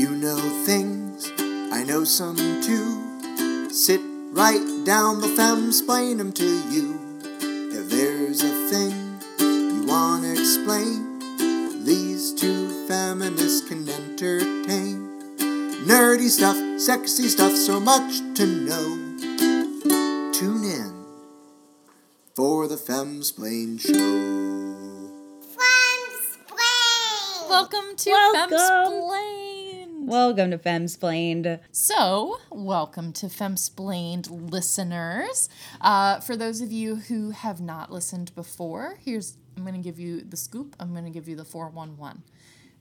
You 0.00 0.16
know 0.16 0.38
things, 0.64 1.30
I 1.38 1.84
know 1.84 2.04
some 2.04 2.34
too. 2.62 3.70
Sit 3.70 4.00
right 4.32 4.82
down, 4.86 5.20
the 5.20 5.28
femmes 5.28 5.80
explain 5.80 6.16
them 6.16 6.32
to 6.32 6.70
you. 6.70 6.98
If 7.30 7.90
there's 7.90 8.42
a 8.42 8.48
thing 8.70 9.20
you 9.38 9.84
want 9.86 10.24
to 10.24 10.32
explain, 10.32 11.84
these 11.84 12.32
two 12.32 12.88
feminists 12.88 13.68
can 13.68 13.86
entertain. 13.86 15.36
Nerdy 15.84 16.30
stuff, 16.30 16.56
sexy 16.80 17.28
stuff, 17.28 17.54
so 17.54 17.78
much 17.78 18.20
to 18.36 18.46
know. 18.46 18.96
Tune 20.32 20.64
in 20.64 21.04
for 22.34 22.66
the 22.68 22.76
Femsplain 22.76 23.78
Show. 23.78 24.40
Welcome 27.50 27.96
to 27.96 28.10
Welcome. 28.10 28.56
Femsplained. 28.56 29.39
Welcome 30.10 30.50
to 30.50 30.58
Femsplained. 30.58 31.60
So, 31.70 32.40
welcome 32.50 33.12
to 33.12 33.26
Femsplained 33.26 34.50
listeners. 34.50 35.48
Uh, 35.80 36.18
for 36.18 36.34
those 36.34 36.60
of 36.60 36.72
you 36.72 36.96
who 36.96 37.30
have 37.30 37.60
not 37.60 37.92
listened 37.92 38.34
before, 38.34 38.98
here's 39.04 39.36
I'm 39.56 39.62
going 39.62 39.80
to 39.80 39.80
give 39.80 40.00
you 40.00 40.22
the 40.22 40.36
scoop. 40.36 40.74
I'm 40.80 40.90
going 40.90 41.04
to 41.04 41.12
give 41.12 41.28
you 41.28 41.36
the 41.36 41.44
411. 41.44 42.24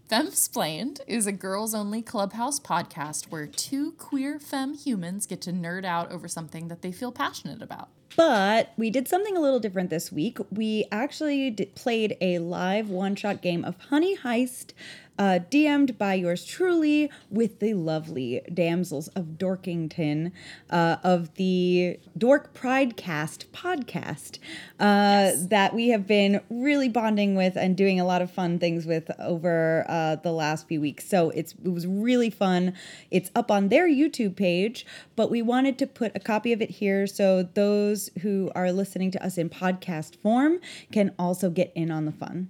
Femsplained 0.10 1.02
is 1.06 1.28
a 1.28 1.32
girls 1.32 1.76
only 1.76 2.02
clubhouse 2.02 2.60
podcast 2.60 3.30
where 3.30 3.46
two 3.46 3.92
queer 3.92 4.40
femme 4.40 4.74
humans 4.74 5.28
get 5.28 5.40
to 5.42 5.52
nerd 5.52 5.86
out 5.86 6.12
over 6.12 6.28
something 6.28 6.68
that 6.68 6.82
they 6.82 6.92
feel 6.92 7.12
passionate 7.12 7.62
about. 7.62 7.90
But 8.16 8.74
we 8.76 8.90
did 8.90 9.08
something 9.08 9.38
a 9.38 9.40
little 9.40 9.60
different 9.60 9.92
this 9.92 10.12
week. 10.12 10.40
We 10.52 10.86
actually 10.92 11.52
did, 11.52 11.76
played 11.76 12.18
a 12.22 12.40
live 12.40 12.90
one 12.90 13.16
shot 13.16 13.42
game 13.42 13.64
of 13.64 13.78
Honey 13.78 14.18
Heist, 14.18 14.72
uh, 15.20 15.40
DM'd 15.52 15.98
by 15.98 16.14
yours 16.14 16.46
truly 16.46 17.12
with 17.30 17.60
the 17.60 17.74
lovely 17.74 18.42
damsels 18.54 19.10
of 19.10 19.38
Dorkington 19.38 20.32
uh, 20.70 20.96
of 21.04 21.36
the 21.36 22.00
Dork 22.18 22.54
Pride 22.54 22.96
Cast 22.96 23.52
podcast 23.52 24.40
uh, 24.80 25.32
that 25.36 25.76
we 25.76 25.90
have 25.90 26.08
been 26.08 26.42
really 26.50 26.88
bonding 26.88 27.36
with 27.36 27.58
and 27.58 27.76
doing 27.76 28.00
a 28.00 28.06
lot 28.06 28.22
of 28.22 28.32
fun 28.32 28.60
things 28.60 28.86
with 28.86 29.12
over 29.20 29.86
uh, 29.90 30.16
the 30.16 30.32
last 30.32 30.68
few 30.70 30.80
weeks. 30.80 31.08
So 31.08 31.32
it's 31.32 31.54
it 31.64 31.70
was 31.70 31.86
really 31.86 32.30
fun. 32.30 32.74
It's 33.12 33.30
up 33.36 33.52
on 33.52 33.68
their 33.68 33.90
YouTube 33.90 34.38
page, 34.38 34.86
but 35.18 35.30
we 35.30 35.42
wanted 35.42 35.78
to 35.80 35.88
put 35.88 36.16
a 36.16 36.20
copy 36.20 36.54
of 36.54 36.62
it 36.62 36.70
here 36.70 37.06
so 37.06 37.44
those 37.44 38.10
who 38.22 38.50
are 38.56 38.72
listening 38.72 39.12
to 39.12 39.24
us 39.24 39.38
in 39.38 39.50
podcast 39.50 40.16
form 40.16 40.60
can 40.94 41.14
also 41.20 41.50
get 41.50 41.74
in 41.76 41.92
on 41.92 42.06
the 42.06 42.14
fun. 42.14 42.50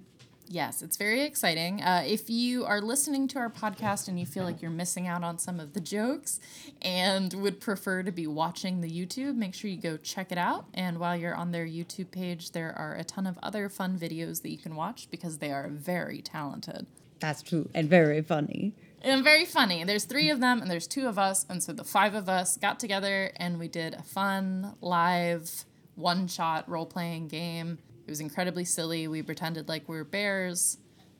Yes, 0.52 0.82
it's 0.82 0.96
very 0.96 1.22
exciting. 1.22 1.80
Uh, 1.80 2.02
if 2.04 2.28
you 2.28 2.64
are 2.64 2.80
listening 2.80 3.28
to 3.28 3.38
our 3.38 3.48
podcast 3.48 4.08
and 4.08 4.18
you 4.18 4.26
feel 4.26 4.42
like 4.42 4.60
you're 4.60 4.72
missing 4.72 5.06
out 5.06 5.22
on 5.22 5.38
some 5.38 5.60
of 5.60 5.74
the 5.74 5.80
jokes 5.80 6.40
and 6.82 7.32
would 7.34 7.60
prefer 7.60 8.02
to 8.02 8.10
be 8.10 8.26
watching 8.26 8.80
the 8.80 8.90
YouTube, 8.90 9.36
make 9.36 9.54
sure 9.54 9.70
you 9.70 9.80
go 9.80 9.96
check 9.96 10.32
it 10.32 10.38
out. 10.38 10.64
And 10.74 10.98
while 10.98 11.16
you're 11.16 11.36
on 11.36 11.52
their 11.52 11.64
YouTube 11.64 12.10
page, 12.10 12.50
there 12.50 12.76
are 12.76 12.96
a 12.96 13.04
ton 13.04 13.28
of 13.28 13.38
other 13.44 13.68
fun 13.68 13.96
videos 13.96 14.42
that 14.42 14.50
you 14.50 14.58
can 14.58 14.74
watch 14.74 15.06
because 15.08 15.38
they 15.38 15.52
are 15.52 15.68
very 15.68 16.20
talented. 16.20 16.88
That's 17.20 17.42
true 17.42 17.68
and 17.72 17.88
very 17.88 18.20
funny. 18.20 18.74
And 19.02 19.22
very 19.22 19.44
funny. 19.44 19.84
There's 19.84 20.04
three 20.04 20.30
of 20.30 20.40
them 20.40 20.60
and 20.60 20.68
there's 20.68 20.88
two 20.88 21.06
of 21.06 21.16
us. 21.16 21.46
And 21.48 21.62
so 21.62 21.72
the 21.72 21.84
five 21.84 22.16
of 22.16 22.28
us 22.28 22.56
got 22.56 22.80
together 22.80 23.30
and 23.36 23.60
we 23.60 23.68
did 23.68 23.94
a 23.94 24.02
fun, 24.02 24.74
live, 24.80 25.64
one 25.94 26.26
shot 26.26 26.68
role 26.68 26.86
playing 26.86 27.28
game. 27.28 27.78
It 28.10 28.18
was 28.18 28.18
incredibly 28.18 28.64
silly. 28.64 29.06
We 29.06 29.22
pretended 29.22 29.68
like 29.68 29.88
we 29.88 29.94
were 29.94 30.02
bears. 30.02 30.78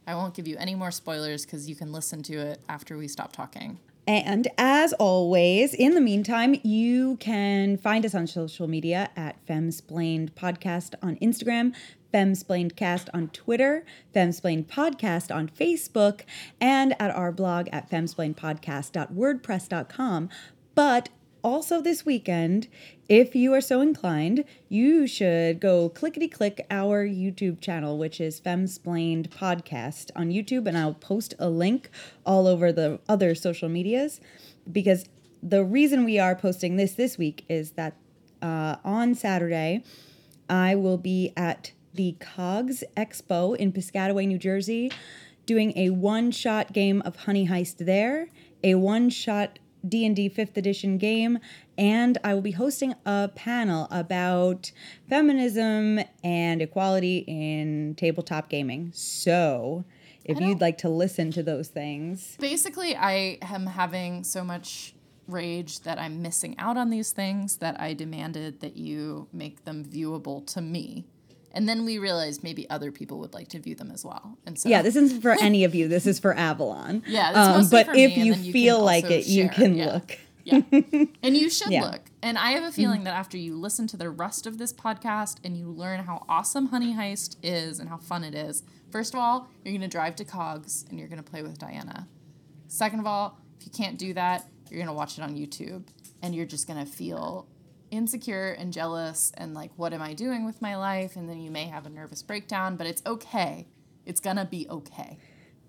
I 0.08 0.16
won't 0.16 0.34
give 0.34 0.48
you 0.48 0.56
any 0.56 0.74
more 0.74 0.90
spoilers 0.90 1.46
because 1.46 1.68
you 1.68 1.76
can 1.76 1.92
listen 1.92 2.20
to 2.24 2.36
it 2.36 2.60
after 2.68 2.98
we 2.98 3.06
stop 3.06 3.30
talking. 3.30 3.78
And 4.08 4.48
as 4.58 4.92
always, 4.94 5.72
in 5.72 5.94
the 5.94 6.00
meantime, 6.00 6.56
you 6.64 7.16
can 7.18 7.76
find 7.76 8.04
us 8.04 8.12
on 8.12 8.26
social 8.26 8.66
media 8.66 9.08
at 9.14 9.36
Femsplained 9.46 10.32
Podcast 10.32 10.96
on 11.00 11.14
Instagram, 11.18 11.76
Femsplained 12.12 12.74
Cast 12.74 13.08
on 13.14 13.28
Twitter, 13.28 13.84
Femsplained 14.12 14.66
Podcast 14.66 15.32
on 15.32 15.48
Facebook, 15.48 16.22
and 16.60 17.00
at 17.00 17.12
our 17.12 17.30
blog 17.30 17.68
at 17.70 17.88
femsplainedpodcast.wordpress.com. 17.88 20.28
But 20.74 21.08
also 21.42 21.80
this 21.80 22.04
weekend, 22.04 22.68
if 23.08 23.34
you 23.34 23.52
are 23.54 23.60
so 23.60 23.80
inclined, 23.80 24.44
you 24.68 25.06
should 25.06 25.60
go 25.60 25.88
clickety 25.88 26.28
click 26.28 26.66
our 26.70 27.06
YouTube 27.06 27.60
channel, 27.60 27.98
which 27.98 28.20
is 28.20 28.40
Femsplained 28.40 29.28
Podcast 29.30 30.10
on 30.14 30.30
YouTube, 30.30 30.66
and 30.66 30.76
I'll 30.76 30.94
post 30.94 31.34
a 31.38 31.48
link 31.48 31.90
all 32.24 32.46
over 32.46 32.72
the 32.72 33.00
other 33.08 33.34
social 33.34 33.68
medias 33.68 34.20
because 34.70 35.06
the 35.42 35.64
reason 35.64 36.04
we 36.04 36.18
are 36.18 36.34
posting 36.36 36.76
this 36.76 36.92
this 36.92 37.16
week 37.16 37.44
is 37.48 37.72
that 37.72 37.96
uh, 38.42 38.76
on 38.84 39.14
Saturday, 39.14 39.82
I 40.48 40.74
will 40.74 40.98
be 40.98 41.32
at 41.36 41.72
the 41.94 42.16
Cogs 42.20 42.84
Expo 42.96 43.56
in 43.56 43.72
Piscataway, 43.72 44.26
New 44.26 44.38
Jersey, 44.38 44.92
doing 45.46 45.76
a 45.76 45.90
one-shot 45.90 46.72
game 46.72 47.02
of 47.04 47.16
Honey 47.16 47.48
Heist 47.48 47.84
there, 47.84 48.28
a 48.62 48.76
one-shot 48.76 49.58
D&D 49.88 50.30
5th 50.30 50.56
edition 50.56 50.98
game, 50.98 51.38
and 51.78 52.18
I 52.22 52.34
will 52.34 52.42
be 52.42 52.52
hosting 52.52 52.94
a 53.06 53.28
panel 53.34 53.88
about 53.90 54.72
feminism 55.08 56.00
and 56.22 56.62
equality 56.62 57.24
in 57.26 57.94
tabletop 57.96 58.48
gaming. 58.48 58.90
So, 58.94 59.84
if 60.24 60.38
you'd 60.38 60.60
like 60.60 60.78
to 60.78 60.88
listen 60.88 61.32
to 61.32 61.42
those 61.42 61.68
things, 61.68 62.36
Basically, 62.38 62.94
I 62.94 63.38
am 63.42 63.66
having 63.66 64.22
so 64.22 64.44
much 64.44 64.94
rage 65.26 65.80
that 65.80 65.98
I'm 65.98 66.22
missing 66.22 66.58
out 66.58 66.76
on 66.76 66.90
these 66.90 67.12
things 67.12 67.56
that 67.56 67.80
I 67.80 67.94
demanded 67.94 68.60
that 68.60 68.76
you 68.76 69.28
make 69.32 69.64
them 69.64 69.84
viewable 69.84 70.46
to 70.54 70.60
me. 70.60 71.06
And 71.52 71.68
then 71.68 71.84
we 71.84 71.98
realized 71.98 72.42
maybe 72.44 72.68
other 72.70 72.92
people 72.92 73.18
would 73.18 73.34
like 73.34 73.48
to 73.48 73.58
view 73.58 73.74
them 73.74 73.90
as 73.90 74.04
well. 74.04 74.38
And 74.46 74.58
so 74.58 74.68
yeah, 74.68 74.82
this 74.82 74.94
isn't 74.96 75.20
for 75.20 75.32
any 75.32 75.64
of 75.64 75.74
you. 75.74 75.88
This 75.88 76.06
is 76.06 76.18
for 76.18 76.34
Avalon. 76.34 77.02
Yeah, 77.06 77.32
mostly 77.32 77.82
but 77.84 77.92
me, 77.92 78.04
if 78.04 78.12
and 78.16 78.26
you 78.26 78.34
you 78.34 78.52
feel 78.52 78.80
like 78.80 79.10
it, 79.10 79.26
you 79.26 79.48
can 79.48 79.74
Yeah. 79.74 79.92
look. 79.94 80.18
Yeah. 80.44 80.60
And 81.22 81.36
you 81.36 81.50
should 81.50 81.70
Yeah. 81.70 81.82
Mm-hmm. 81.82 81.92
look. 81.92 82.02
And 82.22 82.38
I 82.38 82.52
have 82.52 82.64
a 82.64 82.72
feeling 82.72 83.04
that 83.04 83.14
after 83.14 83.36
you 83.36 83.56
listen 83.56 83.86
to 83.88 83.96
the 83.96 84.10
rest 84.10 84.46
of 84.46 84.58
this 84.58 84.72
podcast 84.72 85.36
and 85.44 85.56
you 85.56 85.66
learn 85.70 86.00
how 86.04 86.24
awesome 86.28 86.66
Honey 86.66 86.94
Heist 86.94 87.36
is 87.42 87.78
and 87.80 87.88
how 87.88 87.96
fun 87.98 88.24
it 88.24 88.34
is, 88.34 88.62
first 88.90 89.12
of 89.14 89.20
all, 89.20 89.48
you're 89.64 89.72
going 89.72 89.80
to 89.80 89.88
drive 89.88 90.16
to 90.16 90.24
Cogs 90.24 90.84
and 90.88 90.98
you're 90.98 91.08
going 91.08 91.22
to 91.22 91.28
play 91.30 91.42
with 91.42 91.58
Diana. 91.58 92.06
Second 92.68 93.00
of 93.00 93.06
all, 93.06 93.38
if 93.58 93.66
you 93.66 93.72
can't 93.72 93.98
do 93.98 94.14
that, 94.14 94.46
you're 94.70 94.78
going 94.78 94.86
to 94.86 94.92
watch 94.94 95.18
it 95.18 95.22
on 95.22 95.34
YouTube 95.34 95.84
and 96.22 96.34
you're 96.34 96.46
just 96.46 96.66
going 96.66 96.78
to 96.84 96.90
feel 96.90 97.46
insecure 97.90 98.50
and 98.52 98.72
jealous 98.72 99.32
and 99.36 99.54
like, 99.54 99.70
what 99.76 99.92
am 99.92 100.02
I 100.02 100.14
doing 100.14 100.44
with 100.44 100.60
my 100.62 100.76
life? 100.76 101.16
And 101.16 101.28
then 101.28 101.40
you 101.40 101.50
may 101.50 101.64
have 101.66 101.86
a 101.86 101.90
nervous 101.90 102.22
breakdown, 102.22 102.76
but 102.76 102.86
it's 102.86 103.02
okay. 103.06 103.66
It's 104.06 104.20
to 104.36 104.44
be 104.44 104.66
okay. 104.68 105.18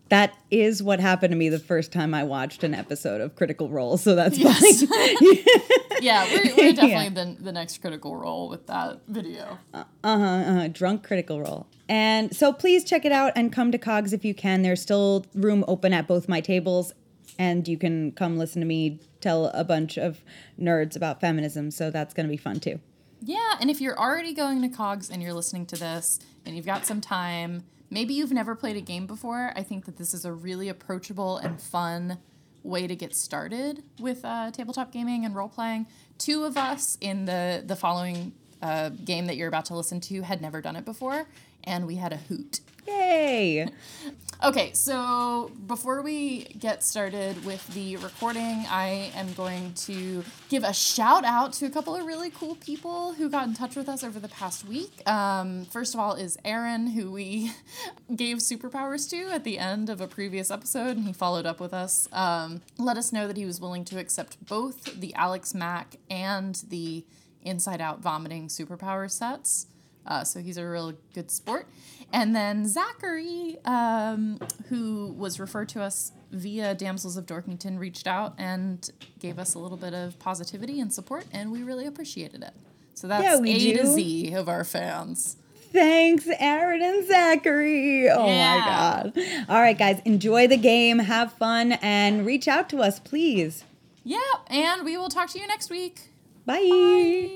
That 0.09 0.33
is 0.49 0.83
what 0.83 0.99
happened 0.99 1.31
to 1.31 1.37
me 1.37 1.47
the 1.47 1.57
first 1.59 1.93
time 1.93 2.13
I 2.13 2.23
watched 2.23 2.65
an 2.65 2.73
episode 2.73 3.21
of 3.21 3.35
Critical 3.35 3.69
Role, 3.69 3.95
so 3.97 4.13
that's 4.15 4.37
Yes. 4.37 4.83
Yeah, 6.01 6.25
we're, 6.25 6.55
we're 6.55 6.73
definitely 6.73 6.87
Yeah. 6.87 7.09
the, 7.09 7.37
the 7.39 7.51
next 7.51 7.77
critical 7.79 8.15
role 8.15 8.49
with 8.49 8.65
that 8.67 9.01
video. 9.07 9.59
Uh 9.73 9.83
huh. 10.03 10.67
drunk 10.69 11.03
Critical 11.03 11.39
Role. 11.39 11.67
And 11.87 12.35
so 12.35 12.51
please 12.51 12.83
check 12.83 13.05
it 13.05 13.11
out 13.11 13.33
and 13.35 13.53
come 13.53 13.71
to 13.71 13.77
Cogs 13.77 14.11
if 14.11 14.25
you 14.25 14.33
can. 14.33 14.63
There's 14.63 14.81
still 14.81 15.25
room 15.35 15.63
open 15.67 15.93
at 15.93 16.07
both 16.07 16.27
my 16.27 16.41
tables, 16.41 16.91
and 17.37 17.67
you 17.67 17.77
can 17.77 18.11
come 18.11 18.37
listen 18.37 18.61
to 18.61 18.67
me 18.67 18.99
tell 19.19 19.47
a 19.47 19.63
bunch 19.63 19.97
of 19.97 20.21
nerds 20.59 20.95
about 20.95 21.21
feminism, 21.21 21.71
so 21.71 21.89
that's 21.91 22.13
going 22.13 22.25
to 22.25 22.31
be 22.31 22.37
fun 22.37 22.59
too. 22.59 22.79
Yeah, 23.23 23.55
and 23.59 23.69
if 23.69 23.79
you're 23.79 23.97
already 23.97 24.33
going 24.33 24.61
to 24.63 24.69
Cogs 24.69 25.09
and 25.09 25.21
you're 25.21 25.33
listening 25.33 25.67
to 25.67 25.75
this 25.75 26.19
and 26.45 26.55
you've 26.55 26.65
got 26.65 26.87
some 26.87 27.01
time, 27.01 27.63
maybe 27.89 28.13
you've 28.15 28.31
never 28.31 28.55
played 28.55 28.77
a 28.77 28.81
game 28.81 29.05
before, 29.05 29.53
I 29.55 29.61
think 29.61 29.85
that 29.85 29.97
this 29.97 30.13
is 30.13 30.25
a 30.25 30.33
really 30.33 30.69
approachable 30.69 31.37
and 31.37 31.61
fun 31.61 32.17
way 32.63 32.87
to 32.87 32.95
get 32.95 33.15
started 33.15 33.83
with 33.99 34.25
uh, 34.25 34.51
tabletop 34.51 34.91
gaming 34.91 35.25
and 35.25 35.35
role 35.35 35.49
playing. 35.49 35.87
Two 36.17 36.43
of 36.43 36.57
us 36.57 36.97
in 37.01 37.25
the 37.25 37.63
the 37.65 37.75
following 37.75 38.33
uh, 38.61 38.89
game 38.89 39.25
that 39.27 39.37
you're 39.37 39.47
about 39.47 39.65
to 39.65 39.75
listen 39.75 39.99
to 39.99 40.21
had 40.21 40.41
never 40.41 40.61
done 40.61 40.75
it 40.75 40.85
before, 40.85 41.27
and 41.63 41.85
we 41.87 41.95
had 41.95 42.13
a 42.13 42.17
hoot. 42.17 42.59
Yay! 42.87 43.67
Okay, 44.43 44.71
so 44.73 45.51
before 45.67 46.01
we 46.01 46.45
get 46.57 46.83
started 46.83 47.45
with 47.45 47.65
the 47.75 47.97
recording, 47.97 48.65
I 48.67 49.11
am 49.13 49.31
going 49.33 49.75
to 49.85 50.23
give 50.49 50.63
a 50.63 50.73
shout 50.73 51.23
out 51.25 51.53
to 51.53 51.67
a 51.67 51.69
couple 51.69 51.95
of 51.95 52.07
really 52.07 52.31
cool 52.31 52.55
people 52.55 53.13
who 53.13 53.29
got 53.29 53.47
in 53.47 53.53
touch 53.53 53.75
with 53.75 53.87
us 53.87 54.03
over 54.03 54.19
the 54.19 54.29
past 54.29 54.67
week. 54.67 55.07
Um, 55.07 55.65
first 55.65 55.93
of 55.93 55.99
all, 55.99 56.15
is 56.15 56.39
Aaron, 56.43 56.87
who 56.87 57.11
we 57.11 57.51
gave 58.15 58.37
superpowers 58.37 59.07
to 59.11 59.31
at 59.31 59.43
the 59.43 59.59
end 59.59 59.91
of 59.91 60.01
a 60.01 60.07
previous 60.07 60.49
episode, 60.49 60.97
and 60.97 61.05
he 61.05 61.13
followed 61.13 61.45
up 61.45 61.59
with 61.59 61.71
us. 61.71 62.07
Um, 62.11 62.61
let 62.79 62.97
us 62.97 63.13
know 63.13 63.27
that 63.27 63.37
he 63.37 63.45
was 63.45 63.61
willing 63.61 63.85
to 63.85 63.99
accept 63.99 64.43
both 64.43 64.99
the 64.99 65.13
Alex 65.13 65.53
Mack 65.53 65.97
and 66.09 66.55
the 66.67 67.05
Inside 67.43 67.79
Out 67.79 67.99
vomiting 67.99 68.47
superpower 68.47 69.09
sets. 69.11 69.67
Uh, 70.05 70.23
so 70.23 70.39
he's 70.39 70.57
a 70.57 70.67
real 70.67 70.93
good 71.13 71.29
sport. 71.29 71.67
And 72.13 72.35
then 72.35 72.67
Zachary, 72.67 73.57
um, 73.65 74.39
who 74.69 75.13
was 75.17 75.39
referred 75.39 75.69
to 75.69 75.81
us 75.81 76.11
via 76.31 76.75
Damsels 76.75 77.17
of 77.17 77.25
Dorkington 77.25 77.79
reached 77.79 78.07
out 78.07 78.33
and 78.37 78.89
gave 79.19 79.39
us 79.39 79.53
a 79.53 79.59
little 79.59 79.77
bit 79.77 79.93
of 79.93 80.19
positivity 80.19 80.79
and 80.79 80.93
support, 80.93 81.25
and 81.31 81.51
we 81.51 81.63
really 81.63 81.85
appreciated 81.85 82.43
it. 82.43 82.53
So 82.93 83.07
that's 83.07 83.23
Yeah, 83.23 83.37
we 83.39 83.51
A 83.73 83.77
to. 83.77 83.87
Z 83.87 84.33
of 84.33 84.49
our 84.49 84.63
fans. 84.63 85.37
Thanks, 85.71 86.27
Aaron 86.37 86.81
and 86.81 87.07
Zachary. 87.07 88.09
Oh 88.09 88.27
Yeah. 88.27 88.59
my 88.59 89.11
God. 89.21 89.45
All 89.49 89.61
right, 89.61 89.77
guys, 89.77 90.01
enjoy 90.03 90.47
the 90.47 90.57
game, 90.57 90.99
have 90.99 91.31
fun, 91.33 91.71
and 91.81 92.25
reach 92.25 92.47
out 92.49 92.69
to 92.71 92.79
us, 92.79 92.99
please. 92.99 93.63
Yeah, 94.03 94.19
and 94.47 94.83
we 94.83 94.97
will 94.97 95.09
talk 95.09 95.29
to 95.29 95.39
you 95.39 95.47
next 95.47 95.69
week. 95.69 96.09
Bye. 96.45 97.29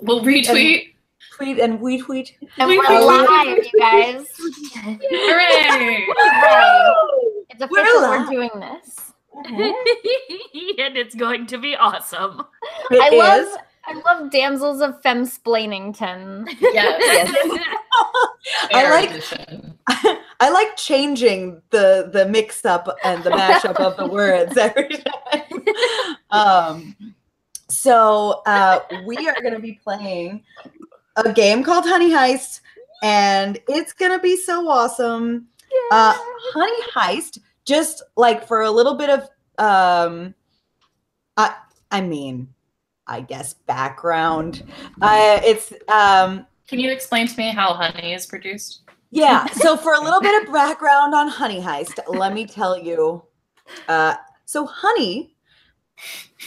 We'll 0.00 0.22
retweet. 0.24 0.92
Tweet 1.40 1.58
and 1.58 1.80
we 1.80 1.98
tweet. 1.98 2.36
And 2.58 2.68
We 2.68 2.76
we're 2.76 2.84
can- 2.84 3.06
live, 3.06 3.64
you 3.72 3.80
guys. 3.80 4.26
Hooray! 4.76 6.06
Hooray. 6.06 6.06
It's 7.48 7.70
We're. 7.70 7.82
We're, 7.82 8.26
doing 8.30 8.50
this. 8.60 9.12
and 9.34 10.96
it's 10.96 11.14
going 11.14 11.46
to 11.46 11.56
be 11.58 11.74
awesome. 11.76 12.42
It 12.90 13.00
I 13.00 13.08
is. 13.40 13.48
love. 13.48 13.58
I 13.86 13.94
love 14.04 14.30
damsels 14.30 14.80
of 14.82 15.00
femsplainington. 15.02 16.46
Yes. 16.60 17.34
I 18.74 18.90
like- 18.90 19.10
edition. 19.10 19.78
I 20.40 20.50
like 20.50 20.76
changing 20.76 21.60
the 21.70 22.10
the 22.12 22.26
mix 22.26 22.64
up 22.66 22.88
and 23.02 23.24
the 23.24 23.30
mashup 23.30 23.76
of 23.76 23.96
the 23.96 24.06
words 24.06 24.56
every 24.58 24.88
time. 24.88 25.64
Um, 26.30 27.14
so 27.68 28.42
uh, 28.46 28.80
we 29.06 29.16
are 29.28 29.40
going 29.42 29.54
to 29.54 29.60
be 29.60 29.78
playing 29.82 30.42
a 31.16 31.32
game 31.32 31.62
called 31.62 31.84
Honey 31.86 32.10
Heist, 32.10 32.60
and 33.02 33.58
it's 33.68 33.92
to 34.12 34.18
be 34.18 34.36
so 34.36 34.68
awesome. 34.68 35.46
Uh, 35.90 36.14
Honey 36.52 36.82
Heist, 36.94 37.38
just 37.64 38.02
like 38.16 38.46
for 38.46 38.62
a 38.62 38.70
little 38.70 38.94
bit 38.94 39.10
of, 39.10 39.20
um, 39.58 40.34
I 41.36 41.54
I 41.90 42.00
mean, 42.00 42.48
I 43.06 43.20
guess 43.20 43.54
background. 43.54 44.62
Uh, 45.00 45.40
it's 45.44 45.72
um, 45.88 46.46
Can 46.68 46.78
you 46.78 46.90
explain 46.90 47.26
to 47.26 47.36
me 47.36 47.50
how 47.50 47.74
honey 47.74 48.14
is 48.14 48.26
produced? 48.26 48.82
yeah. 49.10 49.46
So 49.54 49.76
for 49.76 49.94
a 49.94 50.00
little 50.00 50.20
bit 50.20 50.42
of 50.42 50.52
background 50.52 51.14
on 51.14 51.28
Honey 51.28 51.60
Heist, 51.60 51.98
let 52.08 52.32
me 52.32 52.46
tell 52.46 52.78
you. 52.78 53.22
Uh, 53.88 54.14
so 54.44 54.66
honey 54.66 55.36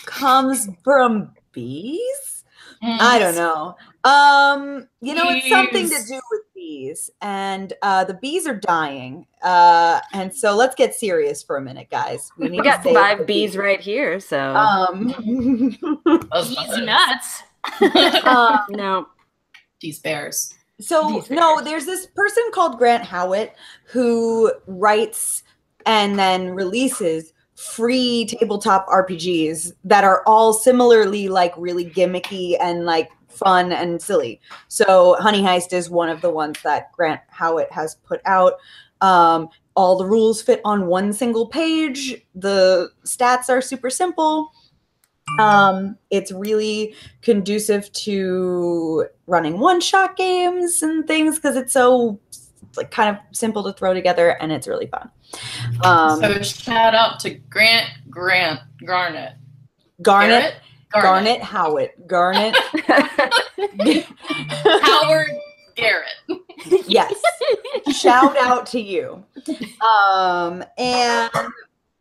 comes 0.05 0.69
from 0.83 1.31
bees. 1.51 2.43
I 2.81 3.17
don't 3.17 3.35
know. 3.35 3.75
Um, 4.03 4.87
you 5.01 5.15
know, 5.15 5.29
it's 5.29 5.47
something 5.47 5.89
to 5.89 5.95
do 6.07 6.19
with 6.31 6.41
bees, 6.53 7.09
and 7.21 7.71
uh, 7.81 8.03
the 8.03 8.15
bees 8.15 8.45
are 8.45 8.55
dying. 8.55 9.25
Uh, 9.41 10.01
and 10.11 10.33
so 10.33 10.55
let's 10.55 10.75
get 10.75 10.93
serious 10.93 11.41
for 11.41 11.55
a 11.55 11.61
minute, 11.61 11.89
guys. 11.89 12.29
We 12.37 12.49
need 12.49 12.59
We 12.59 12.63
got 12.63 12.83
to 12.83 12.93
five 12.93 13.25
bees 13.25 13.55
right 13.55 13.79
here, 13.79 14.19
so 14.19 14.55
Um, 14.55 15.07
Those 16.33 16.49
He's 16.49 16.77
nuts. 16.79 17.43
um, 18.25 18.59
no. 18.69 19.07
These 19.79 19.99
bears. 19.99 20.53
So 20.81 21.21
These 21.21 21.29
no, 21.29 21.61
there's 21.61 21.85
this 21.85 22.07
person 22.07 22.43
called 22.53 22.77
Grant 22.77 23.05
Howitt 23.05 23.55
who 23.85 24.51
writes 24.67 25.43
and 25.85 26.19
then 26.19 26.49
releases 26.49 27.31
free 27.55 28.25
tabletop 28.25 28.87
RPGs 28.87 29.73
that 29.85 30.03
are 30.03 30.23
all 30.25 30.53
similarly 30.53 31.29
like 31.29 31.53
really 31.57 31.85
gimmicky 31.85 32.57
and 32.59 32.85
like 32.85 33.09
fun 33.33 33.71
and 33.71 34.01
silly. 34.01 34.39
So 34.67 35.15
Honey 35.19 35.41
Heist 35.41 35.73
is 35.73 35.89
one 35.89 36.09
of 36.09 36.21
the 36.21 36.29
ones 36.29 36.61
that 36.63 36.91
Grant 36.91 37.21
Howitt 37.29 37.71
has 37.71 37.95
put 37.95 38.21
out. 38.25 38.53
Um, 39.01 39.49
all 39.75 39.97
the 39.97 40.05
rules 40.05 40.41
fit 40.41 40.61
on 40.63 40.87
one 40.87 41.13
single 41.13 41.47
page. 41.47 42.15
The 42.35 42.89
stats 43.05 43.49
are 43.49 43.61
super 43.61 43.89
simple. 43.89 44.51
Um, 45.39 45.97
it's 46.09 46.31
really 46.31 46.95
conducive 47.21 47.91
to 47.93 49.07
running 49.25 49.59
one 49.59 49.81
shot 49.81 50.15
games 50.15 50.83
and 50.83 51.07
things 51.07 51.37
because 51.37 51.55
it's 51.55 51.73
so 51.73 52.19
like 52.75 52.91
kind 52.91 53.15
of 53.15 53.21
simple 53.35 53.63
to 53.63 53.73
throw 53.73 53.93
together 53.93 54.31
and 54.41 54.51
it's 54.51 54.67
really 54.67 54.87
fun. 54.87 55.09
Um, 55.83 56.19
so 56.19 56.41
shout 56.41 56.93
out 56.93 57.19
to 57.21 57.31
Grant 57.31 57.89
Grant 58.09 58.59
Garnet. 58.85 59.33
Garnet, 60.01 60.41
Garrett? 60.41 60.55
Garnet 60.93 61.41
Howitt, 61.41 62.07
Garnet. 62.07 62.55
Howard 64.81 65.27
Garrett. 65.75 66.05
yes. 66.87 67.13
Shout 67.95 68.37
out 68.37 68.65
to 68.67 68.79
you. 68.79 69.23
Um, 69.81 70.63
and 70.77 71.29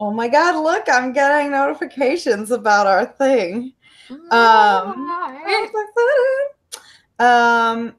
oh 0.01 0.13
my 0.13 0.29
God, 0.29 0.63
look, 0.63 0.85
I'm 0.89 1.13
getting 1.13 1.51
notifications 1.51 2.51
about 2.51 2.87
our 2.87 3.07
thing. 3.07 3.73
Um, 4.11 4.21
I'm 4.31 5.69
so 5.73 5.87
excited. 5.89 6.49
Um, 7.19 7.95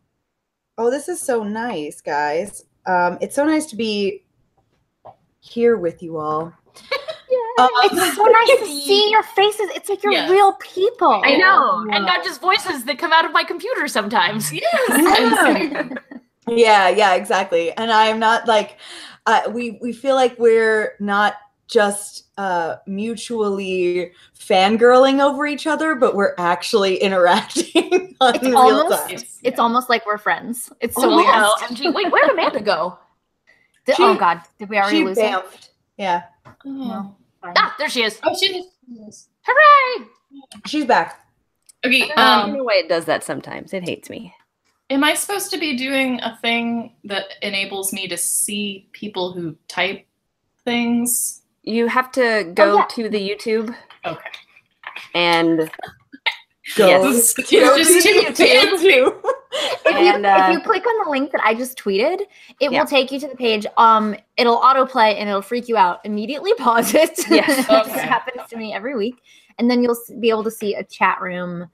oh, 0.78 0.92
this 0.92 1.10
is 1.10 1.20
so 1.20 1.44
nice, 1.44 2.02
guys. 2.02 2.66
Um, 2.86 3.18
it's 3.22 3.36
so 3.36 3.46
nice 3.46 3.66
to 3.68 3.76
be 3.76 4.24
here 5.40 5.78
with 5.78 6.04
you 6.04 6.18
all. 6.18 6.54
Um, 7.60 7.70
It's 7.84 8.16
so 8.16 8.24
nice 8.24 8.60
to 8.60 8.66
see 8.66 9.10
your 9.16 9.24
faces. 9.24 9.70
It's 9.76 9.90
like 9.90 10.02
you're 10.04 10.12
Yes. 10.14 10.30
real 10.30 10.54
people. 10.54 11.22
I 11.24 11.38
know. 11.38 11.86
And 11.92 12.06
not 12.06 12.24
just 12.24 12.42
voices 12.42 12.86
that 12.86 12.98
come 12.98 13.14
out 13.14 13.26
of 13.26 13.32
my 13.32 13.44
computer 13.44 13.88
sometimes. 13.88 14.52
Yes. 14.52 14.90
yeah, 16.48 16.90
yeah, 16.90 17.14
exactly. 17.16 17.72
And 17.72 17.92
I 17.92 18.08
am 18.08 18.20
not 18.20 18.48
like 18.48 18.78
uh, 19.26 19.44
we 19.52 19.78
we 19.82 19.94
feel 19.94 20.16
like 20.16 20.38
we're 20.40 20.96
not 21.00 21.36
just 21.68 22.26
uh, 22.38 22.76
mutually 22.88 24.12
fangirling 24.38 25.22
over 25.24 25.46
each 25.48 25.66
other, 25.66 25.96
but 25.96 26.16
we're 26.16 26.36
actually 26.38 26.98
interacting 26.98 28.16
on 28.20 28.36
It's 28.36 28.44
real 28.44 28.58
almost- 28.58 29.10
time. 29.10 29.20
It's 29.44 29.60
almost 29.60 29.90
like 29.90 30.06
we're 30.06 30.18
friends. 30.18 30.72
It's 30.82 30.96
so 30.96 31.10
oh, 31.12 31.16
weird. 31.16 31.28
OMG. 31.34 31.94
Wait, 31.94 32.12
where'd 32.12 32.30
Amanda 32.32 32.62
go? 32.62 32.98
Did- 33.86 33.96
She- 33.96 34.04
oh 34.04 34.16
God, 34.16 34.42
did 34.60 34.70
we 34.70 34.78
already 34.78 34.98
She 34.98 35.04
lose 35.06 35.18
it? 35.18 35.24
bamfed. 35.32 35.70
Yeah, 35.98 36.24
Oh, 36.66 37.16
Ah, 37.44 37.76
there 37.78 37.90
she 37.90 38.04
is. 38.04 38.20
oh 38.24 38.36
she 38.36 38.66
is. 39.08 39.28
Hooray! 39.46 40.08
she's 40.66 40.86
back. 40.86 41.20
Okay. 41.86 42.10
Um, 42.12 42.20
Um, 42.42 42.50
in 42.52 42.60
a 42.62 42.64
way, 42.64 42.76
it 42.76 42.90
does 42.90 43.06
that 43.06 43.24
sometimes. 43.24 43.74
It 43.74 43.84
hates 43.84 44.10
me. 44.10 44.34
am 44.90 45.04
I 45.04 45.14
supposed 45.16 45.52
to 45.52 45.58
be 45.58 45.76
doing 45.78 46.20
a 46.22 46.38
thing 46.42 46.96
that 47.06 47.26
enables 47.42 47.92
me 47.94 48.08
to 48.08 48.18
see 48.18 48.88
people 48.94 49.34
who 49.34 49.56
type 49.68 50.06
things? 50.64 51.42
You 51.64 51.88
have 51.88 52.12
to 52.14 52.52
go 52.54 52.78
yeah. 52.78 52.86
to 52.92 53.10
the 53.10 53.30
YouTube 53.30 53.76
Okay. 54.06 54.30
and 55.16 55.70
Go. 56.78 56.88
Yes. 56.88 57.36
It's 57.38 57.50
just 57.50 58.06
too 58.08 58.22
fancy. 58.34 59.04
If 59.86 60.00
you, 60.00 60.26
uh, 60.26 60.48
if 60.48 60.54
you 60.54 60.60
click 60.62 60.86
on 60.88 61.06
the 61.06 61.12
link 61.12 61.32
that 61.32 61.42
I 61.44 61.54
just 61.54 61.78
tweeted, 61.78 62.22
it 62.60 62.72
Yeah. 62.72 62.80
will 62.80 62.88
take 62.88 63.12
you 63.12 63.20
to 63.20 63.28
the 63.28 63.36
page. 63.36 63.66
Um, 63.78 64.16
it'll 64.38 64.60
autoplay 64.60 65.16
and 65.20 65.30
it'll 65.30 65.42
freak 65.42 65.68
you 65.68 65.78
out. 65.78 66.00
Immediately 66.06 66.54
pause 66.58 66.94
it. 66.94 67.20
Yes. 67.30 67.48
this 67.68 67.68
Okay. 67.70 68.08
happens 68.08 68.48
to 68.50 68.58
me 68.58 68.74
every 68.74 68.96
week, 68.96 69.16
and 69.60 69.70
then 69.70 69.84
you'll 69.84 69.98
be 70.20 70.30
able 70.30 70.44
to 70.46 70.52
see 70.52 70.74
a 70.76 70.84
chat 70.84 71.22
room 71.22 71.70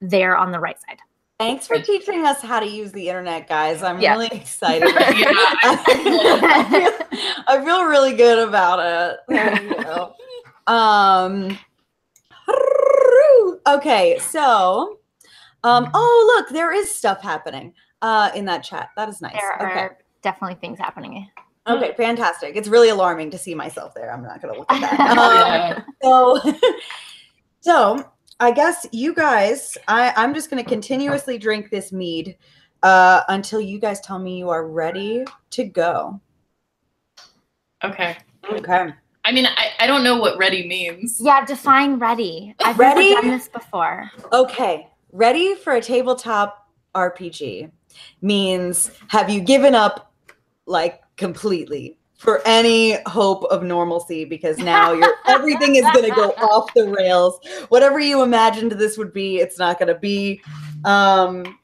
there 0.00 0.36
on 0.36 0.52
the 0.52 0.60
right 0.60 0.76
side. 0.86 0.98
Thanks 1.40 1.66
for 1.66 1.80
teaching 1.80 2.24
us 2.24 2.40
how 2.40 2.60
to 2.60 2.66
use 2.66 2.92
the 2.92 3.08
internet, 3.08 3.48
guys. 3.48 3.82
I'm 3.82 3.98
Yeah. 4.00 4.12
really 4.12 4.28
excited. 4.28 4.88
Yeah, 4.88 5.32
I, 5.64 6.64
feel, 6.70 7.42
I 7.48 7.64
feel 7.64 7.84
really 7.84 8.14
good 8.14 8.46
about 8.46 8.78
it. 8.78 9.18
There 9.28 9.62
you 9.62 9.74
go. 9.82 10.14
Um, 10.66 11.58
okay, 13.66 14.18
so, 14.20 15.00
um, 15.64 15.90
oh 15.94 16.34
look, 16.36 16.50
there 16.50 16.72
is 16.72 16.94
stuff 16.94 17.20
happening 17.20 17.74
uh, 18.02 18.30
in 18.34 18.44
that 18.44 18.62
chat. 18.62 18.90
That 18.96 19.08
is 19.08 19.20
nice. 19.20 19.32
There 19.32 19.68
okay. 19.70 19.80
are 19.80 19.98
definitely 20.22 20.56
things 20.56 20.78
happening. 20.78 21.28
Okay, 21.66 21.94
fantastic. 21.96 22.56
It's 22.56 22.68
really 22.68 22.90
alarming 22.90 23.30
to 23.30 23.38
see 23.38 23.54
myself 23.54 23.94
there. 23.94 24.12
I'm 24.12 24.22
not 24.22 24.42
going 24.42 24.52
to 24.52 24.60
look 24.60 24.70
at 24.70 24.80
that. 24.80 25.84
Um, 26.04 26.34
so, 26.42 26.58
so 27.60 28.10
I 28.40 28.50
guess 28.50 28.86
you 28.92 29.14
guys, 29.14 29.78
I, 29.88 30.12
I'm 30.16 30.34
just 30.34 30.50
going 30.50 30.62
to 30.62 30.68
continuously 30.68 31.38
drink 31.38 31.70
this 31.70 31.90
mead 31.90 32.36
uh, 32.82 33.22
until 33.28 33.60
you 33.60 33.78
guys 33.78 34.00
tell 34.02 34.18
me 34.18 34.36
you 34.38 34.50
are 34.50 34.68
ready 34.68 35.24
to 35.50 35.64
go. 35.64 36.20
Okay. 37.82 38.18
Okay. 38.52 38.92
I 39.24 39.32
mean, 39.32 39.46
I, 39.46 39.70
I 39.80 39.86
don't 39.86 40.04
know 40.04 40.18
what 40.18 40.36
ready 40.36 40.68
means. 40.68 41.18
Yeah, 41.18 41.46
define 41.46 41.98
ready. 41.98 42.54
I've 42.62 42.78
Ready? 42.78 43.10
never 43.10 43.22
done 43.22 43.30
this 43.30 43.48
before. 43.48 44.10
Okay. 44.34 44.88
Ready 45.14 45.54
for 45.54 45.74
a 45.74 45.80
tabletop 45.80 46.68
RPG 46.92 47.70
means 48.20 48.90
have 49.06 49.30
you 49.30 49.40
given 49.40 49.72
up 49.72 50.12
like 50.66 51.02
completely 51.16 51.96
for 52.18 52.42
any 52.44 52.98
hope 53.06 53.44
of 53.44 53.62
normalcy 53.62 54.24
because 54.24 54.58
now 54.58 54.92
you're 54.92 55.14
everything 55.28 55.76
is 55.76 55.84
going 55.92 56.04
to 56.04 56.16
go 56.16 56.30
off 56.30 56.74
the 56.74 56.88
rails. 56.88 57.38
Whatever 57.68 58.00
you 58.00 58.24
imagined 58.24 58.72
this 58.72 58.98
would 58.98 59.12
be, 59.12 59.36
it's 59.36 59.56
not 59.56 59.78
going 59.78 59.86
to 59.86 60.00
be. 60.00 60.40
Um, 60.84 61.60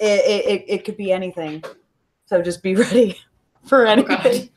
it, 0.00 0.24
it, 0.26 0.46
it, 0.46 0.64
it 0.66 0.84
could 0.84 0.96
be 0.96 1.12
anything. 1.12 1.62
So 2.24 2.42
just 2.42 2.64
be 2.64 2.74
ready 2.74 3.16
for 3.64 3.84
God. 3.84 4.08
anything. 4.08 4.50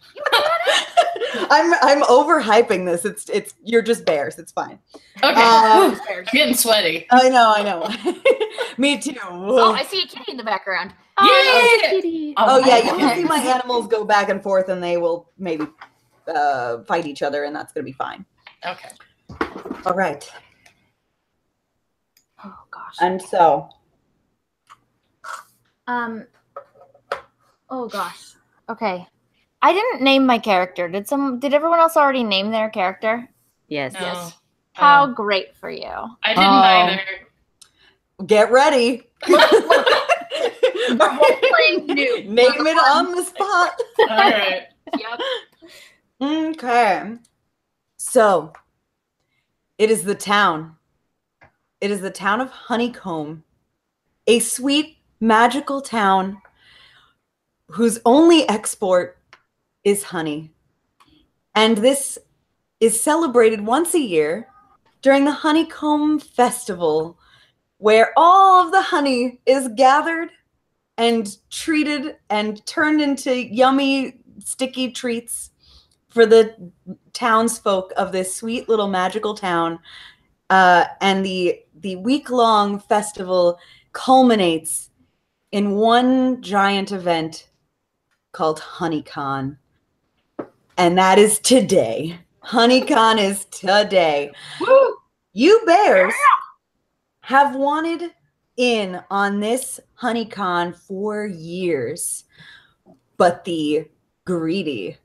I'm 1.34 1.74
I'm 1.82 2.02
overhyping 2.04 2.86
this. 2.86 3.06
It's 3.06 3.30
it's 3.30 3.54
you're 3.64 3.82
just 3.82 4.06
bears. 4.06 4.38
It's 4.40 4.52
fine. 4.52 4.80
Okay. 5.24 5.42
Um, 5.42 6.00
I'm 6.10 6.26
getting 6.32 6.54
sweaty. 6.56 7.06
I 7.12 7.30
know, 7.30 7.54
I 7.56 7.64
know. 7.64 8.14
Me 8.78 8.98
too. 9.00 9.16
Oh, 9.24 9.74
I 9.74 9.84
see 9.84 10.02
a 10.04 10.08
kitty 10.08 10.32
in 10.32 10.38
the 10.38 10.44
background. 10.44 10.94
Yeah. 11.22 11.68
kitty. 11.90 12.34
Oh 12.38 12.60
yeah, 12.66 12.78
you 12.78 12.96
can 12.98 13.18
see 13.18 13.26
my 13.26 13.38
animals 13.40 13.88
go 13.88 14.06
back 14.06 14.30
and 14.30 14.42
forth, 14.42 14.70
and 14.70 14.82
they 14.82 14.98
will 14.98 15.30
maybe 15.38 15.66
uh, 16.34 16.84
fight 16.84 17.06
each 17.06 17.22
other, 17.22 17.44
and 17.44 17.56
that's 17.56 17.74
gonna 17.74 17.84
be 17.84 17.92
fine. 17.92 18.26
Okay. 18.66 18.90
All 19.86 19.94
right, 19.94 20.30
Oh 22.44 22.56
gosh. 22.72 22.96
and 23.02 23.22
so 23.22 23.70
Um. 25.88 26.26
Oh 27.70 27.88
gosh. 27.88 28.34
Okay. 28.70 29.06
I 29.62 29.74
didn't 29.74 30.02
name 30.02 30.26
my 30.26 30.40
character. 30.40 30.88
Did 30.88 31.06
some? 31.08 31.40
Did 31.40 31.54
everyone 31.54 31.80
else 31.80 31.98
already 31.98 32.24
name 32.24 32.52
their 32.52 32.70
character? 32.70 33.30
Yes. 33.68 33.94
No. 33.94 34.00
Yes. 34.00 34.34
How 34.74 35.04
Um, 35.04 35.14
great 35.14 35.56
for 35.58 35.70
you. 35.70 35.92
I 36.24 36.30
didn't 36.30 36.46
Oh. 36.46 36.62
either. 36.62 37.02
get 38.26 38.50
ready. 38.52 39.04
Playing 39.22 39.46
new. 41.88 42.24
Name 42.26 42.68
it 42.68 42.78
on 42.78 43.12
the 43.12 43.24
spot. 43.24 43.72
All 44.00 44.08
right. 44.18 44.64
Yep. 44.98 45.20
Okay. 46.22 47.16
So 47.98 48.54
it 49.78 49.92
is 49.92 50.04
the 50.04 50.16
town. 50.16 50.76
It 51.82 51.92
is 51.92 52.02
the 52.02 52.12
town 52.12 52.42
of 52.42 52.50
Honeycomb, 52.50 53.44
a 54.28 54.40
sweet, 54.40 54.98
magical 55.20 55.82
town 55.82 56.42
whose 57.68 58.00
only 58.06 58.48
export 58.50 59.18
is 59.84 60.04
honey. 60.04 60.52
And 61.56 61.78
this 61.78 62.18
is 62.80 63.02
celebrated 63.02 63.66
once 63.66 63.94
a 63.94 64.00
year 64.00 64.48
during 65.02 65.26
the 65.26 65.32
Honeycomb 65.32 66.20
Festival, 66.20 67.18
where 67.78 68.14
all 68.18 68.66
of 68.66 68.72
the 68.72 68.82
honey 68.82 69.40
is 69.46 69.70
gathered 69.76 70.30
and 70.98 71.38
treated 71.50 72.18
and 72.30 72.66
turned 72.66 73.02
into 73.02 73.36
yummy, 73.36 74.22
sticky 74.40 74.92
treats 74.92 75.52
for 76.10 76.26
the 76.26 76.72
townsfolk 77.14 77.94
of 77.96 78.12
this 78.12 78.36
sweet 78.36 78.68
little 78.68 78.88
magical 78.88 79.34
town. 79.34 79.80
Uh, 80.50 80.86
and 81.02 81.26
the 81.26 81.62
the 81.82 81.96
week 81.98 82.30
long 82.30 82.80
festival 82.80 83.60
culminates 83.94 84.90
in 85.52 85.76
one 85.76 86.42
giant 86.42 86.92
event 86.92 87.50
called 88.32 88.60
HoneyCon. 88.60 89.58
And 90.80 90.98
that 90.98 91.20
is 91.20 91.40
today. 91.40 92.18
HoneyCon 92.42 93.20
is 93.20 93.44
today. 93.52 94.32
You 95.34 95.62
bears 95.66 96.14
have 97.20 97.54
wanted 97.54 98.12
in 98.56 99.02
on 99.12 99.42
this 99.42 99.82
HoneyCon 100.02 100.74
for 100.78 101.26
years, 101.26 102.24
but 103.18 103.44
the 103.44 103.90
greedy, 104.24 104.96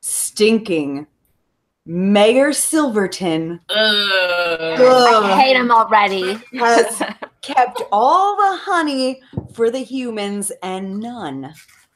stinking 0.00 1.06
Mayor 1.84 2.54
Silverton 2.54 3.60
Ugh. 3.68 4.80
Ugh. 4.80 5.24
I 5.24 5.40
hate 5.42 5.56
him 5.56 5.70
already. 5.70 6.38
has 6.58 7.02
kept 7.42 7.82
all 7.92 8.34
the 8.36 8.56
honey 8.62 9.20
for 9.52 9.70
the 9.70 9.80
humans 9.80 10.52
and 10.62 11.00
none 11.00 11.52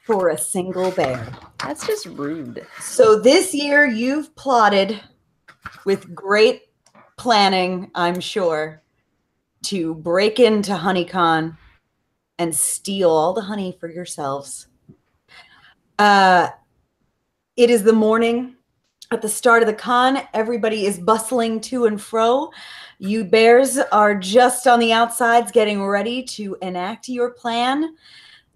for 0.07 0.29
a 0.29 0.37
single 0.37 0.89
bear. 0.91 1.27
That's 1.59 1.85
just 1.85 2.05
rude. 2.05 2.65
So 2.79 3.19
this 3.19 3.53
year 3.53 3.85
you've 3.85 4.33
plotted 4.37 5.01
with 5.83 6.15
great 6.15 6.63
planning, 7.17 7.91
I'm 7.93 8.21
sure, 8.21 8.81
to 9.63 9.95
break 9.95 10.39
into 10.39 10.71
HoneyCon 10.71 11.57
and 12.39 12.55
steal 12.55 13.09
all 13.09 13.33
the 13.33 13.41
honey 13.41 13.75
for 13.79 13.91
yourselves. 13.91 14.67
Uh, 15.99 16.49
it 17.57 17.69
is 17.69 17.83
the 17.83 17.91
morning 17.91 18.55
at 19.11 19.21
the 19.21 19.27
start 19.29 19.61
of 19.61 19.67
the 19.67 19.73
con. 19.73 20.19
Everybody 20.33 20.85
is 20.85 20.99
bustling 20.99 21.59
to 21.61 21.85
and 21.85 21.99
fro. 21.99 22.51
You 22.99 23.25
bears 23.25 23.77
are 23.77 24.15
just 24.15 24.67
on 24.67 24.79
the 24.79 24.93
outsides 24.93 25.51
getting 25.51 25.83
ready 25.83 26.23
to 26.23 26.55
enact 26.61 27.09
your 27.09 27.31
plan. 27.31 27.95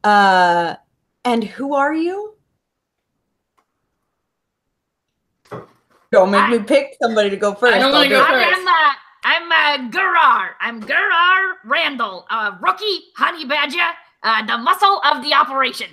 Uh, 0.03 0.75
and 1.25 1.43
who 1.43 1.73
are 1.75 1.93
you? 1.93 2.35
Don't 6.11 6.29
make 6.29 6.49
me 6.49 6.59
pick 6.59 6.97
somebody 7.01 7.29
to 7.29 7.37
go 7.37 7.53
first. 7.53 7.75
I 7.75 7.79
don't 7.79 7.93
want 7.93 8.03
to 8.03 8.09
go 8.09 8.25
first. 8.25 8.49
I'm, 8.53 8.67
uh, 8.67 8.91
I'm 9.23 9.51
uh, 9.51 9.91
Gurar. 9.91 10.49
I'm 10.59 10.81
Gurar 10.81 11.53
Randall, 11.63 12.25
uh, 12.29 12.57
rookie 12.61 12.99
honey 13.15 13.45
badger, 13.45 13.77
uh, 14.23 14.45
the 14.45 14.57
muscle 14.57 15.01
of 15.05 15.23
the 15.23 15.33
operation. 15.33 15.87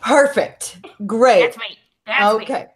Perfect. 0.00 0.78
Great. 1.06 1.42
That's 1.42 1.58
me. 1.58 1.78
That's 2.06 2.38
me. 2.38 2.44
Okay. 2.44 2.66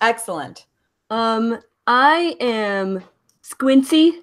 Excellent. 0.00 0.66
Um, 1.08 1.60
I 1.86 2.36
am 2.40 3.02
Squincy. 3.42 4.20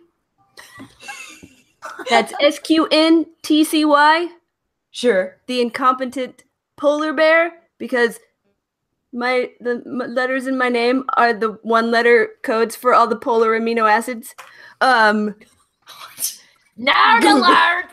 That's 2.10 2.34
S 2.42 2.60
Q 2.60 2.88
N 2.92 3.26
T 3.42 3.64
C 3.64 3.86
Y, 3.86 4.28
Sure. 4.92 5.38
the 5.48 5.62
incompetent 5.62 6.44
polar 6.78 7.14
bear, 7.14 7.52
because 7.78 8.20
my 9.14 9.50
the 9.60 9.82
m- 9.86 10.14
letters 10.14 10.48
in 10.48 10.58
my 10.58 10.70
name 10.70 11.04
are 11.18 11.34
the 11.34 11.58
one 11.64 11.92
letter 11.92 12.30
codes 12.44 12.76
for 12.76 12.94
all 12.94 13.08
the 13.08 13.16
polar 13.16 13.60
amino 13.60 13.90
acids. 13.90 14.36
Um, 14.82 15.36
Nerd 16.78 17.24
alert! 17.24 17.92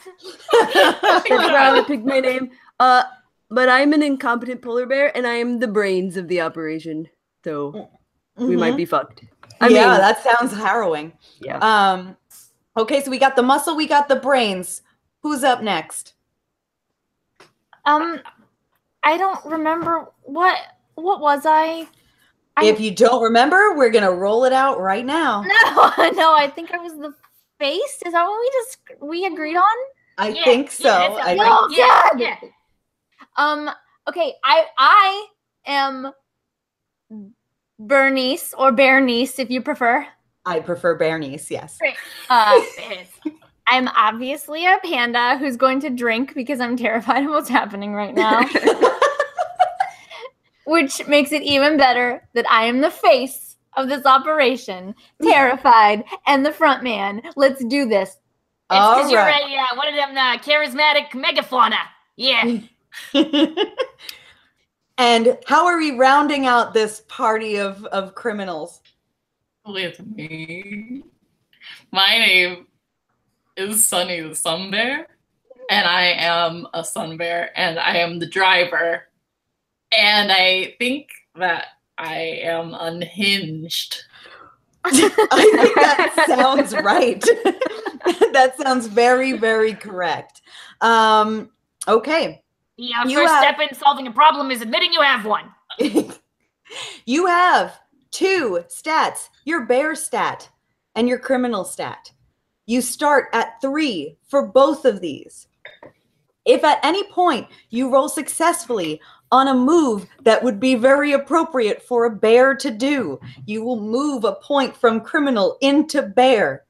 that's 1.03 1.29
why 1.29 1.77
I 1.79 1.85
picked 1.87 2.05
my 2.05 2.21
name. 2.21 2.51
Uh, 2.79 3.03
but 3.51 3.69
I'm 3.69 3.93
an 3.93 4.03
incompetent 4.03 4.63
polar 4.63 4.87
bear, 4.87 5.17
and 5.17 5.27
I 5.27 5.35
am 5.35 5.59
the 5.59 5.67
brains 5.69 6.17
of 6.17 6.29
the 6.29 6.41
operation. 6.41 7.09
So 7.45 7.89
we 8.37 8.57
might 8.57 8.75
Mhm. 8.75 8.77
be 8.77 8.85
fucked. 8.85 9.23
I 9.61 9.69
yeah, 9.69 9.91
mean, 9.93 10.01
that 10.01 10.23
sounds 10.23 10.53
harrowing. 10.53 11.13
yeah. 11.41 11.59
Um, 11.59 12.17
okay, 12.77 13.03
so 13.03 13.11
we 13.11 13.19
got 13.19 13.37
the 13.37 13.43
muscle, 13.43 13.75
we 13.77 13.87
got 13.87 14.09
the 14.09 14.17
brains. 14.17 14.83
Who's 15.23 15.43
up 15.43 15.63
next? 15.63 16.13
Um, 17.87 18.21
I 19.03 19.17
don't 19.17 19.45
remember 19.47 20.09
what 20.25 20.59
what 20.97 21.21
was 21.21 21.43
I? 21.47 21.87
I 22.57 22.65
if 22.67 22.81
you 22.81 22.91
don't 22.91 23.23
remember, 23.23 23.75
we're 23.77 23.91
gonna 23.91 24.13
roll 24.13 24.45
it 24.45 24.53
out 24.53 24.81
right 24.81 25.05
now. 25.05 25.43
no 25.99 26.11
no 26.11 26.35
I 26.35 26.51
think 26.55 26.73
I 26.73 26.79
was 26.79 26.95
the 26.95 27.15
face. 27.59 28.03
Is 28.05 28.13
that 28.13 28.27
what 28.27 28.41
we 28.41 28.51
just 28.53 28.79
we 29.01 29.25
agreed 29.27 29.57
on? 29.57 29.77
I 30.19 30.33
Yeah, 30.33 30.45
think 30.45 30.71
so. 30.71 30.85
yeah, 30.85 31.09
I 31.23 31.37
sounds 31.37 31.37
think 31.37 31.39
No, 31.39 31.69
Yeah, 31.71 32.11
yeah. 32.17 32.37
Um. 33.37 33.71
Okay. 34.09 34.35
I 34.45 34.65
I 34.79 35.27
am 35.67 36.13
Bernice 37.79 38.55
or 38.57 38.73
Bernice 38.73 39.39
if 39.39 39.51
you 39.51 39.63
prefer. 39.63 40.07
I 40.45 40.61
prefer 40.61 40.97
Bernice, 40.97 41.51
yes. 41.51 41.79
Uh, 42.31 42.61
Yes. 42.79 43.09
I'm 43.67 43.89
obviously 43.89 44.65
a 44.65 44.79
panda 44.85 45.39
who's 45.39 45.57
going 45.57 45.81
to 45.81 45.91
drink 45.91 46.35
because 46.35 46.61
I'm 46.61 46.77
terrified 46.77 47.25
of 47.25 47.31
what's 47.31 47.49
happening 47.49 47.95
right 47.95 48.15
now. 48.15 48.45
which 50.67 51.07
makes 51.07 51.33
it 51.33 51.43
even 51.43 51.77
better 51.77 52.29
that 52.35 52.49
I 52.51 52.67
am 52.67 52.81
the 52.81 52.91
face 52.91 53.57
of 53.77 53.89
this 53.89 54.05
operation, 54.05 54.95
terrified, 55.23 56.05
and 56.27 56.45
the 56.45 56.53
front 56.53 56.83
man. 56.83 57.23
Let's 57.37 57.65
do 57.65 57.89
this. 57.89 58.11
It's 58.11 58.21
All 58.71 58.97
because 58.97 59.11
you're 59.11 59.21
a, 59.21 59.57
uh, 59.59 59.77
one 59.77 59.89
of 59.89 59.95
them 59.95 60.17
uh, 60.17 60.39
charismatic 60.39 61.11
megafauna. 61.11 61.79
Yeah. 62.17 62.59
and 64.99 65.39
how 65.47 65.67
are 65.67 65.79
we 65.79 65.97
rounding 65.97 66.47
out 66.47 66.75
this 66.75 67.03
party 67.09 67.59
of, 67.59 67.85
of 67.87 68.15
criminals? 68.17 68.81
With 69.65 70.05
me. 70.05 71.05
My 71.93 72.19
name 72.19 72.67
is 73.57 73.87
Sunny 73.87 74.21
the 74.21 74.35
Sun 74.35 74.71
Bear, 74.71 75.07
and 75.71 75.87
I 75.87 76.05
am 76.07 76.67
a 76.75 76.85
sun 76.85 77.17
bear, 77.17 77.51
and 77.59 77.79
I 77.79 77.97
am 77.97 78.19
the 78.19 78.27
driver. 78.27 79.05
And 79.97 80.31
I 80.31 80.75
think 80.79 81.09
that 81.37 81.67
I 81.99 82.41
am 82.43 82.75
unhinged. 82.75 84.03
I 84.85 84.91
think 84.91 85.75
that 85.75 86.25
sounds 86.29 86.75
right. 86.75 87.21
that 88.33 88.55
sounds 88.59 88.87
very, 88.87 89.33
very 89.33 89.75
correct. 89.75 90.43
Um, 90.81 91.51
okay. 91.89 92.43
The 92.79 92.91
uh, 92.93 93.09
You 93.09 93.19
first 93.19 93.33
have- 93.33 93.43
step 93.57 93.69
in 93.71 93.77
solving 93.77 94.07
a 94.07 94.13
problem 94.13 94.51
is 94.51 94.61
admitting 94.61 94.93
you 94.93 95.01
have 95.01 95.25
one. 95.25 95.51
you 97.07 97.27
have 97.27 97.79
two 98.11 98.65
stats 98.69 99.29
your 99.45 99.67
bear 99.67 99.95
stat 99.95 100.49
and 100.95 101.09
your 101.09 101.19
criminal 101.19 101.65
stat. 101.65 102.13
You 102.67 102.81
start 102.81 103.29
at 103.33 103.61
three 103.61 104.17
for 104.29 104.47
both 104.47 104.85
of 104.85 105.01
these. 105.01 105.47
If 106.45 106.63
at 106.63 106.85
any 106.85 107.05
point 107.05 107.49
you 107.71 107.93
roll 107.93 108.09
successfully 108.09 109.01
on 109.33 109.49
a 109.49 109.55
move 109.55 110.07
that 110.23 110.43
would 110.43 110.61
be 110.61 110.75
very 110.75 111.13
appropriate 111.13 111.83
for 111.83 112.05
a 112.05 112.15
bear 112.15 112.55
to 112.55 112.71
do. 112.71 113.21
You 113.45 113.65
will 113.65 113.81
move 113.81 114.25
a 114.25 114.37
point 114.37 114.77
from 114.77 115.01
criminal 115.01 115.59
into 115.61 116.03
bear. 116.03 116.65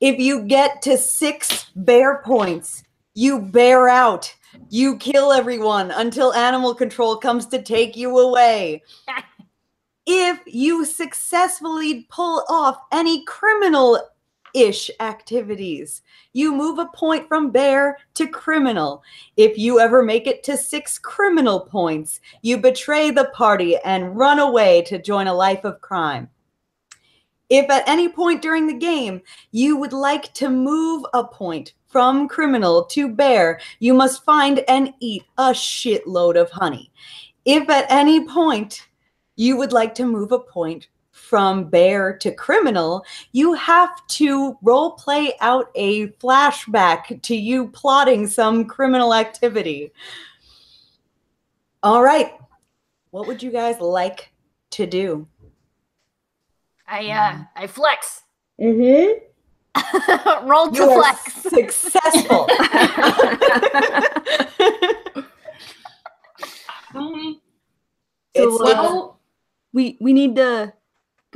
If 0.00 0.18
you 0.18 0.42
get 0.42 0.82
to 0.82 0.96
six 0.96 1.70
bear 1.74 2.22
points, 2.22 2.84
you 3.14 3.40
bear 3.40 3.88
out. 3.88 4.32
You 4.70 4.96
kill 4.98 5.32
everyone 5.32 5.90
until 5.90 6.32
animal 6.34 6.74
control 6.74 7.16
comes 7.16 7.46
to 7.46 7.62
take 7.62 7.96
you 7.96 8.18
away. 8.18 8.82
if 10.06 10.40
you 10.46 10.84
successfully 10.84 12.06
pull 12.10 12.44
off 12.48 12.78
any 12.92 13.24
criminal 13.24 14.00
ish 14.56 14.90
activities, 15.00 16.02
you 16.32 16.52
move 16.52 16.78
a 16.78 16.86
point 16.86 17.28
from 17.28 17.50
bear 17.50 17.98
to 18.14 18.26
criminal. 18.26 19.02
If 19.36 19.58
you 19.58 19.78
ever 19.78 20.02
make 20.02 20.26
it 20.26 20.42
to 20.44 20.56
six 20.56 20.98
criminal 20.98 21.60
points, 21.60 22.20
you 22.40 22.56
betray 22.56 23.10
the 23.10 23.30
party 23.34 23.76
and 23.84 24.16
run 24.16 24.38
away 24.38 24.82
to 24.86 25.00
join 25.00 25.26
a 25.26 25.34
life 25.34 25.64
of 25.64 25.82
crime. 25.82 26.30
If 27.48 27.70
at 27.70 27.86
any 27.86 28.08
point 28.08 28.42
during 28.42 28.66
the 28.66 28.74
game 28.74 29.20
you 29.52 29.76
would 29.76 29.92
like 29.92 30.32
to 30.34 30.48
move 30.48 31.04
a 31.12 31.22
point 31.22 31.74
from 31.86 32.26
criminal 32.26 32.84
to 32.86 33.08
bear, 33.08 33.60
you 33.78 33.94
must 33.94 34.24
find 34.24 34.64
and 34.68 34.92
eat 35.00 35.22
a 35.38 35.50
shitload 35.50 36.40
of 36.40 36.50
honey. 36.50 36.90
If 37.44 37.68
at 37.70 37.86
any 37.90 38.26
point 38.26 38.88
you 39.36 39.56
would 39.58 39.72
like 39.72 39.94
to 39.96 40.06
move 40.06 40.32
a 40.32 40.38
point 40.38 40.88
from 41.28 41.68
bear 41.68 42.16
to 42.18 42.30
criminal, 42.32 43.04
you 43.32 43.52
have 43.54 43.90
to 44.06 44.56
role 44.62 44.92
play 44.92 45.32
out 45.40 45.70
a 45.74 46.06
flashback 46.22 47.20
to 47.22 47.34
you 47.34 47.66
plotting 47.68 48.28
some 48.28 48.64
criminal 48.64 49.12
activity. 49.12 49.90
All 51.82 52.00
right. 52.02 52.32
What 53.10 53.26
would 53.26 53.42
you 53.42 53.50
guys 53.50 53.80
like 53.80 54.30
to 54.70 54.86
do? 54.86 55.26
I 56.86 57.08
uh 57.10 57.38
I 57.56 57.66
flex. 57.66 58.22
Mm-hmm. 58.60 59.18
Roll 60.48 60.70
to 60.70 60.76
You 60.76 60.90
are 60.90 61.02
flex. 61.02 61.34
successful. 61.42 62.46
Um, 66.94 67.40
It's, 68.34 68.60
uh, 68.60 69.08
we 69.72 69.96
we 70.00 70.12
need 70.12 70.36
to 70.36 70.72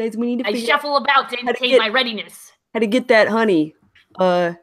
guys 0.00 0.16
we 0.16 0.35
need 0.37 0.45
to 0.45 0.49
I 0.50 0.54
shuffle 0.59 0.97
about 0.97 1.28
to 1.30 1.37
How 1.37 1.42
to 1.42 1.49
indicate 1.49 1.71
get- 1.71 1.78
my 1.78 1.88
readiness. 1.88 2.52
how 2.75 2.80
to 2.80 2.87
get 2.87 3.09
that 3.09 3.28
honey. 3.28 3.75
Uh 4.19 4.54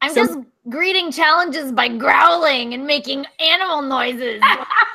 I'm 0.00 0.12
Some- 0.12 0.26
just 0.26 0.38
greeting 0.68 1.12
challenges 1.12 1.70
by 1.72 1.88
growling 1.88 2.74
and 2.74 2.86
making 2.86 3.24
animal 3.40 3.82
noises. 3.82 4.40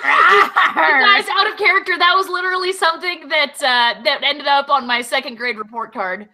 You 0.07 0.83
guys, 0.83 1.25
out 1.29 1.51
of 1.51 1.57
character, 1.57 1.97
that 1.97 2.13
was 2.15 2.27
literally 2.29 2.71
something 2.71 3.27
that 3.29 3.55
uh, 3.55 4.01
that 4.03 4.19
ended 4.23 4.45
up 4.45 4.69
on 4.69 4.85
my 4.85 5.01
second 5.01 5.35
grade 5.35 5.57
report 5.57 5.91
card. 5.91 6.29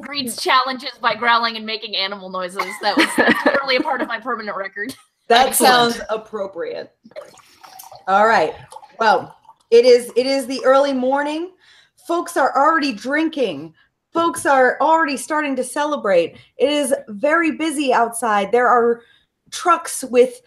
Greets 0.00 0.42
challenges 0.42 0.90
by 1.00 1.14
growling 1.14 1.56
and 1.56 1.64
making 1.64 1.94
animal 1.96 2.28
noises. 2.28 2.64
That 2.82 2.96
was 2.96 3.06
that's 3.16 3.46
literally 3.46 3.76
a 3.76 3.80
part 3.82 4.02
of 4.02 4.08
my 4.08 4.18
permanent 4.18 4.56
record. 4.56 4.94
That 5.28 5.48
Excellent. 5.48 5.94
sounds 5.94 6.00
appropriate. 6.10 6.92
All 8.08 8.26
right. 8.26 8.54
Well, 8.98 9.36
it 9.70 9.84
is 9.84 10.10
it 10.16 10.26
is 10.26 10.46
the 10.46 10.62
early 10.64 10.92
morning. 10.92 11.52
Folks 12.06 12.36
are 12.36 12.56
already 12.56 12.92
drinking. 12.92 13.74
Folks 14.12 14.44
are 14.44 14.76
already 14.80 15.16
starting 15.16 15.54
to 15.56 15.64
celebrate. 15.64 16.36
It 16.56 16.70
is 16.70 16.94
very 17.08 17.52
busy 17.52 17.92
outside. 17.92 18.50
There 18.50 18.68
are 18.68 19.02
trucks 19.50 20.04
with 20.04 20.40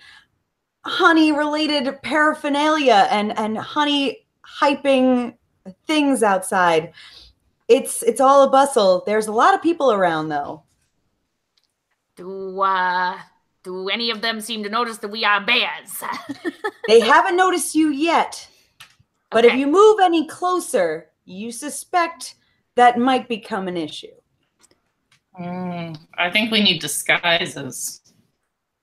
honey 0.85 1.31
related 1.31 2.01
paraphernalia 2.01 3.07
and 3.09 3.37
and 3.37 3.57
honey 3.57 4.25
hyping 4.45 5.35
things 5.87 6.23
outside. 6.23 6.91
It's 7.67 8.03
it's 8.03 8.19
all 8.19 8.43
a 8.43 8.49
bustle. 8.49 9.03
There's 9.05 9.27
a 9.27 9.31
lot 9.31 9.53
of 9.53 9.61
people 9.61 9.91
around 9.91 10.29
though. 10.29 10.63
Do 12.15 12.61
uh 12.61 13.17
do 13.63 13.87
any 13.87 14.11
of 14.11 14.21
them 14.21 14.41
seem 14.41 14.63
to 14.63 14.69
notice 14.69 14.97
that 14.99 15.07
we 15.07 15.23
are 15.25 15.43
bears? 15.45 16.03
They 16.87 16.99
haven't 16.99 17.37
noticed 17.37 17.75
you 17.75 17.91
yet. 17.91 18.45
But 19.31 19.45
if 19.45 19.55
you 19.55 19.67
move 19.67 19.99
any 20.01 20.27
closer, 20.27 21.09
you 21.25 21.51
suspect 21.51 22.35
that 22.75 22.97
might 22.97 23.27
become 23.27 23.67
an 23.67 23.77
issue. 23.77 24.15
mm, 25.39 25.97
I 26.17 26.29
think 26.29 26.51
we 26.51 26.61
need 26.61 26.81
disguises. 26.81 28.01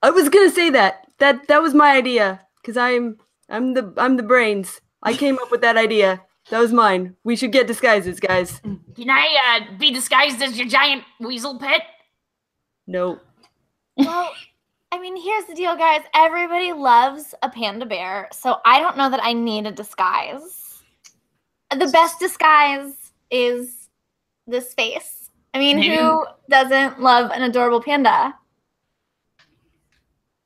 I 0.03 0.11
was 0.11 0.29
gonna 0.29 0.51
say 0.51 0.71
that. 0.71 1.07
That 1.19 1.49
that 1.49 1.63
was 1.63 1.75
my 1.75 1.93
idea. 1.97 2.41
Cause 2.65 2.77
I'm 2.77 3.19
I'm 3.49 3.75
the 3.75 3.93
I'm 3.97 4.17
the 4.17 4.23
brains. 4.23 4.81
I 5.03 5.15
came 5.15 5.39
up 5.39 5.51
with 5.51 5.61
that 5.63 5.77
idea. 5.77 6.23
That 6.51 6.61
was 6.61 6.73
mine. 6.73 7.17
We 7.23 7.37
should 7.37 7.53
get 7.53 7.67
disguises, 7.67 8.19
guys. 8.19 8.61
Can 8.61 9.11
I 9.11 9.61
uh, 9.71 9.79
be 9.79 9.93
disguised 9.93 10.43
as 10.43 10.59
your 10.59 10.67
giant 10.67 11.05
weasel 11.21 11.59
pet? 11.59 11.83
No. 12.87 13.21
well, 13.97 14.33
I 14.91 14.99
mean, 14.99 15.17
here's 15.17 15.45
the 15.45 15.55
deal, 15.55 15.77
guys. 15.77 16.01
Everybody 16.15 16.73
loves 16.73 17.35
a 17.43 17.49
panda 17.49 17.87
bear, 17.87 18.29
so 18.33 18.57
I 18.65 18.81
don't 18.81 18.97
know 18.97 19.11
that 19.11 19.21
I 19.23 19.33
need 19.33 19.67
a 19.67 19.73
disguise. 19.73 20.70
The 21.71 21.89
best 21.93 22.19
disguise 22.19 23.13
is 23.31 23.89
this 24.47 24.75
face. 24.75 25.31
I 25.55 25.59
mean, 25.59 25.79
Maybe- 25.79 25.97
who 25.97 26.27
doesn't 26.49 27.01
love 27.01 27.31
an 27.31 27.43
adorable 27.43 27.83
panda? 27.83 28.35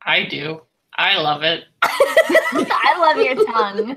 I 0.03 0.25
do. 0.25 0.61
I 0.97 1.17
love 1.19 1.43
it. 1.43 1.65
I 1.83 2.95
love 2.99 3.17
your 3.25 3.45
tongue. 3.47 3.97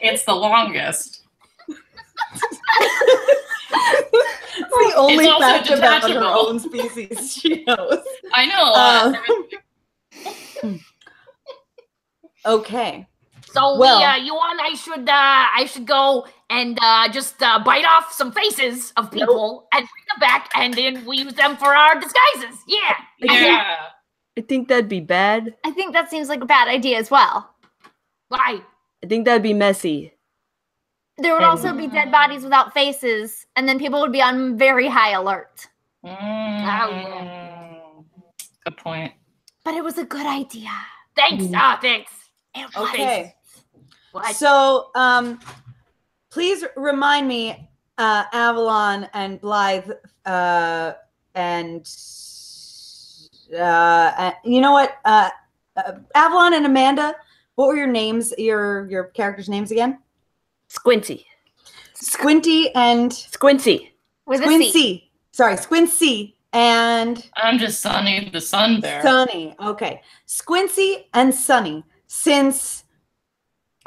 It's 0.00 0.24
the 0.24 0.34
longest. 0.34 1.22
It's 4.60 4.92
the 4.92 4.92
only 4.96 5.28
also 5.28 5.40
fact 5.40 5.70
about 5.70 6.10
her 6.10 6.24
own 6.24 6.58
species 6.58 7.32
she 7.32 7.64
knows. 7.64 7.98
I 8.34 8.46
know 8.46 8.62
a 8.62 8.70
lot. 8.70 9.14
Uh, 10.64 10.74
Okay. 12.46 13.06
So 13.58 13.76
Well- 13.76 13.98
we, 13.98 14.04
uh, 14.04 14.16
you 14.16 14.34
want 14.34 14.60
I 14.60 14.74
should 14.74 15.08
uh, 15.08 15.44
I 15.60 15.66
should 15.66 15.86
go 15.86 16.26
and 16.48 16.78
uh, 16.80 17.08
just 17.08 17.42
uh, 17.42 17.58
bite 17.58 17.84
off 17.84 18.12
some 18.12 18.30
faces 18.32 18.92
of 18.96 19.10
people 19.10 19.66
and 19.72 19.80
bring 19.82 20.04
them 20.10 20.20
back, 20.20 20.48
and 20.54 20.72
then 20.74 21.04
we 21.04 21.18
use 21.18 21.34
them 21.34 21.56
for 21.56 21.74
our 21.74 21.94
disguises. 21.98 22.62
Yeah. 22.66 22.94
yeah. 23.20 23.76
I 24.38 24.40
think 24.42 24.68
that'd 24.68 24.88
be 24.88 25.00
bad. 25.00 25.56
I 25.64 25.72
think 25.72 25.92
that 25.92 26.08
seems 26.08 26.28
like 26.28 26.40
a 26.40 26.46
bad 26.46 26.68
idea 26.68 26.98
as 26.98 27.10
well. 27.10 27.50
Why? 28.28 28.62
I 29.02 29.06
think 29.06 29.24
that'd 29.24 29.42
be 29.42 29.54
messy. 29.54 30.14
There 31.18 31.34
would 31.34 31.42
also 31.42 31.72
be 31.74 31.88
dead 31.88 32.12
bodies 32.12 32.44
without 32.44 32.72
faces, 32.72 33.44
and 33.56 33.68
then 33.68 33.78
people 33.80 34.00
would 34.00 34.12
be 34.12 34.22
on 34.22 34.56
very 34.56 34.86
high 34.86 35.10
alert. 35.10 35.66
Mm, 36.06 38.04
Good 38.64 38.76
point. 38.76 39.12
But 39.64 39.74
it 39.74 39.82
was 39.82 39.98
a 39.98 40.04
good 40.04 40.26
idea. 40.26 40.70
Thanks. 41.16 41.44
Ah, 41.54 41.76
thanks. 41.82 42.12
It 42.54 42.66
was. 42.76 42.88
Okay. 42.90 43.34
What? 44.12 44.34
So, 44.34 44.90
um, 44.94 45.40
please 46.30 46.64
remind 46.76 47.28
me, 47.28 47.68
uh, 47.98 48.24
Avalon 48.32 49.08
and 49.12 49.40
Blythe, 49.40 49.90
uh, 50.24 50.92
and 51.34 51.86
uh, 53.52 53.56
uh, 53.56 54.32
you 54.44 54.60
know 54.60 54.72
what, 54.72 54.98
uh, 55.04 55.30
uh, 55.76 55.92
Avalon 56.14 56.54
and 56.54 56.66
Amanda. 56.66 57.14
What 57.54 57.68
were 57.68 57.76
your 57.76 57.86
names? 57.86 58.32
Your 58.38 58.88
your 58.90 59.04
characters' 59.04 59.48
names 59.48 59.70
again? 59.70 59.98
Squinty. 60.68 61.26
Squinty 61.94 62.70
and 62.74 63.12
Squinty. 63.12 63.90
With 64.26 64.42
a 64.42 64.46
C. 64.46 64.70
Squincy. 64.72 65.02
Sorry, 65.32 65.56
Squincy 65.56 66.34
and 66.52 67.28
I'm 67.36 67.58
just 67.58 67.80
Sunny 67.80 68.30
the 68.32 68.40
Sun 68.40 68.80
Bear. 68.80 69.02
Sunny. 69.02 69.54
Okay. 69.60 70.02
Squincy 70.26 71.04
and 71.14 71.34
Sunny. 71.34 71.84
Since 72.06 72.84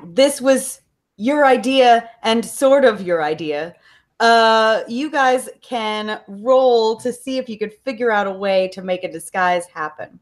this 0.06 0.42
was 0.42 0.82
your 1.18 1.46
idea 1.46 2.10
and 2.24 2.44
sort 2.44 2.86
of 2.86 3.02
your 3.02 3.22
idea, 3.24 3.76
uh, 4.20 4.84
you 4.88 5.10
guys 5.10 5.50
can 5.62 6.20
roll 6.28 6.96
to 6.98 7.12
see 7.12 7.38
if 7.38 7.50
you 7.50 7.58
could 7.58 7.74
figure 7.86 8.12
out 8.12 8.28
a 8.28 8.32
way 8.32 8.68
to 8.70 8.82
make 8.82 9.04
a 9.04 9.12
disguise 9.12 9.66
happen. 9.68 10.20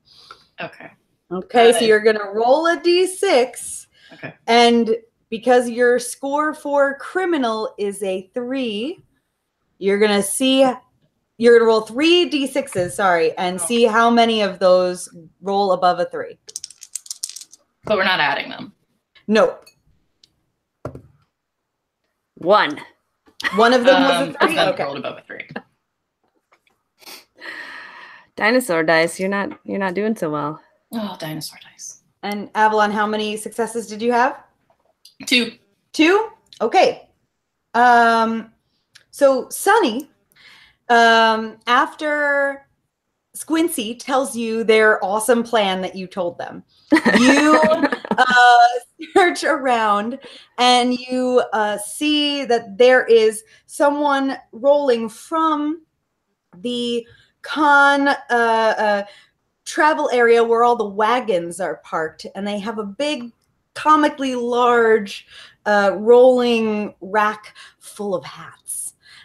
Okay. 0.61 0.91
Okay, 1.31 1.71
so 1.73 1.81
you're 1.81 1.99
gonna 1.99 2.31
roll 2.33 2.67
a 2.67 2.77
d6. 2.77 3.87
Okay. 4.13 4.33
And 4.47 4.95
because 5.29 5.69
your 5.69 5.99
score 5.99 6.53
for 6.53 6.95
criminal 6.97 7.75
is 7.77 8.01
a 8.01 8.29
three, 8.33 9.03
you're 9.77 9.99
gonna 9.99 10.23
see 10.23 10.69
you're 11.37 11.57
gonna 11.57 11.67
roll 11.69 11.81
three 11.81 12.29
d6s, 12.29 12.91
sorry, 12.91 13.37
and 13.37 13.59
Oh. 13.61 13.65
see 13.65 13.83
how 13.85 14.09
many 14.09 14.41
of 14.41 14.59
those 14.59 15.07
roll 15.41 15.71
above 15.71 15.99
a 15.99 16.05
three. 16.05 16.37
But 17.85 17.97
we're 17.97 18.03
not 18.03 18.19
adding 18.19 18.49
them. 18.49 18.73
Nope. 19.29 19.63
One. 22.39 22.81
One 23.55 23.73
of 23.73 23.83
them 23.85 24.01
Um, 24.01 24.27
was 24.29 24.35
a 24.41 24.47
three. 24.47 24.59
Okay. 24.59 24.83
rolled 24.83 24.97
above 24.97 25.17
a 25.19 25.21
three. 25.21 25.47
Dinosaur 28.35 28.83
dice. 28.83 29.19
You're 29.19 29.29
not 29.29 29.59
you're 29.63 29.77
not 29.79 29.93
doing 29.93 30.15
so 30.15 30.31
well. 30.31 30.59
Oh, 30.93 31.15
dinosaur 31.19 31.59
dice. 31.61 32.01
And 32.23 32.49
Avalon, 32.55 32.91
how 32.91 33.05
many 33.05 33.37
successes 33.37 33.85
did 33.87 34.01
you 34.01 34.11
have? 34.11 34.43
Two. 35.27 35.51
Two? 35.93 36.29
Okay. 36.59 37.07
Um, 37.75 38.51
so 39.11 39.47
Sunny, 39.49 40.09
um, 40.89 41.57
after 41.67 42.65
Squincy 43.39 43.97
tells 43.97 44.35
you 44.35 44.65
their 44.65 45.03
awesome 45.03 45.43
plan 45.43 45.81
that 45.81 45.95
you 45.95 46.07
told 46.07 46.37
them, 46.37 46.61
you 47.19 47.59
uh, 47.63 48.67
search 49.13 49.45
around 49.45 50.19
and 50.57 50.93
you 50.93 51.41
uh, 51.53 51.77
see 51.77 52.43
that 52.43 52.77
there 52.77 53.05
is 53.05 53.43
someone 53.65 54.37
rolling 54.51 55.07
from 55.07 55.83
the 56.57 57.07
con 57.41 58.09
uh, 58.09 58.15
uh, 58.29 59.03
travel 59.63 60.09
area 60.11 60.43
where 60.43 60.65
all 60.65 60.75
the 60.75 60.83
wagons 60.83 61.61
are 61.61 61.77
parked, 61.77 62.25
and 62.35 62.45
they 62.45 62.59
have 62.59 62.77
a 62.77 62.83
big, 62.83 63.31
comically 63.73 64.35
large 64.35 65.25
uh, 65.65 65.91
rolling 65.95 66.93
rack 66.99 67.55
full 67.79 68.13
of 68.13 68.25
hats. 68.25 68.78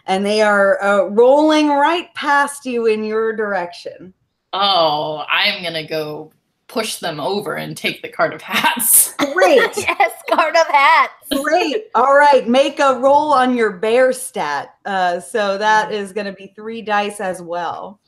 And 0.07 0.25
they 0.25 0.43
are 0.43 0.83
uh, 0.83 1.05
rolling 1.07 1.69
right 1.69 2.13
past 2.15 2.67
you 2.67 2.87
in 2.87 3.05
your 3.05 3.35
direction. 3.35 4.13
Oh, 4.53 5.25
I'm 5.31 5.63
gonna 5.63 5.87
go 5.87 6.31
push 6.67 6.97
them 6.97 7.21
over 7.21 7.55
and 7.55 7.77
take 7.77 8.03
the 8.03 8.09
card 8.09 8.33
of 8.35 8.43
hats. 8.43 9.15
Great. 9.33 9.71
yes, 9.77 10.13
card 10.31 10.57
of 10.57 10.67
hats. 10.67 11.13
Great. 11.43 11.87
All 11.95 12.17
right. 12.17 12.49
Make 12.49 12.81
a 12.81 12.95
roll 12.99 13.33
on 13.33 13.55
your 13.57 13.71
bear 13.73 14.13
stat. 14.13 14.75
Uh, 14.85 15.21
so 15.21 15.57
that 15.59 15.93
is 15.93 16.13
going 16.13 16.27
to 16.27 16.33
be 16.33 16.53
three 16.57 16.83
dice 16.83 17.21
as 17.21 17.41
well. 17.43 18.01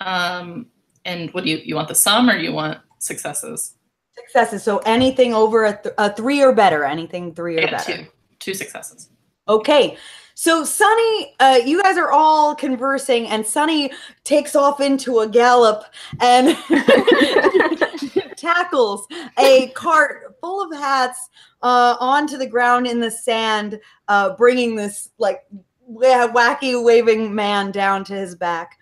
Um, 0.00 0.66
and 1.04 1.30
what 1.32 1.44
do 1.44 1.50
you 1.50 1.58
you 1.64 1.74
want 1.74 1.88
the 1.88 1.94
sum 1.94 2.28
or 2.28 2.36
you 2.36 2.52
want 2.52 2.78
successes? 2.98 3.74
Successes. 4.14 4.62
So 4.62 4.78
anything 4.78 5.32
over 5.32 5.64
a, 5.66 5.80
th- 5.82 5.94
a 5.96 6.12
three 6.14 6.42
or 6.42 6.52
better. 6.52 6.84
Anything 6.84 7.34
three 7.34 7.56
or 7.56 7.60
Yeah, 7.62 7.70
better. 7.70 7.96
two. 7.98 8.06
Two 8.40 8.54
successes. 8.54 9.08
Okay. 9.48 9.96
So 10.40 10.64
Sunny, 10.64 11.34
uh, 11.38 11.60
you 11.66 11.82
guys 11.82 11.98
are 11.98 12.10
all 12.10 12.54
conversing, 12.54 13.28
and 13.28 13.46
Sunny 13.46 13.92
takes 14.24 14.56
off 14.56 14.80
into 14.80 15.18
a 15.18 15.28
gallop 15.28 15.84
and 16.18 16.56
tackles 18.36 19.06
a 19.38 19.68
cart 19.74 20.34
full 20.40 20.62
of 20.62 20.72
hats 20.72 21.28
uh, 21.60 21.96
onto 22.00 22.38
the 22.38 22.46
ground 22.46 22.86
in 22.86 23.00
the 23.00 23.10
sand, 23.10 23.78
uh, 24.08 24.34
bringing 24.34 24.76
this 24.76 25.10
like 25.18 25.42
wa- 25.80 26.32
wacky 26.32 26.82
waving 26.82 27.34
man 27.34 27.70
down 27.70 28.02
to 28.04 28.14
his 28.14 28.34
back. 28.34 28.78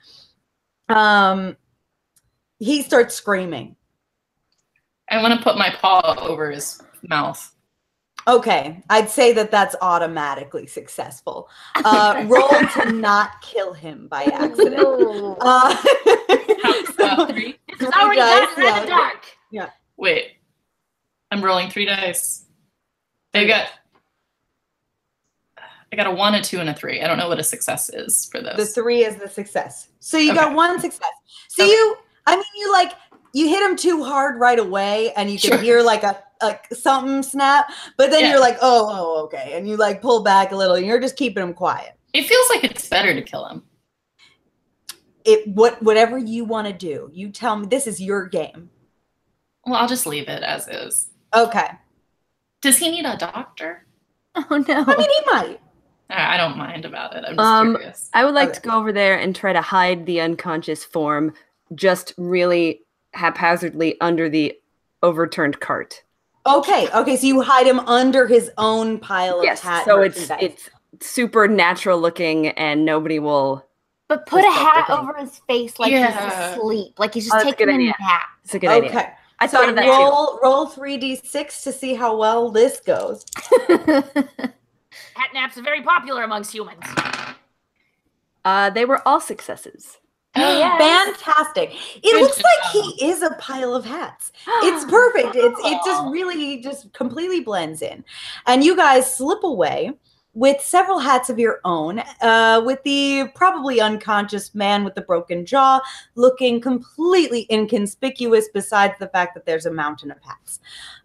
Um, 0.88 1.56
he 2.60 2.82
starts 2.82 3.16
screaming. 3.16 3.74
I 5.10 5.20
want 5.20 5.36
to 5.36 5.42
put 5.42 5.58
my 5.58 5.70
paw 5.70 6.14
over 6.20 6.52
his 6.52 6.80
mouth. 7.02 7.52
Okay, 8.28 8.82
I'd 8.90 9.08
say 9.08 9.32
that 9.32 9.50
that's 9.50 9.74
automatically 9.80 10.66
successful. 10.66 11.48
Uh, 11.76 12.26
roll 12.28 12.48
to 12.74 12.92
not 12.92 13.40
kill 13.40 13.72
him 13.72 14.06
by 14.06 14.24
accident. 14.24 14.86
Uh, 15.40 15.74
so- 16.96 17.26
three. 17.26 17.58
It's 17.68 17.96
already 17.96 18.20
dice, 18.20 18.48
hot 18.50 18.58
in 18.58 18.64
yeah. 18.64 18.80
the 18.80 18.86
dark. 18.86 19.26
Wait. 19.96 20.32
I'm 21.30 21.44
rolling 21.44 21.70
three 21.70 21.84
dice. 21.84 22.44
They 23.32 23.46
got. 23.46 23.68
I 25.90 25.96
got 25.96 26.06
a 26.06 26.10
one, 26.10 26.34
a 26.34 26.42
two, 26.42 26.58
and 26.60 26.68
a 26.68 26.74
three. 26.74 27.02
I 27.02 27.06
don't 27.06 27.18
know 27.18 27.28
what 27.28 27.38
a 27.38 27.44
success 27.44 27.88
is 27.88 28.26
for 28.30 28.40
this. 28.42 28.56
the 28.56 28.66
three 28.66 29.04
is 29.04 29.16
the 29.16 29.28
success. 29.28 29.88
So 30.00 30.18
you 30.18 30.34
got 30.34 30.54
one 30.54 30.78
success. 30.80 31.08
So 31.48 31.64
Okay. 31.64 31.72
you, 31.72 31.96
I 32.26 32.36
mean, 32.36 32.44
you 32.56 32.72
like 32.72 32.92
you 33.32 33.48
hit 33.48 33.62
him 33.62 33.76
too 33.76 34.04
hard 34.04 34.38
right 34.38 34.58
away, 34.58 35.12
and 35.14 35.30
you 35.30 35.38
can 35.38 35.52
Sure. 35.52 35.58
hear 35.58 35.82
like 35.82 36.02
a 36.02 36.22
like 36.42 36.66
something 36.72 37.22
snap. 37.22 37.66
But 37.96 38.10
then 38.10 38.20
Yeah. 38.24 38.30
you're 38.32 38.40
like, 38.40 38.58
oh, 38.60 38.88
oh, 38.90 39.24
okay, 39.24 39.52
and 39.54 39.68
you 39.68 39.76
like 39.76 40.00
pull 40.02 40.22
back 40.22 40.52
a 40.52 40.56
little. 40.56 40.76
And 40.76 40.86
you're 40.86 41.00
just 41.00 41.16
keeping 41.16 41.42
him 41.42 41.54
quiet. 41.54 41.94
It 42.12 42.22
feels 42.24 42.48
like 42.50 42.64
it's 42.64 42.88
better 42.88 43.12
to 43.14 43.22
kill 43.22 43.46
him. 43.46 43.64
It 45.24 45.46
what 45.48 45.82
whatever 45.82 46.16
you 46.18 46.44
want 46.44 46.66
to 46.68 46.72
do, 46.72 47.10
you 47.12 47.30
tell 47.30 47.56
me. 47.56 47.66
This 47.66 47.86
is 47.86 48.00
your 48.00 48.26
game. 48.28 48.70
Well, 49.66 49.74
I'll 49.76 49.88
just 49.88 50.06
leave 50.06 50.28
it 50.28 50.42
as 50.42 50.66
is. 50.68 51.08
Okay. 51.34 51.68
Does 52.62 52.78
he 52.78 52.90
need 52.90 53.04
a 53.04 53.16
doctor? 53.16 53.84
Oh 54.50 54.64
no. 54.68 54.84
I 54.86 54.96
mean, 54.96 55.10
he 55.10 55.20
might. 55.32 55.60
I 56.10 56.34
I 56.34 56.36
don't 56.36 56.56
mind 56.56 56.84
about 56.84 57.14
it. 57.16 57.24
I'm 57.26 57.36
just 57.36 57.40
Um, 57.40 57.74
curious. 57.76 58.08
I 58.14 58.24
would 58.24 58.34
like 58.34 58.50
Okay. 58.50 58.60
to 58.60 58.68
go 58.68 58.78
over 58.78 58.92
there 58.92 59.18
and 59.18 59.34
try 59.34 59.52
to 59.52 59.60
hide 59.60 60.06
the 60.06 60.20
unconscious 60.20 60.84
form 60.84 61.34
just 61.74 62.14
really 62.16 62.82
haphazardly 63.14 64.00
under 64.00 64.28
the 64.28 64.54
overturned 65.02 65.58
cart. 65.60 66.04
Okay, 66.48 66.88
okay, 66.94 67.16
so 67.16 67.26
you 67.26 67.40
hide 67.42 67.66
him 67.66 67.80
under 67.80 68.26
his 68.26 68.50
own 68.58 68.98
pile 68.98 69.38
of 69.38 69.44
Yes, 69.44 69.60
hat 69.60 69.84
so 69.84 70.00
it's 70.02 70.30
it's 70.40 70.70
super 71.00 71.46
natural 71.48 72.00
looking 72.00 72.48
and 72.48 72.84
nobody 72.84 73.18
will 73.18 73.64
But 74.08 74.26
put 74.26 74.44
a 74.44 74.50
hat 74.50 74.88
over 74.90 75.14
his 75.14 75.38
face 75.46 75.78
like 75.78 75.92
Yeah. 75.92 76.10
he's 76.12 76.56
asleep. 76.58 76.98
Like 76.98 77.14
he's 77.14 77.28
Oh, 77.30 77.34
just 77.36 77.44
that's 77.44 77.54
a 77.62 77.66
taking 77.66 77.88
a 77.88 77.94
nap. 78.00 78.22
it's 78.44 78.54
a 78.54 78.58
good 78.58 78.70
idea. 78.70 78.88
okay. 78.90 78.98
idea. 78.98 79.14
I 79.40 79.46
so 79.46 79.58
thought 79.58 79.68
of 79.68 79.74
that 79.76 79.84
too. 79.84 79.90
roll 79.90 80.40
roll 80.42 80.66
three 80.66 80.96
d 80.96 81.16
six 81.22 81.62
to 81.64 81.72
see 81.72 81.94
how 81.94 82.16
well 82.16 82.50
this 82.50 82.80
goes. 82.80 83.24
Hat 83.68 85.30
naps 85.34 85.56
are 85.58 85.62
very 85.62 85.82
popular 85.82 86.22
amongst 86.24 86.52
humans. 86.52 86.82
Uh, 88.44 88.70
they 88.70 88.84
were 88.84 89.06
all 89.06 89.20
successes. 89.20 89.98
Oh, 90.36 90.58
yeah. 90.58 90.78
Fantastic! 90.78 91.72
It 91.96 92.02
Good 92.02 92.20
looks 92.22 92.40
like 92.42 92.72
he 92.72 93.06
is 93.06 93.22
a 93.22 93.30
pile 93.38 93.74
of 93.74 93.84
hats. 93.84 94.32
It's 94.62 94.84
perfect. 94.90 95.34
It's 95.34 95.60
it 95.64 95.78
just 95.84 96.04
really 96.10 96.60
just 96.60 96.92
completely 96.92 97.40
blends 97.40 97.82
in, 97.82 98.04
and 98.46 98.62
you 98.62 98.76
guys 98.76 99.14
slip 99.14 99.42
away 99.42 99.92
with 100.34 100.60
several 100.60 100.98
hats 101.00 101.30
of 101.30 101.38
your 101.38 101.60
own, 101.64 102.00
uh, 102.20 102.62
with 102.64 102.80
the 102.84 103.28
probably 103.34 103.80
unconscious 103.80 104.54
man 104.54 104.84
with 104.84 104.94
the 104.94 105.00
broken 105.00 105.44
jaw 105.44 105.80
looking 106.14 106.60
completely 106.60 107.46
inconspicuous. 107.50 108.48
Besides 108.52 108.94
the 109.00 109.08
fact 109.08 109.34
that 109.34 109.46
there's 109.46 109.66
a 109.66 109.72
mountain 109.72 110.10
of 110.10 110.18
hats. 110.22 110.60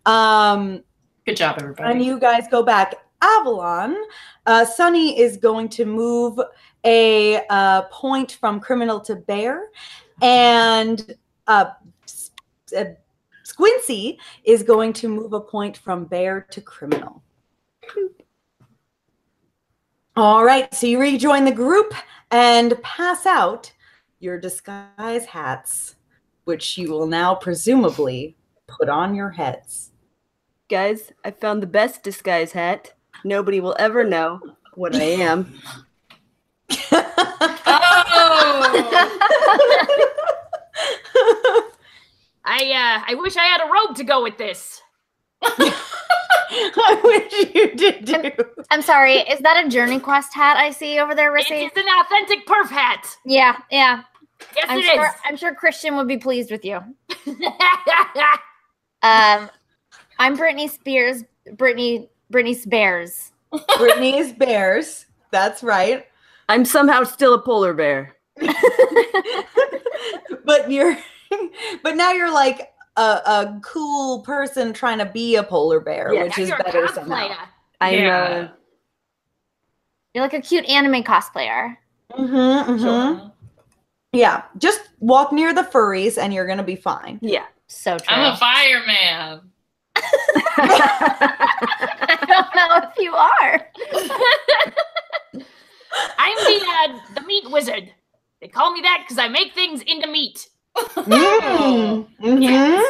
Um, 0.05 0.83
Good 1.25 1.37
job, 1.37 1.57
everybody. 1.59 1.91
and 1.91 2.03
you 2.05 2.19
guys 2.19 2.43
go 2.51 2.61
back. 2.63 2.95
Avalon, 3.23 3.95
uh, 4.45 4.65
Sunny 4.65 5.17
is 5.17 5.37
going 5.37 5.69
to 5.69 5.85
move 5.85 6.37
a 6.85 7.45
uh, 7.49 7.83
point 7.83 8.33
from 8.33 8.59
criminal 8.59 8.99
to 9.01 9.15
bear, 9.15 9.69
and 10.21 11.15
uh, 11.47 11.71
S- 12.03 12.31
uh, 12.77 12.85
Squincy 13.45 14.17
is 14.43 14.63
going 14.63 14.93
to 14.93 15.07
move 15.07 15.33
a 15.33 15.41
point 15.41 15.77
from 15.77 16.05
bear 16.05 16.47
to 16.51 16.61
criminal. 16.61 17.23
All 20.15 20.43
right, 20.43 20.73
so 20.73 20.85
you 20.85 20.99
rejoin 20.99 21.43
the 21.43 21.51
group 21.51 21.93
and 22.29 22.79
pass 22.83 23.25
out 23.25 23.71
your 24.19 24.39
disguise 24.39 25.25
hats, 25.25 25.95
which 26.45 26.77
you 26.77 26.91
will 26.91 27.07
now 27.07 27.33
presumably 27.33 28.37
put 28.67 28.89
on 28.89 29.15
your 29.15 29.31
heads. 29.31 29.91
Guys, 30.69 31.11
I 31.25 31.31
found 31.31 31.61
the 31.61 31.67
best 31.67 32.03
disguise 32.03 32.51
hat. 32.51 32.93
Nobody 33.23 33.59
will 33.59 33.75
ever 33.79 34.03
know 34.03 34.39
what 34.75 34.95
I 34.95 35.03
am. 35.03 35.59
Oh! 36.71 36.79
I 42.45 42.57
uh, 42.71 43.03
I 43.07 43.15
wish 43.15 43.37
I 43.37 43.43
had 43.43 43.61
a 43.61 43.71
robe 43.71 43.95
to 43.97 44.03
go 44.03 44.21
with 44.21 44.37
this. 44.37 44.81
I 45.43 47.01
wish 47.03 47.31
you 47.55 47.75
did 47.75 48.05
too. 48.07 48.31
I'm 48.69 48.81
sorry. 48.81 49.15
Is 49.17 49.39
that 49.39 49.65
a 49.65 49.69
Journey 49.69 49.99
Quest 49.99 50.33
hat 50.33 50.57
I 50.57 50.71
see 50.71 50.99
over 50.99 51.15
there, 51.15 51.35
It 51.37 51.45
Rissy? 51.45 51.65
is 51.65 51.71
an 51.75 51.83
authentic 52.01 52.45
perf 52.47 52.69
hat. 52.69 53.07
Yeah, 53.25 53.57
yeah. 53.71 54.03
Yes, 54.55 54.65
I'm 54.69 54.79
it 54.79 54.83
sure. 54.85 55.05
is. 55.05 55.11
I'm 55.25 55.37
sure 55.37 55.53
Christian 55.55 55.95
would 55.97 56.07
be 56.07 56.17
pleased 56.17 56.51
with 56.51 56.65
you. 56.65 56.79
Um, 59.05 59.49
I'm 60.17 60.37
Britney 60.37 60.69
Spears. 60.69 61.25
Britney. 61.49 62.07
Britney 62.31 62.55
Spears. 62.55 63.33
Brittany's 63.77 64.31
bears. 64.31 65.07
That's 65.29 65.61
right. 65.61 66.05
I'm 66.49 66.65
somehow 66.65 67.03
still 67.03 67.33
a 67.33 67.41
polar 67.41 67.73
bear. 67.73 68.15
But 70.45 70.69
you're, 70.69 70.97
but 71.83 71.95
now 71.95 72.11
you're 72.11 72.31
like 72.33 72.73
a, 72.97 73.01
a 73.01 73.59
cool 73.63 74.19
person 74.23 74.73
trying 74.73 74.97
to 74.97 75.05
be 75.05 75.37
a 75.37 75.43
polar 75.43 75.79
bear, 75.79 76.13
Yeah, 76.13 76.23
which 76.23 76.37
is 76.37 76.49
better 76.65 76.85
somehow. 76.89 77.29
I'm 77.79 77.93
Yeah. 77.93 78.23
uh, 78.23 78.49
You're 80.13 80.23
like 80.23 80.33
a 80.33 80.41
cute 80.41 80.65
anime 80.65 81.01
cosplayer. 81.03 81.77
Mm-hmm, 82.11 82.35
mm-hmm. 82.71 82.83
Sure. 82.83 83.31
Yeah, 84.11 84.43
just 84.57 84.81
walk 84.99 85.31
near 85.31 85.53
the 85.53 85.63
furries 85.63 86.17
and 86.21 86.33
you're 86.33 86.45
gonna 86.45 86.61
be 86.63 86.75
fine. 86.75 87.19
yeah. 87.21 87.45
So 87.67 87.97
true. 87.97 88.05
I'm 88.15 88.33
a 88.33 88.37
fireman. 88.37 89.49
I 90.57 92.17
don't 92.27 92.55
know 92.55 92.89
if 92.89 92.97
you 92.99 93.15
are. 93.15 93.71
I'm 96.17 96.37
the 96.45 96.61
uh, 96.67 96.99
the 97.15 97.21
meat 97.27 97.49
wizard. 97.49 97.91
They 98.41 98.47
call 98.47 98.71
me 98.73 98.81
that 98.81 99.03
because 99.03 99.17
I 99.17 99.27
make 99.27 99.53
things 99.53 99.81
into 99.83 100.07
meat. 100.07 100.49
Mm, 100.75 102.07
Yeah, 102.39 102.81
mhm. 102.81 102.83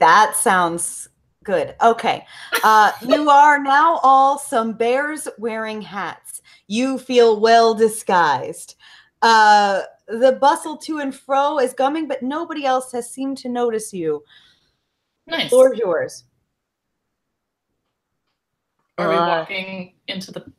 That 0.00 0.36
sounds 0.36 1.08
good. 1.44 1.74
Okay. 1.82 2.26
Uh, 2.62 2.92
you 3.06 3.28
are 3.30 3.58
now 3.62 3.98
all 4.02 4.38
some 4.38 4.72
bears 4.74 5.26
wearing 5.38 5.80
hats. 5.80 6.42
You 6.66 6.98
feel 6.98 7.40
well 7.40 7.74
disguised. 7.74 8.74
Uh, 9.22 9.82
the 10.06 10.32
bustle 10.40 10.76
to 10.78 10.98
and 10.98 11.14
fro 11.14 11.58
is 11.58 11.72
coming, 11.72 12.06
but 12.08 12.22
nobody 12.22 12.64
else 12.64 12.92
has 12.92 13.10
seemed 13.10 13.38
to 13.38 13.48
notice 13.48 13.92
you. 13.92 14.22
Nice. 15.26 15.48
Floor's 15.50 15.78
yours. 15.78 16.24
Are 18.98 19.08
we 19.08 19.16
Uh, 19.16 19.26
walking 19.26 19.94
into 20.08 20.32
the 20.32 20.50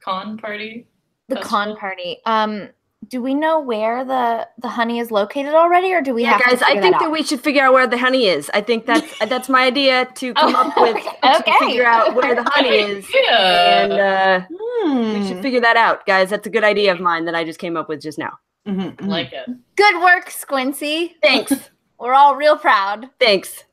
con 0.00 0.38
party? 0.38 0.86
The 1.28 1.36
Festival? 1.36 1.48
con 1.66 1.76
party. 1.76 2.18
Um, 2.26 2.68
do 3.08 3.22
we 3.22 3.32
know 3.34 3.60
where 3.60 4.04
the 4.04 4.48
the 4.58 4.68
honey 4.68 4.98
is 4.98 5.10
located 5.10 5.54
already, 5.54 5.92
or 5.92 6.00
do 6.02 6.12
we 6.14 6.22
yeah, 6.22 6.32
have 6.32 6.42
guys, 6.44 6.58
to 6.58 6.66
I 6.66 6.80
think 6.80 6.94
that 6.94 7.00
that 7.00 7.10
we 7.10 7.22
should 7.22 7.40
figure 7.40 7.62
out 7.62 7.72
where 7.72 7.86
the 7.86 7.96
honey 7.98 8.26
is. 8.26 8.50
I 8.54 8.60
think 8.60 8.86
that's 8.86 9.06
that's 9.28 9.48
my 9.48 9.64
idea 9.64 10.06
to 10.16 10.34
come 10.34 10.54
up 10.56 10.76
with 10.76 10.96
okay. 10.96 11.52
to 11.52 11.58
figure 11.60 11.86
out 11.86 12.14
where 12.14 12.34
the 12.34 12.42
honey 12.50 12.68
is. 12.76 13.06
Yeah. 13.14 13.82
And 13.84 13.92
uh, 13.92 14.46
Hmm. 14.50 15.20
we 15.20 15.26
should 15.28 15.42
figure 15.42 15.60
that 15.60 15.76
out, 15.76 16.06
guys. 16.06 16.30
That's 16.30 16.46
a 16.46 16.50
good 16.50 16.64
idea 16.64 16.92
of 16.92 17.00
mine 17.00 17.24
that 17.26 17.34
I 17.34 17.44
just 17.44 17.58
came 17.58 17.76
up 17.76 17.88
with 17.88 18.00
just 18.00 18.18
now. 18.18 18.38
Mhm, 18.66 18.96
mhm. 18.96 19.06
like 19.06 19.32
it. 19.32 19.48
Good 19.76 20.00
work, 20.02 20.28
Squincy. 20.30 21.14
Thanks. 21.22 21.52
We're 21.98 22.14
all 22.14 22.36
real 22.36 22.56
proud. 22.56 23.10
Thanks. 23.18 23.64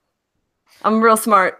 I'm 0.83 1.01
real 1.01 1.17
smart. 1.17 1.59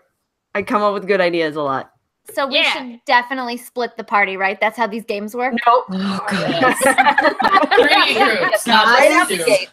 I 0.54 0.62
come 0.64 0.82
up 0.82 0.94
with 0.94 1.08
good 1.08 1.22
ideas 1.22 1.56
a 1.56 1.62
lot. 1.62 1.92
So 2.34 2.48
we 2.48 2.56
Yeah. 2.56 2.74
should 2.74 3.06
definitely 3.06 3.58
split 3.58 3.98
the 3.98 4.04
party, 4.04 4.38
right? 4.38 4.60
That's 4.60 4.78
how 4.78 4.88
these 4.88 5.06
games 5.06 5.36
work. 5.36 5.54
Nope. 5.66 5.86
Oh, 5.92 6.26
Yes. 6.32 6.84
right 6.86 8.16
Three 8.16 8.40
groups, 8.40 8.68
not 8.68 9.00
Right 9.00 9.12
out 9.12 9.28
the 9.28 9.38
two. 9.38 9.46
gate. 9.46 9.70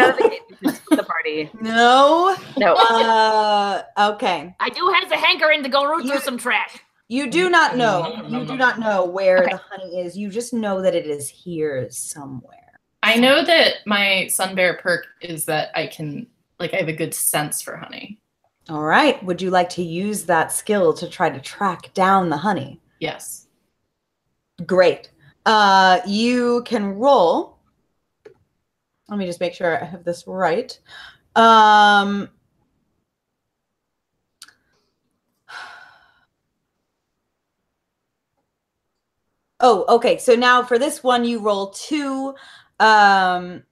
out 0.00 0.10
of 0.10 0.16
the 0.16 0.28
gate. 0.28 0.74
split 0.76 0.98
the 0.98 1.02
party. 1.04 1.50
No. 1.60 2.36
No. 2.56 2.74
Uh, 2.74 3.82
okay. 3.98 4.54
I 4.60 4.68
do 4.70 4.88
has 5.00 5.10
a 5.10 5.16
hankering 5.16 5.62
to 5.62 5.68
go 5.68 5.84
root 5.84 6.04
You- 6.04 6.12
through 6.12 6.20
some 6.20 6.38
trash. 6.38 6.78
You 7.08 7.28
do 7.30 7.50
not 7.50 7.70
mm-hmm. 7.72 7.78
know. 7.78 8.02
No, 8.02 8.08
no, 8.08 8.22
You 8.22 8.44
do 8.46 8.50
mm-hmm. 8.52 8.56
not 8.58 8.78
know 8.78 9.04
where 9.04 9.42
Okay. 9.42 9.52
the 9.52 9.60
honey 9.70 10.00
is. 10.00 10.16
You 10.16 10.30
just 10.30 10.54
know 10.54 10.80
that 10.80 10.94
it 10.94 11.06
is 11.06 11.28
here 11.28 11.86
somewhere. 11.90 12.58
I 13.02 13.16
know 13.16 13.44
that 13.44 13.78
my 13.84 14.28
sun 14.28 14.54
bear 14.54 14.78
perk 14.78 15.06
is 15.20 15.44
that 15.46 15.70
I 15.74 15.88
can 15.88 16.26
like 16.58 16.72
I 16.72 16.76
have 16.76 16.88
a 16.88 16.92
good 16.92 17.12
sense 17.12 17.60
for 17.60 17.76
honey. 17.76 18.20
All 18.68 18.82
right. 18.82 19.22
Would 19.24 19.42
you 19.42 19.50
like 19.50 19.70
to 19.70 19.82
use 19.82 20.24
that 20.26 20.52
skill 20.52 20.92
to 20.94 21.08
try 21.08 21.30
to 21.30 21.40
track 21.40 21.92
down 21.94 22.30
the 22.30 22.36
honey? 22.36 22.80
Yes. 23.00 23.48
Great. 24.66 25.10
Uh, 25.44 26.00
you 26.06 26.62
can 26.64 26.94
roll. 26.94 27.58
Let 29.08 29.18
me 29.18 29.26
just 29.26 29.40
make 29.40 29.54
sure 29.54 29.82
I 29.82 29.84
have 29.84 30.04
this 30.04 30.26
right. 30.26 30.78
Um, 31.34 32.28
oh, 39.60 39.84
okay. 39.96 40.18
So 40.18 40.34
now 40.34 40.62
for 40.62 40.78
this 40.78 41.02
one, 41.02 41.24
you 41.24 41.40
roll 41.40 41.70
two. 41.70 42.34
Um, 42.78 43.64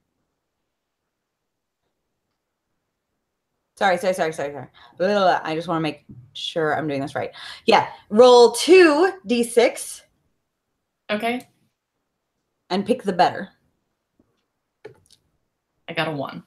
sorry, 3.81 3.97
sorry, 3.97 4.13
sorry, 4.13 4.31
sorry, 4.33 4.53
sorry. 4.53 4.67
Blah, 4.99 5.07
blah, 5.07 5.19
blah. 5.19 5.41
I 5.43 5.55
just 5.55 5.67
want 5.67 5.77
to 5.79 5.81
make 5.81 6.05
sure 6.33 6.77
I'm 6.77 6.87
doing 6.87 7.01
this 7.01 7.15
right. 7.15 7.31
Yeah. 7.65 7.87
Roll 8.09 8.51
two 8.51 9.11
d6 9.27 10.01
Okay. 11.11 11.41
and 12.69 12.85
pick 12.85 13.01
the 13.01 13.11
better. 13.13 13.49
I 15.89 15.93
got 15.93 16.07
a 16.07 16.11
one. 16.11 16.43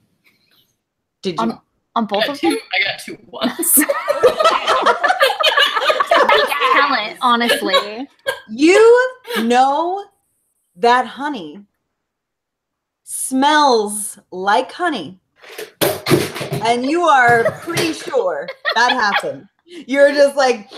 Did 1.22 1.40
you? 1.40 1.44
On 1.44 1.60
I 1.96 2.00
both 2.02 2.26
got 2.26 2.28
of 2.36 2.40
them? 2.40 2.52
two. 2.52 2.60
I 2.72 2.84
got 2.84 3.00
two 3.00 3.18
ones. 3.26 3.74
Talent, 6.72 7.18
honestly. 7.22 8.08
you 8.48 9.10
know 9.40 10.04
that 10.76 11.06
honey 11.06 11.64
smells 13.02 14.18
like 14.30 14.70
honey. 14.72 15.20
And 16.52 16.86
you 16.86 17.02
are 17.02 17.50
pretty 17.60 17.92
sure 17.92 18.48
that 18.74 18.92
happened. 18.92 19.48
You're 19.64 20.12
just 20.12 20.36
like, 20.36 20.70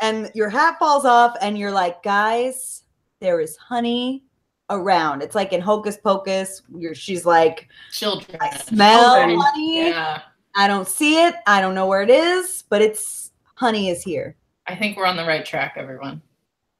and 0.00 0.30
your 0.34 0.48
hat 0.48 0.78
falls 0.78 1.04
off, 1.04 1.36
and 1.40 1.58
you're 1.58 1.70
like, 1.72 2.02
guys, 2.02 2.84
there 3.20 3.40
is 3.40 3.56
honey 3.56 4.24
around. 4.70 5.22
It's 5.22 5.34
like 5.34 5.52
in 5.52 5.60
Hocus 5.60 5.96
Pocus, 5.96 6.62
you're, 6.76 6.94
she's 6.94 7.24
like, 7.24 7.68
Children. 7.92 8.38
I 8.40 8.56
smell 8.58 9.16
Children. 9.16 9.40
honey. 9.40 9.88
Yeah. 9.88 10.22
I 10.56 10.66
don't 10.66 10.88
see 10.88 11.22
it. 11.24 11.36
I 11.46 11.60
don't 11.60 11.74
know 11.74 11.86
where 11.86 12.02
it 12.02 12.10
is, 12.10 12.64
but 12.68 12.82
it's 12.82 13.32
honey 13.54 13.88
is 13.88 14.02
here. 14.02 14.36
I 14.66 14.74
think 14.74 14.96
we're 14.96 15.06
on 15.06 15.16
the 15.16 15.24
right 15.24 15.44
track, 15.44 15.74
everyone. 15.76 16.20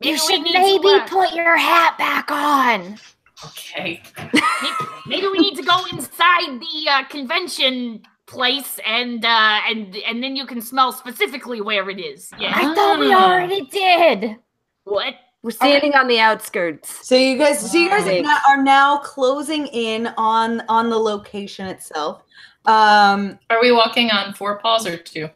You 0.00 0.12
Maybe 0.12 0.12
we 0.12 0.18
should 0.18 0.42
maybe 0.42 1.00
put 1.09 1.33
your 1.33 1.57
hat 1.57 1.96
back 1.98 2.31
on. 2.31 2.98
Okay. 3.46 4.03
Maybe, 4.33 4.74
maybe 5.07 5.27
we 5.29 5.38
need 5.38 5.57
to 5.57 5.62
go 5.62 5.79
inside 5.92 6.61
the 6.61 6.90
uh, 6.90 7.05
convention 7.05 8.03
place 8.27 8.79
and 8.85 9.24
uh, 9.24 9.61
and 9.68 9.96
and 9.96 10.22
then 10.22 10.37
you 10.37 10.44
can 10.46 10.61
smell 10.61 10.92
specifically 10.92 11.61
where 11.61 11.88
it 11.88 11.98
is. 12.01 12.31
Yeah. 12.38 12.53
I 12.55 12.74
thought 12.74 12.98
we 12.98 13.12
Ah. 13.12 13.31
already 13.33 13.66
did. 13.66 14.37
What? 14.85 15.14
We're 15.42 15.53
standing 15.53 15.94
on 15.94 16.09
the 16.09 16.18
outskirts. 16.18 17.07
So 17.07 17.14
you 17.14 17.38
guys, 17.38 17.70
so 17.70 17.79
you 17.79 17.88
guys 17.88 18.07
are 18.09 18.20
now, 18.22 18.38
are 18.48 18.62
now 18.62 18.98
closing 18.98 19.68
in 19.68 20.09
on 20.16 20.62
on 20.68 20.90
the 20.90 20.98
location 20.98 21.66
itself. 21.68 22.22
Um, 22.66 23.38
Are 23.48 23.61
we 23.62 23.70
walking 23.72 24.11
on 24.11 24.35
four 24.35 24.59
paws 24.59 24.85
or 24.87 24.96
two? 24.96 25.31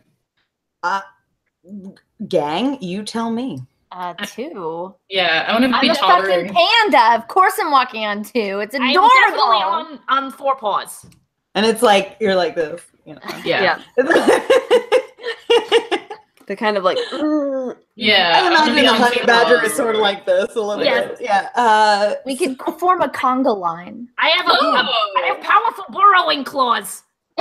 Uh, 0.83 1.01
gang, 2.29 2.83
you 2.83 3.05
tell 3.05 3.31
me. 3.31 3.61
Uh, 3.95 4.15
two. 4.25 4.95
Yeah, 5.11 5.45
I 5.47 5.53
want 5.53 5.65
to 5.65 5.71
I'm 5.77 5.81
be 5.83 5.89
a 5.89 5.95
fucking 5.95 6.09
tottering. 6.09 6.53
panda. 6.55 7.15
Of 7.23 7.29
course 7.29 7.53
I'm 7.61 7.71
walking 7.71 8.05
on 8.07 8.25
two. 8.25 8.61
It's 8.61 8.75
adorable. 8.75 8.81
I'm 8.81 8.91
adorable. 8.91 9.11
definitely 9.21 9.99
on 10.09 10.25
on 10.25 10.31
four 10.33 10.57
paws. 10.57 11.05
And 11.55 11.67
it's 11.67 11.83
like 11.83 12.17
you're 12.19 12.35
like 12.35 12.55
this. 12.55 12.81
You 13.05 13.15
know. 13.17 13.21
Yeah. 13.45 13.81
They're 16.47 16.57
kind 16.57 16.77
of 16.77 16.85
like. 16.85 16.99
Yeah. 17.95 18.33
I 18.35 18.39
I'm 18.47 18.53
gonna 18.55 18.71
imagine 18.81 18.87
the 18.87 18.95
honey 18.95 19.27
badger 19.27 19.63
is 19.67 19.75
sort 19.75 19.95
of 19.95 20.01
like 20.01 20.25
this 20.25 20.57
a 20.57 20.61
little 20.63 20.83
Yes. 20.83 21.09
bit. 21.11 21.19
Yeah. 21.21 21.49
Uh, 21.55 22.15
We 22.25 22.37
could 22.39 22.59
form 22.81 23.03
a 23.03 23.09
conga 23.09 23.55
line. 23.55 24.09
I 24.19 24.31
have 24.31 24.47
a, 24.47 24.51
a 24.51 24.55
I 24.55 25.27
have 25.27 25.41
powerful 25.43 25.85
burrowing 25.91 26.43
claws. 26.43 27.03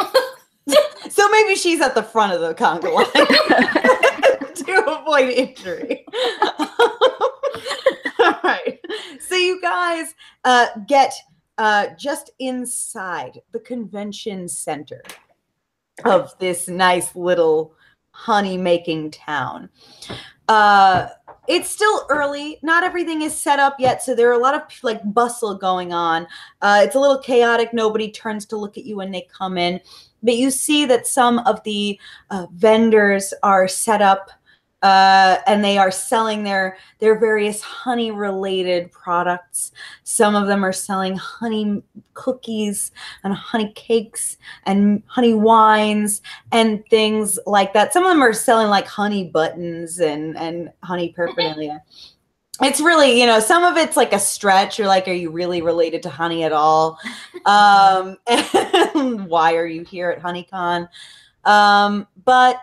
so 1.10 1.30
maybe 1.30 1.56
she's 1.56 1.80
at 1.80 1.96
the 1.96 2.04
front 2.04 2.34
of 2.34 2.42
the 2.42 2.54
conga 2.54 2.94
line 2.94 3.06
to 4.76 5.00
avoid 5.00 5.30
injury. 5.30 6.06
All 8.20 8.40
right. 8.44 8.80
So 9.20 9.36
you 9.36 9.62
guys 9.62 10.14
uh, 10.44 10.68
get 10.88 11.14
uh, 11.58 11.88
just 11.98 12.32
inside 12.40 13.42
the 13.52 13.60
convention 13.60 14.48
center 14.48 15.02
of 16.06 16.38
this 16.40 16.68
nice 16.68 17.16
little 17.16 17.74
honey 18.12 18.58
making 18.58 19.12
town. 19.12 19.70
Uh, 20.48 21.08
it's 21.48 21.70
still 21.70 22.06
early. 22.10 22.60
Not 22.62 22.84
everything 22.84 23.22
is 23.22 23.40
set 23.40 23.60
up 23.60 23.80
yet, 23.80 24.04
so 24.04 24.14
there 24.14 24.30
are 24.30 24.34
a 24.34 24.38
lot 24.38 24.54
of 24.54 24.64
like 24.84 25.02
bustle 25.14 25.56
going 25.56 25.94
on. 25.94 26.28
Uh, 26.62 26.82
it's 26.84 26.96
a 26.96 27.00
little 27.00 27.20
chaotic. 27.20 27.74
Nobody 27.74 28.12
turns 28.12 28.46
to 28.48 28.58
look 28.58 28.78
at 28.78 28.86
you 28.86 28.98
when 28.98 29.12
they 29.12 29.28
come 29.32 29.58
in, 29.58 29.82
but 30.22 30.36
you 30.36 30.52
see 30.52 30.86
that 30.86 31.08
some 31.08 31.40
of 31.40 31.64
the 31.64 32.00
uh, 32.30 32.48
vendors 32.54 33.34
are 33.44 33.68
set 33.68 34.02
up 34.02 34.30
uh, 34.82 35.38
and 35.46 35.64
they 35.64 35.78
are 35.78 35.92
selling 35.92 36.44
their 36.44 36.78
their 37.00 37.20
various 37.20 37.62
honey 37.62 38.12
related 38.12 38.92
products. 38.92 39.72
Some 40.04 40.36
of 40.36 40.48
them 40.48 40.64
are 40.66 40.74
selling 40.74 41.16
honey 41.16 41.84
cookies 42.14 42.92
and 43.24 43.34
honey 43.34 43.72
cakes 43.76 44.38
and 44.66 45.04
honey 45.06 45.34
wines 45.34 46.22
and 46.52 46.84
things 46.90 47.38
like 47.46 47.74
that. 47.74 47.94
Some 47.94 48.04
of 48.04 48.10
them 48.10 48.24
are 48.24 48.34
selling 48.34 48.70
like 48.70 48.88
honey 48.88 49.26
buttons 49.26 50.00
and 50.00 50.38
and 50.38 50.72
honey 50.84 51.14
paraphernalia. 51.14 51.84
It's 52.64 52.80
really, 52.80 53.20
you 53.20 53.26
know, 53.26 53.40
some 53.40 53.64
of 53.64 53.78
it's 53.78 53.98
like 53.98 54.14
a 54.14 54.20
stretch. 54.20 54.78
You're 54.78 54.88
like, 54.88 55.08
are 55.08 55.14
you 55.14 55.32
really 55.32 55.62
related 55.62 56.04
to 56.04 56.10
honey 56.10 56.44
at 56.44 56.52
all? 56.52 57.00
Um, 57.44 58.18
and 58.28 59.26
why 59.26 59.56
are 59.56 59.66
you 59.66 59.84
here 59.84 60.12
at 60.12 60.22
HoneyCon? 60.22 60.88
Um, 61.44 62.08
but 62.24 62.62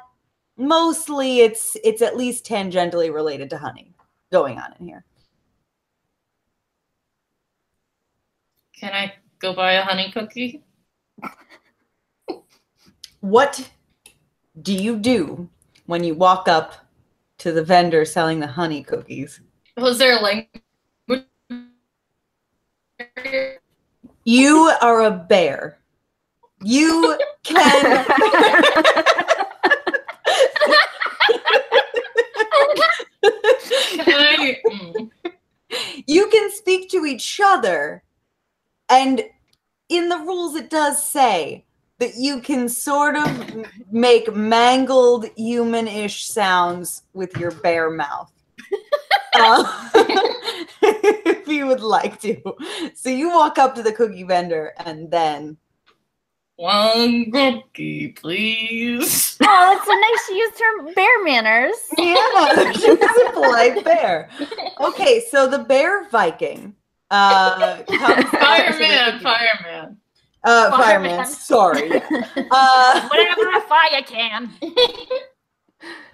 mostly 0.59 1.41
it's 1.41 1.77
it's 1.85 2.03
at 2.03 2.17
least 2.17 2.45
tangentially 2.45 3.13
related 3.13 3.49
to 3.51 3.59
honey 3.59 3.95
going 4.31 4.59
on 4.59 4.75
in 4.79 4.87
here. 4.87 5.05
Can 8.79 8.93
I 8.93 9.15
go 9.39 9.55
buy 9.55 9.73
a 9.73 9.83
honey 9.83 10.11
cookie? 10.13 10.63
What 13.21 13.71
do 14.61 14.75
you 14.75 14.97
do 14.97 15.49
when 15.87 16.05
you 16.05 16.15
walk 16.15 16.49
up 16.49 16.75
to 17.39 17.53
the 17.53 17.65
vendor 17.65 18.05
selling 18.05 18.41
the 18.41 18.47
honey 18.47 18.83
cookies? 18.83 19.41
Was 19.77 19.99
there 19.99 20.19
a 20.19 20.21
language? 20.21 21.25
You 24.25 24.73
are 24.83 25.05
a 25.05 25.11
bear. 25.11 25.79
You 26.63 27.19
can 27.45 28.05
Can 32.79 33.18
I- 34.07 34.59
mm. 34.67 35.11
you 36.07 36.29
can 36.29 36.51
speak 36.51 36.91
to 36.91 37.05
each 37.05 37.41
other 37.43 38.03
and 38.89 39.23
in 39.89 40.09
the 40.09 40.19
rules 40.19 40.55
it 40.55 40.71
does 40.71 41.05
say 41.05 41.65
that 41.99 42.15
you 42.17 42.41
can 42.41 42.69
sort 42.69 43.17
of 43.17 43.67
make 43.91 44.35
mangled 44.35 45.27
human-ish 45.37 46.27
sounds 46.27 47.03
with 47.13 47.37
your 47.37 47.51
bare 47.51 47.91
mouth 47.91 48.33
Uh, 49.35 49.91
if 50.83 51.47
you 51.47 51.67
would 51.67 51.81
like 51.81 52.21
to 52.21 52.43
so 52.93 53.09
you 53.09 53.29
walk 53.29 53.57
up 53.57 53.73
to 53.73 53.85
the 53.85 53.93
cookie 53.93 54.25
vendor 54.25 54.73
and 54.79 55.09
then 55.13 55.57
One 56.59 57.31
cookie, 57.31 58.09
please. 58.09 59.37
Oh, 59.41 59.73
it's 59.77 59.87
so 59.87 59.93
nice. 59.93 60.27
She 60.27 60.37
used 60.37 60.59
her 60.59 60.93
bear 60.93 61.23
manners. 61.23 61.77
yeah 61.99 62.73
she's 62.73 62.85
a 63.01 63.33
polite 63.33 63.85
bear 63.85 64.29
okay 64.81 65.23
so 65.31 65.47
the 65.49 65.61
bear 65.61 66.09
viking 66.11 66.75
uh 67.13 67.83
comes 67.85 68.03
up 68.03 68.17
to 68.17 68.33
the 68.33 68.39
Fireman, 68.39 69.21
fireman. 69.21 69.97
uh 70.45 70.71
fireman 70.77 71.11
Fireman. 71.11 71.27
sorry 71.27 71.93
uh 72.51 73.09
Whatever 73.09 73.51
a 73.57 73.61
fire 73.63 74.03
can. 74.05 74.51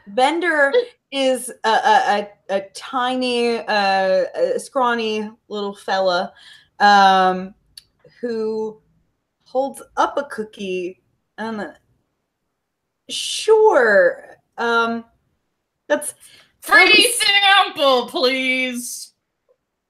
Bender 0.08 0.72
is 1.10 1.50
a, 1.64 1.68
a, 1.68 2.28
a, 2.50 2.56
a 2.56 2.60
tiny, 2.74 3.56
uh, 3.60 4.24
a 4.34 4.60
scrawny 4.60 5.30
little 5.48 5.74
fella 5.74 6.34
um, 6.80 7.54
who 8.20 8.80
holds 9.54 9.80
up 9.96 10.18
a 10.18 10.24
cookie. 10.24 11.00
And 11.38 11.72
sure, 13.08 14.36
um, 14.58 15.04
that's 15.88 16.14
Free 16.60 17.12
sample, 17.12 18.06
please. 18.08 19.12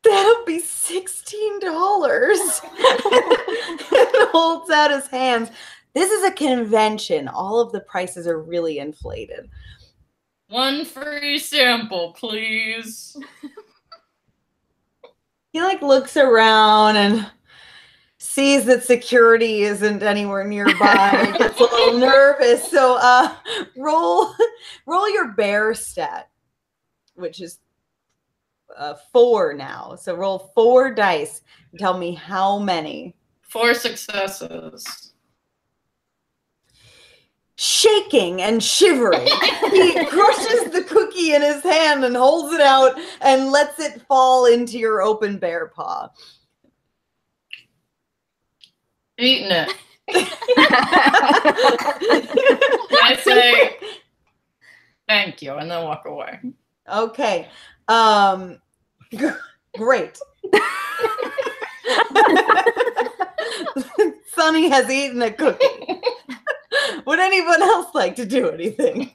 that'll 0.02 0.44
be 0.44 0.58
sixteen 0.58 1.60
dollars. 1.60 2.40
holds 4.32 4.70
out 4.70 4.90
his 4.90 5.06
hands. 5.06 5.50
This 5.94 6.10
is 6.10 6.24
a 6.24 6.32
convention. 6.32 7.28
All 7.28 7.60
of 7.60 7.70
the 7.72 7.80
prices 7.80 8.26
are 8.26 8.42
really 8.42 8.80
inflated. 8.80 9.48
One 10.48 10.84
free 10.84 11.38
sample, 11.38 12.12
please. 12.18 13.16
he 15.52 15.62
like 15.62 15.80
looks 15.80 16.16
around 16.16 16.96
and 16.96 17.30
sees 18.34 18.64
that 18.64 18.82
security 18.82 19.62
isn't 19.62 20.02
anywhere 20.02 20.44
nearby 20.44 21.32
gets 21.38 21.60
a 21.60 21.62
little 21.62 21.98
nervous. 21.98 22.68
So 22.68 22.98
uh 23.00 23.32
roll 23.76 24.34
roll 24.86 25.08
your 25.08 25.32
bear 25.34 25.72
stat 25.72 26.30
which 27.14 27.40
is 27.40 27.60
uh 28.76 28.94
four 29.12 29.54
now. 29.54 29.94
So 29.94 30.16
roll 30.16 30.50
four 30.52 30.92
dice 30.92 31.42
and 31.70 31.78
tell 31.78 31.96
me 31.96 32.12
how 32.14 32.58
many. 32.58 33.14
Four 33.42 33.72
successes. 33.74 35.12
shaking 37.56 38.42
and 38.42 38.60
shivering. 38.60 39.28
He 39.70 40.04
crushes 40.06 40.72
the 40.72 40.84
cookie 40.88 41.34
in 41.34 41.42
his 41.42 41.62
hand 41.62 42.04
and 42.04 42.16
holds 42.16 42.52
it 42.52 42.60
out 42.60 42.98
and 43.20 43.52
lets 43.52 43.78
it 43.78 44.02
fall 44.08 44.46
into 44.46 44.76
your 44.76 45.02
open 45.02 45.38
bear 45.38 45.68
paw 45.68 46.10
Eating 49.18 49.50
it. 49.50 49.70
I 53.02 53.16
say 53.22 53.76
thank 55.08 55.40
you 55.40 55.54
and 55.54 55.70
then 55.70 55.84
walk 55.84 56.04
away. 56.06 56.40
Okay. 56.92 57.48
Um 57.88 58.58
g- 59.10 59.30
great. 59.76 60.18
Sonny 64.34 64.68
has 64.68 64.90
eaten 64.90 65.22
a 65.22 65.30
cookie. 65.30 66.00
Would 67.06 67.20
anyone 67.20 67.62
else 67.62 67.94
like 67.94 68.16
to 68.16 68.26
do 68.26 68.50
anything? 68.50 69.12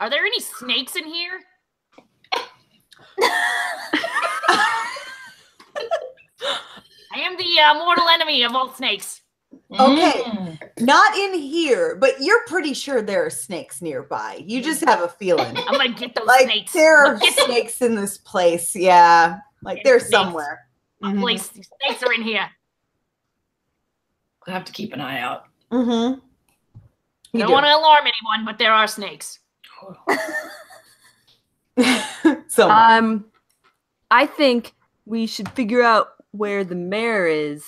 Are 0.00 0.10
there 0.10 0.24
any 0.26 0.40
snakes 0.40 0.96
in 0.96 1.04
here? 1.06 1.40
I 7.16 7.20
am 7.20 7.36
the 7.38 7.60
uh, 7.60 7.74
mortal 7.82 8.06
enemy 8.08 8.42
of 8.42 8.54
all 8.54 8.72
snakes. 8.74 9.22
Okay. 9.72 10.20
Mm. 10.22 10.58
Not 10.80 11.16
in 11.16 11.32
here, 11.34 11.96
but 11.96 12.20
you're 12.20 12.44
pretty 12.46 12.74
sure 12.74 13.00
there 13.00 13.24
are 13.24 13.30
snakes 13.30 13.80
nearby. 13.80 14.42
You 14.44 14.62
just 14.62 14.84
have 14.84 15.00
a 15.00 15.08
feeling. 15.08 15.56
I'm 15.56 15.72
gonna 15.78 15.94
get 15.94 16.14
those 16.14 16.26
Like 16.26 16.42
snakes. 16.44 16.72
there 16.74 17.06
I'm 17.06 17.12
are 17.14 17.18
gonna 17.18 17.34
them. 17.36 17.46
snakes 17.46 17.80
in 17.80 17.94
this 17.94 18.18
place. 18.18 18.76
Yeah. 18.76 19.38
Like 19.62 19.82
they're 19.82 19.98
Snakes. 19.98 20.10
somewhere. 20.10 20.66
Please, 21.02 21.48
these 21.48 21.70
snakes 21.82 22.02
are 22.02 22.12
in 22.12 22.22
here. 22.22 22.46
I 24.46 24.50
have 24.50 24.64
to 24.66 24.72
keep 24.72 24.92
an 24.92 25.00
eye 25.00 25.20
out. 25.20 25.44
Mm-hmm. 25.72 26.18
You 27.32 27.40
don't 27.40 27.46
do. 27.48 27.52
want 27.54 27.64
to 27.64 27.74
alarm 27.74 28.02
anyone, 28.06 28.44
but 28.44 28.58
there 28.58 28.72
are 28.72 28.86
snakes. 28.86 29.38
so 32.48 32.68
Um, 32.70 33.24
I 34.10 34.26
think 34.26 34.74
we 35.06 35.26
should 35.26 35.48
figure 35.50 35.82
out 35.82 36.08
where 36.36 36.64
the 36.64 36.74
mayor 36.74 37.26
is 37.26 37.64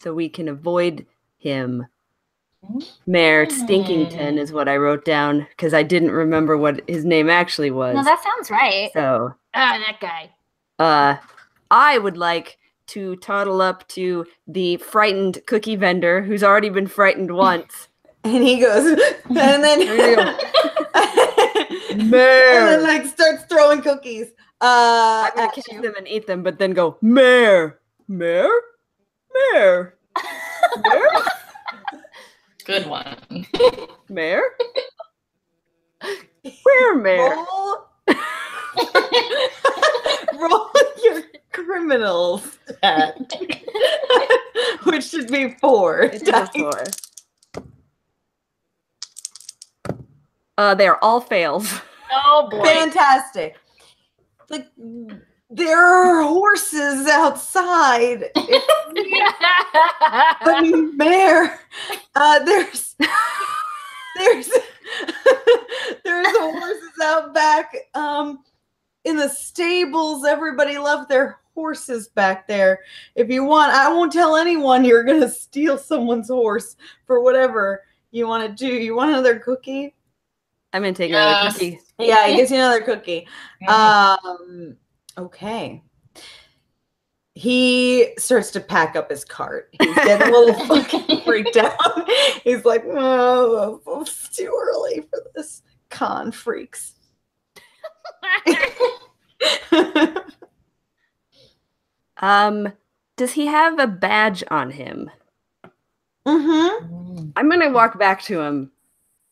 so 0.00 0.14
we 0.14 0.28
can 0.28 0.48
avoid 0.48 1.06
him. 1.38 1.86
Mayor 3.06 3.44
Stinkington 3.46 4.38
is 4.38 4.50
what 4.52 4.68
I 4.68 4.76
wrote 4.78 5.04
down 5.04 5.46
because 5.50 5.74
I 5.74 5.82
didn't 5.82 6.12
remember 6.12 6.56
what 6.56 6.80
his 6.88 7.04
name 7.04 7.28
actually 7.28 7.70
was. 7.70 7.94
No, 7.94 8.02
that 8.02 8.22
sounds 8.22 8.50
right. 8.50 8.90
so, 8.94 9.34
Ah, 9.54 9.78
that 9.86 9.98
guy. 10.00 10.30
uh, 10.78 11.16
I 11.70 11.98
would 11.98 12.16
like 12.16 12.58
to 12.86 13.16
toddle 13.16 13.60
up 13.60 13.86
to 13.88 14.24
the 14.46 14.76
frightened 14.78 15.40
cookie 15.46 15.76
vendor 15.76 16.22
who's 16.22 16.42
already 16.42 16.70
been 16.70 16.86
frightened 16.86 17.34
once. 17.36 17.88
and 18.24 18.42
he 18.42 18.60
goes 18.60 18.86
and 19.28 19.62
then 19.62 19.80
There 19.80 20.10
you 20.10 20.36
and 21.90 22.10
Mayor. 22.10 22.66
then 22.66 22.82
like 22.82 23.04
starts 23.06 23.44
throwing 23.44 23.82
cookies. 23.82 24.28
Uh, 24.60 25.28
I'm 25.28 25.36
gonna 25.36 25.52
catch 25.52 25.64
you. 25.70 25.82
them 25.82 25.94
and 25.98 26.08
eat 26.08 26.26
them, 26.26 26.42
but 26.42 26.58
then 26.58 26.70
go, 26.72 26.96
Mayor, 27.02 27.78
Mayor, 28.08 28.48
Mayor, 29.32 29.94
Mayor, 30.82 31.10
Good 32.64 32.86
one. 32.86 33.46
Mayor. 34.08 34.42
Where, 36.62 36.94
Mayor? 36.96 37.34
Roll, 37.36 37.88
roll 40.38 40.70
your 41.02 41.22
criminal 41.52 42.38
stat, 42.38 43.32
which 44.84 45.04
should 45.04 45.28
be 45.28 45.56
four. 45.60 46.02
It's 46.02 46.28
a 46.28 46.46
four. 46.46 46.84
Uh, 50.56 50.74
they're 50.74 51.02
all 51.02 51.20
fails. 51.20 51.80
Oh 52.12 52.48
boy. 52.50 52.62
Fantastic. 52.64 53.56
Like 54.50 54.68
there 55.54 55.78
are 55.78 56.22
horses 56.22 57.06
outside. 57.06 58.30
the 60.44 60.92
mayor. 60.96 61.60
Uh, 62.14 62.44
there's 62.44 62.96
there's 64.16 64.50
there's 66.04 66.26
horses 66.36 67.00
out 67.02 67.32
back 67.34 67.74
um 67.94 68.42
in 69.04 69.16
the 69.16 69.28
stables. 69.28 70.24
Everybody 70.24 70.76
left 70.78 71.08
their 71.08 71.38
horses 71.54 72.08
back 72.08 72.48
there. 72.48 72.80
If 73.14 73.30
you 73.30 73.44
want, 73.44 73.72
I 73.72 73.88
won't 73.88 74.12
tell 74.12 74.36
anyone 74.36 74.84
you're 74.84 75.04
gonna 75.04 75.28
steal 75.28 75.78
someone's 75.78 76.28
horse 76.28 76.76
for 77.06 77.20
whatever 77.20 77.82
you 78.10 78.26
want 78.26 78.44
to 78.44 78.54
do. 78.66 78.72
You 78.72 78.96
want 78.96 79.10
another 79.10 79.38
cookie? 79.38 79.94
I'm 80.72 80.82
gonna 80.82 80.94
take 80.94 81.10
another 81.10 81.52
cookie. 81.52 81.78
Yeah, 82.00 82.26
he 82.26 82.34
gives 82.36 82.50
you 82.50 82.56
another 82.56 82.80
cookie. 82.80 83.28
Um, 83.68 84.76
okay. 85.18 85.82
He 87.34 88.14
starts 88.16 88.50
to 88.52 88.60
pack 88.60 88.94
up 88.94 89.10
his 89.10 89.24
cart. 89.24 89.74
He's 89.80 89.94
getting 89.96 90.28
a 90.28 90.30
little 90.30 90.66
fucking 90.66 91.22
freaked 91.22 91.56
out. 91.56 92.08
He's 92.44 92.64
like, 92.64 92.84
oh, 92.86 93.80
it's 94.00 94.28
too 94.28 94.52
early 94.54 95.02
for 95.10 95.22
this. 95.34 95.62
Con 95.90 96.30
freaks. 96.30 96.92
Um, 102.18 102.72
does 103.16 103.32
he 103.32 103.46
have 103.46 103.78
a 103.78 103.86
badge 103.86 104.44
on 104.50 104.70
him? 104.70 105.10
mm-hmm. 106.26 107.30
I'm 107.36 107.50
gonna 107.50 107.70
walk 107.70 107.98
back 107.98 108.22
to 108.22 108.40
him 108.40 108.72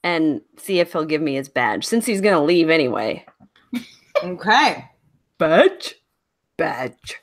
and 0.05 0.43
see 0.59 0.81
if 0.81 0.93
he'll 0.93 1.05
give 1.05 1.23
me 1.23 1.35
his 1.35 1.49
badge, 1.49 1.87
since 1.87 2.05
he's 2.05 2.21
gonna 2.21 2.45
leave 2.45 2.69
anyway. 2.69 3.25
Okay. 4.23 4.85
Badge, 5.43 5.97
badge, 6.57 7.21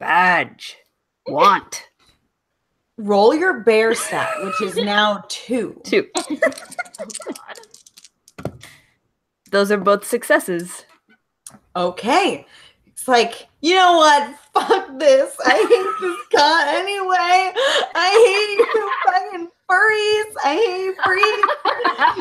badge. 0.00 0.78
Want. 1.26 1.86
Roll 2.96 3.34
your 3.34 3.60
bear 3.60 3.94
stat, 3.94 4.30
which 4.42 4.62
is 4.62 4.76
now 4.76 5.22
two. 5.28 5.78
Two. 5.84 6.08
Oh, 6.16 6.38
Those 9.50 9.70
are 9.70 9.76
both 9.76 10.06
successes. 10.06 10.86
Okay. 11.76 12.46
It's 12.86 13.06
like, 13.06 13.48
you 13.60 13.74
know 13.74 13.98
what? 13.98 14.34
Fuck 14.54 14.98
this. 14.98 15.36
I 15.44 15.56
hate 15.58 16.00
this 16.00 16.16
cut 16.34 16.68
anyway. 16.68 17.52
I 17.94 18.56
hate 18.56 18.66
you 18.74 18.92
fucking 19.04 19.48
furries. 19.70 20.32
I 20.44 20.54
hate 20.54 20.96
free. 21.04 21.20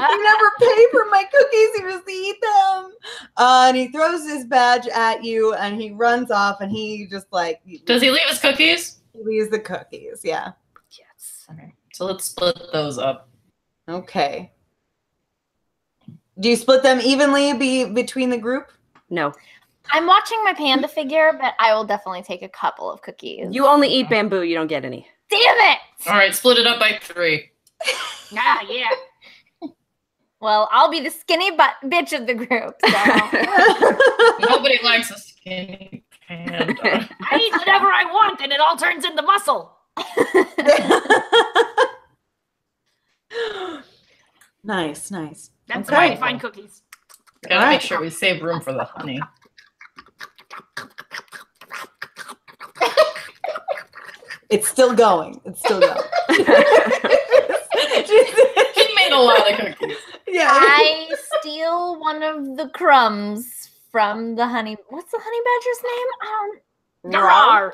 you 0.04 0.24
never 0.24 0.52
pay 0.60 0.86
for 0.91 1.06
my 1.10 1.24
cookies. 1.24 1.70
You 1.78 1.89
just 1.91 2.10
eat 2.10 2.38
them. 2.41 2.91
Uh, 3.38 3.66
and 3.70 3.78
he 3.78 3.88
throws 3.89 4.28
his 4.28 4.45
badge 4.45 4.88
at 4.88 5.24
you 5.24 5.54
and 5.54 5.80
he 5.80 5.91
runs 5.91 6.32
off 6.32 6.62
and 6.62 6.72
he 6.72 7.08
just 7.10 7.28
like 7.32 7.62
Does 7.86 8.02
he 8.02 8.12
leave 8.12 8.28
his 8.28 8.39
cookies? 8.39 9.00
he 9.14 9.24
leaves 9.24 9.50
the 9.50 9.60
cookies. 9.60 10.22
Yeah. 10.24 10.52
Yes. 10.98 11.45
Okay. 11.52 11.74
So 11.93 12.06
let's 12.06 12.26
split 12.26 12.60
those 12.74 12.98
up. 12.98 13.30
Okay. 13.89 14.52
Do 16.39 16.50
you 16.50 16.56
split 16.56 16.84
them 16.84 17.00
evenly 17.02 17.54
be 17.54 17.86
between 17.86 18.30
the 18.30 18.38
group? 18.38 18.72
No. 19.10 19.34
I'm 19.91 20.06
watching 20.06 20.43
my 20.43 20.54
panda 20.54 20.88
figure, 20.88 21.38
but 21.39 21.54
I 21.60 21.74
will 21.74 21.86
definitely 21.86 22.22
take 22.22 22.41
a 22.41 22.50
couple 22.50 22.91
of 22.91 23.02
cookies. 23.02 23.48
You 23.52 23.66
only 23.66 23.88
eat 23.88 24.10
bamboo, 24.10 24.43
you 24.43 24.54
don't 24.54 24.68
get 24.68 24.84
any. 24.84 25.08
Damn 25.30 25.57
it! 25.57 25.78
All 26.07 26.13
right, 26.15 26.34
split 26.34 26.57
it 26.57 26.67
up 26.67 26.80
by 26.80 26.99
three. 27.01 27.49
Ah, 28.38 28.61
yeah. 28.69 28.89
Well, 30.41 30.67
I'll 30.69 30.91
be 30.91 30.99
the 30.99 31.09
skinny 31.09 31.49
butt 31.55 31.75
bitch 31.86 32.11
of 32.11 32.28
the 32.28 32.34
group. 32.34 32.75
So. 32.86 34.38
Nobody 34.49 34.80
likes 34.84 35.09
a 35.11 35.17
skinny 35.17 36.03
panda. 36.28 36.75
I 37.32 37.38
eat 37.38 37.53
whatever 37.57 37.86
I 37.88 38.03
want 38.11 38.41
and 38.41 38.51
it 38.51 38.59
all 38.59 38.75
turns 38.75 39.05
into 39.05 39.21
muscle. 39.21 39.78
nice, 44.63 45.09
nice. 45.11 45.51
That's 45.67 45.88
Okay. 45.89 45.95
why 45.97 46.05
I 46.11 46.15
find 46.17 46.39
cookies. 46.39 46.82
Gotta 47.43 47.55
Alright. 47.55 47.73
make 47.75 47.82
sure 47.82 48.01
we 48.01 48.09
save 48.09 48.41
room 48.43 48.61
for 48.61 48.73
the 48.73 48.84
honey. 48.84 49.21
It's 54.50 54.68
still 54.68 54.93
going. 54.93 55.39
It's 55.45 55.60
still 55.60 55.80
going. 55.80 56.02
He 58.08 58.88
made 58.95 59.12
a 59.12 59.20
lot 59.20 59.52
of 59.52 59.58
cookies. 59.76 59.98
yeah. 60.28 60.50
I 60.52 61.10
steal 61.39 62.00
one 62.00 62.24
of 62.24 62.56
the 62.58 62.70
crumbs 62.70 63.70
from 63.91 64.36
the 64.36 64.48
honey. 64.48 64.78
What's 64.89 65.12
the 65.12 65.20
honey 65.22 65.41
badger's 65.45 65.84
name? 65.84 66.08
Um, 66.28 66.60
Garar. 67.14 67.72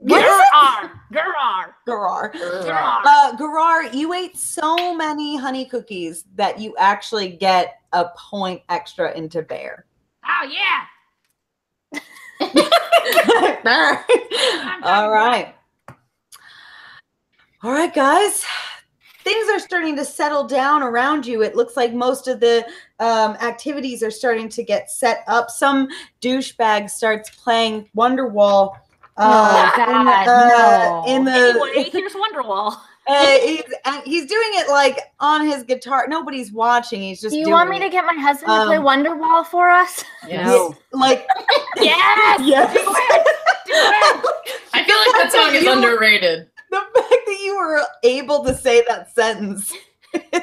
What 0.00 0.20
is 0.24 0.26
it? 0.26 0.90
Garar. 1.12 1.74
Garar. 1.86 1.86
Garar. 1.86 2.32
Garar. 2.32 3.02
Uh, 3.04 3.36
Garar, 3.36 3.92
you 3.94 4.12
ate 4.12 4.36
so 4.36 4.94
many 4.94 5.36
honey 5.36 5.64
cookies 5.64 6.24
that 6.36 6.58
you 6.60 6.74
actually 6.78 7.30
get 7.30 7.80
a 7.92 8.06
point 8.16 8.62
extra 8.68 9.12
into 9.16 9.42
bear. 9.42 9.86
Oh, 10.24 10.44
yeah. 10.50 10.84
All 14.84 15.10
right. 15.10 15.54
All 17.62 17.72
right, 17.72 17.92
guys. 17.92 18.44
Things 19.24 19.48
are 19.50 19.58
starting 19.58 19.96
to 19.96 20.04
settle 20.04 20.44
down 20.46 20.82
around 20.82 21.26
you. 21.26 21.42
It 21.42 21.54
looks 21.56 21.76
like 21.76 21.92
most 21.92 22.28
of 22.28 22.40
the 22.40 22.64
um, 23.00 23.32
activities 23.42 24.02
are 24.02 24.10
starting 24.10 24.48
to 24.50 24.62
get 24.62 24.90
set 24.90 25.22
up. 25.26 25.50
Some 25.50 25.88
douchebag 26.20 26.88
starts 26.88 27.30
playing 27.30 27.88
Wonderwall. 27.96 28.76
Oh, 29.16 29.74
in 29.74 29.80
the- 29.80 29.86
God, 29.92 30.28
uh, 30.28 30.48
no. 30.48 31.04
in 31.08 31.24
the 31.24 31.32
Anyway, 31.32 31.90
here's 31.92 32.12
Wonderwall. 32.12 32.78
uh, 33.08 33.26
he's, 33.40 33.62
and 33.84 34.02
he's 34.04 34.26
doing 34.26 34.48
it 34.52 34.70
like 34.70 35.00
on 35.18 35.44
his 35.44 35.64
guitar. 35.64 36.06
Nobody's 36.08 36.52
watching. 36.52 37.02
He's 37.02 37.20
just 37.20 37.32
do 37.32 37.38
you 37.38 37.44
doing 37.46 37.54
want 37.54 37.70
me 37.70 37.80
to 37.80 37.88
get 37.90 38.04
my 38.06 38.14
husband 38.14 38.52
to 38.52 38.66
play 38.66 38.76
Um, 38.76 38.84
Wonderwall 38.84 39.44
for 39.44 39.68
us? 39.68 40.04
Yes. 40.28 40.46
No. 40.46 40.74
like 40.92 41.26
Yes. 41.76 42.40
yes. 42.44 42.72
Do 42.72 42.80
it. 42.80 43.26
Do 43.66 43.72
it. 43.74 44.60
I 44.72 44.84
feel 44.84 44.96
like 44.96 45.22
that 45.22 45.30
song 45.32 45.54
is 45.56 45.64
You- 45.64 45.72
underrated. 45.72 46.48
The 46.70 46.76
fact 46.76 46.94
that 47.26 47.38
you 47.42 47.56
were 47.56 47.80
able 48.04 48.44
to 48.44 48.54
say 48.54 48.84
that 48.88 49.14
sentence 49.14 49.72
is, 50.14 50.42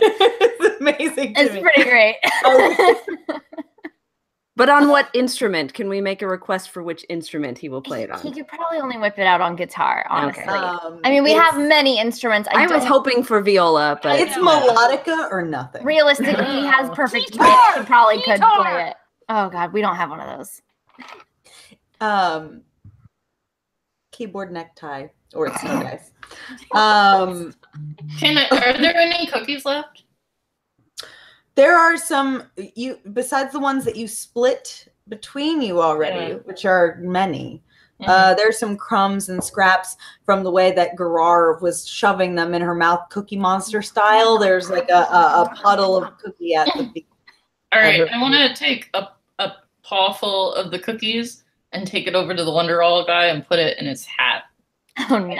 is 0.00 0.70
amazing 0.80 1.34
to 1.34 1.40
It's 1.40 1.54
me. 1.54 1.60
pretty 1.62 1.84
great. 1.84 2.16
Okay. 2.46 2.94
But 4.56 4.68
on 4.68 4.88
what 4.88 5.08
instrument? 5.14 5.74
Can 5.74 5.88
we 5.88 6.00
make 6.00 6.22
a 6.22 6.28
request 6.28 6.70
for 6.70 6.80
which 6.84 7.04
instrument 7.08 7.58
he 7.58 7.68
will 7.68 7.82
play 7.82 8.04
it 8.04 8.10
on? 8.12 8.20
he 8.20 8.30
could 8.30 8.46
probably 8.46 8.78
only 8.78 8.96
whip 8.98 9.18
it 9.18 9.26
out 9.26 9.40
on 9.40 9.56
guitar, 9.56 10.06
honestly. 10.08 10.44
Um, 10.44 11.00
I 11.02 11.10
mean, 11.10 11.24
we 11.24 11.32
have 11.32 11.58
many 11.58 11.98
instruments. 11.98 12.48
I, 12.52 12.62
I 12.62 12.66
was 12.72 12.84
hoping 12.84 13.24
for 13.24 13.40
viola, 13.42 13.98
but 14.00 14.20
It's 14.20 14.34
melodica 14.34 15.28
or 15.32 15.42
nothing. 15.42 15.84
realistically, 15.84 16.44
he 16.44 16.64
has 16.66 16.88
perfect 16.94 17.32
pitch. 17.32 17.38
Guitar! 17.40 17.80
He 17.80 17.84
probably 17.84 18.22
could 18.22 18.40
play 18.40 18.90
it. 18.90 18.96
Oh 19.28 19.48
god, 19.48 19.72
we 19.72 19.80
don't 19.80 19.96
have 19.96 20.10
one 20.10 20.20
of 20.20 20.38
those. 20.38 20.62
Um, 22.00 22.62
keyboard 24.12 24.52
necktie 24.52 25.08
or 25.34 25.46
it's 25.48 25.62
no 25.62 25.82
dice. 25.82 26.10
Um, 26.74 27.54
Can 28.18 28.38
I, 28.38 28.48
are 28.48 28.78
there 28.80 28.96
any 28.96 29.26
cookies 29.26 29.64
left? 29.64 30.04
there 31.54 31.76
are 31.76 31.96
some 31.96 32.44
you 32.56 32.98
besides 33.12 33.52
the 33.52 33.60
ones 33.60 33.84
that 33.84 33.96
you 33.96 34.08
split 34.08 34.88
between 35.08 35.62
you 35.62 35.80
already, 35.80 36.32
Yeah. 36.32 36.38
which 36.44 36.64
are 36.64 36.96
many. 37.00 37.62
Mm-hmm. 38.00 38.10
Uh, 38.10 38.34
there's 38.34 38.58
some 38.58 38.76
crumbs 38.76 39.28
and 39.28 39.42
scraps 39.42 39.96
from 40.24 40.42
the 40.42 40.50
way 40.50 40.72
that 40.72 40.96
Garar 40.96 41.60
was 41.62 41.86
shoving 41.86 42.34
them 42.34 42.52
in 42.54 42.62
her 42.62 42.74
mouth, 42.74 43.02
Cookie 43.10 43.36
Monster 43.36 43.82
style. 43.82 44.36
There's 44.38 44.68
like 44.68 44.88
a, 44.88 44.94
a, 44.94 45.42
a 45.44 45.54
puddle 45.62 46.02
of 46.02 46.18
cookie 46.18 46.54
at 46.54 46.66
the 46.74 46.84
beginning. 46.84 47.06
All 47.72 47.80
right, 47.80 48.08
I 48.10 48.20
want 48.20 48.34
to 48.34 48.54
take 48.54 48.90
a, 48.94 49.08
a 49.38 49.52
paw 49.82 50.12
full 50.12 50.54
of 50.54 50.70
the 50.70 50.78
cookies 50.78 51.44
and 51.72 51.86
take 51.86 52.06
it 52.06 52.14
over 52.14 52.34
to 52.34 52.44
the 52.44 52.50
Wonderwall 52.50 53.06
guy 53.06 53.26
and 53.26 53.46
put 53.46 53.58
it 53.58 53.78
in 53.78 53.86
his 53.86 54.04
hat. 54.04 54.43
Oh 55.10 55.18
no! 55.18 55.34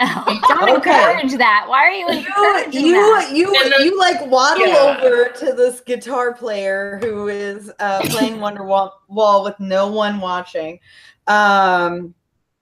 Don't 0.49 0.77
Okay. 0.79 1.13
encourage 1.13 1.37
that. 1.37 1.65
Why 1.69 1.77
are 1.85 1.91
you 1.91 2.05
You, 2.11 2.17
encouraging 2.19 2.85
you, 2.87 2.93
that? 2.93 3.31
you, 3.33 3.55
And 3.63 3.71
then- 3.71 3.81
you 3.85 3.97
like 3.97 4.25
waddle 4.27 4.67
Yeah. 4.67 4.99
over 5.01 5.29
to 5.29 5.53
this 5.53 5.79
guitar 5.79 6.33
player 6.33 6.99
who 7.01 7.29
is 7.29 7.71
uh, 7.79 7.99
playing 8.09 8.37
Wonderwall 8.37 8.91
Wall 9.07 9.43
with 9.45 9.57
no 9.59 9.87
one 9.87 10.19
watching. 10.19 10.79
Um, 11.27 12.13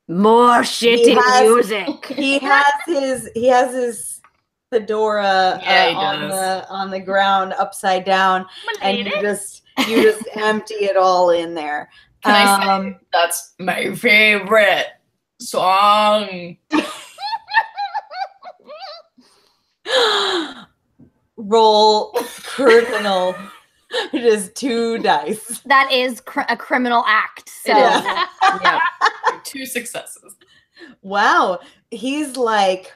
more 0.07 0.59
shitty 0.59 1.15
has- 1.15 1.41
music. 1.41 2.05
he 2.05 2.37
has 2.39 2.65
his 2.85 3.29
he 3.33 3.47
has 3.47 3.73
his 3.73 4.21
fedora 4.71 5.59
Yeah, 5.63 5.93
uh, 5.95 5.99
on 5.99 6.29
the 6.29 6.67
on 6.69 6.91
the 6.91 6.99
ground 6.99 7.53
upside 7.53 8.05
down, 8.05 8.45
and 8.83 8.97
you 8.99 9.03
Milady. 9.05 9.21
just 9.27 9.63
you 9.87 10.03
just 10.03 10.23
empty 10.35 10.75
it 10.75 10.95
all 10.95 11.31
in 11.31 11.55
there. 11.55 11.89
Can 12.23 12.35
I 12.35 12.59
say 12.63 12.69
Um, 12.69 12.95
that's 13.11 13.53
my 13.59 13.95
favorite 13.95 14.87
song? 15.39 16.57
Roll 21.37 22.11
criminal. 22.43 23.35
It 24.11 24.23
is 24.23 24.51
two 24.55 24.97
dice. 24.99 25.61
That 25.65 25.91
is 25.91 26.19
cr- 26.21 26.41
a 26.49 26.57
criminal 26.57 27.03
act. 27.07 27.49
So 27.49 27.71
Yeah. 27.77 28.25
yeah. 28.63 28.79
Two 29.43 29.65
successes. 29.67 30.35
Wow. 31.03 31.59
He's 31.91 32.35
like, 32.35 32.91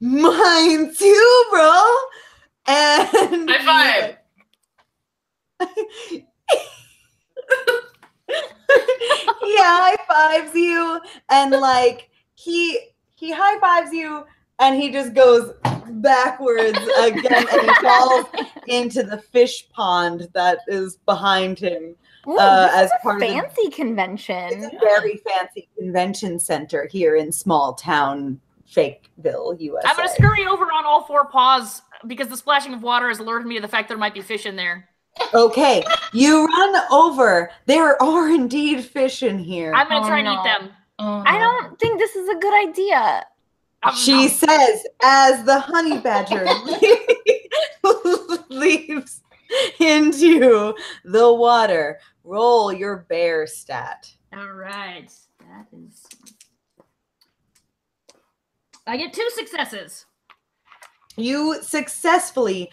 mine 0.00 0.94
too, 0.94 1.44
bro. 1.50 1.84
And 2.66 3.48
High 3.50 4.16
five. 5.60 5.70
he 9.40 9.56
high 9.58 9.96
fives 10.08 10.54
you 10.54 11.00
and 11.30 11.52
like 11.52 12.08
he 12.34 12.78
he 13.14 13.30
high 13.32 13.58
fives 13.60 13.92
you 13.92 14.24
and 14.62 14.80
he 14.80 14.90
just 14.90 15.12
goes 15.14 15.52
backwards 15.90 16.78
again 16.98 17.46
and 17.52 17.60
he 17.62 17.74
falls 17.82 18.26
into 18.66 19.02
the 19.02 19.18
fish 19.18 19.68
pond 19.70 20.28
that 20.34 20.58
is 20.68 20.96
behind 21.06 21.58
him. 21.58 21.94
Ooh, 22.28 22.38
uh, 22.38 22.68
as 22.72 22.86
is 22.86 22.92
a 22.98 23.02
part 23.02 23.22
of 23.22 23.28
the- 23.28 23.34
fancy 23.34 23.62
It's 23.62 23.76
convention. 23.76 24.64
a 24.64 24.70
very 24.80 25.16
fancy 25.28 25.68
convention 25.76 26.38
center 26.38 26.86
here 26.90 27.16
in 27.16 27.32
small 27.32 27.74
town 27.74 28.40
Fakeville, 28.72 29.60
USA. 29.60 29.88
I'm 29.88 29.96
gonna 29.96 30.08
scurry 30.08 30.46
over 30.46 30.64
on 30.64 30.86
all 30.86 31.04
four 31.04 31.26
paws 31.26 31.82
because 32.06 32.28
the 32.28 32.36
splashing 32.36 32.72
of 32.72 32.82
water 32.82 33.08
has 33.08 33.18
alerted 33.18 33.46
me 33.46 33.56
to 33.56 33.60
the 33.60 33.68
fact 33.68 33.88
there 33.88 33.98
might 33.98 34.14
be 34.14 34.22
fish 34.22 34.46
in 34.46 34.56
there. 34.56 34.88
Okay, 35.34 35.82
you 36.14 36.46
run 36.46 36.82
over. 36.90 37.50
There 37.66 38.00
are 38.02 38.30
indeed 38.30 38.82
fish 38.82 39.22
in 39.22 39.38
here. 39.38 39.74
I'm 39.74 39.88
gonna 39.88 40.06
Oh, 40.06 40.08
try 40.08 40.20
and 40.20 40.28
eat 40.28 40.42
them. 40.44 40.70
I 40.98 41.38
don't 41.38 41.78
think 41.78 41.98
this 41.98 42.14
is 42.16 42.28
a 42.30 42.36
good 42.36 42.68
idea. 42.68 43.26
She 43.90 44.28
says 44.28 44.86
as 45.02 45.44
the 45.44 45.58
honey 45.58 45.98
badger 45.98 46.44
leaps 48.48 49.22
into 49.80 50.74
the 51.04 51.32
water. 51.32 51.98
Roll 52.24 52.72
your 52.72 52.98
bear 53.08 53.46
stat. 53.46 54.10
All 54.36 54.52
right. 54.52 55.10
That 55.40 55.66
is. 55.72 56.06
I 58.86 58.96
get 58.96 59.12
two 59.12 59.28
successes. 59.34 60.06
You 61.16 61.62
successfully 61.62 62.70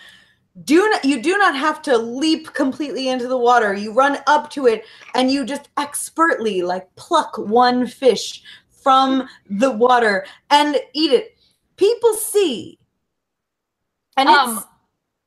do 0.63 0.89
not 0.89 1.05
you 1.05 1.21
do 1.21 1.37
not 1.37 1.55
have 1.55 1.81
to 1.83 1.97
leap 1.97 2.53
completely 2.53 3.09
into 3.09 3.27
the 3.27 3.37
water. 3.37 3.73
You 3.73 3.93
run 3.93 4.17
up 4.27 4.49
to 4.51 4.67
it 4.67 4.85
and 5.15 5.31
you 5.31 5.45
just 5.45 5.69
expertly 5.77 6.61
like 6.61 6.93
pluck 6.95 7.37
one 7.37 7.87
fish 7.87 8.43
from 8.83 9.27
the 9.49 9.71
water 9.71 10.25
and 10.49 10.77
eat 10.93 11.11
it. 11.13 11.37
People 11.77 12.13
see. 12.13 12.79
And 14.17 14.29
it's 14.29 14.37
Um, 14.39 14.65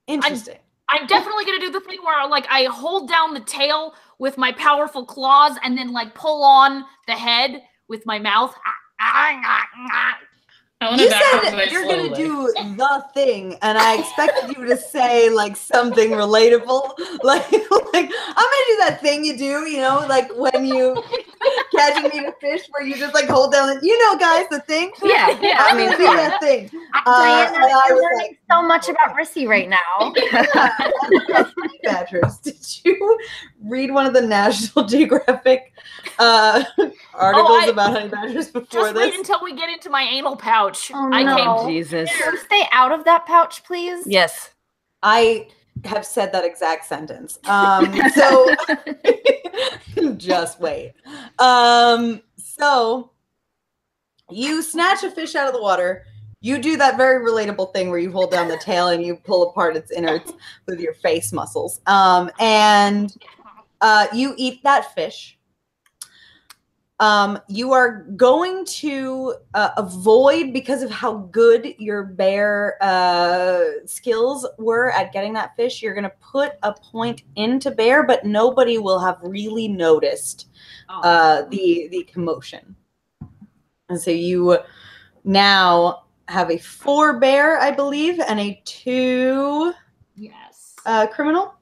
interesting. 0.07 0.59
I'm 0.89 1.07
definitely 1.07 1.45
gonna 1.47 1.61
do 1.61 1.71
the 1.71 1.81
thing 1.81 1.99
where 2.05 2.27
like 2.29 2.47
I 2.51 2.65
hold 2.65 3.09
down 3.09 3.35
the 3.35 3.41
tail 3.41 3.95
with 4.19 4.39
my 4.39 4.53
powerful 4.53 5.07
claws 5.07 5.57
and 5.63 5.77
then 5.79 5.93
like 5.93 6.15
pull 6.15 6.45
on 6.45 6.85
the 7.07 7.15
head 7.15 7.63
with 7.89 8.05
my 8.07 8.19
mouth. 8.19 8.55
I 10.83 10.89
want 10.89 11.01
you 11.01 11.11
back 11.11 11.45
said 11.45 11.70
you're 11.70 11.85
gonna 11.85 12.14
do 12.14 12.53
the 12.76 13.05
thing, 13.14 13.57
and 13.62 13.78
I 13.78 13.99
expected 14.01 14.57
you 14.57 14.66
to 14.66 14.76
say 14.76 15.30
like 15.30 15.57
something 15.57 16.11
relatable, 16.11 16.99
like 17.22 17.51
like 17.53 18.11
I'm 18.11 18.49
gonna 18.51 18.68
do 18.68 18.76
that 18.80 18.99
thing 19.01 19.24
you 19.24 19.37
do, 19.37 19.68
you 19.68 19.78
know, 19.78 20.05
like 20.09 20.28
when 20.37 20.66
you 20.66 21.01
catch 21.72 22.03
and 22.03 22.12
eat 22.12 22.24
a 22.24 22.33
fish, 22.41 22.62
where 22.70 22.85
you 22.85 22.97
just 22.97 23.14
like 23.14 23.28
hold 23.28 23.53
down, 23.53 23.68
the, 23.68 23.87
you 23.87 23.97
know, 24.03 24.18
guys, 24.18 24.47
the 24.51 24.59
thing. 24.61 24.91
Yeah, 25.05 25.39
yeah. 25.41 25.59
I 25.68 25.76
mean, 25.76 25.91
do 25.93 25.99
that 25.99 26.41
thing. 26.41 26.68
Uh, 27.07 27.22
Diana, 27.22 27.64
I 27.64 27.89
you're 27.89 27.97
was 27.97 28.03
learning 28.03 28.37
so 28.51 28.62
much 28.62 28.89
about 28.89 29.16
Rissy 29.16 29.47
right 29.47 29.68
now. 29.68 29.78
honey 29.97 31.80
badgers. 31.85 32.39
Did 32.39 32.59
you 32.85 33.18
read 33.64 33.93
one 33.93 34.07
of 34.07 34.14
the 34.14 34.22
National 34.22 34.85
Geographic 34.85 35.72
uh, 36.23 36.64
articles 37.14 37.59
I- 37.62 37.66
about 37.66 37.93
honey 37.93 38.09
badgers 38.09 38.51
before 38.51 38.83
Just 38.83 38.95
this? 38.95 39.11
wait 39.11 39.14
until 39.14 39.43
we 39.43 39.55
get 39.55 39.68
into 39.70 39.91
my 39.91 40.03
anal 40.03 40.37
pouch. 40.37 40.91
Oh, 40.95 41.11
I 41.12 41.23
no. 41.23 41.37
came 41.37 41.49
Oh, 41.49 41.66
Jesus. 41.68 42.11
Can 42.11 42.33
you 42.33 42.39
stay 42.39 42.64
out 42.73 42.93
of 42.93 43.05
that 43.05 43.27
pouch, 43.27 43.64
please? 43.64 44.05
Yes. 44.07 44.51
I 45.03 45.49
have 45.85 46.07
said 46.07 46.33
that 46.33 46.45
exact 46.45 46.85
sentence. 46.87 47.39
Um, 47.49 47.93
so 48.14 48.55
just 50.16 50.61
wait. 50.61 50.95
Um, 51.39 52.23
so 52.37 53.11
you 54.31 54.62
snatch 54.62 55.03
a 55.03 55.11
fish 55.11 55.35
out 55.35 55.47
of 55.49 55.55
the 55.55 55.61
water. 55.62 56.05
You 56.41 56.59
do 56.59 56.77
that 56.77 56.97
very 56.97 57.25
relatable 57.25 57.73
thing 57.73 57.91
where 57.91 57.99
you 57.99 58.11
hold 58.11 58.31
down 58.33 58.49
the 58.49 58.57
tail 58.59 58.89
and 58.89 59.05
you 59.05 59.16
pull 59.16 59.51
apart 59.51 59.77
its 59.77 59.91
innards 59.93 60.33
with 60.66 60.81
your 60.81 60.95
face 60.95 61.33
muscles. 61.33 61.81
Um, 61.87 62.31
and 62.41 63.14
uh, 63.81 64.07
you 64.12 64.35
eat 64.37 64.62
that 64.64 64.95
fish. 64.95 65.39
Um, 67.03 67.41
you 67.49 67.73
are 67.73 68.05
going 68.15 68.65
to 68.65 69.35
uh, 69.55 69.71
avoid 69.77 70.53
because 70.53 70.83
of 70.83 70.91
how 70.93 71.15
good 71.33 71.75
your 71.79 72.05
bear 72.05 72.77
uh, 72.81 73.65
skills 73.87 74.47
were 74.57 74.93
at 74.93 75.13
getting 75.13 75.33
that 75.33 75.57
fish. 75.57 75.83
You're 75.83 75.95
going 75.95 76.05
to 76.05 76.13
put 76.21 76.53
a 76.63 76.73
point 76.73 77.23
into 77.35 77.73
bear, 77.73 78.07
but 78.07 78.25
nobody 78.25 78.79
will 78.79 79.01
have 79.01 79.19
really 79.21 79.67
noticed 79.67 80.47
uh, 80.89 81.43
the 81.51 81.89
the 81.91 82.05
commotion. 82.05 82.77
And 83.89 84.01
so 84.01 84.13
you 84.13 84.59
now 85.25 86.05
have 86.29 86.53
a 86.53 86.59
four 86.59 87.19
bear, 87.19 87.59
I 87.59 87.73
believe, 87.73 88.21
and 88.21 88.39
a 88.39 88.63
two 88.65 89.73
Yes. 90.15 90.77
uh, 90.87 91.09
criminal. 91.09 91.57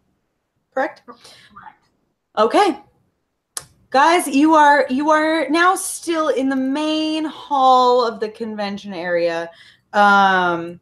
Correct. 0.74 1.00
Okay. 2.36 2.78
Guys, 3.90 4.28
you 4.28 4.54
are 4.54 4.86
you 4.88 5.10
are 5.10 5.48
now 5.48 5.74
still 5.74 6.28
in 6.28 6.48
the 6.48 6.54
main 6.54 7.24
hall 7.24 8.06
of 8.06 8.20
the 8.20 8.28
convention 8.28 8.94
area. 8.94 9.50
Um 9.92 10.78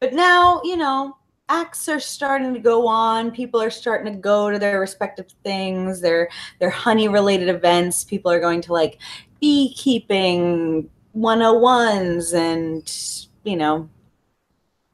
but 0.00 0.12
now, 0.12 0.60
you 0.64 0.76
know, 0.76 1.16
acts 1.48 1.88
are 1.88 2.00
starting 2.00 2.52
to 2.52 2.60
go 2.60 2.86
on. 2.86 3.30
People 3.30 3.60
are 3.60 3.70
starting 3.70 4.12
to 4.12 4.18
go 4.18 4.50
to 4.50 4.58
their 4.58 4.80
respective 4.80 5.28
things, 5.42 6.02
their 6.02 6.28
their 6.58 6.70
honey 6.70 7.08
related 7.08 7.48
events. 7.48 8.04
People 8.04 8.30
are 8.30 8.40
going 8.40 8.60
to 8.62 8.74
like 8.74 8.98
beekeeping 9.40 10.90
101s 11.16 12.34
and, 12.34 12.92
you 13.44 13.56
know, 13.56 13.88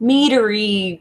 meadery 0.01 1.01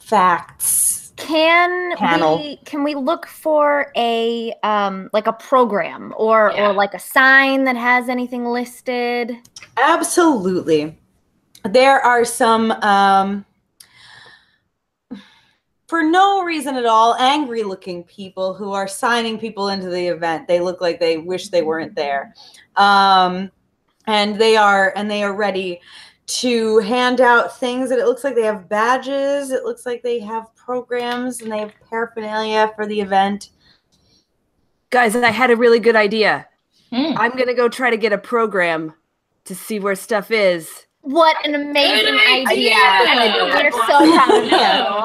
facts. 0.00 1.05
Can 1.16 1.96
Panel. 1.96 2.38
we 2.38 2.56
can 2.64 2.84
we 2.84 2.94
look 2.94 3.26
for 3.26 3.90
a 3.96 4.52
um 4.62 5.08
like 5.12 5.26
a 5.26 5.32
program 5.32 6.12
or 6.16 6.52
Yeah. 6.54 6.68
or 6.68 6.72
like 6.74 6.92
a 6.94 6.98
sign 6.98 7.64
that 7.64 7.76
has 7.76 8.08
anything 8.08 8.44
listed? 8.44 9.32
Absolutely. 9.76 10.98
There 11.64 11.98
are 12.00 12.24
some, 12.24 12.70
um, 12.70 13.44
for 15.88 16.02
no 16.02 16.42
reason 16.42 16.76
at 16.76 16.86
all, 16.86 17.14
angry 17.14 17.62
looking 17.62 18.04
people 18.04 18.54
who 18.54 18.72
are 18.72 18.86
signing 18.88 19.38
people 19.38 19.68
into 19.68 19.88
the 19.88 20.06
event. 20.08 20.46
They 20.48 20.60
look 20.60 20.80
like 20.80 21.00
they 21.00 21.16
wish 21.18 21.48
they 21.48 21.62
weren't 21.62 21.94
there. 21.94 22.34
Um, 22.76 23.50
and 24.06 24.36
they 24.36 24.56
are 24.56 24.92
and 24.96 25.10
they 25.10 25.22
are 25.24 25.32
ready 25.34 25.80
to 26.26 26.78
hand 26.78 27.20
out 27.20 27.58
things 27.58 27.88
that 27.88 27.98
it 27.98 28.04
looks 28.04 28.24
like 28.24 28.34
they 28.34 28.42
have 28.44 28.68
badges 28.68 29.50
it 29.50 29.64
looks 29.64 29.86
like 29.86 30.02
they 30.02 30.18
have 30.18 30.54
programs 30.56 31.40
and 31.40 31.52
they 31.52 31.58
have 31.58 31.72
paraphernalia 31.88 32.72
for 32.76 32.86
the 32.86 33.00
event 33.00 33.50
Guys, 34.90 35.16
I 35.16 35.30
had 35.32 35.50
a 35.50 35.56
really 35.56 35.80
good 35.80 35.96
idea. 35.96 36.46
Hmm. 36.90 37.18
I'm 37.18 37.32
going 37.32 37.48
to 37.48 37.54
go 37.54 37.68
try 37.68 37.90
to 37.90 37.96
get 37.96 38.12
a 38.12 38.18
program 38.18 38.94
to 39.44 39.54
see 39.54 39.80
where 39.80 39.96
stuff 39.96 40.30
is. 40.30 40.86
What 41.00 41.36
an 41.44 41.56
amazing 41.56 42.14
Good 42.14 42.48
idea. 42.48 42.74
idea. 42.76 43.44
We're 43.52 43.72
so 43.72 43.78
proud 44.14 44.30
of 44.30 44.44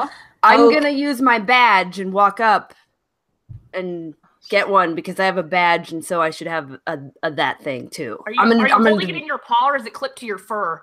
you. 0.06 0.10
I'm 0.44 0.60
Oh. 0.60 0.70
going 0.70 0.84
to 0.84 0.90
use 0.92 1.20
my 1.20 1.40
badge 1.40 1.98
and 1.98 2.12
walk 2.12 2.38
up 2.38 2.74
and 3.74 4.14
get 4.48 4.68
one 4.68 4.94
because 4.94 5.18
I 5.18 5.24
have 5.24 5.36
a 5.36 5.42
badge 5.42 5.90
and 5.92 6.04
so 6.04 6.22
I 6.22 6.30
should 6.30 6.46
have 6.46 6.78
a, 6.86 6.98
a 7.24 7.30
that 7.32 7.60
thing 7.62 7.88
too. 7.88 8.18
Are 8.24 8.32
you, 8.32 8.40
I'm 8.40 8.48
gonna, 8.50 8.62
are 8.62 8.68
you 8.68 8.74
I'm 8.74 8.86
holding 8.86 9.08
gonna, 9.08 9.18
it 9.18 9.22
in 9.22 9.26
your 9.26 9.38
paw 9.38 9.70
or 9.70 9.76
is 9.76 9.84
it 9.84 9.92
clipped 9.92 10.18
to 10.20 10.26
your 10.26 10.38
fur? 10.38 10.80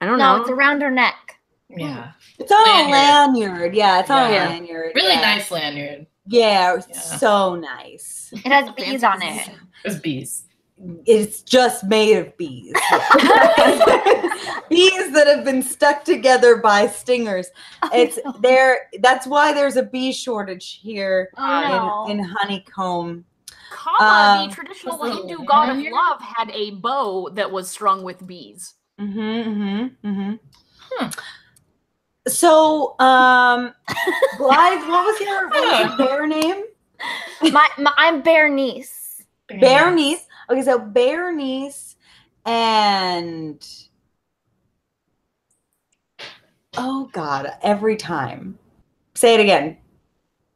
I 0.00 0.06
don't 0.06 0.18
No, 0.18 0.36
know. 0.36 0.42
it's 0.42 0.50
around 0.50 0.82
her 0.82 0.90
neck. 0.90 1.40
Yeah. 1.68 2.12
it's 2.38 2.52
on 2.52 2.62
Lanyard. 2.64 2.88
a 2.88 2.92
lanyard 2.92 3.74
yeah 3.74 3.98
it's 4.00 4.10
on 4.10 4.30
Yeah. 4.32 4.48
a 4.48 4.50
lanyard 4.50 4.92
Really 4.94 5.14
yeah. 5.14 5.20
nice 5.20 5.50
lanyard. 5.50 6.06
yeah, 6.26 6.76
Yeah. 6.88 6.98
so 7.00 7.56
nice 7.56 8.30
It 8.32 8.46
has 8.52 8.70
bees 8.72 9.02
on 9.02 9.20
it. 9.22 9.48
It 9.48 9.54
was 9.84 9.98
bees. 9.98 10.44
it's 11.06 11.42
just 11.42 11.84
made 11.84 12.16
of 12.18 12.36
bees. 12.36 12.72
bees 14.68 15.12
that 15.12 15.26
have 15.26 15.44
been 15.44 15.62
stuck 15.62 16.04
together 16.04 16.56
by 16.56 16.86
stingers. 16.86 17.48
It's 17.92 18.18
there. 18.40 18.88
That's 19.00 19.26
why 19.26 19.52
there's 19.52 19.76
a 19.76 19.82
bee 19.82 20.12
shortage 20.12 20.78
here 20.82 21.30
Oh, 21.36 22.06
no. 22.06 22.12
in, 22.12 22.18
in 22.20 22.24
honeycomb. 22.24 23.24
Kama, 23.70 24.42
Um, 24.42 24.48
the 24.48 24.54
traditional 24.54 25.02
Hindu 25.04 25.44
god 25.44 25.70
of 25.70 25.78
love, 25.92 26.20
had 26.20 26.50
a 26.50 26.70
bow 26.72 27.28
that 27.34 27.50
was 27.50 27.68
strung 27.70 28.02
with 28.04 28.24
bees. 28.26 28.74
Mm-hmm, 29.00 29.20
mm-hmm, 29.20 30.08
mm-hmm. 30.08 30.34
Hmm. 30.90 31.08
So, 32.28 32.98
um, 32.98 33.72
Blythe, 34.38 34.88
what 34.88 35.04
was 35.06 35.20
your, 35.20 35.48
what 35.48 35.60
was 35.60 35.98
your 35.98 36.06
bear 36.08 36.26
name? 36.26 36.64
My, 37.52 37.68
my 37.78 37.92
I'm 37.96 38.22
Bernice. 38.22 39.22
Bear 39.48 39.94
niece. 39.94 40.26
Okay, 40.50 40.62
so 40.62 40.78
bear 40.78 41.32
niece 41.34 41.96
and 42.44 43.64
oh 46.76 47.08
god, 47.12 47.50
every 47.62 47.96
time. 47.96 48.58
Say 49.14 49.34
it 49.34 49.40
again, 49.40 49.78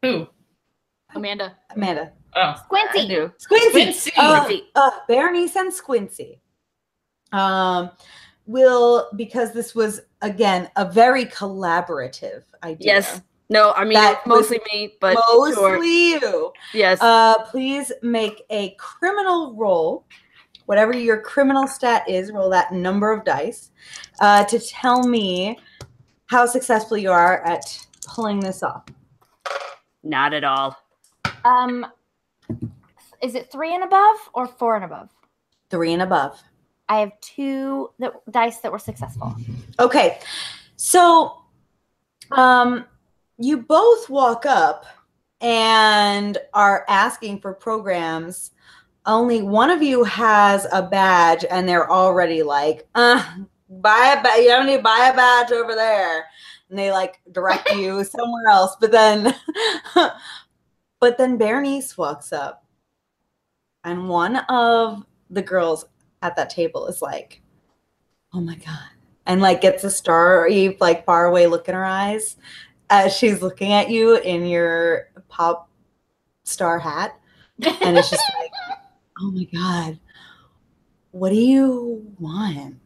Who? 0.03 0.27
Amanda. 1.15 1.57
Amanda. 1.75 2.13
Oh. 2.37 2.41
I 2.41 2.57
Squincy. 2.57 3.09
do. 3.09 3.33
Squincy. 3.39 3.71
Quincy. 3.73 4.13
Uh, 4.17 4.45
Squincy. 4.45 4.61
uh, 4.75 4.91
Bernice 5.09 5.57
and 5.57 5.73
Squincy. 5.73 6.39
Um, 7.33 7.91
will 8.47 9.09
because 9.17 9.53
this 9.53 9.75
was 9.75 10.01
again 10.23 10.71
a 10.77 10.91
very 10.91 11.25
collaborative 11.27 12.43
idea. 12.63 12.95
Yes. 12.95 13.21
No, 13.49 13.73
I 13.73 13.85
mean, 13.85 13.95
That 13.95 14.25
mostly 14.27 14.61
me, 14.73 14.95
but 15.01 15.19
mostly 15.29 15.55
sure. 15.55 15.83
you. 15.83 16.53
Yes. 16.73 17.01
Uh, 17.01 17.43
please 17.47 17.91
make 18.01 18.43
a 18.51 18.77
criminal 18.79 19.55
roll. 19.57 20.05
Whatever 20.67 20.97
your 20.97 21.21
criminal 21.21 21.67
stat 21.67 22.09
is, 22.09 22.31
roll 22.31 22.49
that 22.51 22.73
number 22.73 23.11
of 23.11 23.25
dice 23.25 23.73
uh, 24.21 24.45
to 24.45 24.61
tell 24.61 25.03
me 25.05 25.59
how 26.27 26.47
successful 26.47 26.97
you 26.97 27.11
are 27.11 27.45
at 27.45 27.77
pulling 28.07 28.39
this 28.39 28.63
off. 28.63 28.85
Not 30.05 30.33
at 30.33 30.45
all. 30.45 30.77
Um, 31.45 31.87
is 33.21 33.35
it 33.35 33.51
three 33.51 33.75
and 33.75 33.83
above 33.83 34.17
or 34.33 34.47
four 34.47 34.77
and 34.77 34.85
above? 34.85 35.11
Three 35.71 35.93
and 35.93 36.03
above. 36.03 36.41
I 36.91 36.99
have 36.99 37.19
two 37.21 37.91
that, 38.01 38.13
dice 38.31 38.59
that 38.59 38.73
were 38.73 38.79
successful. 38.79 39.35
Okay, 39.79 40.19
so 40.77 41.45
um, 42.33 42.85
you 43.39 43.59
both 43.59 44.11
walk 44.11 44.45
up 44.45 44.85
and 45.41 46.37
are 46.53 46.85
asking 46.89 47.41
for 47.41 47.55
programs 47.55 48.51
only 49.07 49.41
one 49.43 49.71
of 49.71 49.83
you 49.83 50.05
has 50.05 50.67
a 50.73 50.83
badge 50.83 51.45
and 51.51 51.69
they're 51.69 51.91
already 51.91 52.43
like, 52.43 52.87
uh, 52.95 53.25
buy 53.69 54.17
a 54.19 54.23
badge. 54.23 54.41
You 54.41 54.49
don't 54.49 54.67
need 54.67 54.79
to 54.79 54.83
buy 54.83 55.11
a 55.13 55.17
badge 55.17 55.53
over 55.53 55.75
there. 55.75 56.27
And 56.69 56.79
they 56.79 56.91
like 56.91 57.21
direct 57.33 57.71
you 57.77 58.05
somewhere 58.05 58.49
else. 58.49 58.77
But 58.81 58.91
then, 58.91 59.35
but 61.01 61.19
then 61.19 61.39
Bernice 61.39 61.97
walks 61.97 62.33
up 62.33 62.65
and 63.85 64.09
one 64.09 64.37
of 64.49 65.07
the 65.31 65.43
girls 65.43 65.85
at 66.23 66.37
that 66.37 66.51
table 66.51 66.87
is 66.87 67.03
like, 67.03 67.41
oh 68.33 68.41
my 68.41 68.57
God. 68.57 68.89
And 69.27 69.41
like 69.41 69.61
gets 69.61 69.85
a 69.85 69.91
starry, 69.91 70.77
like 70.81 71.05
far 71.05 71.27
away 71.27 71.47
look 71.47 71.69
in 71.69 71.75
her 71.75 71.85
eyes 71.85 72.37
as 72.89 73.17
she's 73.17 73.43
looking 73.43 73.73
at 73.73 73.91
you 73.91 74.17
in 74.17 74.47
your 74.47 75.09
pop 75.29 75.71
star 76.45 76.79
hat. 76.79 77.19
And 77.83 77.97
it's 77.97 78.11
just 78.11 78.23
like, 78.41 78.51
oh 79.21 79.31
my 79.31 79.45
God, 79.45 79.99
what 81.13 81.31
do 81.31 81.37
you 81.37 82.05
want? 82.19 82.77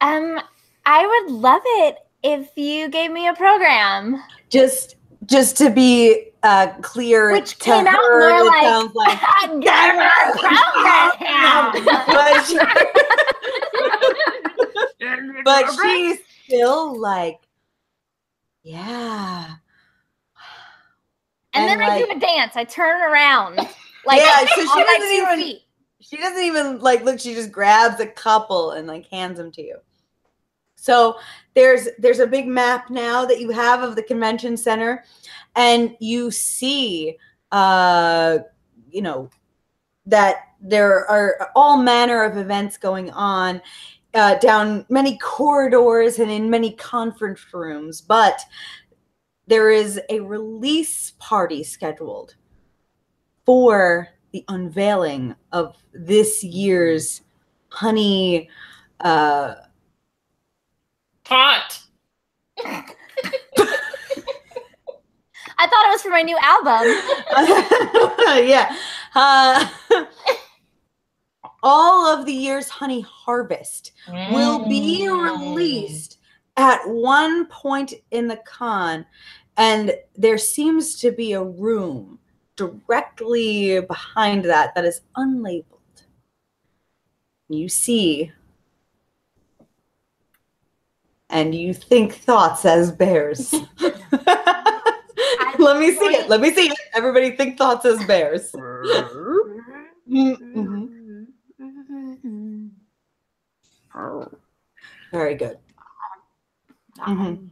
Um, 0.00 0.40
I 0.86 1.06
would 1.06 1.34
love 1.34 1.62
it 1.64 1.98
if 2.22 2.56
you 2.56 2.88
gave 2.88 3.10
me 3.10 3.28
a 3.28 3.34
program. 3.34 4.22
Just 4.48 4.96
just 5.26 5.56
to 5.58 5.70
be 5.70 6.29
uh 6.42 6.68
clear 6.82 7.32
Which 7.32 7.50
to 7.58 7.64
came 7.64 7.86
out 7.86 7.96
her, 7.96 8.30
more 8.30 8.40
it 8.40 8.44
like, 8.46 8.62
sounds 8.62 8.94
like 8.94 9.20
Give 9.50 9.60
me 9.60 9.66
a 10.06 10.10
program. 10.38 11.72
but, 11.84 12.54
but 15.44 15.64
she's 15.82 16.18
still 16.44 16.98
like, 17.00 17.38
yeah. 18.62 19.54
And, 21.52 21.68
then 21.68 21.82
I 21.82 21.98
do 21.98 22.06
a 22.10 22.18
dance. 22.18 22.56
I 22.56 22.64
turn 22.64 23.02
around. 23.02 23.56
Like 24.06 24.20
Yeah, 24.20 24.46
so 24.54 24.60
she 24.62 24.84
doesn't 24.84 25.12
even- 25.16 25.38
feet. 25.38 25.62
she 26.00 26.16
doesn't 26.16 26.42
even 26.44 26.78
like 26.78 27.02
look 27.04 27.18
she 27.20 27.34
just 27.34 27.50
grabs 27.52 28.00
a 28.00 28.06
couple 28.06 28.70
and 28.72 28.86
like 28.86 29.06
hands 29.08 29.36
them 29.38 29.50
to 29.52 29.62
you 29.62 29.76
so 30.76 31.16
there's 31.54 31.88
there's 31.98 32.20
a 32.20 32.26
big 32.26 32.46
map 32.46 32.88
now 32.88 33.26
that 33.26 33.38
you 33.40 33.50
have 33.50 33.82
of 33.82 33.96
the 33.96 34.02
convention 34.02 34.56
center 34.56 35.04
and 35.60 35.94
you 36.00 36.30
see 36.30 37.16
uh 37.52 38.38
you 38.90 39.02
know 39.02 39.28
that 40.06 40.36
there 40.60 41.06
are 41.10 41.50
all 41.54 41.76
manner 41.76 42.24
of 42.24 42.38
events 42.38 42.78
going 42.78 43.10
on 43.10 43.60
uh, 44.14 44.34
down 44.36 44.84
many 44.88 45.18
corridors 45.18 46.18
and 46.18 46.30
in 46.30 46.48
many 46.50 46.72
conference 46.72 47.44
rooms 47.52 48.00
but 48.00 48.40
there 49.46 49.70
is 49.70 50.00
a 50.08 50.20
release 50.20 51.12
party 51.18 51.62
scheduled 51.62 52.34
for 53.44 54.08
the 54.32 54.44
unveiling 54.48 55.34
of 55.52 55.76
this 55.92 56.42
year's 56.42 57.20
honey 57.68 58.48
uh 59.00 59.54
Pot. 61.24 61.80
I 65.60 65.66
thought 65.66 65.86
it 65.86 65.92
was 65.92 66.02
for 66.02 66.08
my 66.10 66.22
new 66.22 66.38
album. 66.42 66.86
yeah 68.48 68.74
uh, 69.14 69.68
all 71.62 72.06
of 72.06 72.24
the 72.26 72.32
year's 72.32 72.68
honey 72.68 73.02
harvest 73.02 73.92
will 74.30 74.66
be 74.68 75.06
Mm. 75.08 75.54
released 75.54 76.18
at 76.56 76.80
one 76.88 77.46
point 77.46 77.92
in 78.10 78.26
the 78.28 78.38
con 78.46 79.04
and 79.56 79.92
there 80.16 80.38
seems 80.38 80.98
to 81.00 81.10
be 81.12 81.32
a 81.32 81.42
room 81.42 82.18
directly 82.56 83.80
behind 83.80 84.44
that 84.46 84.74
that 84.74 84.84
is 84.84 85.00
unlabeled 85.16 85.64
you 87.48 87.68
see 87.68 88.32
and 91.28 91.54
you 91.54 91.72
think 91.74 92.14
thoughts 92.14 92.64
as 92.64 92.90
bears 92.92 93.54
let 95.68 95.78
me 95.78 95.92
see 95.92 96.06
it 96.06 96.28
let 96.28 96.40
me 96.40 96.52
see 96.52 96.68
it 96.68 96.78
everybody 96.94 97.36
think 97.36 97.58
thoughts 97.58 97.84
as 97.84 98.02
bears 98.04 98.52
Mhm. 100.10 100.88
very 105.12 105.34
good 105.34 105.58
Mhm. 106.98 107.48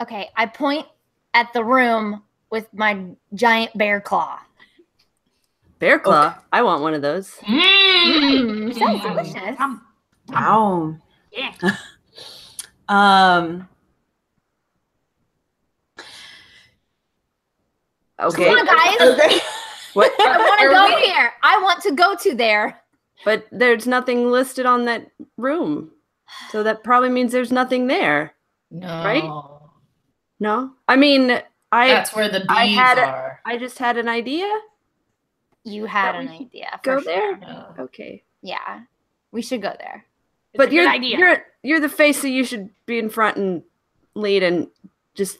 Okay, 0.00 0.30
I 0.36 0.46
point 0.46 0.86
at 1.34 1.52
the 1.52 1.64
room 1.64 2.22
with 2.50 2.72
my 2.72 3.04
giant 3.34 3.76
bear 3.76 4.00
claw. 4.00 4.38
Bear 5.78 5.98
claw. 5.98 6.34
I 6.52 6.62
want 6.62 6.82
one 6.82 6.94
of 6.94 7.02
those. 7.02 7.32
Mm, 7.46 8.74
sounds 8.74 9.02
delicious. 9.02 9.58
Wow. 10.28 10.96
Yeah. 11.32 11.52
um 12.88 13.68
Okay. 18.20 18.44
Come 18.44 18.58
on, 18.58 18.66
guys. 18.66 19.00
okay 19.00 19.38
What? 19.94 20.12
I 20.20 20.36
want 20.38 20.60
to 20.60 20.68
go 20.68 20.96
we- 20.96 21.06
here. 21.06 21.32
I 21.42 21.62
want 21.62 21.82
to 21.82 21.92
go 21.92 22.14
to 22.16 22.34
there. 22.34 22.80
But 23.24 23.46
there's 23.50 23.86
nothing 23.86 24.30
listed 24.30 24.64
on 24.66 24.84
that 24.84 25.10
room. 25.36 25.90
So 26.50 26.62
that 26.62 26.84
probably 26.84 27.08
means 27.08 27.32
there's 27.32 27.50
nothing 27.50 27.86
there. 27.86 28.34
No. 28.70 28.86
Right? 28.86 29.24
No? 30.38 30.72
I 30.86 30.96
mean, 30.96 31.40
I 31.72 31.88
That's 31.88 32.14
where 32.14 32.28
the 32.28 32.40
bees 32.40 32.46
I 32.48 32.66
had 32.66 32.98
are. 32.98 33.40
I 33.44 33.58
just 33.58 33.78
had 33.78 33.96
an 33.96 34.08
idea. 34.08 34.48
You 35.64 35.86
had 35.86 36.14
an 36.14 36.28
idea. 36.28 36.78
Go 36.82 37.00
sure. 37.00 37.02
there. 37.02 37.36
No. 37.38 37.74
Okay. 37.78 38.22
Yeah, 38.40 38.82
we 39.32 39.42
should 39.42 39.62
go 39.62 39.72
there. 39.78 40.04
It's 40.52 40.58
but 40.58 40.68
a 40.68 40.72
you're 40.74 40.84
good 40.84 40.94
idea. 40.94 41.18
you're 41.18 41.44
you're 41.62 41.80
the 41.80 41.88
face, 41.88 42.20
so 42.20 42.28
you 42.28 42.44
should 42.44 42.70
be 42.86 42.98
in 42.98 43.10
front 43.10 43.36
and 43.36 43.62
lead 44.14 44.42
and 44.42 44.68
just 45.14 45.38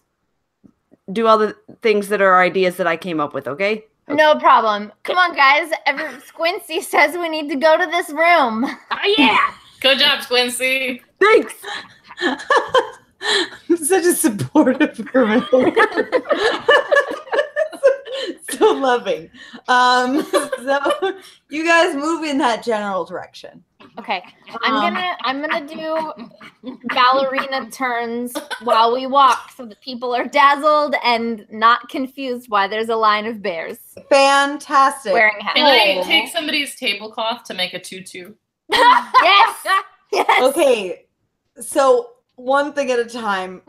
do 1.13 1.27
all 1.27 1.39
the 1.39 1.57
things 1.83 2.09
that 2.09 2.21
are 2.21 2.41
ideas 2.41 2.77
that 2.77 2.87
I 2.87 2.97
came 2.97 3.21
up 3.21 3.35
with. 3.35 3.49
Okay. 3.49 3.85
No 4.09 4.37
problem. 4.39 4.93
Come 5.03 5.19
on, 5.19 5.35
guys. 5.35 5.71
Every 5.85 6.05
Squincy 6.21 6.83
says 6.83 7.17
we 7.17 7.29
need 7.29 7.49
to 7.51 7.57
go 7.57 7.77
to 7.77 7.87
this 7.87 8.09
room. 8.11 8.65
oh 8.91 9.15
yeah. 9.19 9.39
Good 9.81 9.99
job, 9.99 10.21
Squincy. 10.21 11.03
Thanks. 11.21 11.55
such 13.89 14.05
a 14.05 14.15
supportive 14.15 15.05
criminal 15.07 15.47
so 18.51 18.73
loving. 18.73 19.31
Um 19.69 20.23
so 20.65 20.81
you 21.51 21.65
guys 21.65 21.95
move 21.95 22.25
in 22.25 22.39
that 22.39 22.63
general 22.65 23.05
direction. 23.05 23.65
Okay, 23.99 24.23
I'm 24.63 24.75
Um, 24.75 24.81
gonna 24.95 25.17
I'm 25.25 25.41
gonna 25.41 25.67
do 25.67 26.13
ballerina 26.95 27.71
turns 27.71 28.33
while 28.63 28.93
we 28.95 29.07
walk, 29.07 29.51
so 29.57 29.67
that 29.67 29.81
people 29.81 30.15
are 30.15 30.27
dazzled 30.27 30.95
and 31.05 31.47
not 31.51 31.89
confused 31.89 32.47
why 32.49 32.69
there's 32.69 32.89
a 32.89 32.97
line 32.97 33.27
of 33.27 33.43
bears. 33.43 33.79
Fantastic. 34.09 35.13
Wearing 35.13 35.41
hats. 35.41 35.55
Can 35.57 35.67
I 35.67 36.03
take 36.05 36.29
somebody's 36.29 36.75
tablecloth 36.77 37.45
to 37.45 37.55
make 37.55 37.75
a 37.75 37.81
tutu? 37.81 38.35
yes, 38.71 39.67
yes. 40.13 40.43
okay 40.43 41.07
so 41.61 42.11
one 42.37 42.73
thing 42.75 42.91
at 42.93 42.99
a 42.99 43.05
time 43.07 43.63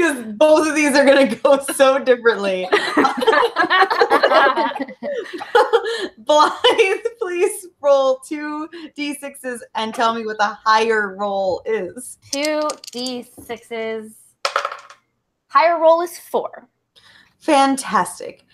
because 0.00 0.24
both 0.34 0.66
of 0.66 0.74
these 0.74 0.96
are 0.96 1.04
going 1.04 1.28
to 1.28 1.36
go 1.36 1.60
so 1.74 1.98
differently 1.98 2.66
Blythe, 6.18 7.04
please 7.18 7.66
roll 7.80 8.18
two 8.26 8.68
d6s 8.96 9.60
and 9.74 9.94
tell 9.94 10.14
me 10.14 10.24
what 10.24 10.38
the 10.38 10.56
higher 10.64 11.16
roll 11.16 11.62
is. 11.64 12.18
Two 12.32 12.62
d 12.92 13.26
sixes. 13.42 14.14
Higher 15.48 15.80
roll 15.80 16.02
is 16.02 16.18
four. 16.18 16.68
Fantastic. 17.40 18.44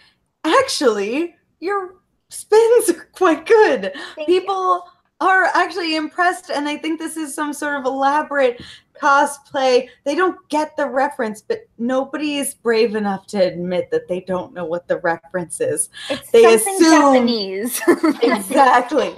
Actually, 0.45 1.35
your 1.61 1.97
spins 2.31 2.91
are 2.91 3.09
quite 3.13 3.47
good. 3.47 3.93
Thank 4.15 4.29
you. 4.29 4.41
People 4.41 4.85
are 5.21 5.45
actually 5.55 5.97
impressed 5.97 6.51
and 6.51 6.67
they 6.67 6.77
think 6.77 6.99
this 6.99 7.17
is 7.17 7.35
some 7.35 7.53
sort 7.53 7.79
of 7.79 7.85
elaborate 7.85 8.63
cosplay. 9.01 9.89
They 10.05 10.15
don't 10.15 10.37
get 10.49 10.77
the 10.77 10.87
reference, 10.87 11.43
but 11.43 11.69
nobody 11.79 12.39
is 12.39 12.55
brave 12.55 12.95
enough 12.95 13.27
to 13.29 13.39
admit 13.39 13.91
that 13.91 14.09
they 14.09 14.21
don't 14.21 14.53
know 14.55 14.65
what 14.65 14.89
the 14.89 14.99
reference 14.99 15.61
is. 15.61 15.89
It's 16.11 16.31
They 16.31 16.55
assume- 16.55 16.81
Japanese. 16.81 17.81
exactly. 18.23 19.15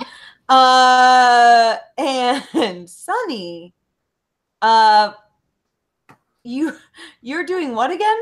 Uh, 0.49 1.76
and 1.99 2.89
Sunny, 2.89 3.74
uh, 4.62 5.12
you 6.43 6.74
you're 7.20 7.45
doing 7.45 7.74
what 7.74 7.91
again? 7.91 8.16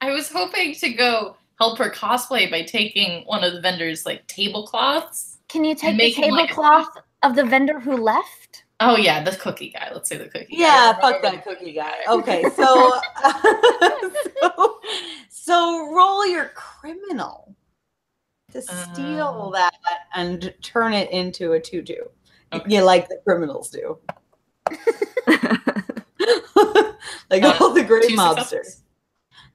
I 0.00 0.10
was 0.10 0.28
hoping 0.30 0.74
to 0.74 0.90
go 0.92 1.36
help 1.58 1.78
her 1.78 1.90
cosplay 1.90 2.50
by 2.50 2.62
taking 2.62 3.24
one 3.26 3.44
of 3.44 3.52
the 3.52 3.60
vendors' 3.60 4.04
like 4.04 4.26
tablecloths. 4.26 5.38
Can 5.48 5.64
you 5.64 5.74
take 5.74 5.92
the 5.92 5.96
Make 5.96 6.16
him 6.16 6.30
like 6.34 6.50
a- 6.50 6.54
tablecloth 6.54 6.98
of 7.22 7.36
the 7.36 7.44
vendor 7.44 7.78
who 7.80 7.96
left? 7.96 8.64
Oh 8.80 8.96
yeah, 8.96 9.22
the 9.22 9.32
cookie 9.36 9.70
guy. 9.70 9.90
Let's 9.92 10.08
say 10.08 10.18
the 10.18 10.28
cookie. 10.28 10.46
Yeah, 10.50 10.92
guy. 10.94 11.00
fuck 11.00 11.22
that 11.22 11.44
cookie 11.44 11.72
guy. 11.72 11.94
Okay, 12.08 12.42
so 12.56 13.00
so, 14.42 14.80
so 15.30 15.92
roll 15.94 16.26
your 16.26 16.50
criminal. 16.54 17.54
to 18.52 18.60
steal 18.62 19.44
Oh. 19.48 19.52
that 19.52 19.74
and 20.14 20.52
turn 20.62 20.92
it 20.92 21.10
into 21.10 21.52
a 21.52 21.60
tutu. 21.60 21.94
Okay. 22.52 22.64
Yeah, 22.68 22.82
like 22.82 23.08
the 23.08 23.18
criminals 23.26 23.70
do. 23.70 23.98
like 27.30 27.42
Uh, 27.42 27.56
all 27.60 27.72
the 27.72 27.84
great 27.84 28.10
mobsters. 28.10 28.38
successes? 28.38 28.82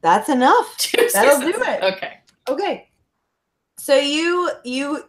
That's 0.01 0.29
enough. 0.29 0.75
Two 0.77 1.09
That'll 1.13 1.39
do 1.41 1.53
it. 1.61 1.83
Okay. 1.95 2.13
Okay. 2.49 2.89
So 3.77 3.95
you 3.95 4.51
you 4.63 5.03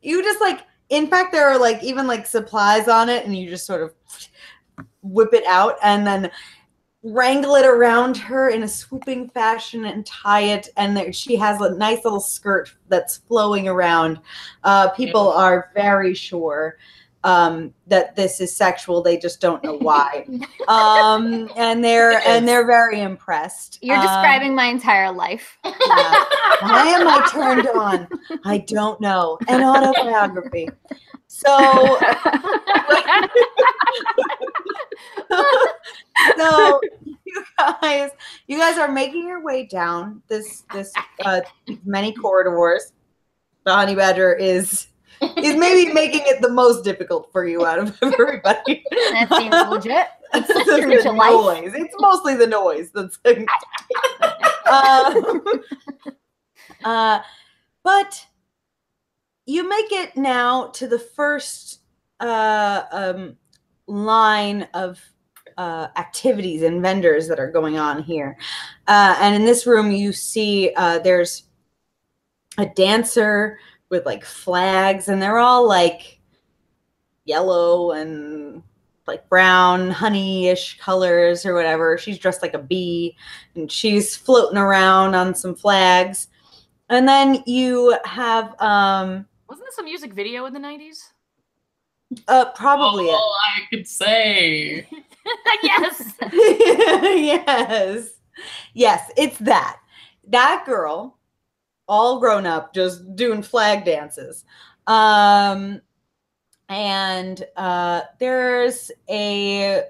you 0.00 0.22
just 0.22 0.40
like 0.40 0.60
in 0.90 1.06
fact 1.06 1.32
there 1.32 1.48
are 1.48 1.58
like 1.58 1.82
even 1.82 2.06
like 2.06 2.26
supplies 2.26 2.88
on 2.88 3.08
it 3.08 3.24
and 3.24 3.36
you 3.36 3.48
just 3.48 3.66
sort 3.66 3.82
of 3.82 3.94
whip 5.02 5.32
it 5.32 5.44
out 5.46 5.76
and 5.82 6.06
then 6.06 6.30
wrangle 7.04 7.54
it 7.54 7.64
around 7.64 8.16
her 8.16 8.50
in 8.50 8.64
a 8.64 8.68
swooping 8.68 9.28
fashion 9.30 9.84
and 9.84 10.04
tie 10.04 10.42
it 10.42 10.68
and 10.76 10.96
there, 10.96 11.12
she 11.12 11.36
has 11.36 11.60
a 11.60 11.74
nice 11.76 12.04
little 12.04 12.20
skirt 12.20 12.74
that's 12.88 13.18
flowing 13.18 13.68
around. 13.68 14.18
Uh, 14.64 14.88
people 14.90 15.30
are 15.32 15.70
very 15.74 16.12
sure 16.12 16.76
um, 17.24 17.74
that 17.88 18.14
this 18.16 18.40
is 18.40 18.54
sexual. 18.54 19.02
They 19.02 19.16
just 19.18 19.40
don't 19.40 19.62
know 19.64 19.76
why. 19.78 20.26
um, 20.68 21.50
and 21.56 21.82
they're 21.82 22.20
and 22.26 22.46
they're 22.46 22.66
very 22.66 23.00
impressed. 23.00 23.78
You're 23.82 23.96
Um, 23.96 24.02
describing 24.02 24.54
my 24.54 24.66
entire 24.66 25.10
life. 25.12 25.58
yeah. 25.64 25.72
Why 26.60 26.86
am 26.88 27.08
I 27.08 27.28
turned 27.32 27.68
on? 27.68 28.08
I 28.44 28.58
don't 28.58 29.00
know. 29.00 29.38
An 29.48 29.62
autobiography. 29.62 30.68
So, 31.30 31.98
so 36.38 36.80
you 37.24 37.44
guys, 37.58 38.10
you 38.46 38.58
guys 38.58 38.78
are 38.78 38.90
making 38.90 39.26
your 39.28 39.42
way 39.42 39.66
down 39.66 40.22
this 40.28 40.64
this 40.72 40.92
uh, 41.24 41.42
many 41.84 42.12
corridors. 42.12 42.92
The 43.64 43.74
honey 43.74 43.94
badger 43.94 44.32
is 44.34 44.86
is 45.20 45.56
maybe 45.56 45.92
making 45.92 46.22
it 46.24 46.40
the 46.40 46.50
most 46.50 46.84
difficult 46.84 47.30
for 47.32 47.46
you 47.46 47.66
out 47.66 47.78
of 47.78 47.98
everybody. 48.02 48.84
That 48.90 49.28
seems 49.36 49.54
legit. 49.68 50.08
It's 50.34 50.50
It's 50.50 51.04
the 51.04 51.12
noise. 51.12 51.72
It's 51.74 51.94
mostly 51.98 52.34
the 52.34 52.46
noise 52.46 52.90
that's. 52.90 53.18
uh, 54.66 55.22
uh, 56.84 57.20
but 57.82 58.26
you 59.46 59.68
make 59.68 59.90
it 59.92 60.16
now 60.16 60.68
to 60.68 60.86
the 60.86 60.98
first 60.98 61.80
uh, 62.20 62.82
um, 62.92 63.36
line 63.86 64.68
of 64.74 65.00
uh, 65.56 65.88
activities 65.96 66.62
and 66.62 66.82
vendors 66.82 67.26
that 67.28 67.40
are 67.40 67.50
going 67.50 67.78
on 67.78 68.02
here. 68.02 68.36
Uh, 68.86 69.16
and 69.20 69.34
in 69.34 69.44
this 69.44 69.66
room, 69.66 69.90
you 69.90 70.12
see 70.12 70.72
uh, 70.76 70.98
there's 71.00 71.44
a 72.58 72.66
dancer 72.66 73.58
with 73.90 74.06
like 74.06 74.24
flags, 74.24 75.08
and 75.08 75.20
they're 75.20 75.38
all 75.38 75.66
like 75.66 76.18
yellow 77.24 77.92
and 77.92 78.62
like 79.06 79.28
brown 79.28 79.90
honey-ish 79.90 80.78
colors 80.78 81.44
or 81.46 81.54
whatever. 81.54 81.98
She's 81.98 82.18
dressed 82.18 82.42
like 82.42 82.54
a 82.54 82.58
bee 82.58 83.16
and 83.54 83.70
she's 83.72 84.14
floating 84.16 84.58
around 84.58 85.14
on 85.14 85.34
some 85.34 85.54
flags. 85.54 86.28
And 86.90 87.08
then 87.08 87.42
you 87.46 87.96
have 88.04 88.54
um 88.60 89.26
Wasn't 89.48 89.66
this 89.66 89.78
a 89.78 89.82
music 89.82 90.12
video 90.12 90.46
in 90.46 90.52
the 90.52 90.60
90s? 90.60 90.98
uh 92.26 92.46
probably 92.52 93.04
it. 93.04 93.16
Oh, 93.18 93.38
I 93.56 93.66
could 93.68 93.86
say. 93.86 94.88
yes. 95.62 96.12
yes. 96.32 98.10
Yes, 98.74 99.10
it's 99.16 99.38
that. 99.38 99.80
That 100.28 100.64
girl, 100.66 101.17
all 101.88 102.20
grown 102.20 102.46
up, 102.46 102.74
just 102.74 103.16
doing 103.16 103.42
flag 103.42 103.84
dances. 103.84 104.44
Um, 104.86 105.80
and 106.68 107.44
uh, 107.56 108.02
there's 108.18 108.90
a 109.08 109.82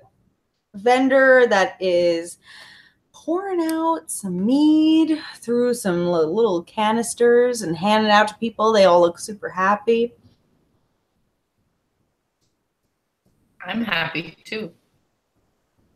vendor 0.74 1.46
that 1.48 1.76
is 1.80 2.38
pouring 3.12 3.60
out 3.70 4.10
some 4.10 4.46
mead 4.46 5.20
through 5.36 5.74
some 5.74 6.06
little 6.06 6.62
canisters 6.62 7.62
and 7.62 7.76
handing 7.76 8.10
it 8.10 8.12
out 8.12 8.28
to 8.28 8.34
people. 8.36 8.72
They 8.72 8.84
all 8.84 9.00
look 9.00 9.18
super 9.18 9.48
happy. 9.48 10.14
I'm 13.64 13.84
happy 13.84 14.36
too. 14.44 14.72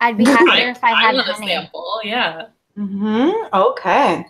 I'd 0.00 0.18
be 0.18 0.24
happier 0.24 0.70
if 0.70 0.82
I 0.82 0.92
I 0.92 1.02
had 1.02 1.14
a 1.14 1.36
sample. 1.36 2.00
Yeah. 2.02 2.46
Mm-hmm. 2.76 3.54
Okay. 3.54 4.26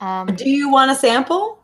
Um, 0.00 0.28
Do 0.34 0.48
you 0.48 0.70
want 0.70 0.90
a 0.90 0.94
sample? 0.94 1.60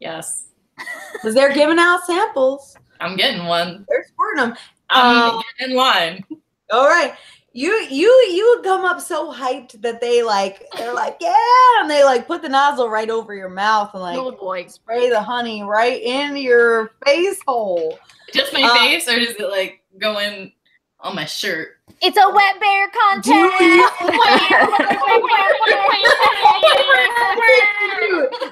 Yes. 0.00 0.44
Because 1.12 1.34
they're 1.34 1.52
giving 1.52 1.78
out 1.78 2.04
samples. 2.06 2.76
I'm 3.00 3.16
getting 3.16 3.46
one. 3.46 3.84
They're 3.88 4.04
squirting 4.06 4.44
them. 4.50 4.56
I'm 4.90 5.16
Um, 5.34 5.42
getting 5.58 5.72
in 5.72 5.76
line. 5.76 6.24
All 6.70 6.86
right. 6.86 7.14
You 7.52 7.72
you 7.90 8.08
you 8.30 8.60
come 8.62 8.84
up 8.84 9.00
so 9.00 9.32
hyped 9.32 9.80
that 9.82 10.00
they 10.00 10.22
like 10.22 10.64
they're 10.76 10.94
like 10.94 11.16
yeah 11.20 11.34
and 11.80 11.90
they 11.90 12.04
like 12.04 12.28
put 12.28 12.42
the 12.42 12.48
nozzle 12.48 12.88
right 12.88 13.10
over 13.10 13.34
your 13.34 13.48
mouth 13.48 13.90
and 13.94 14.02
like 14.02 14.16
oh 14.18 14.30
boy. 14.30 14.66
spray 14.68 15.08
the 15.08 15.20
honey 15.20 15.64
right 15.64 16.00
in 16.00 16.36
your 16.36 16.92
face 17.04 17.40
hole. 17.48 17.98
Just 18.32 18.52
my 18.52 18.62
uh, 18.62 18.74
face, 18.74 19.08
or 19.08 19.18
does 19.18 19.34
it 19.34 19.50
like 19.50 19.82
go 19.98 20.18
in 20.20 20.52
on 21.00 21.16
my 21.16 21.24
shirt? 21.24 21.77
It's 22.02 22.16
a 22.16 22.30
wet 22.30 22.60
bear 22.60 22.86
Do 22.86 22.98
contest. 22.98 23.58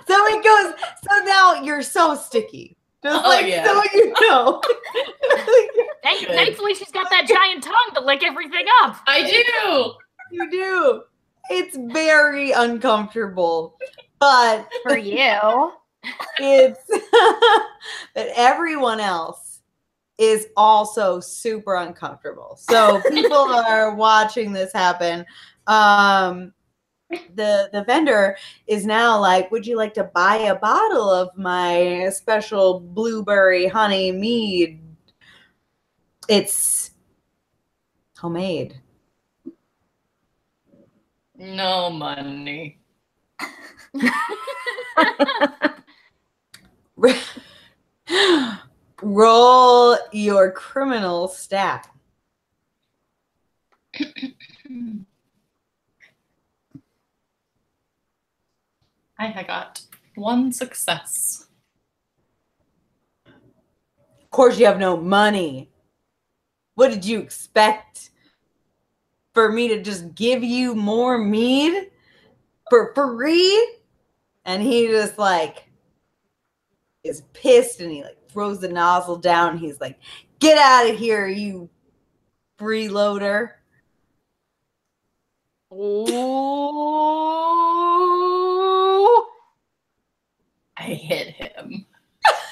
so 0.07 0.26
it 0.26 0.45
goes 0.45 0.74
so 1.09 1.24
now 1.24 1.55
you're 1.62 1.82
so 1.82 2.14
sticky. 2.14 2.76
Just 3.03 3.24
Oh, 3.24 3.28
like 3.28 3.47
yeah. 3.47 3.64
so 3.64 3.82
you 3.95 4.12
know. 4.20 4.61
Thank- 6.03 6.26
thankfully, 6.28 6.74
she's 6.74 6.91
got 6.91 7.09
that 7.11 7.26
giant 7.28 7.62
tongue 7.62 7.95
to 7.95 8.01
lick 8.01 8.24
everything 8.24 8.64
up. 8.82 8.97
I 9.07 9.22
do. 9.28 9.93
you 10.32 10.51
do. 10.51 11.03
It's 11.51 11.76
very 11.93 12.51
uncomfortable. 12.53 13.76
But 14.18 14.68
For 14.82 14.97
you. 14.97 15.72
it's 16.39 16.80
but 18.14 18.28
everyone 18.37 19.01
else 19.01 19.45
is 20.19 20.49
also 20.57 21.21
super 21.21 21.75
uncomfortable. 21.77 22.57
So 22.59 23.01
people 23.11 23.37
are 23.37 23.95
watching 23.95 24.53
this 24.53 24.73
happen. 24.73 25.25
Um 25.67 26.53
the 27.35 27.69
the 27.73 27.85
vendor 27.85 28.37
is 28.67 28.85
now 28.85 29.21
like, 29.21 29.51
would 29.51 29.67
you 29.67 29.77
like 29.77 29.95
to 29.95 30.05
buy 30.05 30.37
a 30.37 30.55
bottle 30.57 31.09
of 31.11 31.31
my 31.37 32.09
special 32.11 32.81
blueberry 32.81 33.69
honey 33.69 34.11
mead? 34.12 34.81
It's 36.29 36.91
homemade. 38.19 38.81
No 41.37 41.91
money. 41.91 42.81
Roll 49.03 49.99
your 50.12 50.51
criminal 50.53 51.28
stat. 51.28 51.88
I 59.18 59.42
got 59.42 59.82
one 60.14 60.53
success. 60.53 61.47
Of 63.26 64.30
course, 64.30 64.59
you 64.59 64.66
have 64.66 64.78
no 64.78 64.97
money. 64.97 65.70
What 66.74 66.90
did 66.90 67.05
you 67.05 67.20
expect? 67.20 68.11
For 69.34 69.53
me 69.53 69.68
to 69.68 69.82
just 69.82 70.14
give 70.14 70.42
you 70.42 70.74
more 70.74 71.18
mead 71.18 71.90
for 72.70 72.94
free? 72.94 73.76
And 74.47 74.62
he 74.62 74.86
just 74.86 75.18
like 75.18 75.64
is 77.05 77.22
pissed 77.32 77.80
and 77.80 77.92
he 77.92 78.03
like 78.03 78.16
throws 78.37 78.61
the 78.61 78.68
nozzle 78.68 79.16
down. 79.16 79.57
He's 79.57 79.80
like, 79.80 79.99
Get 80.41 80.59
out 80.59 80.91
of 80.91 80.99
here, 80.99 81.26
you 81.26 81.70
freeloader. 82.59 83.53
Oh. 85.70 87.07
I 90.76 90.82
hit 90.82 91.28
him. 91.28 91.87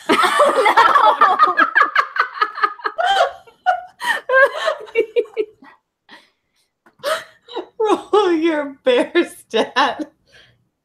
Roll 7.79 8.33
your 8.33 8.79
bear 8.85 9.13
stat. 9.37 10.11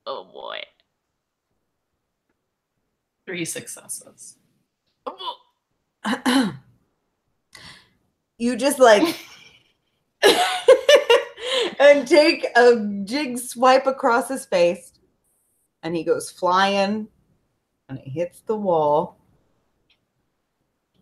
Oh 0.06 0.26
boy. 0.26 0.60
Three 3.26 3.46
successes. 3.46 4.39
You 8.40 8.56
just 8.56 8.80
like 8.80 9.18
and 11.80 12.08
take 12.08 12.48
a 12.56 13.02
jig 13.04 13.38
swipe 13.38 13.86
across 13.86 14.30
his 14.30 14.46
face 14.46 14.94
and 15.84 15.94
he 15.94 16.06
goes 16.06 16.32
flying 16.32 17.10
and 17.90 17.98
it 18.00 18.08
hits 18.08 18.42
the 18.42 18.56
wall. 18.56 19.18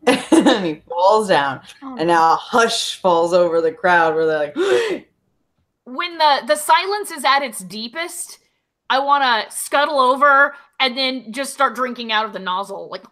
And 0.32 0.66
he 0.66 0.82
falls 0.88 1.28
down 1.28 1.62
Oh, 1.84 1.98
and 1.98 2.08
now 2.08 2.34
a 2.34 2.36
hush 2.36 3.00
falls 3.00 3.34
over 3.34 3.60
the 3.60 3.72
crowd 3.72 4.16
where 4.16 4.26
they're 4.26 4.54
like 4.56 4.56
when 5.84 6.18
the 6.18 6.43
the 6.48 6.56
silence 6.56 7.12
is 7.12 7.26
at 7.26 7.43
its 7.43 7.60
deepest, 7.60 8.39
I 8.90 9.00
want 9.00 9.24
to 9.24 9.56
scuttle 9.56 10.00
over 10.00 10.56
and 10.80 10.98
then 10.98 11.32
just 11.34 11.54
start 11.54 11.76
drinking 11.76 12.12
out 12.12 12.26
of 12.26 12.34
the 12.34 12.40
nozzle, 12.40 12.90
like. 12.90 13.04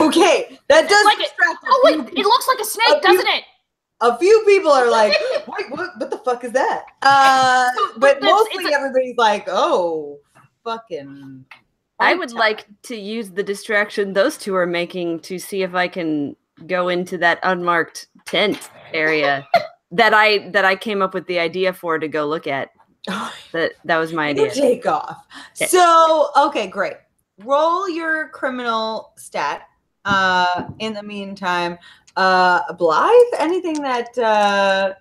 okay 0.00 0.58
that 0.68 0.88
does 0.88 1.04
Like 1.04 1.18
it- 1.18 1.22
distract 1.22 1.62
a 1.64 1.66
Oh 1.68 1.82
few 1.88 2.02
wait, 2.02 2.08
it 2.18 2.24
looks 2.24 2.48
like 2.48 2.60
a 2.60 2.64
snake, 2.64 2.88
A 2.88 3.00
few- 3.00 3.02
doesn't 3.16 3.28
it? 3.28 3.44
a 4.02 4.18
few 4.18 4.42
people 4.46 4.70
are 4.70 4.90
like, 4.90 5.12
wait, 5.46 5.70
what, 5.70 5.90
what 5.98 6.10
the 6.10 6.18
fuck 6.18 6.44
is 6.44 6.52
that? 6.52 6.84
Uh, 7.02 7.68
But 7.96 8.20
but 8.20 8.22
mostly 8.22 8.64
it's 8.64 8.72
a- 8.74 8.76
everybody's 8.76 9.16
like, 9.16 9.44
oh, 9.48 10.18
fucking. 10.64 11.44
I 11.98 12.12
would 12.14 12.28
time." 12.30 12.38
like 12.38 12.66
to 12.84 12.96
use 12.96 13.30
the 13.30 13.42
distraction 13.42 14.12
those 14.12 14.36
two 14.36 14.54
are 14.54 14.66
making 14.66 15.20
to 15.20 15.38
see 15.38 15.62
if 15.62 15.74
I 15.74 15.88
can 15.88 16.36
go 16.66 16.88
into 16.88 17.16
that 17.18 17.38
unmarked 17.42 18.08
tent 18.26 18.70
area 18.92 19.46
that 19.92 20.12
I 20.12 20.50
that 20.50 20.64
I 20.66 20.76
came 20.76 21.00
up 21.00 21.14
with 21.14 21.26
the 21.26 21.38
idea 21.38 21.72
for 21.72 21.98
to 21.98 22.08
go 22.08 22.26
look 22.26 22.46
at. 22.46 22.70
That 23.52 23.72
that 23.84 23.98
was 23.98 24.12
my 24.12 24.28
idea. 24.28 24.50
take 24.50 24.86
off. 24.86 25.24
Okay. 25.56 25.66
So, 25.66 26.30
okay, 26.36 26.66
great. 26.66 26.94
Roll 27.38 27.88
your 27.88 28.28
criminal 28.30 29.12
stat. 29.16 29.68
Uh, 30.04 30.68
in 30.78 30.92
the 30.92 31.02
meantime, 31.02 31.78
uh, 32.16 32.72
Blythe, 32.74 33.10
anything 33.38 33.80
that 33.82 34.16
uh, 34.18 34.94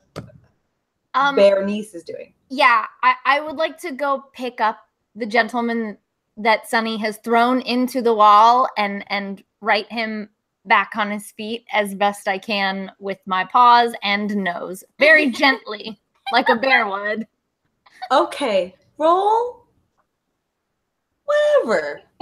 Um, 1.14 1.36
Bernice 1.36 1.94
is 1.94 2.04
doing. 2.04 2.34
yeah, 2.50 2.86
I, 3.04 3.14
I 3.26 3.40
would 3.42 3.56
like 3.56 3.78
to 3.82 3.92
go 3.92 4.24
pick 4.34 4.60
up 4.60 4.80
the 5.16 5.26
gentleman 5.26 5.98
that 6.38 6.68
Sunny 6.68 6.98
has 6.98 7.18
thrown 7.18 7.62
into 7.62 8.02
the 8.02 8.14
wall 8.14 8.68
and 8.78 9.04
and 9.12 9.44
right 9.62 9.90
him 9.92 10.30
back 10.66 10.92
on 10.96 11.12
his 11.12 11.32
feet 11.32 11.66
as 11.72 11.94
best 11.94 12.28
I 12.28 12.38
can 12.40 12.92
with 13.00 13.20
my 13.26 13.46
paws 13.46 13.94
and 14.04 14.36
nose, 14.36 14.84
very 15.00 15.30
gently, 15.42 16.00
like 16.32 16.50
a 16.50 16.56
bear 16.56 16.88
would. 16.88 17.28
Okay, 18.12 18.76
roll. 18.98 19.66
Whatever. 21.26 22.02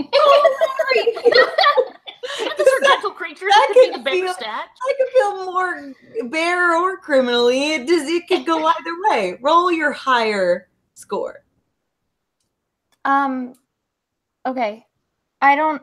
These 2.40 2.68
are 2.68 2.80
gentle 2.84 3.12
creatures. 3.12 3.52
I 3.54 3.68
could 3.68 3.74
be 3.76 3.90
can 3.92 3.98
the 4.00 4.04
bear 4.04 4.14
feel- 4.14 4.34
stat. 4.34 4.70
I 4.82 4.94
could 4.98 5.08
feel 5.10 5.46
more 5.52 5.94
bear 6.30 6.76
or 6.82 6.98
criminally. 6.98 7.74
It 7.74 7.88
does. 7.88 8.08
It 8.08 8.28
could 8.28 8.46
go 8.46 8.66
either 8.66 8.96
way. 9.10 9.38
Roll 9.42 9.72
your 9.72 9.92
higher 9.92 10.70
score. 10.96 11.44
Um, 13.06 13.54
okay, 14.46 14.86
I 15.42 15.56
don't. 15.58 15.82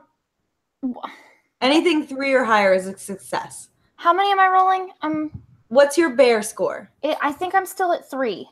Anything 1.61 2.07
three 2.07 2.33
or 2.33 2.45
higher 2.45 2.73
is 2.73 2.87
a 2.87 2.97
success. 2.97 3.69
How 3.97 4.15
many 4.15 4.33
am 4.33 4.41
I 4.41 4.49
rolling? 4.49 4.91
Um, 5.03 5.31
What's 5.69 5.99
your 5.99 6.17
bear 6.17 6.43
score? 6.43 6.91
it, 7.03 7.19
I 7.23 7.33
think 7.33 7.55
I'm 7.55 7.67
still 7.67 7.93
at 7.93 8.09
three. 8.11 8.49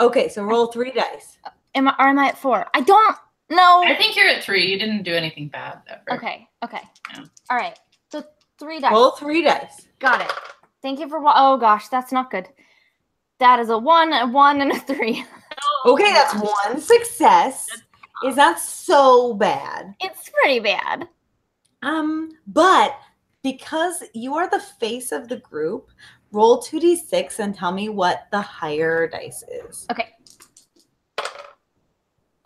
Okay, 0.00 0.28
so 0.28 0.42
roll 0.44 0.66
three 0.68 0.90
dice. 0.92 1.38
Am 1.74 1.88
I? 1.88 1.94
Or 1.98 2.08
am 2.08 2.18
I 2.18 2.28
at 2.28 2.38
four? 2.38 2.66
I 2.74 2.80
don't 2.80 3.16
know. 3.50 3.82
I 3.84 3.94
think 3.96 4.16
you're 4.16 4.28
at 4.28 4.42
three. 4.44 4.66
You 4.66 4.78
didn't 4.78 5.02
do 5.04 5.14
anything 5.14 5.48
bad 5.48 5.80
ever. 5.88 6.18
Okay. 6.18 6.48
Okay. 6.64 6.82
Yeah. 7.14 7.24
All 7.50 7.56
right. 7.56 7.78
So 8.10 8.24
three 8.58 8.80
dice. 8.80 8.92
Roll 8.92 9.12
three 9.12 9.42
dice. 9.42 9.86
Got 9.98 10.20
it. 10.20 10.32
Thank 10.82 11.00
you 11.00 11.08
for. 11.08 11.20
wa- 11.20 11.34
Oh 11.36 11.56
gosh, 11.56 11.88
that's 11.88 12.12
not 12.12 12.30
good. 12.30 12.48
That 13.38 13.60
is 13.60 13.68
a 13.70 13.78
one, 13.78 14.12
a 14.12 14.26
one, 14.26 14.60
and 14.60 14.72
a 14.72 14.78
three. 14.80 15.24
Okay, 15.86 16.12
that's 16.12 16.34
one 16.34 16.80
success. 16.80 17.68
Is 18.24 18.36
not 18.36 18.58
so 18.58 19.34
bad. 19.34 19.94
It's 20.00 20.28
pretty 20.30 20.58
bad. 20.58 21.06
Um, 21.82 22.30
but 22.46 22.98
because 23.42 24.02
you 24.12 24.34
are 24.34 24.50
the 24.50 24.58
face 24.60 25.12
of 25.12 25.28
the 25.28 25.36
group, 25.36 25.90
roll 26.32 26.60
2d6 26.62 27.38
and 27.38 27.54
tell 27.54 27.72
me 27.72 27.88
what 27.88 28.26
the 28.30 28.40
higher 28.40 29.08
dice 29.08 29.42
is. 29.68 29.86
Okay. 29.90 30.08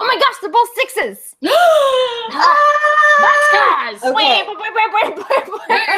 Oh 0.03 0.07
my 0.07 0.15
gosh, 0.15 0.35
they're 0.41 0.51
both 0.51 0.69
sixes. 0.75 1.37
That's 3.21 3.53
guys. 3.53 4.03
Okay. 4.03 4.15
Wait, 4.15 4.47
wait, 4.47 4.57
wait, 4.57 4.73
wait, 4.75 4.93
wait, 4.95 5.25
wait, 5.29 5.47
wait. 5.69 5.91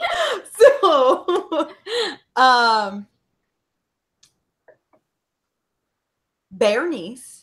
so 0.58 1.70
um 2.36 3.06
Bernice 6.50 7.39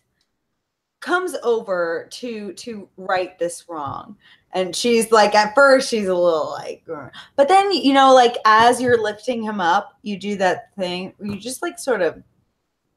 comes 1.08 1.38
over 1.42 2.10
to 2.12 2.52
to 2.52 2.90
right 2.98 3.40
this 3.40 3.64
wrong 3.70 4.18
and 4.52 4.76
she's 4.76 5.10
like 5.10 5.34
at 5.36 5.56
first 5.56 5.90
she's 5.90 6.08
a 6.10 6.14
little 6.14 6.52
like 6.52 6.84
"Grr." 6.86 7.12
but 7.38 7.48
then 7.48 7.72
you 7.72 7.94
know 7.94 8.14
like 8.14 8.36
as 8.44 8.82
you're 8.82 9.02
lifting 9.02 9.42
him 9.42 9.62
up 9.62 9.94
you 10.02 10.20
do 10.20 10.36
that 10.36 10.76
thing 10.76 11.14
you 11.24 11.38
just 11.38 11.62
like 11.62 11.80
sort 11.80 12.02
of 12.02 12.22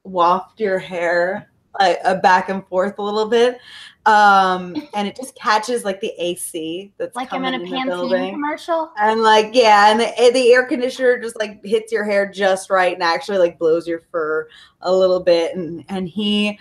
waft 0.03 0.59
your 0.59 0.77
hair 0.77 1.49
like 1.79 1.99
uh, 2.03 2.17
back 2.17 2.49
and 2.49 2.67
forth 2.67 2.99
a 2.99 3.03
little 3.03 3.29
bit 3.29 3.61
um 4.07 4.75
and 4.95 5.07
it 5.07 5.15
just 5.15 5.37
catches 5.37 5.85
like 5.85 6.01
the 6.01 6.13
ac 6.19 6.93
that's 6.99 7.15
Like 7.15 7.33
I'm 7.33 7.45
in 7.45 7.55
a 7.55 7.59
Pantene 7.61 8.33
commercial. 8.33 8.91
and 9.01 9.23
like 9.23 9.51
yeah 9.53 9.93
and 9.93 10.01
the, 10.01 10.21
eh, 10.21 10.33
the 10.33 10.53
air 10.53 10.65
conditioner 10.67 11.17
just 11.21 11.39
like 11.39 11.65
hits 11.65 11.93
your 11.93 12.03
hair 12.03 12.29
just 12.29 12.71
right 12.71 12.93
and 12.93 13.05
actually 13.05 13.39
like 13.39 13.57
blows 13.57 13.87
your 13.87 14.01
fur 14.11 14.49
a 14.81 14.93
little 14.93 15.21
bit 15.21 15.55
and 15.55 15.85
and 15.89 16.09
he 16.09 16.59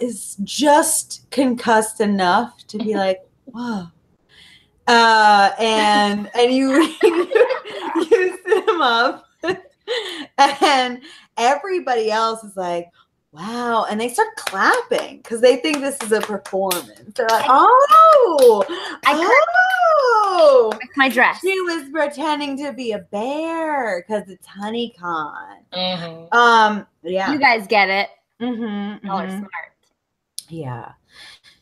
is 0.00 0.36
just 0.44 1.26
concussed 1.30 2.00
enough 2.00 2.66
to 2.68 2.78
be 2.78 2.94
like 2.94 3.20
whoa 3.46 3.86
uh 4.88 5.50
and 5.58 6.30
and 6.34 6.52
you 6.52 6.72
you 7.02 8.38
sit 8.46 8.68
him 8.68 8.80
up 8.80 9.26
and 10.38 11.00
everybody 11.36 12.10
else 12.10 12.42
is 12.44 12.56
like 12.56 12.88
wow 13.32 13.86
and 13.90 14.00
they 14.00 14.08
start 14.08 14.28
clapping 14.36 15.18
because 15.18 15.40
they 15.40 15.56
think 15.56 15.80
this 15.80 16.00
is 16.02 16.12
a 16.12 16.20
performance 16.20 17.12
they're 17.14 17.28
like 17.28 17.46
oh 17.48 18.64
I 19.04 19.14
oh 20.36 20.72
my 20.96 21.08
dress. 21.08 21.40
she 21.40 21.60
was 21.62 21.88
pretending 21.90 22.56
to 22.58 22.72
be 22.72 22.92
a 22.92 22.98
bear 22.98 24.02
because 24.02 24.28
it's 24.28 24.46
honeycon. 24.46 25.64
Mhm. 25.72 26.34
Um, 26.34 26.86
yeah. 27.02 27.32
You 27.32 27.38
guys 27.38 27.66
get 27.66 27.88
it. 27.88 28.08
Mm-hmm, 28.40 29.06
Y'all 29.06 29.20
are 29.20 29.28
smart. 29.28 29.50
Yeah. 30.48 30.92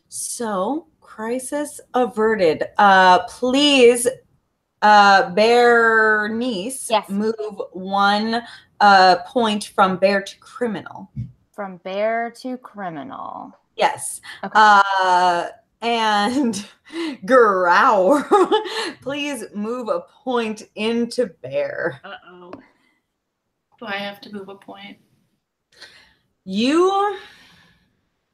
So, 0.09 0.87
crisis 1.01 1.81
averted. 1.95 2.65
Uh, 2.79 3.21
please, 3.27 4.07
uh, 4.83 5.31
bear 5.31 6.29
niece, 6.29 6.91
Yes. 6.91 7.09
move 7.09 7.61
one 7.73 8.43
uh 8.81 9.17
point 9.27 9.65
from 9.75 9.97
bear 9.97 10.21
to 10.23 10.39
criminal. 10.39 11.11
From 11.53 11.79
bear 11.79 12.31
to 12.43 12.59
criminal. 12.59 13.53
Yes. 13.77 14.21
Okay. 14.43 14.53
Uh, 14.55 15.47
and 15.81 16.67
growl. 17.27 18.23
please 19.03 19.45
move 19.55 19.89
a 19.89 20.01
point 20.25 20.63
into 20.75 21.27
bear. 21.43 22.01
Uh 22.05 22.15
oh. 22.29 22.53
Do 23.79 23.87
I 23.87 23.97
have 23.97 24.21
to 24.23 24.33
move 24.33 24.49
a 24.49 24.55
point? 24.57 24.99
You, 26.45 27.17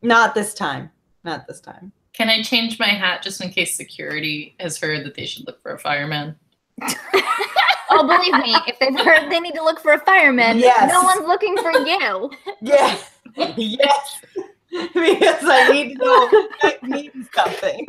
not 0.02 0.34
this 0.34 0.54
time. 0.54 0.90
Not 1.24 1.46
this 1.46 1.60
time. 1.60 1.92
Can 2.12 2.28
I 2.28 2.42
change 2.42 2.78
my 2.78 2.88
hat 2.88 3.22
just 3.22 3.40
in 3.42 3.50
case 3.50 3.76
security 3.76 4.54
has 4.60 4.78
heard 4.78 5.04
that 5.06 5.14
they 5.14 5.26
should 5.26 5.46
look 5.46 5.60
for 5.62 5.72
a 5.72 5.78
fireman? 5.78 6.36
Oh, 7.92 8.06
believe 8.06 8.32
me, 8.44 8.54
if 8.68 8.78
they've 8.78 8.96
heard 9.04 9.28
they 9.32 9.40
need 9.40 9.54
to 9.56 9.64
look 9.64 9.80
for 9.80 9.92
a 9.92 9.98
fireman, 9.98 10.58
Yes. 10.60 10.92
no 10.92 11.02
one's 11.02 11.26
looking 11.26 11.56
for 11.56 11.72
you. 11.72 12.30
Yes. 12.62 13.10
yes. 13.56 14.24
because 14.70 15.42
I 15.42 15.68
need 15.72 15.96
to 15.96 16.04
know 16.04 16.48
I 16.62 16.76
need 16.84 17.10
something. 17.34 17.86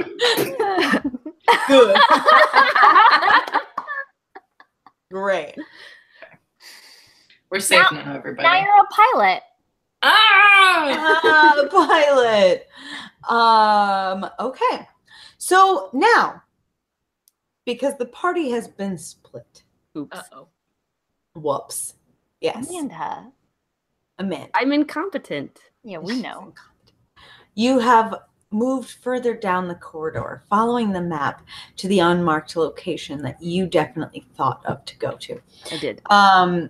Good. 1.67 1.95
Great. 5.11 5.55
We're 7.51 7.59
safe 7.59 7.85
Now- 7.91 8.01
now, 8.03 8.15
everybody. 8.15 8.47
now 8.47 8.59
you're 8.59 8.83
a 8.83 8.87
pilot. 8.87 9.43
Ah! 10.03 10.37
Ah, 11.23 11.67
pilot. 11.69 12.67
Um, 13.29 14.29
okay. 14.39 14.87
So 15.37 15.89
now, 15.93 16.41
because 17.65 17.97
the 17.97 18.07
party 18.07 18.49
has 18.51 18.67
been 18.67 18.97
split. 18.97 19.63
Oops. 19.97 20.17
Uh 20.17 20.23
oh. 20.33 20.47
Whoops. 21.35 21.95
Yes. 22.41 22.69
Amanda. 22.69 23.31
Amanda. 24.19 24.49
I'm 24.53 24.71
incompetent. 24.71 25.59
Yeah, 25.83 25.99
we 25.99 26.21
know. 26.21 26.53
You 27.55 27.79
have 27.79 28.15
moved 28.51 28.91
further 29.01 29.33
down 29.33 29.67
the 29.67 29.75
corridor, 29.75 30.43
following 30.49 30.91
the 30.91 31.01
map 31.01 31.45
to 31.77 31.87
the 31.87 31.99
unmarked 31.99 32.55
location 32.55 33.21
that 33.21 33.41
you 33.41 33.65
definitely 33.65 34.25
thought 34.35 34.65
of 34.65 34.83
to 34.85 34.97
go 34.97 35.11
to. 35.17 35.39
I 35.71 35.77
did. 35.77 36.01
Um, 36.09 36.69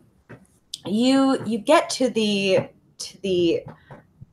you 0.86 1.43
you 1.45 1.57
get 1.57 1.89
to 1.91 2.09
the 2.09 2.69
to 3.01 3.21
the 3.21 3.63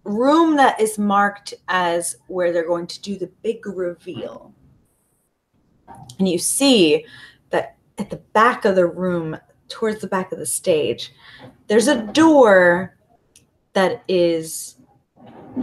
room 0.04 0.56
that 0.56 0.80
is 0.80 0.98
marked 0.98 1.54
as 1.68 2.16
where 2.26 2.52
they're 2.52 2.66
going 2.66 2.86
to 2.86 3.00
do 3.00 3.16
the 3.16 3.30
big 3.42 3.66
reveal. 3.66 4.52
And 6.18 6.28
you 6.28 6.38
see 6.38 7.04
that 7.50 7.76
at 7.98 8.10
the 8.10 8.16
back 8.16 8.64
of 8.64 8.74
the 8.74 8.86
room, 8.86 9.36
towards 9.68 10.00
the 10.00 10.06
back 10.06 10.32
of 10.32 10.38
the 10.38 10.46
stage, 10.46 11.12
there's 11.66 11.88
a 11.88 12.02
door 12.02 12.96
that 13.74 14.02
is 14.08 14.76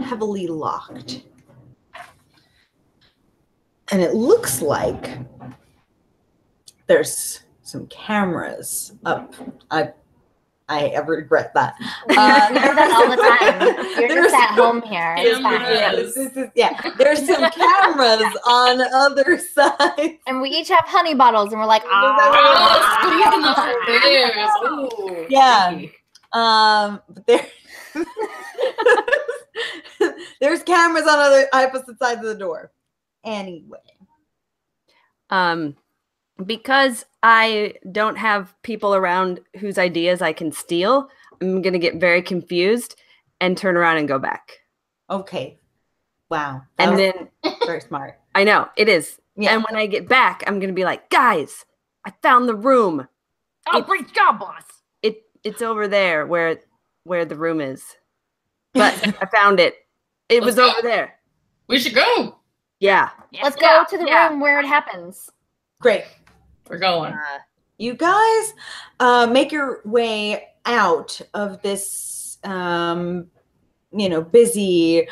heavily 0.02 0.46
locked. 0.46 1.22
And 3.90 4.02
it 4.02 4.14
looks 4.14 4.62
like 4.62 5.18
there's 6.86 7.42
some 7.62 7.86
cameras 7.88 8.92
up. 9.04 9.34
I 9.70 9.92
I 10.68 10.86
ever 10.88 11.12
regret 11.12 11.54
that. 11.54 11.74
Uh, 12.08 12.48
you 12.48 12.54
that 12.54 12.90
all 12.96 13.10
the 13.10 13.16
time. 13.16 14.00
You're 14.10 14.24
just 14.24 14.34
at 14.34 14.50
home 14.54 14.80
here. 14.82 15.14
It's 15.18 15.38
fine. 15.40 15.60
Yeah, 15.60 15.92
this 15.94 16.16
is- 16.16 16.50
yeah, 16.54 16.80
there's 16.98 17.26
some 17.26 17.50
cameras 17.50 18.36
on 18.46 18.80
other 18.94 19.38
side. 19.54 20.18
And 20.26 20.40
we 20.40 20.48
each 20.50 20.68
have 20.70 20.84
honey 20.86 21.14
bottles, 21.14 21.50
and 21.52 21.60
we're 21.60 21.66
like, 21.66 21.82
Oh, 21.84 21.88
ah. 21.92 22.98
speaking 23.02 23.44
of 23.44 23.56
bears. 24.02 25.20
Ooh. 25.20 25.26
Yeah. 25.28 25.82
Um, 26.32 27.00
but 27.08 27.26
there, 27.26 27.46
there's 30.40 30.62
cameras 30.62 31.04
on 31.06 31.18
other 31.18 31.46
opposite 31.52 31.98
sides 31.98 32.20
of 32.20 32.26
the 32.26 32.34
door. 32.34 32.72
Anyway, 33.24 33.78
Um, 35.30 35.76
because 36.44 37.04
I 37.28 37.74
don't 37.90 38.14
have 38.16 38.54
people 38.62 38.94
around 38.94 39.40
whose 39.58 39.78
ideas 39.78 40.22
I 40.22 40.32
can 40.32 40.52
steal, 40.52 41.08
I'm 41.42 41.60
gonna 41.60 41.80
get 41.80 41.96
very 41.96 42.22
confused 42.22 42.94
and 43.40 43.58
turn 43.58 43.76
around 43.76 43.96
and 43.98 44.06
go 44.06 44.20
back. 44.20 44.60
okay, 45.10 45.58
wow, 46.30 46.62
that 46.76 46.88
And 46.88 46.96
then 46.96 47.28
very 47.66 47.80
smart. 47.80 48.20
I 48.36 48.44
know 48.44 48.68
it 48.76 48.88
is. 48.88 49.18
Yeah, 49.36 49.54
And 49.54 49.64
when 49.68 49.76
I 49.76 49.86
get 49.86 50.08
back, 50.08 50.44
I'm 50.46 50.60
gonna 50.60 50.72
be 50.72 50.84
like, 50.84 51.10
guys, 51.10 51.64
I 52.04 52.12
found 52.22 52.48
the 52.48 52.54
room. 52.54 53.08
Oh, 53.72 53.82
great 53.82 54.12
job, 54.14 54.38
boss. 54.38 54.62
It 55.02 55.24
it's 55.42 55.62
over 55.62 55.88
there 55.88 56.26
where 56.26 56.60
where 57.02 57.24
the 57.24 57.36
room 57.36 57.60
is. 57.60 57.82
But 58.72 58.94
I 59.20 59.26
found 59.26 59.58
it. 59.58 59.74
It 60.28 60.44
was 60.44 60.56
Let's 60.56 60.70
go. 60.70 60.78
over 60.78 60.88
there. 60.88 61.14
We 61.66 61.80
should 61.80 61.94
go. 61.94 62.36
Yeah. 62.78 63.10
Let's 63.42 63.56
yeah, 63.60 63.78
go 63.78 63.84
to 63.90 64.04
the 64.04 64.08
yeah. 64.08 64.28
room 64.28 64.38
where 64.38 64.60
it 64.60 64.66
happens. 64.66 65.28
great. 65.80 66.04
We're 66.68 66.78
going. 66.78 67.12
Uh, 67.12 67.38
You 67.78 67.94
guys 67.94 68.54
uh, 69.00 69.26
make 69.30 69.52
your 69.52 69.80
way 69.84 70.48
out 70.64 71.20
of 71.34 71.60
this, 71.62 72.38
um, 72.44 73.26
you 73.92 74.08
know, 74.08 74.20
busy, 74.22 75.06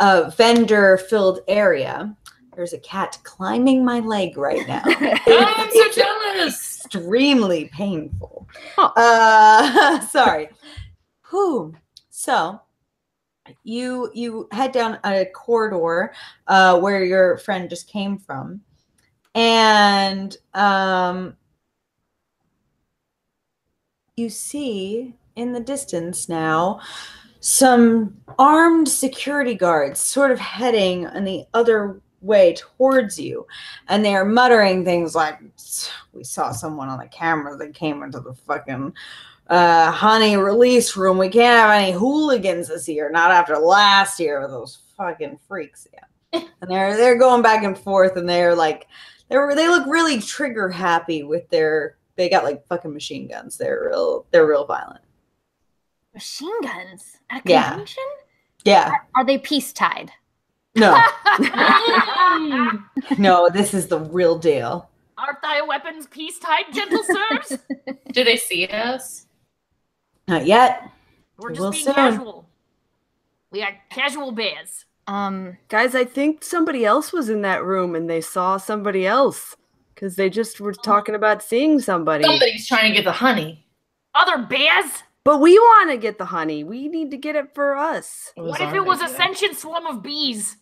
uh, 0.00 0.30
vendor-filled 0.36 1.40
area. 1.48 2.14
There's 2.54 2.72
a 2.72 2.78
cat 2.80 3.18
climbing 3.22 3.84
my 3.84 4.00
leg 4.00 4.36
right 4.36 4.66
now. 4.66 4.82
I'm 4.86 5.70
so 5.70 5.90
jealous. 5.92 6.84
extremely 6.84 7.66
painful. 7.66 8.48
Uh, 8.76 10.00
sorry. 10.08 10.48
Whew. 11.30 11.74
So 12.10 12.60
you 13.62 14.10
you 14.12 14.48
head 14.50 14.72
down 14.72 14.98
a 15.04 15.26
corridor 15.34 16.12
uh, 16.48 16.78
where 16.80 17.04
your 17.04 17.38
friend 17.38 17.70
just 17.70 17.88
came 17.88 18.18
from, 18.18 18.60
and 19.38 20.36
um, 20.54 21.36
you 24.16 24.28
see 24.28 25.14
in 25.36 25.52
the 25.52 25.60
distance 25.60 26.28
now 26.28 26.80
some 27.38 28.16
armed 28.36 28.88
security 28.88 29.54
guards 29.54 30.00
sort 30.00 30.32
of 30.32 30.40
heading 30.40 31.04
in 31.14 31.22
the 31.22 31.44
other 31.54 32.00
way 32.20 32.52
towards 32.54 33.16
you. 33.16 33.46
And 33.86 34.04
they 34.04 34.16
are 34.16 34.24
muttering 34.24 34.84
things 34.84 35.14
like 35.14 35.38
we 36.12 36.24
saw 36.24 36.50
someone 36.50 36.88
on 36.88 36.98
the 36.98 37.06
camera 37.06 37.56
that 37.58 37.74
came 37.74 38.02
into 38.02 38.18
the 38.18 38.34
fucking 38.34 38.92
uh 39.46 39.92
honey 39.92 40.36
release 40.36 40.96
room. 40.96 41.16
We 41.16 41.28
can't 41.28 41.60
have 41.60 41.70
any 41.70 41.92
hooligans 41.92 42.66
this 42.66 42.88
year 42.88 43.08
not 43.08 43.30
after 43.30 43.56
last 43.56 44.18
year 44.18 44.40
with 44.40 44.50
those 44.50 44.80
fucking 44.96 45.38
freaks. 45.46 45.86
Yeah 45.94 46.00
and 46.60 46.70
they're 46.70 46.96
they're 46.96 47.18
going 47.18 47.42
back 47.42 47.64
and 47.64 47.78
forth 47.78 48.16
and 48.16 48.28
they're 48.28 48.54
like 48.54 48.86
they're 49.28 49.54
they 49.54 49.68
look 49.68 49.86
really 49.86 50.20
trigger 50.20 50.68
happy 50.68 51.22
with 51.22 51.48
their 51.50 51.96
they 52.16 52.28
got 52.28 52.44
like 52.44 52.66
fucking 52.68 52.92
machine 52.92 53.28
guns 53.28 53.56
they're 53.56 53.88
real 53.90 54.26
they're 54.30 54.46
real 54.46 54.66
violent 54.66 55.00
Machine 56.14 56.60
guns 56.62 57.18
at 57.30 57.44
a 57.46 57.48
Yeah. 57.50 57.68
convention? 57.70 58.04
yeah 58.64 58.90
Are 59.14 59.24
they 59.24 59.38
peace 59.38 59.72
tied? 59.72 60.10
no 60.74 61.00
no 63.18 63.48
this 63.50 63.74
is 63.74 63.86
the 63.88 63.98
real 64.00 64.38
deal 64.38 64.88
Art 65.16 65.36
thy 65.42 65.62
weapons 65.62 66.06
peace 66.06 66.38
tied, 66.38 66.66
gentle 66.72 67.02
sirs? 67.02 67.58
Do 68.12 68.22
they 68.22 68.36
see 68.36 68.66
us? 68.68 69.26
not 70.28 70.46
yet 70.46 70.90
We're 71.38 71.48
We 71.48 71.54
just 71.56 71.60
will 71.60 71.70
being 71.72 71.84
soon. 71.84 71.94
casual. 71.94 72.48
We 73.50 73.62
are 73.62 73.76
casual 73.90 74.30
bears. 74.30 74.84
Um, 75.08 75.56
Guys, 75.68 75.94
I 75.94 76.04
think 76.04 76.44
somebody 76.44 76.84
else 76.84 77.12
was 77.12 77.28
in 77.28 77.42
that 77.42 77.64
room 77.64 77.94
and 77.94 78.08
they 78.08 78.20
saw 78.20 78.56
somebody 78.58 79.06
else 79.06 79.56
because 79.94 80.16
they 80.16 80.28
just 80.30 80.60
were 80.60 80.74
talking 80.74 81.14
about 81.14 81.42
seeing 81.42 81.80
somebody. 81.80 82.22
Somebody's 82.24 82.68
trying 82.68 82.90
to 82.92 82.96
get 82.96 83.04
the 83.04 83.12
honey. 83.12 83.66
Other 84.14 84.38
bears? 84.46 85.02
But 85.24 85.40
we 85.40 85.58
want 85.58 85.90
to 85.90 85.96
get 85.96 86.18
the 86.18 86.24
honey. 86.26 86.62
We 86.62 86.88
need 86.88 87.10
to 87.10 87.16
get 87.16 87.36
it 87.36 87.54
for 87.54 87.76
us. 87.76 88.32
What 88.36 88.60
if 88.60 88.72
it 88.74 88.84
was 88.84 89.00
a 89.02 89.08
sentient 89.08 89.56
swarm 89.56 89.86
of 89.86 90.02
bees? 90.02 90.56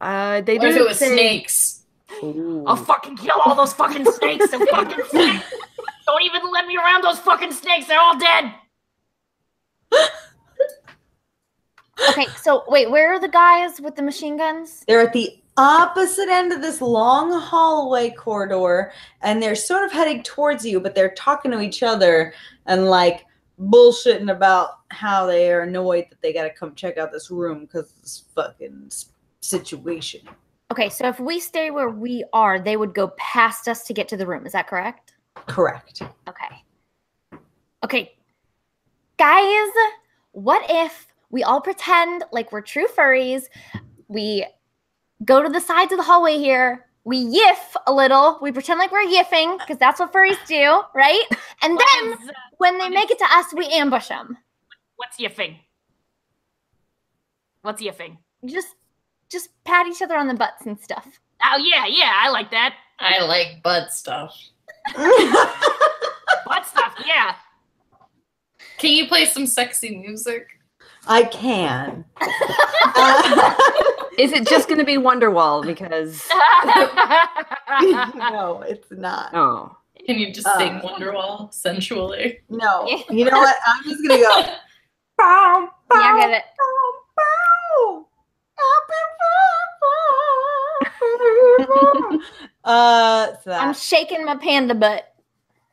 Uh, 0.00 0.40
they 0.40 0.58
What 0.58 0.68
if 0.70 0.76
it 0.76 0.86
was 0.86 0.98
say- 0.98 1.12
snakes? 1.12 1.80
Ooh. 2.22 2.64
I'll 2.66 2.76
fucking 2.76 3.16
kill 3.16 3.34
all 3.44 3.54
those 3.56 3.72
fucking 3.72 4.04
snakes 4.12 4.52
and 4.52 4.68
fucking 4.68 5.04
snakes. 5.10 5.44
Don't 6.06 6.22
even 6.22 6.50
let 6.52 6.66
me 6.66 6.76
around 6.76 7.02
those 7.02 7.18
fucking 7.18 7.50
snakes. 7.52 7.86
They're 7.88 8.00
all 8.00 8.16
dead. 8.18 8.54
okay, 12.10 12.26
so 12.40 12.64
wait, 12.68 12.90
where 12.90 13.12
are 13.12 13.20
the 13.20 13.28
guys 13.28 13.80
with 13.80 13.96
the 13.96 14.02
machine 14.02 14.36
guns? 14.36 14.84
They're 14.86 15.00
at 15.00 15.12
the 15.12 15.40
opposite 15.56 16.28
end 16.28 16.52
of 16.52 16.60
this 16.60 16.80
long 16.80 17.30
hallway 17.40 18.10
corridor 18.10 18.92
and 19.22 19.42
they're 19.42 19.54
sort 19.54 19.84
of 19.84 19.92
heading 19.92 20.22
towards 20.22 20.64
you, 20.64 20.80
but 20.80 20.94
they're 20.94 21.14
talking 21.14 21.50
to 21.52 21.60
each 21.60 21.82
other 21.82 22.34
and 22.66 22.86
like 22.90 23.24
bullshitting 23.60 24.32
about 24.32 24.80
how 24.88 25.26
they 25.26 25.52
are 25.52 25.62
annoyed 25.62 26.06
that 26.10 26.20
they 26.22 26.32
got 26.32 26.44
to 26.44 26.50
come 26.50 26.74
check 26.74 26.98
out 26.98 27.12
this 27.12 27.30
room 27.30 27.60
because 27.60 27.92
of 27.92 28.02
this 28.02 28.24
fucking 28.34 28.90
situation. 29.40 30.20
Okay, 30.72 30.88
so 30.88 31.06
if 31.06 31.20
we 31.20 31.38
stay 31.38 31.70
where 31.70 31.90
we 31.90 32.24
are, 32.32 32.58
they 32.58 32.76
would 32.76 32.94
go 32.94 33.08
past 33.16 33.68
us 33.68 33.84
to 33.84 33.92
get 33.92 34.08
to 34.08 34.16
the 34.16 34.26
room. 34.26 34.46
Is 34.46 34.52
that 34.52 34.66
correct? 34.66 35.14
Correct. 35.46 36.02
Okay. 36.28 36.64
Okay. 37.84 38.16
Guys, 39.18 39.70
what 40.32 40.64
if 40.68 41.06
we 41.34 41.42
all 41.42 41.60
pretend 41.60 42.22
like 42.30 42.52
we're 42.52 42.60
true 42.60 42.86
furries? 42.86 43.42
We 44.06 44.46
go 45.24 45.42
to 45.42 45.48
the 45.48 45.60
sides 45.60 45.90
of 45.90 45.98
the 45.98 46.04
hallway 46.04 46.38
here. 46.38 46.86
We 47.02 47.24
yiff 47.24 47.74
a 47.88 47.92
little. 47.92 48.38
We 48.40 48.52
pretend 48.52 48.78
like 48.78 48.92
we're 48.92 49.02
yiffing 49.04 49.58
because 49.58 49.76
that's 49.78 49.98
what 49.98 50.12
furries 50.12 50.38
do, 50.46 50.80
right? 50.94 51.24
And 51.60 51.72
then 51.76 52.10
What 52.10 52.20
is, 52.22 52.28
uh, 52.28 52.32
when 52.58 52.78
they 52.78 52.88
make 52.88 53.10
it 53.10 53.18
to 53.18 53.24
us, 53.24 53.46
we 53.52 53.66
ambush 53.66 54.08
them. 54.08 54.38
what's 54.94 55.16
yiffing? 55.18 55.56
What's 57.62 57.82
yiffing? 57.82 58.18
Just 58.44 58.68
just 59.28 59.48
pat 59.64 59.88
each 59.88 60.02
other 60.02 60.16
on 60.16 60.28
the 60.28 60.34
butts 60.34 60.66
and 60.66 60.78
stuff. 60.80 61.18
Oh 61.42 61.56
yeah, 61.56 61.86
yeah, 61.88 62.12
I 62.14 62.28
like 62.30 62.52
that. 62.52 62.74
I 63.00 63.24
like 63.24 63.60
butt 63.64 63.92
stuff. 63.92 64.38
Butt 64.94 66.66
stuff, 66.66 66.94
yeah. 67.04 67.34
Can 68.78 68.92
you 68.92 69.08
play 69.08 69.24
some 69.24 69.46
sexy 69.46 69.96
music? 69.96 70.53
I 71.06 71.24
can. 71.24 72.04
Is 74.18 74.32
it 74.32 74.46
just 74.48 74.68
going 74.68 74.78
to 74.78 74.84
be 74.84 74.96
Wonderwall? 74.96 75.64
Because 75.66 76.22
no, 78.14 78.62
it's 78.62 78.86
not. 78.90 79.34
oh, 79.34 79.76
Can 80.06 80.18
you 80.18 80.32
just 80.32 80.46
Uh. 80.46 80.58
sing 80.58 80.72
Wonderwall 80.80 81.52
sensually? 81.52 82.40
No. 82.48 82.86
You 83.10 83.24
know 83.26 83.38
what? 83.38 83.56
I'm 83.66 83.84
just 83.84 84.06
going 84.06 84.20
to 84.20 84.24
go. 84.26 84.42
Bow, 85.18 85.68
bow, 85.88 86.00
Yeah, 86.00 86.16
get 86.18 86.30
it. 86.30 86.44
bow, 86.58 86.92
bow. 87.16 88.06
uh, 92.64 93.26
so 93.42 93.50
that. 93.50 93.62
I'm 93.62 93.74
shaking 93.74 94.24
my 94.24 94.36
panda 94.36 94.74
butt. 94.74 95.14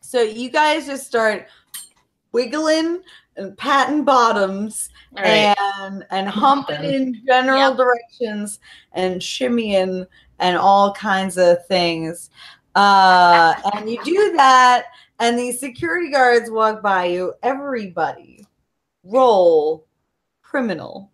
So 0.01 0.21
you 0.21 0.49
guys 0.49 0.85
just 0.87 1.07
start 1.07 1.47
wiggling 2.33 3.01
and 3.41 3.57
patting 3.57 4.03
bottoms 4.03 4.89
All 5.17 5.23
right. 5.23 5.55
and 5.81 6.05
and 6.11 6.29
humping 6.29 6.83
in 6.83 7.21
general 7.25 7.73
directions 7.73 8.59
and 8.93 9.19
shimmying 9.19 10.05
and 10.39 10.57
all 10.57 10.93
kinds 10.93 11.37
of 11.37 11.65
things. 11.67 12.29
Uh, 12.75 13.53
and 13.73 13.89
you 13.89 14.01
do 14.03 14.33
that, 14.37 14.85
and 15.19 15.37
these 15.37 15.59
security 15.59 16.09
guards 16.09 16.49
walk 16.49 16.81
by 16.81 17.05
you. 17.05 17.33
Everybody, 17.43 18.45
roll 19.03 19.85
criminal. 20.41 21.11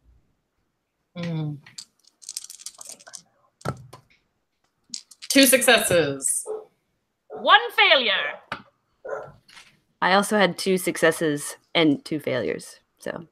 Mm. 1.18 1.58
Two 5.30 5.46
successes. 5.46 6.46
One 7.30 7.60
failure. 7.76 8.40
I 10.02 10.14
also 10.14 10.38
had 10.38 10.58
two 10.58 10.78
successes 10.78 11.58
and 11.74 12.04
two 12.06 12.20
failures. 12.20 12.80
So 13.00 13.28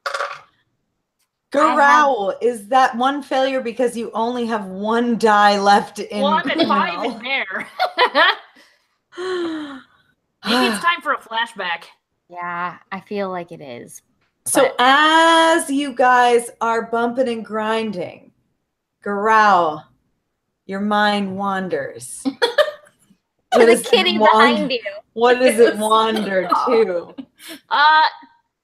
Garou, 1.52 2.34
is 2.42 2.68
that 2.70 2.96
one 2.98 3.22
failure 3.22 3.62
because 3.62 3.96
you 3.96 4.12
only 4.14 4.46
have 4.48 4.66
one 4.66 5.18
die 5.18 5.60
left 5.60 6.00
in 6.00 6.22
One 6.22 6.50
and 6.50 6.68
five 6.68 6.94
criminal? 7.00 7.18
in 7.18 7.24
there. 7.24 7.68
Maybe 10.46 10.68
it's 10.68 10.84
time 10.84 11.02
for 11.02 11.14
a 11.14 11.20
flashback. 11.20 11.86
Yeah, 12.30 12.78
I 12.92 13.00
feel 13.02 13.30
like 13.32 13.52
it 13.52 13.62
is. 13.62 14.02
So 14.46 14.64
But- 14.64 14.76
as 14.80 15.70
you 15.70 15.94
guys 15.94 16.50
are 16.62 16.84
bumping 16.84 17.30
and 17.30 17.46
grinding, 17.46 18.32
Garou, 19.04 19.80
your 20.66 20.82
mind 20.82 21.36
wanders. 21.38 22.26
To 23.56 23.60
What 23.60 23.66
the 23.68 23.72
does 23.72 23.82
it 23.82 23.90
kitty 23.90 24.18
wan- 24.18 24.30
behind 24.32 24.72
you. 24.72 24.82
What 25.14 25.40
does 25.40 25.60
it 25.60 25.78
wander 25.78 26.48
to? 26.66 27.16
Uh, 27.70 28.02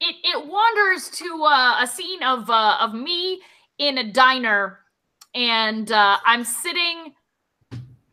it, 0.02 0.16
it 0.24 0.48
wanders 0.48 1.10
to 1.12 1.44
uh, 1.46 1.82
a 1.84 1.88
scene 1.88 2.22
of 2.24 2.50
uh, 2.50 2.78
of 2.82 2.94
me 2.94 3.42
in 3.78 3.98
a 4.00 4.12
diner, 4.12 4.80
and 5.34 5.92
uh, 5.92 6.18
I'm 6.26 6.44
sitting 6.44 7.14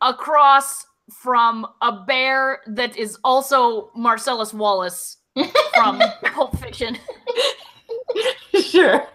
across 0.01 0.85
from 1.21 1.67
a 1.81 1.91
bear 2.05 2.61
that 2.67 2.95
is 2.95 3.17
also 3.23 3.91
Marcellus 3.95 4.53
Wallace 4.53 5.17
from 5.73 6.01
Pulp 6.33 6.57
Fiction, 6.59 6.97
sure. 8.61 9.05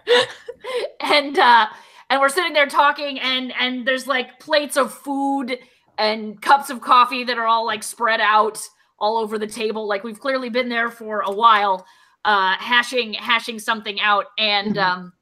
and 1.01 1.39
uh, 1.39 1.67
and 2.09 2.21
we're 2.21 2.29
sitting 2.29 2.53
there 2.53 2.67
talking, 2.67 3.19
and 3.19 3.53
and 3.59 3.87
there's 3.87 4.05
like 4.07 4.39
plates 4.39 4.77
of 4.77 4.93
food 4.93 5.57
and 5.97 6.41
cups 6.41 6.69
of 6.69 6.81
coffee 6.81 7.23
that 7.23 7.37
are 7.37 7.45
all 7.47 7.65
like 7.65 7.83
spread 7.83 8.21
out 8.21 8.59
all 8.99 9.17
over 9.17 9.37
the 9.37 9.47
table. 9.47 9.87
Like 9.87 10.03
we've 10.03 10.19
clearly 10.19 10.49
been 10.49 10.69
there 10.69 10.89
for 10.89 11.21
a 11.21 11.31
while, 11.31 11.85
uh, 12.23 12.55
hashing 12.57 13.13
hashing 13.13 13.59
something 13.59 13.99
out, 13.99 14.25
and 14.37 14.75
Mhm. 14.75 14.83
um, 14.83 15.13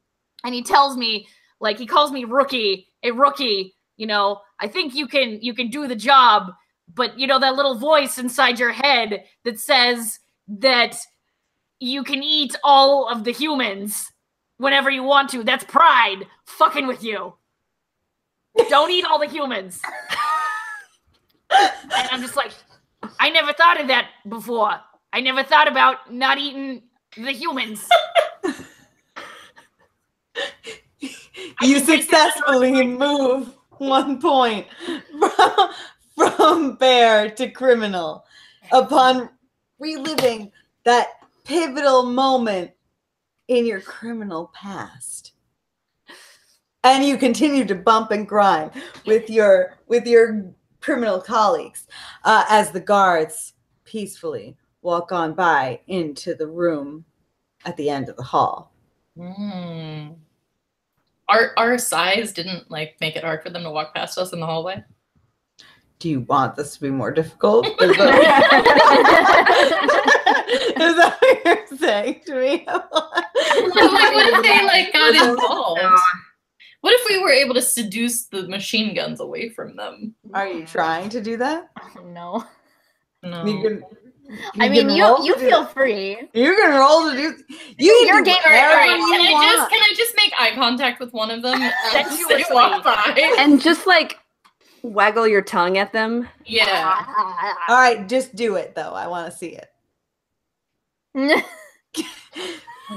and 0.43 0.53
he 0.53 0.63
tells 0.63 0.97
me 0.97 1.27
like 1.59 1.77
he 1.77 1.85
calls 1.85 2.11
me 2.11 2.25
rookie, 2.25 2.87
a 3.03 3.11
rookie. 3.11 3.75
You 3.97 4.07
know, 4.07 4.41
I 4.59 4.67
think 4.67 4.95
you 4.95 5.07
can 5.07 5.39
you 5.41 5.53
can 5.53 5.69
do 5.69 5.87
the 5.87 5.95
job, 5.95 6.51
but 6.93 7.17
you 7.19 7.27
know 7.27 7.39
that 7.39 7.55
little 7.55 7.75
voice 7.77 8.17
inside 8.17 8.59
your 8.59 8.71
head 8.71 9.23
that 9.43 9.59
says 9.59 10.19
that 10.47 10.97
you 11.79 12.03
can 12.03 12.23
eat 12.23 12.55
all 12.63 13.07
of 13.09 13.23
the 13.23 13.31
humans 13.31 14.11
whenever 14.57 14.89
you 14.89 15.03
want 15.03 15.29
to. 15.31 15.43
That's 15.43 15.63
pride 15.65 16.27
fucking 16.45 16.87
with 16.87 17.03
you. 17.03 17.35
Don't 18.69 18.91
eat 18.91 19.05
all 19.05 19.19
the 19.19 19.27
humans. 19.27 19.81
and 21.53 22.09
I'm 22.11 22.21
just 22.21 22.35
like, 22.35 22.51
I 23.19 23.29
never 23.29 23.53
thought 23.53 23.79
of 23.79 23.87
that 23.87 24.09
before. 24.27 24.79
I 25.11 25.21
never 25.21 25.43
thought 25.43 25.67
about 25.67 26.11
not 26.11 26.37
eating 26.37 26.83
the 27.15 27.31
humans. 27.31 27.87
You 31.61 31.79
successfully 31.79 32.85
move 32.85 33.53
one 33.77 34.19
point 34.19 34.67
from, 35.19 35.69
from 36.15 36.75
bear 36.75 37.29
to 37.31 37.49
criminal 37.49 38.25
upon 38.71 39.29
reliving 39.79 40.51
that 40.83 41.07
pivotal 41.43 42.03
moment 42.03 42.71
in 43.47 43.65
your 43.65 43.81
criminal 43.81 44.51
past. 44.53 45.33
And 46.83 47.03
you 47.05 47.17
continue 47.17 47.65
to 47.65 47.75
bump 47.75 48.11
and 48.11 48.27
grind 48.27 48.71
with 49.05 49.29
your 49.29 49.77
with 49.87 50.05
your 50.05 50.53
criminal 50.83 51.19
colleagues 51.21 51.87
uh, 52.25 52.45
as 52.49 52.71
the 52.71 52.79
guards 52.79 53.53
peacefully 53.85 54.57
walk 54.81 55.11
on 55.11 55.33
by 55.33 55.79
into 55.87 56.35
the 56.35 56.45
room 56.45 57.05
at 57.65 57.77
the 57.77 57.89
end 57.89 58.09
of 58.09 58.17
the 58.17 58.23
hall. 58.23 58.73
Mm. 59.17 60.15
Our 61.29 61.53
our 61.57 61.77
size 61.77 62.33
didn't 62.33 62.69
like 62.69 62.97
make 62.99 63.15
it 63.15 63.23
hard 63.23 63.41
for 63.41 63.49
them 63.49 63.63
to 63.63 63.71
walk 63.71 63.95
past 63.95 64.17
us 64.17 64.33
in 64.33 64.41
the 64.41 64.45
hallway. 64.45 64.83
Do 65.99 66.09
you 66.09 66.19
want 66.21 66.57
this 66.57 66.75
to 66.75 66.81
be 66.81 66.89
more 66.89 67.11
difficult? 67.11 67.65
Is 67.65 67.75
that, 67.97 68.17
is 70.75 70.95
that 70.97 71.17
what 71.21 71.45
you're 71.45 71.77
saying 71.77 72.21
to 72.25 72.35
me? 72.35 72.65
Like, 72.67 72.91
what 72.91 74.33
if 74.33 74.43
they 74.43 74.65
like 74.65 74.91
got 74.91 75.15
involved? 75.15 75.79
What 76.83 76.93
if 76.99 77.07
we 77.07 77.23
were 77.23 77.29
able 77.31 77.53
to 77.55 77.61
seduce 77.61 78.25
the 78.25 78.45
machine 78.49 78.93
guns 78.93 79.21
away 79.21 79.47
from 79.47 79.77
them? 79.77 80.15
Are 80.33 80.45
you 80.49 80.65
trying 80.65 81.07
to 81.09 81.21
do 81.21 81.37
that? 81.37 81.69
no. 82.03 82.43
No. 83.23 83.45
You 83.45 83.61
can, 83.61 83.83
I 84.59 84.67
mean, 84.67 84.89
you 84.89 85.23
you 85.23 85.33
feel 85.37 85.61
that. 85.63 85.73
free. 85.73 86.17
You 86.33 86.55
can 86.57 86.77
roll 86.77 87.09
to 87.09 87.15
do. 87.15 87.41
You 87.77 87.93
Your 88.05 88.15
can 88.15 88.23
do 88.25 88.31
game- 88.31 88.35
whatever 88.43 88.67
All 88.67 88.75
right, 88.75 88.97
you 88.99 89.05
can 89.07 89.21
I 89.21 89.31
want. 89.31 89.51
just 89.57 89.69
can 89.69 89.81
I 89.81 89.93
just 89.95 90.13
make 90.17 90.33
eye 90.37 90.51
contact 90.55 90.99
with 90.99 91.13
one 91.13 91.31
of 91.31 91.41
them 91.41 91.61
as 91.61 92.25
they 92.27 92.43
walk 92.51 92.83
by? 92.83 93.33
and 93.37 93.61
just 93.61 93.87
like 93.87 94.19
waggle 94.81 95.25
your 95.25 95.41
tongue 95.41 95.77
at 95.77 95.93
them. 95.93 96.27
Yeah. 96.45 97.05
All 97.69 97.77
right, 97.77 98.09
just 98.09 98.35
do 98.35 98.55
it 98.57 98.75
though. 98.75 98.91
I 98.93 99.07
want 99.07 99.31
to 99.31 99.37
see 99.37 99.57
it. 99.57 99.69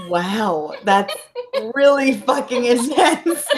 Wow, 0.09 0.75
that's 0.85 1.15
really 1.75 2.15
fucking 2.19 2.65
intense. 2.65 3.47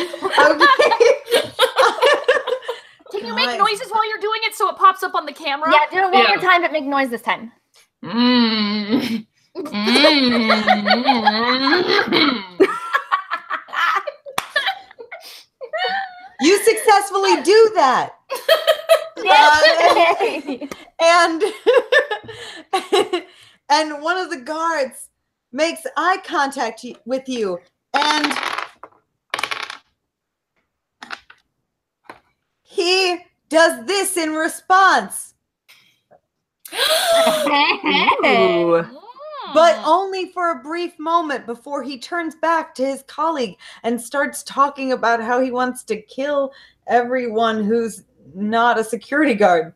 Okay. 3.10 3.20
Can 3.20 3.24
you 3.26 3.34
make 3.34 3.58
noises 3.58 3.90
while 3.90 4.06
you're 4.08 4.20
doing 4.20 4.40
it 4.44 4.54
so 4.54 4.68
it 4.68 4.76
pops 4.76 5.02
up 5.02 5.14
on 5.14 5.24
the 5.26 5.32
camera? 5.32 5.72
yeah, 5.72 5.86
do 5.90 5.96
it 5.98 6.12
one 6.12 6.22
Yeah. 6.22 6.28
more 6.28 6.38
time, 6.38 6.60
but 6.62 6.72
make 6.72 6.84
noise 6.84 7.08
this 7.10 7.22
time. 7.22 7.50
Mm. 8.04 9.26
Mm. 9.56 10.08
you 16.40 16.58
successfully 16.64 17.42
do 17.42 17.72
that. 17.74 18.10
Yay! 19.16 20.68
and 21.00 21.42
and 23.70 24.02
one 24.02 24.16
of 24.16 24.30
the 24.30 24.40
guards 24.44 25.07
makes 25.52 25.82
eye 25.96 26.18
contact 26.24 26.84
with 27.04 27.28
you 27.28 27.58
and 27.94 28.32
he 32.62 33.18
does 33.48 33.86
this 33.86 34.16
in 34.16 34.34
response. 34.34 35.34
But 39.54 39.80
only 39.84 40.30
for 40.32 40.50
a 40.50 40.62
brief 40.62 40.98
moment 40.98 41.46
before 41.46 41.82
he 41.82 41.98
turns 41.98 42.34
back 42.34 42.74
to 42.74 42.84
his 42.84 43.02
colleague 43.04 43.56
and 43.82 43.98
starts 43.98 44.42
talking 44.42 44.92
about 44.92 45.22
how 45.22 45.40
he 45.40 45.50
wants 45.50 45.82
to 45.84 46.02
kill 46.02 46.52
everyone 46.86 47.64
who's 47.64 48.04
not 48.34 48.78
a 48.78 48.84
security 48.84 49.34
guard 49.34 49.72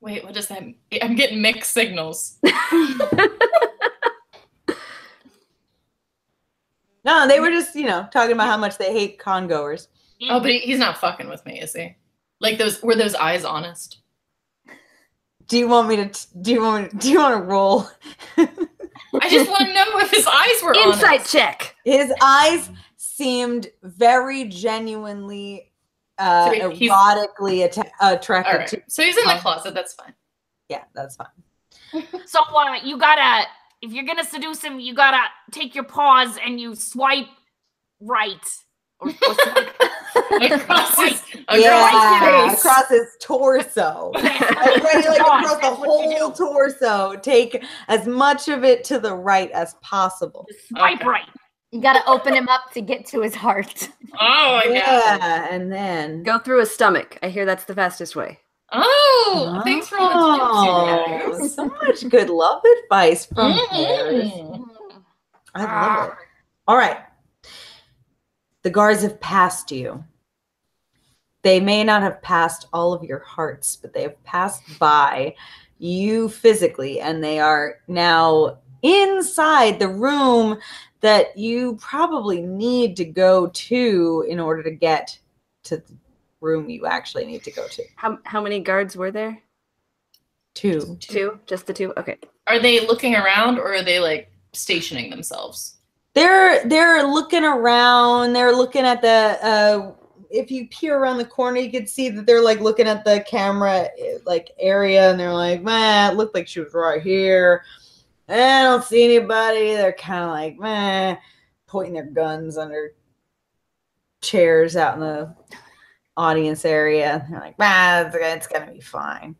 Wait, 0.00 0.22
what 0.24 0.34
does 0.34 0.46
that 0.48 0.64
mean? 0.64 0.76
I'm 1.02 1.14
getting 1.16 1.42
mixed 1.42 1.72
signals. 1.72 2.38
no 7.04 7.28
they 7.28 7.38
were 7.40 7.50
just 7.50 7.74
you 7.76 7.86
know 7.86 8.06
talking 8.12 8.32
about 8.32 8.48
how 8.48 8.56
much 8.56 8.76
they 8.76 8.92
hate 8.92 9.18
congoers 9.18 9.88
Oh, 10.22 10.40
but 10.40 10.50
he's 10.50 10.78
not 10.78 10.98
fucking 10.98 11.28
with 11.28 11.44
me, 11.46 11.60
is 11.60 11.72
he? 11.74 11.94
Like 12.40 12.58
those 12.58 12.82
were 12.82 12.96
those 12.96 13.14
eyes 13.14 13.44
honest? 13.44 13.98
Do 15.46 15.56
you 15.58 15.68
want 15.68 15.88
me 15.88 15.96
to? 15.96 16.10
Do 16.42 16.52
you 16.52 16.60
want? 16.60 16.98
Do 16.98 17.10
you 17.10 17.18
want 17.18 17.36
to 17.36 17.42
roll? 17.42 17.88
I 18.36 19.28
just 19.30 19.48
want 19.48 19.66
to 19.68 19.72
know 19.74 19.98
if 20.00 20.10
his 20.10 20.26
eyes 20.26 20.62
were 20.62 20.74
Insight 20.74 21.20
honest. 21.20 21.32
check. 21.32 21.74
His 21.84 22.12
eyes 22.20 22.68
seemed 22.96 23.68
very 23.82 24.44
genuinely, 24.44 25.67
uh, 26.18 26.46
So 26.46 26.70
he- 26.70 26.76
he's- 26.76 26.92
erotically 26.92 27.64
atta- 27.64 27.90
attracted 28.00 28.52
All 28.52 28.58
right. 28.58 28.68
to. 28.68 28.82
So 28.88 29.02
he's 29.02 29.16
in 29.16 29.24
the 29.24 29.34
closet. 29.36 29.74
That's 29.74 29.94
fine. 29.94 30.14
Yeah, 30.68 30.84
that's 30.94 31.16
fine. 31.16 31.28
So 32.26 32.40
uh, 32.42 32.74
you 32.84 32.98
gotta, 32.98 33.46
if 33.80 33.92
you're 33.92 34.04
gonna 34.04 34.24
seduce 34.24 34.60
him, 34.62 34.78
you 34.80 34.94
gotta 34.94 35.22
take 35.50 35.74
your 35.74 35.84
paws 35.84 36.36
and 36.44 36.60
you 36.60 36.74
swipe 36.74 37.28
right. 38.00 38.36
Or, 39.00 39.08
or 39.08 39.14
swipe- 39.14 39.74
Across 40.52 40.96
his, 40.98 41.22
across 41.48 41.58
yeah, 41.60 42.50
his 42.50 42.58
across 42.58 42.88
his 42.88 43.06
torso. 43.22 44.10
And 44.16 44.24
like 44.82 45.06
across 45.06 45.54
the 45.54 45.58
that's 45.62 45.78
what 45.78 45.88
whole 45.88 46.32
torso. 46.32 47.14
Take 47.16 47.64
as 47.88 48.06
much 48.06 48.48
of 48.48 48.64
it 48.64 48.84
to 48.84 48.98
the 48.98 49.14
right 49.14 49.50
as 49.52 49.74
possible. 49.80 50.46
Swipe 50.68 50.96
Okay. 51.00 51.08
right. 51.08 51.28
You 51.70 51.82
gotta 51.82 52.02
open 52.08 52.34
him 52.34 52.48
up 52.48 52.72
to 52.72 52.80
get 52.80 53.04
to 53.06 53.20
his 53.20 53.34
heart. 53.34 53.88
Oh 54.20 54.62
my 54.64 54.64
god. 54.64 54.72
Yeah, 55.20 55.48
and 55.50 55.70
then. 55.70 56.22
Go 56.24 56.38
through 56.38 56.60
his 56.60 56.70
stomach. 56.72 57.18
I 57.22 57.28
hear 57.28 57.44
that's 57.44 57.64
the 57.64 57.74
fastest 57.74 58.16
way. 58.16 58.40
Oh, 58.72 59.60
thanks 59.64 59.86
for 59.86 59.98
all 60.00 60.10
the 60.10 60.38
Oh, 60.42 61.26
tips, 61.28 61.42
you 61.42 61.48
so 61.50 61.66
much 61.66 62.08
good 62.08 62.30
love 62.30 62.62
advice 62.84 63.26
from 63.26 63.52
Paris. 63.70 64.32
Mm. 64.32 64.64
I 65.54 65.64
love 65.64 66.08
it. 66.08 66.14
All 66.66 66.76
right. 66.76 66.98
The 68.62 68.70
guards 68.70 69.02
have 69.02 69.20
passed 69.20 69.70
you. 69.70 70.02
They 71.42 71.60
may 71.60 71.84
not 71.84 72.02
have 72.02 72.20
passed 72.22 72.66
all 72.72 72.92
of 72.92 73.04
your 73.04 73.20
hearts, 73.20 73.76
but 73.76 73.92
they 73.92 74.02
have 74.02 74.24
passed 74.24 74.62
by 74.78 75.34
you 75.78 76.28
physically, 76.28 77.00
and 77.00 77.22
they 77.22 77.38
are 77.38 77.76
now 77.86 78.58
inside 78.82 79.78
the 79.78 79.88
room 79.88 80.58
that 81.00 81.36
you 81.36 81.76
probably 81.76 82.42
need 82.42 82.96
to 82.96 83.04
go 83.04 83.48
to 83.48 84.24
in 84.28 84.40
order 84.40 84.62
to 84.62 84.70
get 84.70 85.18
to 85.64 85.76
the 85.76 85.94
room 86.40 86.68
you 86.68 86.86
actually 86.86 87.26
need 87.26 87.42
to 87.44 87.50
go 87.50 87.66
to. 87.68 87.82
How 87.96 88.18
how 88.24 88.40
many 88.40 88.60
guards 88.60 88.96
were 88.96 89.10
there? 89.10 89.42
Two. 90.54 90.96
Two, 91.00 91.38
just 91.46 91.66
the 91.66 91.72
two. 91.72 91.92
Okay. 91.96 92.18
Are 92.46 92.58
they 92.58 92.86
looking 92.86 93.14
around 93.14 93.58
or 93.58 93.74
are 93.74 93.82
they 93.82 94.00
like 94.00 94.30
stationing 94.52 95.10
themselves? 95.10 95.76
They're 96.14 96.66
they're 96.66 97.04
looking 97.04 97.44
around. 97.44 98.32
They're 98.32 98.54
looking 98.54 98.84
at 98.84 99.02
the. 99.02 99.38
Uh, 99.40 99.92
if 100.30 100.50
you 100.50 100.68
peer 100.68 100.98
around 100.98 101.18
the 101.18 101.24
corner, 101.24 101.58
you 101.58 101.70
can 101.70 101.86
see 101.86 102.10
that 102.10 102.26
they're 102.26 102.42
like 102.42 102.60
looking 102.60 102.86
at 102.86 103.04
the 103.04 103.24
camera 103.26 103.88
eh, 103.98 104.18
like 104.26 104.50
area, 104.58 105.10
and 105.10 105.20
they're 105.20 105.32
like, 105.32 105.62
"Man, 105.62 106.12
it 106.12 106.16
looked 106.16 106.34
like 106.34 106.48
she 106.48 106.60
was 106.60 106.74
right 106.74 107.00
here." 107.00 107.62
I 108.28 108.62
don't 108.62 108.84
see 108.84 109.04
anybody. 109.04 109.72
They're 109.74 109.92
kind 109.92 110.24
of 110.24 110.30
like, 110.30 110.58
"Man," 110.58 111.18
pointing 111.66 111.94
their 111.94 112.04
guns 112.06 112.58
under 112.58 112.92
chairs 114.20 114.76
out 114.76 114.94
in 114.94 115.00
the 115.00 115.34
audience 116.16 116.64
area. 116.64 117.26
They're 117.30 117.40
like, 117.40 117.58
"Man, 117.58 118.06
it's, 118.06 118.16
it's 118.16 118.46
gonna 118.46 118.70
be 118.72 118.80
fine." 118.80 119.34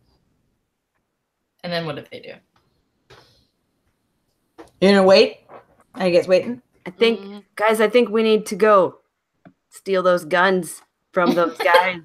And 1.62 1.72
then 1.72 1.86
what 1.86 1.96
do 1.96 2.04
they 2.10 2.20
do? 2.20 2.34
You 4.80 4.88
gonna 4.90 5.02
wait? 5.02 5.38
Are 5.94 6.06
you 6.08 6.14
guys 6.16 6.28
waiting? 6.28 6.62
I 6.86 6.90
think, 6.90 7.20
Mhm. 7.20 7.44
guys, 7.56 7.80
I 7.80 7.88
think 7.88 8.08
we 8.08 8.22
need 8.22 8.46
to 8.46 8.56
go 8.56 9.00
steal 9.70 10.02
those 10.02 10.24
guns 10.24 10.80
from 11.12 11.34
those 11.34 11.58
guys 11.62 12.00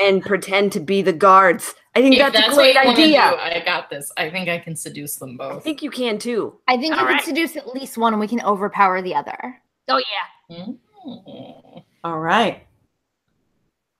and 0.00 0.22
pretend 0.22 0.72
to 0.72 0.80
be 0.80 1.02
the 1.02 1.12
guards. 1.12 1.74
I 1.94 2.02
think 2.02 2.16
If 2.16 2.32
that's, 2.32 2.52
a 2.52 2.54
great 2.54 2.76
idea. 2.76 3.30
do, 3.30 3.36
I 3.36 3.62
got 3.64 3.90
this. 3.90 4.12
I 4.16 4.30
think 4.30 4.48
I 4.48 4.58
can 4.58 4.76
seduce 4.76 5.16
them 5.16 5.36
both. 5.36 5.56
I 5.56 5.60
think 5.60 5.82
you 5.82 5.90
can 5.90 6.18
too. 6.18 6.54
I 6.68 6.76
think 6.76 6.94
you 6.94 7.00
All 7.00 7.06
can 7.06 7.20
seduce 7.22 7.56
at 7.56 7.66
least 7.74 7.98
one 7.98 8.12
and 8.12 8.20
we 8.20 8.28
can 8.28 8.40
overpower 8.42 9.02
the 9.02 9.14
other. 9.16 9.60
Oh 9.88 10.00
yeah. 10.48 10.56
Mm. 10.56 11.82
All 12.04 12.20
right. 12.20 12.64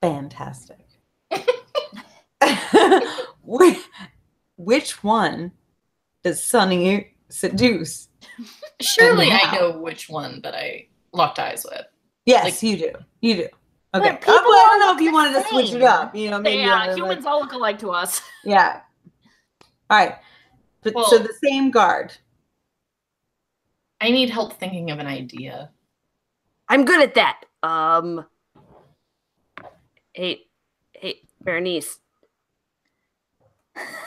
Fantastic. 0.03 0.79
which, 3.45 3.79
which 4.57 5.03
one 5.05 5.53
does 6.23 6.43
Sunny 6.45 7.15
seduce? 7.29 8.09
Surely 8.81 9.31
I 9.31 9.55
know 9.57 9.79
which 9.79 10.09
one 10.09 10.41
that 10.43 10.55
I 10.55 10.87
locked 11.13 11.39
eyes 11.39 11.67
with. 11.69 11.85
Yes, 12.25 12.45
Like- 12.45 12.63
you 12.63 12.77
do. 12.79 12.93
You 13.21 13.35
do. 13.37 13.49
Okay. 13.93 14.05
But 14.13 14.13
Uh, 14.13 14.17
people 14.19 14.35
well, 14.51 14.53
I 14.55 14.69
don't 14.71 14.81
know 14.81 14.95
if 14.95 15.01
you 15.01 15.11
the 15.11 15.15
wanted 15.15 15.43
to 15.43 15.49
switch 15.49 15.73
it 15.73 15.83
up. 15.83 16.15
You 16.15 16.31
know, 16.31 16.39
maybe 16.41 16.63
yeah, 16.63 16.79
wanted 16.79 16.85
to, 16.85 17.03
like- 17.03 17.11
humans 17.11 17.27
all 17.27 17.41
look 17.41 17.53
alike 17.53 17.79
to 17.81 17.91
us. 17.91 18.21
yeah. 18.45 18.81
All 19.89 19.99
right. 19.99 20.17
But 20.83 20.95
so 21.07 21.19
the 21.19 21.35
same 21.43 21.71
guard. 21.71 22.13
I 24.01 24.11
need 24.11 24.31
help 24.31 24.55
thinking 24.55 24.91
of 24.91 24.99
an 24.99 25.07
idea. 25.07 25.71
I'm 26.69 26.85
good 26.85 27.03
at 27.03 27.15
that. 27.17 27.41
Um, 27.63 28.25
hey, 30.15 30.43
hey, 30.95 31.21
Bernice, 31.43 31.99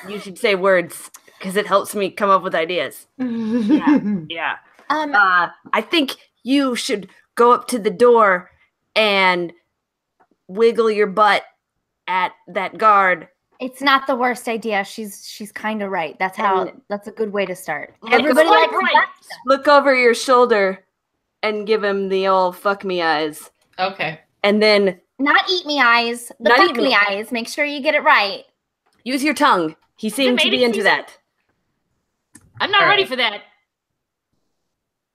you 0.08 0.20
should 0.20 0.40
say 0.40 0.56
words 0.56 1.12
because 1.38 1.56
it 1.58 1.68
helps 1.68 1.94
me 1.94 2.10
come 2.10 2.30
up 2.30 2.42
with 2.42 2.56
ideas. 2.56 3.06
Yeah. 3.20 4.58
Um, 4.90 5.14
Uh, 5.14 5.50
I 5.74 5.82
think 5.82 6.16
you 6.44 6.76
should 6.76 7.10
go 7.36 7.52
up 7.52 7.68
to 7.68 7.78
the 7.78 7.90
door 7.92 8.50
and 8.96 9.54
wiggle 10.54 10.92
your 10.92 11.08
butt 11.08 11.44
at 12.08 12.32
that 12.48 12.78
guard. 12.78 13.28
it's 13.60 13.82
not 13.82 14.08
the 14.08 14.16
worst 14.16 14.48
idea. 14.48 14.84
She's 14.84 15.28
she's 15.28 15.52
kind 15.52 15.82
of 15.82 15.90
right. 15.90 16.18
That's 16.20 16.38
how. 16.38 16.64
And- 16.68 16.82
that's 16.90 17.08
a 17.08 17.12
good 17.12 17.32
way 17.32 17.46
to 17.46 17.56
start. 17.56 17.96
Look 18.02 18.14
Everybody 18.14 18.48
quite 18.48 18.72
likes 18.72 18.94
right. 18.94 19.08
Look 19.46 19.68
over 19.68 19.96
your 19.96 20.14
shoulder 20.14 20.84
and 21.42 21.66
give 21.68 21.84
him 21.84 22.10
the 22.10 22.28
old 22.28 22.58
fuck 22.58 22.84
me 22.84 23.02
eyes. 23.02 23.50
Okay. 23.80 24.20
And 24.44 24.62
then 24.62 25.00
Not 25.20 25.50
eat 25.50 25.66
me 25.66 25.80
eyes. 25.80 26.28
The 26.40 26.50
Not 26.50 26.58
fuck 26.58 26.70
eat 26.72 26.76
me. 26.78 26.84
me 26.90 26.98
eyes. 27.08 27.32
Make 27.32 27.48
sure 27.48 27.64
you 27.66 27.82
get 27.82 27.96
it 27.96 28.04
right. 28.04 28.44
use 29.04 29.24
your 29.24 29.34
tongue. 29.34 29.76
He 29.98 30.10
seemed 30.10 30.40
to 30.40 30.50
be 30.50 30.64
into 30.64 30.80
he's- 30.82 30.86
that. 30.86 31.18
I'm 32.60 32.72
not 32.72 32.84
All 32.84 32.88
ready 32.90 33.04
right. 33.04 33.10
for 33.10 33.16
that. 33.18 33.42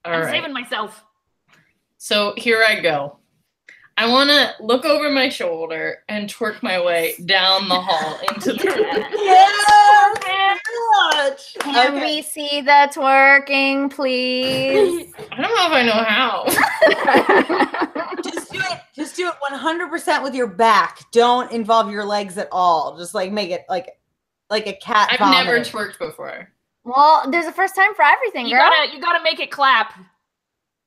All 0.05 0.13
I'm 0.15 0.23
right. 0.23 0.31
saving 0.31 0.53
myself. 0.53 1.05
So 1.99 2.35
here 2.37 2.65
I 2.67 2.81
go. 2.81 3.19
I 4.01 4.07
want 4.09 4.31
to 4.31 4.55
look 4.61 4.85
over 4.85 5.11
my 5.11 5.29
shoulder 5.29 6.05
and 6.09 6.29
twerk 6.29 6.63
my 6.63 6.81
way 6.81 7.15
down 7.25 7.69
the 7.69 7.75
hall 7.81 8.21
into 8.33 8.53
the 8.53 8.65
room. 8.65 9.05
Yes! 9.13 10.61
Much. 11.15 11.55
Can 11.61 11.95
Okay. 11.97 12.05
we 12.17 12.23
see 12.23 12.61
the 12.61 12.89
twerking, 12.95 13.91
please? 13.91 15.13
I 15.33 15.43
don't 15.43 15.55
know 15.57 15.67
if 15.67 15.73
I 15.73 15.83
know 15.83 15.93
how. 15.93 16.45
Just 18.23 18.53
do 18.53 18.59
it. 18.61 18.81
Just 18.95 19.17
do 19.17 19.29
it 19.29 19.35
100% 19.53 20.23
with 20.23 20.35
your 20.35 20.47
back. 20.47 21.01
Don't 21.13 21.51
involve 21.51 21.91
your 21.91 22.05
legs 22.05 22.39
at 22.39 22.49
all. 22.53 22.97
Just 22.99 23.15
like 23.15 23.33
make 23.33 23.51
it 23.51 23.65
like 23.69 23.89
like 24.51 24.67
a 24.67 24.75
cat. 24.75 25.09
I've 25.13 25.21
never 25.33 25.59
twerked 25.61 25.99
before. 25.99 26.49
well, 26.85 27.29
there's 27.31 27.47
a 27.47 27.53
first 27.53 27.75
time 27.77 27.95
for 27.95 28.05
everything, 28.05 28.47
You 28.47 28.57
girl. 28.57 28.71
gotta 28.71 28.93
you 28.95 29.01
gotta 29.01 29.23
make 29.25 29.41
it 29.41 29.51
clap. 29.51 29.95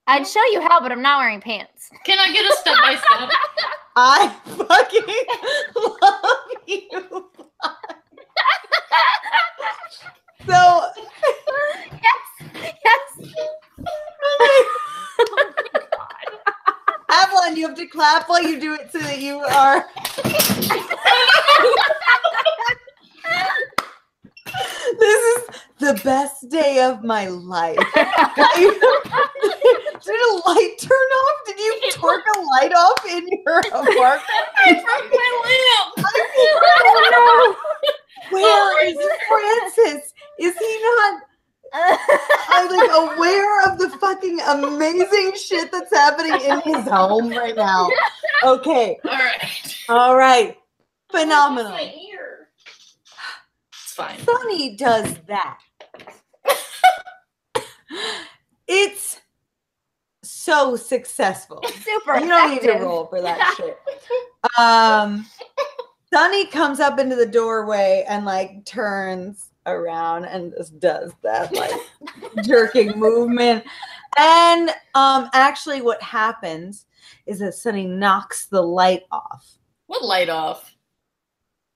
I'd 0.07 0.27
show 0.27 0.43
you 0.51 0.61
how, 0.61 0.81
but 0.81 0.91
I'm 0.91 1.01
not 1.01 1.19
wearing 1.19 1.41
pants. 1.41 1.89
Can 2.05 2.19
I 2.19 2.31
get 2.33 2.45
a 2.45 2.55
step 2.57 2.75
by 2.81 2.95
step? 2.95 3.29
I 3.95 4.35
fucking 4.45 5.07
love 6.01 6.47
you. 6.67 7.29
so 10.45 10.87
yes, 12.01 12.73
yes. 12.83 13.33
Avalon, 17.09 17.55
you 17.57 17.67
have 17.67 17.75
to 17.77 17.85
clap 17.87 18.29
while 18.29 18.41
you 18.41 18.59
do 18.59 18.73
it 18.73 18.91
so 18.91 18.99
that 18.99 19.19
you 19.19 19.39
are. 19.39 19.85
this 24.99 25.37
is 25.37 25.43
the 25.79 26.01
best 26.03 26.49
day 26.49 26.83
of 26.83 27.03
my 27.03 27.27
life. 27.27 27.77
Did 30.03 30.15
a 30.15 30.33
light 30.47 30.75
turn 30.79 30.91
off? 30.91 31.37
Did 31.45 31.59
you 31.59 31.81
torque 31.91 32.25
a 32.35 32.39
light 32.39 32.73
off 32.73 33.05
in 33.09 33.27
your 33.27 33.59
apartment? 33.59 34.23
I 34.57 34.73
broke 34.73 35.11
my 35.11 35.29
lamp. 35.45 36.07
Where 38.31 38.87
is 38.87 38.97
Francis? 39.27 40.13
Is 40.39 40.57
he 40.57 40.81
not 40.81 41.21
I'm 41.73 42.69
like 42.69 42.89
aware 43.17 43.71
of 43.71 43.79
the 43.79 43.89
fucking 43.99 44.39
amazing 44.41 45.33
shit 45.35 45.71
that's 45.71 45.93
happening 45.93 46.33
in 46.41 46.59
his 46.61 46.87
home 46.89 47.29
right 47.29 47.55
now. 47.55 47.89
Okay. 48.43 48.97
All 49.05 49.11
right. 49.11 49.77
All 49.87 50.15
right. 50.15 50.57
Phenomenal. 51.11 51.77
Fine. 54.01 54.19
Sunny 54.19 54.75
does 54.75 55.15
that. 55.27 55.59
it's 58.67 59.19
so 60.23 60.75
successful. 60.75 61.61
Super. 61.67 62.19
You 62.19 62.27
don't 62.27 62.49
need 62.51 62.61
to 62.61 62.69
effective. 62.69 62.81
roll 62.81 63.05
for 63.05 63.21
that 63.21 63.53
shit. 63.57 63.77
Um, 64.57 65.25
Sunny 66.11 66.47
comes 66.47 66.79
up 66.79 66.99
into 66.99 67.15
the 67.15 67.25
doorway 67.27 68.03
and 68.07 68.25
like 68.25 68.65
turns 68.65 69.49
around 69.67 70.25
and 70.25 70.51
just 70.57 70.79
does 70.79 71.13
that 71.21 71.53
like 71.53 71.71
jerking 72.43 72.97
movement. 72.97 73.63
And 74.17 74.71
um, 74.95 75.29
actually, 75.33 75.81
what 75.81 76.01
happens 76.01 76.85
is 77.27 77.37
that 77.39 77.53
Sunny 77.53 77.85
knocks 77.85 78.47
the 78.47 78.61
light 78.61 79.03
off. 79.11 79.57
What 79.85 80.03
light 80.03 80.29
off? 80.29 80.70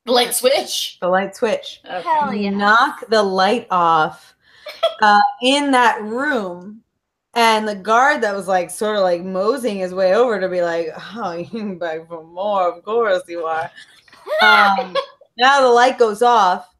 The 0.05 0.11
light 0.11 0.35
switch. 0.35 0.97
The 1.01 1.07
light 1.07 1.35
switch. 1.35 1.81
Okay. 1.83 2.01
Hell 2.01 2.33
yeah. 2.33 2.51
knock 2.51 3.03
the 3.09 3.23
light 3.23 3.67
off 3.71 4.35
uh, 5.01 5.21
in 5.41 5.71
that 5.71 6.01
room. 6.03 6.81
And 7.33 7.67
the 7.67 7.75
guard 7.75 8.21
that 8.21 8.33
was 8.33 8.47
like 8.47 8.69
sort 8.69 8.95
of 8.95 9.01
like 9.01 9.23
moseying 9.23 9.77
his 9.79 9.93
way 9.93 10.13
over 10.13 10.39
to 10.39 10.47
be 10.47 10.61
like, 10.61 10.89
oh, 11.15 11.33
you 11.51 11.75
back 11.75 12.07
for 12.07 12.23
more? 12.23 12.77
Of 12.77 12.83
course 12.83 13.23
you 13.27 13.45
are. 13.45 13.69
Um, 14.41 14.95
now 15.37 15.61
the 15.61 15.69
light 15.69 15.97
goes 15.97 16.21
off. 16.21 16.73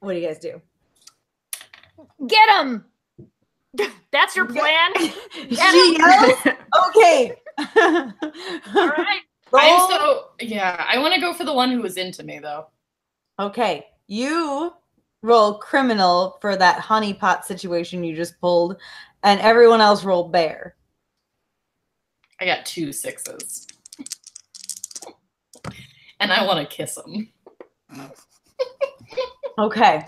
What 0.00 0.12
do 0.12 0.18
you 0.18 0.26
guys 0.26 0.38
do? 0.38 0.60
Get 2.26 2.60
him. 2.60 2.84
That's 4.10 4.34
your 4.34 4.46
plan. 4.46 4.92
she 4.96 5.96
yells, 5.98 6.56
okay. 6.88 7.32
All 7.76 8.88
right. 8.88 9.20
I'm 9.54 9.78
Roll. 9.78 9.88
so 9.88 10.24
yeah. 10.40 10.84
I 10.88 10.98
want 10.98 11.14
to 11.14 11.20
go 11.20 11.32
for 11.32 11.44
the 11.44 11.52
one 11.54 11.70
who 11.70 11.82
was 11.82 11.96
into 11.96 12.22
me 12.22 12.38
though. 12.38 12.66
Okay, 13.38 13.86
you 14.06 14.72
roll 15.22 15.58
criminal 15.58 16.38
for 16.40 16.56
that 16.56 16.80
honeypot 16.80 17.44
situation 17.44 18.02
you 18.04 18.14
just 18.16 18.40
pulled, 18.40 18.76
and 19.22 19.40
everyone 19.40 19.80
else 19.80 20.04
roll 20.04 20.28
bear. 20.28 20.74
I 22.40 22.44
got 22.46 22.66
two 22.66 22.92
sixes. 22.92 23.66
And 26.20 26.32
I 26.32 26.44
want 26.46 26.68
to 26.68 26.76
kiss 26.76 26.98
him. 26.98 27.28
Okay. 29.58 30.06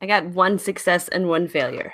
I 0.00 0.06
got 0.06 0.24
one 0.28 0.58
success 0.58 1.08
and 1.08 1.28
one 1.28 1.46
failure. 1.46 1.92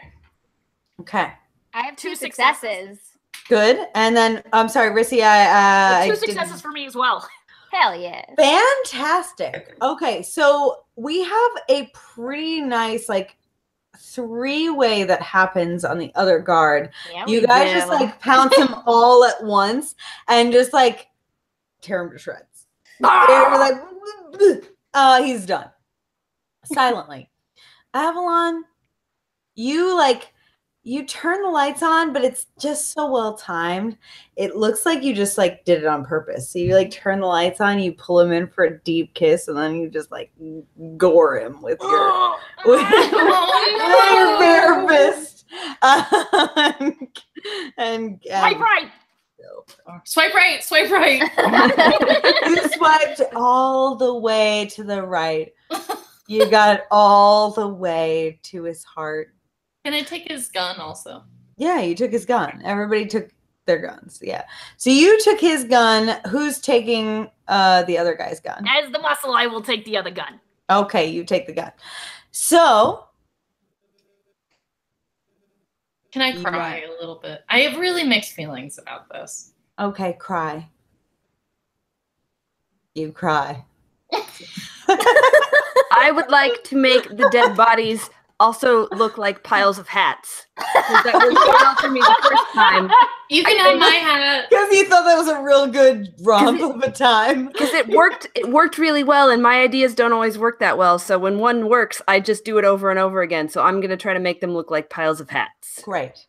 Okay. 1.01 1.33
I 1.75 1.83
have 1.83 1.97
two 1.97 2.11
Two 2.11 2.15
successes. 2.15 2.61
successes. 3.01 3.10
Good. 3.51 3.79
And 3.97 4.17
then 4.17 4.43
I'm 4.53 4.69
sorry, 4.69 4.91
Rissy, 4.91 5.23
I 5.25 5.43
uh 5.43 6.05
two 6.07 6.13
I 6.13 6.15
didn't- 6.15 6.19
successes 6.21 6.61
for 6.61 6.71
me 6.71 6.87
as 6.87 6.95
well. 6.95 7.29
Hell 7.73 7.95
yeah. 8.01 8.25
Fantastic. 8.37 9.77
Okay, 9.83 10.23
so 10.23 10.85
we 10.97 11.23
have 11.25 11.51
a 11.69 11.91
pretty 11.93 12.61
nice 12.61 13.09
like 13.09 13.37
three 13.99 14.71
way 14.71 15.03
that 15.05 15.21
happens 15.21 15.85
on 15.85 15.99
the 15.99 16.13
other 16.15 16.39
guard. 16.39 16.91
Yeah, 17.13 17.25
you 17.27 17.41
we 17.41 17.47
guys 17.47 17.73
just 17.73 17.89
like 17.89 18.21
pounce 18.21 18.57
them 18.57 18.73
all 18.87 19.25
at 19.25 19.43
once 19.45 19.95
and 20.29 20.53
just 20.53 20.73
like 20.73 21.09
tear 21.81 22.03
him 22.05 22.11
to 22.13 22.19
shreds. 22.19 22.67
Ah! 23.03 23.27
They're 23.27 24.51
like, 24.53 24.65
uh, 24.95 25.23
he's 25.23 25.45
done. 25.47 25.71
Silently. 26.65 27.31
Avalon, 27.95 28.65
you 29.55 29.97
like 29.97 30.33
you 30.83 31.05
turn 31.05 31.43
the 31.43 31.51
lights 31.51 31.83
on, 31.83 32.13
but 32.13 32.25
it's 32.25 32.47
just 32.59 32.93
so 32.93 33.11
well 33.11 33.37
timed. 33.37 33.99
It 34.37 34.57
looks 34.57 34.87
like 34.87 35.03
you 35.03 35.15
just 35.15 35.37
like 35.37 35.65
did 35.65 35.83
it 35.83 35.87
on 35.87 36.07
purpose. 36.07 36.51
So 36.51 36.59
you 36.59 36.75
like 36.75 36.91
turn 36.91 37.21
the 37.21 37.27
lights 37.27 37.61
on, 37.61 37.79
you 37.79 37.93
pull 37.93 38.21
him 38.21 38.33
in 38.33 38.49
for 38.49 38.65
a 38.65 38.79
deep 38.79 39.13
kiss, 39.15 39.49
and 39.49 39.57
then 39.57 39.77
you 39.77 39.91
just 39.91 40.11
like 40.11 40.33
gore 40.97 41.39
him 41.39 41.61
with 41.61 41.79
your 41.83 42.37
with, 42.65 42.81
with 42.91 43.13
your 44.13 44.39
bare 44.39 44.89
fist. 44.89 45.45
Um, 45.83 47.09
and, 47.77 48.21
Swipe 48.25 48.53
and 48.53 48.61
right. 48.61 48.91
Swipe 50.05 50.35
right, 50.35 50.63
swipe 50.63 50.91
right. 50.91 51.21
you 52.47 52.69
swiped 52.71 53.23
all 53.35 53.97
the 53.97 54.15
way 54.15 54.69
to 54.73 54.85
the 54.85 55.03
right. 55.03 55.53
You 56.27 56.49
got 56.49 56.83
all 56.91 57.51
the 57.51 57.69
way 57.69 58.39
to 58.45 58.63
his 58.63 58.85
heart. 58.85 59.35
Can 59.85 59.95
I 59.95 60.03
take 60.03 60.29
his 60.31 60.49
gun 60.49 60.79
also? 60.79 61.25
Yeah, 61.57 61.81
you 61.81 61.95
took 61.95 62.11
his 62.13 62.25
gun. 62.27 62.61
Everybody 62.65 63.07
took 63.07 63.31
their 63.67 63.79
guns. 63.79 64.21
Yeah. 64.23 64.45
So 64.77 64.91
you 64.91 65.21
took 65.23 65.41
his 65.41 65.65
gun. 65.65 66.21
Who's 66.29 66.59
taking 66.61 67.31
uh 67.49 67.83
the 67.85 67.99
other 67.99 68.15
guy's 68.15 68.41
gun? 68.41 68.65
As 68.69 68.91
the 68.91 68.99
muscle, 68.99 69.35
I 69.35 69.47
will 69.47 69.63
take 69.63 69.85
the 69.85 69.97
other 69.97 70.11
gun. 70.11 70.41
Okay, 70.71 71.07
you 71.07 71.25
take 71.25 71.47
the 71.47 71.53
gun. 71.53 71.73
So 72.31 73.07
Can 76.13 76.23
I 76.23 76.33
cry 76.43 76.83
a 76.87 76.91
little 77.01 77.21
bit? 77.23 77.43
I 77.49 77.61
have 77.61 77.79
really 77.79 78.05
mixed 78.05 78.33
feelings 78.33 78.79
about 78.79 79.09
this. 79.09 79.53
okay, 79.79 80.15
cry. 80.15 80.69
You 82.95 83.13
cry. 83.13 83.65
I 84.89 86.11
would 86.13 86.31
like 86.31 86.65
to 86.65 86.77
make 86.77 87.09
the 87.17 87.29
dead 87.31 87.57
bodies 87.57 88.11
also 88.41 88.89
look 88.89 89.17
like 89.19 89.45
piles 89.45 89.79
of 89.79 89.87
hats. 89.87 90.47
'Cause 90.57 91.05
That 91.05 91.15
worked 91.15 91.39
so 91.39 91.53
well 91.53 91.75
for 91.77 91.89
me 91.91 92.01
the 92.01 92.17
first 92.29 92.53
time. 92.55 92.91
You 93.33 93.45
can 93.45 93.59
have 93.59 93.79
my 93.79 93.87
hat. 93.87 94.47
Because 94.51 94.73
you 94.73 94.87
thought 94.87 95.05
that 95.05 95.15
was 95.17 95.29
a 95.29 95.41
real 95.41 95.69
good 95.69 96.13
romp 96.25 96.61
of 96.63 96.83
a 96.83 96.91
time. 96.91 97.47
Because 97.47 97.73
it 97.73 97.87
worked 97.87 98.27
it 98.35 98.49
worked 98.51 98.77
really 98.77 99.05
well 99.05 99.31
and 99.31 99.41
my 99.41 99.61
ideas 99.61 99.95
don't 99.95 100.13
always 100.13 100.37
work 100.37 100.59
that 100.59 100.77
well. 100.77 100.99
So 100.99 101.17
when 101.17 101.39
one 101.39 101.69
works, 101.69 102.03
I 102.09 102.19
just 102.19 102.45
do 102.45 102.59
it 102.59 102.65
over 102.65 102.91
and 102.91 102.99
over 102.99 103.23
again. 103.23 103.49
So 103.49 103.63
I'm 103.63 103.81
gonna 103.81 103.97
try 103.97 104.15
to 104.15 104.19
make 104.19 104.41
them 104.41 104.51
look 104.53 104.69
like 104.73 104.91
piles 104.91 105.21
of 105.21 105.31
hats. 105.31 105.81
Great. 105.85 106.27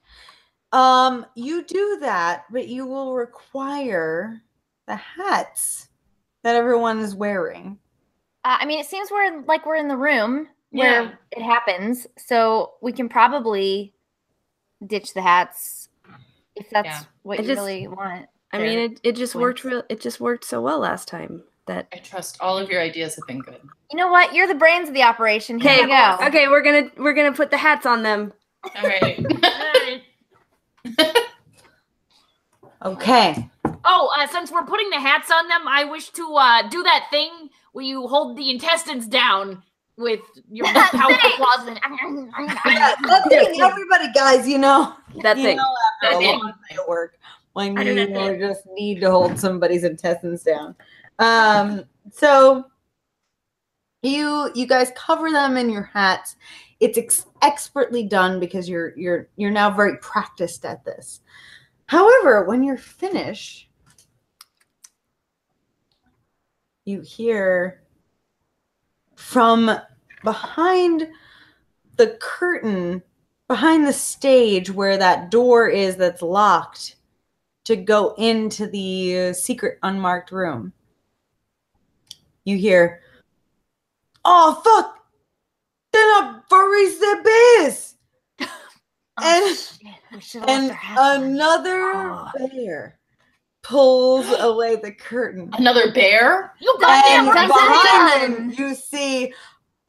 Um, 0.71 1.25
you 1.33 1.63
do 1.63 1.97
that, 2.01 2.45
but 2.51 2.67
you 2.67 2.85
will 2.85 3.15
require 3.15 4.39
the 4.85 4.95
hats 4.95 5.87
that 6.43 6.55
everyone 6.55 6.99
is 6.99 7.15
wearing. 7.15 7.79
Uh, 8.43 8.57
I 8.59 8.65
mean, 8.67 8.79
it 8.79 8.85
seems 8.85 9.09
we're 9.09 9.41
like 9.47 9.65
we're 9.65 9.75
in 9.75 9.87
the 9.87 9.97
room 9.97 10.49
where 10.71 11.03
Yeah. 11.03 11.11
it 11.31 11.41
happens, 11.43 12.07
so 12.17 12.73
we 12.81 12.91
can 12.91 13.07
probably 13.09 13.93
ditch 14.85 15.13
the 15.13 15.21
hats 15.21 15.89
if 16.55 16.69
that's 16.69 16.87
Yeah. 16.87 17.01
what 17.23 17.39
I 17.39 17.41
you 17.43 17.47
just- 17.47 17.59
really 17.59 17.87
want. 17.87 18.27
I 18.53 18.57
mean 18.57 18.79
it, 18.79 18.99
it 19.03 19.11
just 19.15 19.33
worked 19.33 19.63
real 19.63 19.83
it 19.87 20.01
just 20.01 20.19
worked 20.19 20.43
so 20.43 20.59
well 20.59 20.79
last 20.79 21.07
time 21.07 21.43
that 21.67 21.87
I 21.93 21.97
trust 21.99 22.35
all 22.41 22.57
of 22.57 22.69
your 22.69 22.81
ideas 22.81 23.15
have 23.15 23.25
been 23.25 23.39
good. 23.39 23.61
You 23.91 23.97
know 23.97 24.09
what? 24.11 24.33
You're 24.33 24.47
the 24.47 24.55
brains 24.55 24.89
of 24.89 24.93
the 24.93 25.03
operation. 25.03 25.57
Here 25.59 25.71
Okay, 25.71 25.81
you 25.83 25.87
go. 25.87 26.17
okay, 26.27 26.47
we're 26.49 26.61
gonna 26.61 26.91
we're 26.97 27.13
gonna 27.13 27.31
put 27.31 27.49
the 27.51 27.57
hats 27.57 27.85
on 27.85 28.03
them. 28.03 28.33
All 28.75 28.81
right. 28.83 29.25
Alright. 29.25 30.03
Okay. 32.83 33.47
Oh, 33.85 34.09
uh, 34.17 34.27
since 34.27 34.51
we're 34.51 34.65
putting 34.65 34.89
the 34.89 34.99
hats 34.99 35.29
on 35.31 35.47
them, 35.47 35.67
I 35.67 35.83
wish 35.85 36.09
to 36.11 36.33
uh, 36.35 36.67
do 36.69 36.81
that 36.83 37.07
thing 37.11 37.49
where 37.73 37.85
you 37.85 38.07
hold 38.07 38.37
the 38.37 38.49
intestines 38.49 39.07
down 39.07 39.61
with 39.97 40.21
your 40.49 40.65
powerful 40.73 41.29
claws. 41.31 41.67
And 41.67 41.79
Yeah, 41.83 42.95
that 43.07 43.25
thing, 43.29 43.61
everybody, 43.61 44.11
guys, 44.13 44.47
you 44.47 44.57
know, 44.57 44.95
That 45.21 45.37
you 45.37 45.43
thing. 45.43 45.57
know 45.57 45.75
after 46.03 46.17
a 46.17 46.21
That 46.21 46.37
long 46.37 46.53
day 46.69 46.75
of 46.77 46.87
work 46.87 47.17
when 47.53 47.77
I 47.77 47.83
you 47.83 47.95
that 47.95 48.07
thing. 48.13 48.39
just 48.39 48.65
need 48.67 49.01
to 49.01 49.11
hold 49.11 49.39
somebody's 49.39 49.83
intestines 49.83 50.43
down. 50.43 50.75
Um, 51.19 51.83
so 52.11 52.65
you 54.01 54.49
you 54.55 54.65
guys 54.65 54.91
cover 54.95 55.29
them 55.31 55.57
in 55.57 55.69
your 55.69 55.83
hats. 55.83 56.35
It's 56.79 56.97
ex- 56.97 57.27
expertly 57.43 58.03
done 58.03 58.39
because 58.39 58.67
you're 58.67 58.97
you're 58.97 59.27
you're 59.35 59.51
now 59.51 59.69
very 59.69 59.97
practiced 59.97 60.65
at 60.65 60.83
this. 60.83 61.21
However, 61.85 62.45
when 62.45 62.63
you're 62.63 62.77
finished, 62.77 63.69
you 66.85 67.01
hear 67.01 67.83
from 69.21 69.71
behind 70.23 71.07
the 71.97 72.17
curtain 72.19 73.01
behind 73.47 73.85
the 73.85 73.93
stage 73.93 74.71
where 74.71 74.97
that 74.97 75.29
door 75.29 75.67
is 75.67 75.95
that's 75.95 76.21
locked 76.21 76.95
to 77.65 77.75
go 77.75 78.13
into 78.17 78.67
the 78.67 79.33
secret 79.33 79.77
unmarked 79.83 80.31
room. 80.31 80.73
You 82.43 82.57
hear, 82.57 83.01
"Oh 84.25 84.59
fuck! 84.63 85.05
They're 85.93 86.07
not 86.07 86.49
furries, 86.49 86.99
they're 86.99 87.23
bears!" 87.23 87.95
Oh, 89.23 89.67
and 90.33 90.49
and 90.49 90.71
our 90.71 90.75
hats 90.77 90.99
on. 91.01 91.23
another 91.23 91.81
Oh. 91.93 92.29
bear 92.37 92.97
pulls 93.63 94.25
away 94.39 94.75
the 94.77 94.91
curtain. 94.91 95.49
Another 95.53 95.91
bear? 95.93 96.53
you 96.59 96.73
And 96.73 96.81
goddamn 96.81 97.27
right. 97.29 97.47
behind 97.47 98.37
done. 98.37 98.47
them, 98.49 98.55
you 98.57 98.75
see 98.75 99.33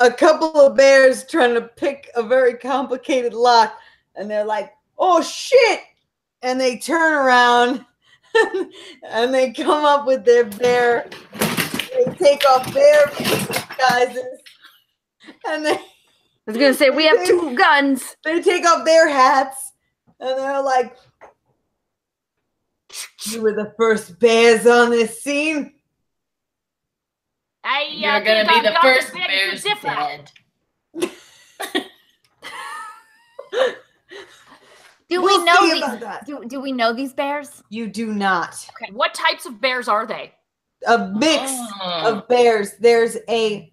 a 0.01 0.11
couple 0.11 0.61
of 0.61 0.77
bears 0.77 1.25
trying 1.27 1.55
to 1.55 1.63
pick 1.63 2.11
a 2.17 2.23
very 2.23 2.55
complicated 2.55 3.35
lock, 3.35 3.77
and 4.17 4.31
they're 4.31 4.45
like, 4.45 4.73
"Oh 4.99 5.23
shit!" 5.23 5.81
And 6.43 6.61
they 6.61 6.79
turn 6.79 7.13
around 7.13 7.85
and 9.09 9.33
they 9.33 9.53
come 9.53 9.85
up 9.85 10.07
with 10.07 10.25
their 10.25 10.45
bear. 10.45 11.09
They 11.93 12.13
take 12.15 12.45
off 12.49 12.73
their 12.73 13.07
disguises, 13.17 14.41
and 15.47 15.65
they 15.67 15.73
I 15.75 15.81
was 16.47 16.57
gonna 16.57 16.75
say 16.75 16.91
we 16.91 17.05
have 17.07 17.25
two 17.27 17.55
guns. 17.57 18.17
they 18.25 18.43
take 18.43 18.67
off 18.67 18.85
their 18.85 19.09
hats, 19.09 19.73
and 20.21 20.39
they're 20.39 20.63
like, 20.63 20.97
"You 23.27 23.43
were 23.43 23.53
the 23.53 23.73
first 23.77 24.19
bears 24.19 24.67
on 24.67 24.91
this 24.91 25.23
scene." 25.23 25.75
I, 27.65 27.85
uh, 27.85 27.89
You're 27.93 28.21
gonna 28.25 28.45
be 28.45 28.51
I've 28.55 28.63
the 28.65 28.71
got 28.71 28.83
first 28.83 29.13
this 29.13 29.27
bears 29.27 29.63
to 29.63 29.69
differ. 29.69 29.87
dead. 29.89 30.31
Do 35.09 35.21
We'll 35.21 35.41
we 35.41 35.45
know 35.45 35.61
these? 35.71 36.01
that. 36.01 36.25
Do, 36.25 36.43
do 36.47 36.59
we 36.61 36.73
know 36.73 36.93
these 36.95 37.13
bears? 37.13 37.63
You 37.69 37.87
do 37.87 38.15
not. 38.15 38.55
Okay, 38.81 38.91
what 38.93 39.13
types 39.13 39.45
of 39.45 39.61
bears 39.61 39.87
are 39.87 40.07
they? 40.07 40.33
A 40.87 41.07
mix 41.09 41.53
Oh. 41.83 42.17
of 42.17 42.29
bears. 42.29 42.73
There's 42.81 43.19
a 43.29 43.71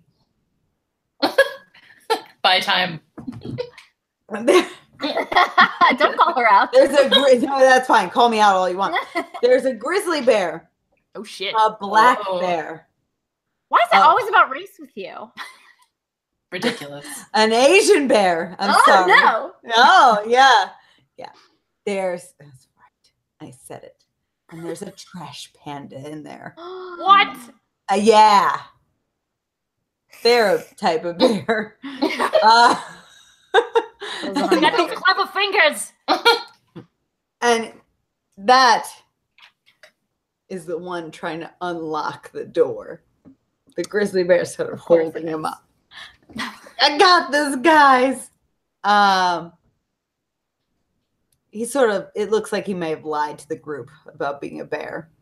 By 2.42 2.60
time. 2.60 3.00
there- 5.02 5.28
Don't 5.98 6.18
call 6.18 6.34
her 6.36 6.48
out. 6.52 6.72
there's 6.72 6.92
a 6.98 7.10
gri- 7.10 7.38
no, 7.40 7.60
that's 7.60 7.88
fine. 7.88 8.10
Call 8.10 8.30
me 8.30 8.40
out 8.40 8.56
all 8.56 8.70
you 8.70 8.78
want. 8.78 8.96
There's 9.42 9.66
a 9.66 9.74
grizzly 9.74 10.22
bear, 10.22 10.70
Oh 11.16 11.24
shit! 11.24 11.54
a 11.58 11.76
black 11.80 12.20
Oh. 12.28 12.40
bear, 12.40 12.88
Why 13.70 13.80
is 13.80 13.90
it 13.94 13.98
Oh. 13.98 14.02
always 14.10 14.28
about 14.30 14.50
race 14.52 14.78
with 14.80 14.92
you? 14.96 15.32
Ridiculous. 16.52 17.06
an 17.34 17.52
Asian 17.54 18.08
bear. 18.08 18.56
I'm 18.60 18.72
oh 18.76 18.82
sorry. 18.86 19.08
no! 19.12 19.52
Oh 19.76 20.24
yeah, 20.28 20.70
yeah. 21.18 21.32
There's 21.86 22.34
that's 22.40 22.68
right. 22.78 23.48
I 23.48 23.52
said 23.52 23.84
it. 23.84 24.04
And 24.52 24.66
there's 24.66 24.82
a 24.82 24.92
trash 24.92 25.52
panda 25.54 25.98
in 26.10 26.24
there. 26.24 26.54
what? 26.58 27.38
Uh, 27.92 27.96
yeah. 27.96 28.62
They're 30.24 30.56
a 30.58 30.64
type 30.76 31.06
of 31.06 31.18
bear. 31.20 31.78
Uh, 31.84 32.76
Got 33.54 34.78
those 34.78 34.98
clever 34.98 35.26
fingers. 35.32 35.94
and 37.42 37.74
that 38.38 38.88
is 40.50 40.66
the 40.66 40.78
one 40.78 41.12
trying 41.12 41.40
to 41.42 41.52
unlock 41.62 42.32
the 42.32 42.46
door. 42.46 43.04
The 43.76 43.84
grizzly 43.84 44.24
bear 44.24 44.46
sort 44.46 44.74
of 44.74 44.80
holding 44.80 45.28
him 45.28 45.46
up. 45.46 45.66
I 46.82 46.98
got 46.98 47.32
this, 47.32 47.56
guys. 47.58 48.30
Um, 48.84 49.54
he 51.52 51.66
sort 51.66 51.90
of. 51.90 52.08
It 52.16 52.32
looks 52.32 52.52
like 52.52 52.66
he 52.66 52.74
may 52.74 52.90
have 52.92 53.06
lied 53.06 53.40
to 53.40 53.48
the 53.48 53.56
group 53.56 53.90
about 54.14 54.42
being 54.42 54.62
a 54.62 54.66
bear. 54.66 55.10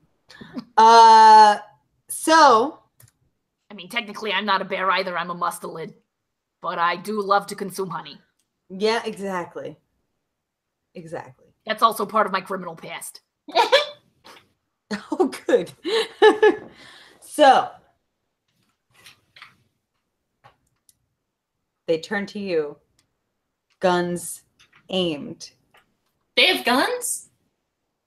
Uh, 0.78 1.58
so 2.08 2.80
I 3.70 3.74
mean, 3.74 3.90
technically, 3.90 4.32
I'm 4.32 4.46
not 4.46 4.62
a 4.62 4.66
bear 4.66 4.90
either. 4.92 5.18
I'm 5.18 5.30
a 5.30 5.36
mustelid, 5.36 5.94
but 6.68 6.80
I 6.80 6.98
do 6.98 7.22
love 7.22 7.48
to 7.48 7.56
consume 7.56 7.90
honey. 7.90 8.20
yeah, 8.70 9.02
exactly, 9.06 9.78
exactly. 10.96 11.46
That's 11.66 11.82
also 11.82 12.06
part 12.06 12.26
of 12.28 12.34
my 12.34 12.42
criminal 12.42 12.76
past. 12.76 13.22
Oh, 15.12 15.32
good. 15.48 15.72
so 17.22 17.70
they 21.88 22.00
turn 22.00 22.26
to 22.28 22.40
you, 22.40 22.76
guns 23.80 24.44
aimed. 24.90 25.52
They 26.36 26.48
have 26.48 26.66
guns? 26.66 27.30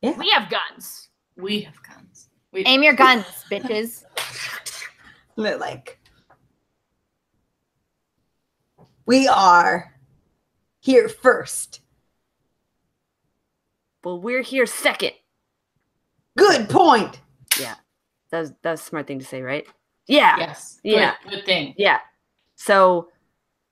Yeah. 0.03 0.19
We 0.19 0.28
have 0.31 0.51
guns. 0.51 1.09
We 1.37 1.62
have 1.62 1.82
guns. 1.82 2.28
We 2.53 2.66
Aim 2.66 2.82
your 2.82 2.93
guns, 2.93 3.24
bitches. 3.51 4.05
And 5.37 5.47
they're 5.47 5.57
like, 5.57 6.00
we 9.07 9.29
are 9.29 9.95
here 10.81 11.09
first. 11.09 11.81
Well, 14.05 14.21
we're 14.21 14.43
here 14.43 14.67
second. 14.67 15.13
Good 16.37 16.69
point. 16.69 17.21
Yeah. 17.59 17.75
That's 18.31 18.53
that's 18.63 18.81
a 18.81 18.85
smart 18.85 19.07
thing 19.07 19.19
to 19.19 19.25
say, 19.25 19.43
right? 19.43 19.67
Yeah. 20.07 20.37
Yes. 20.39 20.81
Good, 20.83 20.93
Yeah. 20.93 21.15
Good 21.29 21.45
thing. 21.45 21.75
Yeah. 21.77 21.99
So, 22.57 23.09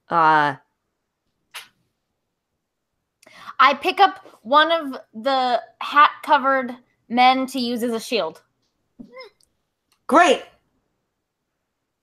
uh, 0.09 0.57
I 3.61 3.75
pick 3.75 4.01
up 4.01 4.25
one 4.43 4.71
of 4.71 5.01
the 5.15 5.61
hat 5.81 6.11
covered 6.23 6.77
men 7.09 7.47
to 7.47 7.59
use 7.59 7.83
as 7.83 7.93
a 7.93 8.01
shield. 8.01 8.43
Great. 10.07 10.43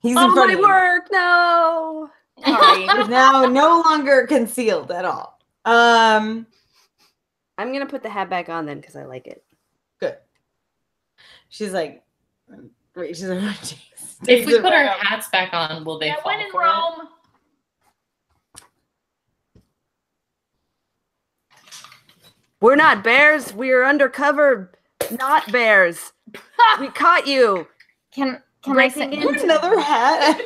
He's 0.00 0.12
in 0.12 0.18
oh, 0.18 0.32
front 0.32 0.48
my 0.48 0.54
of 0.54 0.60
you. 0.60 0.66
work. 0.66 1.08
No. 1.10 2.10
Sorry. 2.44 2.86
Now 3.08 3.44
no 3.46 3.82
longer 3.86 4.26
concealed 4.26 4.90
at 4.90 5.04
all. 5.04 5.38
Um, 5.64 6.46
I'm 7.58 7.68
going 7.68 7.80
to 7.80 7.86
put 7.86 8.02
the 8.02 8.10
hat 8.10 8.30
back 8.30 8.48
on 8.48 8.66
then 8.66 8.80
because 8.80 8.96
I 8.96 9.04
like 9.04 9.26
it. 9.26 9.44
good. 10.00 10.16
She's 11.48 11.72
like, 11.72 12.04
wait, 12.94 13.16
she's 13.16 13.24
like, 13.24 13.40
If 14.28 14.46
we 14.46 14.54
put 14.60 14.72
our 14.72 14.86
hats 15.00 15.28
back 15.28 15.50
on, 15.52 15.84
will 15.84 15.98
they 15.98 16.06
yeah, 16.08 16.16
fall 16.22 16.32
when 16.32 16.40
in 16.40 16.50
for 16.50 16.62
it? 16.62 16.66
Rome. 16.66 17.08
We're 22.60 22.76
not 22.76 23.04
bears. 23.04 23.52
We're 23.54 23.84
undercover, 23.84 24.72
not 25.10 25.50
bears. 25.52 26.12
we 26.80 26.88
caught 26.90 27.26
you. 27.26 27.66
Can 28.12 28.42
can 28.62 28.74
Breaking 28.74 29.02
I 29.02 29.10
say 29.10 29.16
in. 29.16 29.22
Put 29.22 29.42
another 29.42 29.78
hat. 29.78 30.40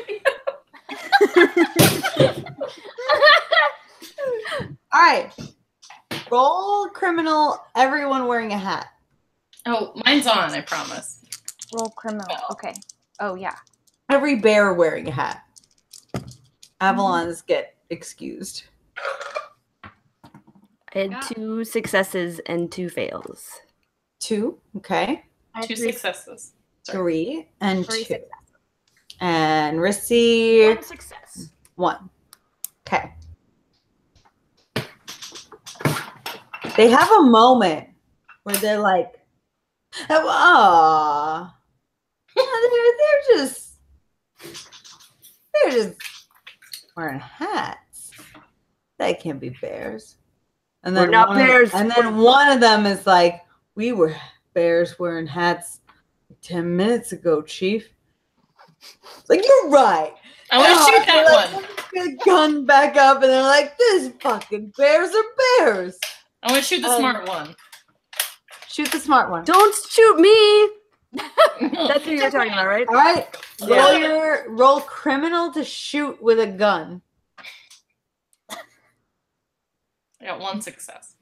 All 4.93 5.01
right. 5.01 5.31
Roll 6.31 6.89
criminal, 6.89 7.59
everyone 7.77 8.27
wearing 8.27 8.52
a 8.52 8.59
hat. 8.59 8.86
Oh, 9.66 9.93
mine's 10.05 10.27
on, 10.27 10.51
I 10.52 10.61
promise. 10.61 11.23
roll 11.74 11.90
criminal? 11.90 12.27
Okay. 12.52 12.74
Oh 13.20 13.35
yeah. 13.35 13.57
Every 14.09 14.36
bear 14.36 14.74
wearing 14.74 15.09
a 15.09 15.12
hat. 15.12 15.43
Avalons 16.81 17.43
mhm. 17.43 17.47
get 17.47 17.77
excused. 17.90 18.65
I 19.85 20.98
had 20.98 21.23
two 21.23 21.65
successes 21.65 22.40
and 22.47 22.70
two 22.73 22.89
fails. 22.89 23.61
Two, 24.19 24.59
okay. 24.77 25.24
Two 25.62 25.77
three- 25.77 25.93
successes. 25.93 26.52
Sorry. 26.82 26.98
Three 26.98 27.48
and 27.61 27.86
three 27.86 28.05
two. 28.05 28.15
successes. 28.15 28.31
And 29.20 29.78
Rissy, 29.78 30.74
One 30.74 30.82
success. 30.82 31.51
one. 31.76 32.09
Okay. 32.88 33.12
They 36.76 36.88
have 36.88 37.10
a 37.10 37.22
moment 37.22 37.88
where 38.44 38.56
they're 38.56 38.78
like, 38.80 39.20
oh, 40.09 41.52
they're, 42.36 42.44
they're 42.47 43.36
just, 43.36 43.74
they're 45.55 45.70
just 45.72 46.01
wearing 46.97 47.18
hats. 47.20 48.12
They 48.98 49.14
can't 49.14 49.40
be 49.40 49.51
bears. 49.60 50.16
And 50.84 50.94
We're 50.94 51.09
not 51.09 51.28
one 51.28 51.40
of- 51.40 51.47
bears. 51.47 51.74
and 51.74 51.90
then 51.90 52.16
one 52.16 52.51
of 52.51 52.60
them 52.60 52.86
is 52.86 53.06
like, 53.06 53.42
we 53.74 53.92
were 53.92 54.14
bears 54.55 54.98
wearing 54.98 55.26
hats 55.26 55.80
10 56.42 56.74
minutes 56.76 57.12
ago, 57.12 57.42
Chief. 57.42 57.88
It's 58.82 59.28
like, 59.28 59.44
you're 59.47 59.69
right. 59.70 60.12
I 60.51 60.59
want 60.59 60.69
to 60.69 60.77
Oh, 60.78 60.86
shoot 60.86 61.07
that 61.07 61.52
they're 61.52 62.02
one. 62.02 62.16
The 62.16 62.24
gun 62.24 62.66
back 62.66 62.97
up, 62.97 63.16
and 63.23 63.31
they're 63.31 63.43
like, 63.43 63.77
"This 63.78 64.12
fucking 64.20 64.73
bears 64.77 65.11
are 65.15 65.24
bears." 65.59 65.98
I 66.43 66.52
want 66.52 66.62
to 66.62 66.66
shoot 66.66 66.82
the 66.82 66.89
Um, 66.89 66.98
smart 66.98 67.28
one. 67.28 67.55
Shoot 68.69 68.90
the 68.90 68.98
smart 69.01 69.31
one. 69.31 69.44
Don't 69.44 69.74
shoot 69.89 70.19
me. 70.19 70.70
That's 71.61 72.07
what 72.07 72.07
you're 72.07 72.31
talking 72.31 72.52
about, 72.52 72.66
right? 72.66 72.89
All 72.89 72.94
right, 72.94 73.36
roll 73.62 73.93
your 73.98 74.51
roll 74.51 74.81
criminal 74.81 75.52
to 75.52 75.65
shoot 75.65 76.20
with 76.23 76.39
a 76.40 76.47
gun. 76.47 77.02
I 78.51 80.27
got 80.27 80.40
one 80.40 80.61
success. 80.61 81.16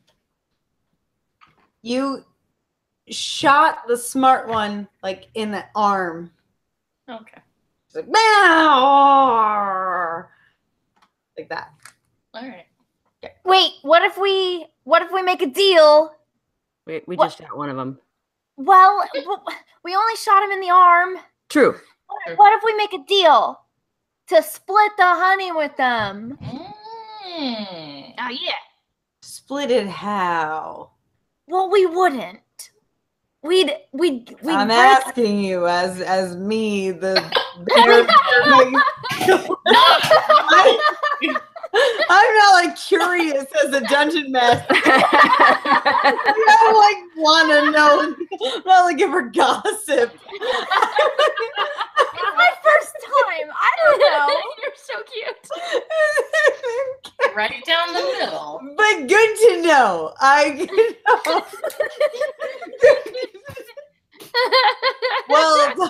You 1.83 2.25
shot 3.09 3.87
the 3.89 3.97
smart 3.97 4.49
one 4.49 4.89
like 5.03 5.29
in 5.35 5.51
the 5.51 5.65
arm. 5.75 6.33
Okay. 7.09 7.41
It's 7.99 8.07
like, 8.07 8.15
"Meow!" 8.15 9.89
like 11.37 11.49
that. 11.49 11.73
All 12.35 12.43
right. 12.43 12.67
Wait, 13.45 13.73
what 13.83 14.03
if 14.03 14.17
we 14.19 14.67
what 14.85 15.03
if 15.03 15.11
we 15.13 15.23
make 15.23 15.43
a 15.43 15.47
deal? 15.47 16.13
We, 16.87 17.03
we 17.07 17.17
What? 17.17 17.27
just 17.27 17.39
shot 17.39 17.57
one 17.57 17.69
of 17.69 17.77
them. 17.77 17.99
Well, 18.57 19.05
we 19.85 19.95
only 19.95 20.17
shot 20.17 20.43
him 20.45 20.51
in 20.53 20.61
the 20.61 20.71
arm. 20.71 21.17
True. 21.49 21.77
Sure. 22.27 22.37
What 22.37 22.53
if 22.55 22.63
we 22.65 22.75
make 22.75 22.93
a 22.93 23.05
deal 23.07 23.61
to 24.29 24.43
split 24.43 24.93
the 24.97 25.05
honey 25.05 25.53
with 25.53 25.77
them? 25.77 26.39
Mm. 26.43 28.15
Oh 28.19 28.31
yeah. 28.31 28.55
Split 29.23 29.71
it 29.71 29.89
how? 29.89 30.91
Well, 31.47 31.71
we 31.71 31.87
wouldn't. 31.87 32.41
We'd 33.43 33.73
we'd 33.93 34.35
we'd 34.43 34.55
I'm 34.55 34.67
break- 34.69 34.79
asking 34.79 35.41
you 35.45 35.67
as 35.69 36.01
as 36.01 36.37
me 36.37 36.91
the. 36.91 37.21
I, 37.71 38.79
I'm 42.11 42.35
not 42.37 42.65
like 42.65 42.77
curious 42.77 43.45
as 43.65 43.73
a 43.75 43.81
dungeon 43.83 44.33
master. 44.33 44.65
I 44.71 46.15
don't 46.63 46.77
like 46.77 46.97
want 47.17 47.51
to 47.51 47.71
know. 47.71 48.15
I'm 48.57 48.63
not 48.65 48.87
looking 48.91 49.11
for 49.13 49.23
gossip. 49.23 50.13
It's 50.25 52.37
my 52.37 52.51
first 52.65 52.93
time. 53.05 53.51
I 53.53 53.71
don't 53.85 54.01
know. 54.01 54.29
You're 54.63 54.77
so 54.77 54.95
cute. 55.05 55.49
Right 57.37 57.63
down 57.67 57.93
the 57.93 58.03
middle. 58.19 58.61
but 58.77 59.07
good 59.07 59.37
to 59.37 59.61
know. 59.63 60.15
I 60.21 60.67
well, 65.29 65.75
go 65.77 65.85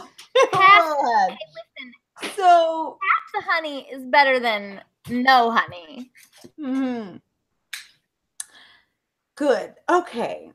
ahead. 0.52 1.30
Listen, 1.30 1.92
So, 2.36 2.98
half 3.00 3.24
the 3.34 3.40
honey 3.50 3.78
is 3.90 4.02
better 4.18 4.40
than 4.40 4.80
no 5.08 5.50
honey. 5.52 6.10
mhm. 6.58 7.20
good. 9.36 9.74
Okay. 9.88 10.50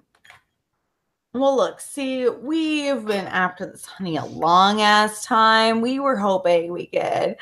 Well, 1.33 1.55
look, 1.55 1.79
see, 1.79 2.27
we've 2.29 3.05
been 3.05 3.25
after 3.25 3.65
this 3.65 3.85
honey 3.85 4.17
a 4.17 4.25
long 4.25 4.81
ass 4.81 5.25
time. 5.25 5.79
We 5.81 5.97
were 5.99 6.17
hoping 6.17 6.71
we 6.73 6.87
could 6.87 7.37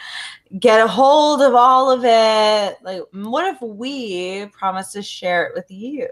get 0.60 0.80
a 0.80 0.88
hold 0.88 1.42
of 1.42 1.56
all 1.56 1.92
of 1.92 2.06
it. 2.06 2.78
Like, 2.84 3.02
what 3.12 3.54
if 3.54 3.62
we 3.62 4.46
promised 4.54 4.94
to 4.94 5.02
share 5.02 5.46
it 5.48 5.56
with 5.56 5.70
you? 5.70 6.08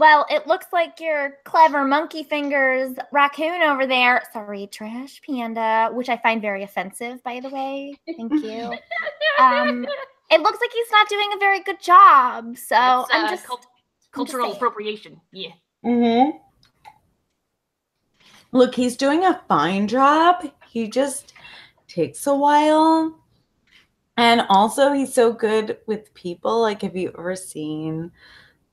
Well, 0.00 0.24
it 0.30 0.46
looks 0.46 0.64
like 0.72 0.98
your 0.98 1.36
clever 1.44 1.84
monkey 1.84 2.22
fingers 2.22 2.96
raccoon 3.12 3.60
over 3.60 3.86
there. 3.86 4.22
Sorry, 4.32 4.66
trash 4.66 5.20
panda, 5.20 5.90
which 5.92 6.08
I 6.08 6.16
find 6.16 6.40
very 6.40 6.62
offensive, 6.62 7.22
by 7.22 7.40
the 7.40 7.50
way. 7.50 8.00
Thank 8.06 8.32
you. 8.32 8.72
um, 9.38 9.86
it 10.30 10.40
looks 10.40 10.58
like 10.58 10.70
he's 10.72 10.90
not 10.90 11.06
doing 11.10 11.28
a 11.34 11.38
very 11.38 11.60
good 11.60 11.82
job. 11.82 12.56
So 12.56 12.76
That's, 12.76 13.10
I'm 13.12 13.26
uh, 13.26 13.30
just 13.30 13.44
cult- 13.44 13.66
cultural 14.10 14.46
saying. 14.46 14.56
appropriation. 14.56 15.20
Yeah. 15.32 15.50
Mm-hmm. 15.84 16.38
Look, 18.52 18.74
he's 18.74 18.96
doing 18.96 19.26
a 19.26 19.42
fine 19.48 19.86
job. 19.86 20.50
He 20.66 20.88
just 20.88 21.34
takes 21.88 22.26
a 22.26 22.34
while. 22.34 23.18
And 24.16 24.46
also, 24.48 24.94
he's 24.94 25.12
so 25.12 25.30
good 25.30 25.76
with 25.86 26.14
people. 26.14 26.62
Like, 26.62 26.80
have 26.80 26.96
you 26.96 27.12
ever 27.18 27.36
seen 27.36 28.12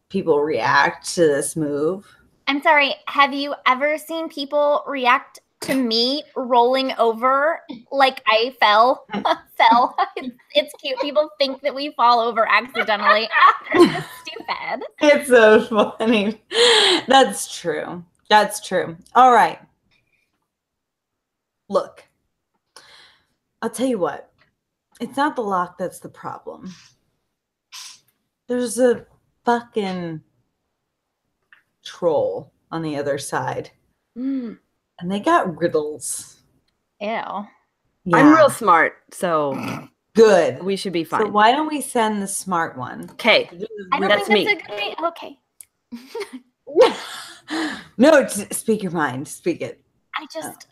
people 0.09 0.41
react 0.41 1.13
to 1.15 1.21
this 1.21 1.55
move? 1.55 2.05
I'm 2.47 2.61
sorry. 2.61 2.95
Have 3.07 3.33
you 3.33 3.55
ever 3.65 3.97
seen 3.97 4.29
people 4.29 4.83
react 4.87 5.39
to 5.61 5.75
me 5.75 6.23
rolling 6.35 6.93
over 6.97 7.61
like 7.91 8.21
I 8.27 8.55
fell? 8.59 9.05
Hmm. 9.11 9.21
fell. 9.57 9.95
It's, 10.15 10.35
it's 10.53 10.73
cute. 10.81 10.99
People 11.01 11.29
think 11.39 11.61
that 11.61 11.75
we 11.75 11.91
fall 11.91 12.19
over 12.19 12.47
accidentally. 12.49 13.27
Ah, 13.39 13.53
it's 13.73 14.07
stupid. 14.21 14.85
It's 15.01 15.27
so 15.27 15.97
funny. 15.97 16.41
That's 17.07 17.59
true. 17.59 18.03
That's 18.29 18.65
true. 18.65 18.97
All 19.15 19.31
right. 19.33 19.59
Look, 21.69 22.05
I'll 23.61 23.69
tell 23.69 23.87
you 23.87 23.99
what. 23.99 24.31
It's 25.01 25.17
not 25.17 25.35
the 25.35 25.41
lock 25.41 25.77
that's 25.77 25.99
the 25.99 26.09
problem. 26.09 26.73
There's 28.47 28.79
a 28.79 29.05
fucking 29.51 30.21
troll 31.85 32.51
on 32.69 32.81
the 32.81 32.97
other 32.97 33.17
side, 33.17 33.71
Mm. 34.17 34.59
and 34.99 35.09
they 35.11 35.21
got 35.21 35.57
riddles. 35.57 36.41
Ew. 36.99 37.07
I'm 38.13 38.33
real 38.35 38.49
smart, 38.49 38.95
so 39.13 39.87
good. 40.15 40.61
we 40.63 40.75
should 40.75 40.91
be 40.91 41.05
So 41.05 41.17
fine. 41.17 41.31
why 41.31 41.51
don't 41.53 41.67
we 41.69 41.79
send 41.79 42.21
the 42.21 42.27
smart 42.27 42.77
one? 42.77 43.09
Okay. 43.11 43.49
I 43.93 43.99
don't 44.01 44.09
That's 44.09 44.27
think 44.27 44.49
me. 44.49 44.91
a 44.91 44.95
good. 44.95 45.05
Okay. 45.07 45.39
no, 47.97 48.25
t- 48.27 48.47
speak 48.51 48.83
your 48.83 48.91
mind. 48.91 49.27
Speak 49.29 49.61
it. 49.61 49.81
I 50.15 50.25
just 50.33 50.67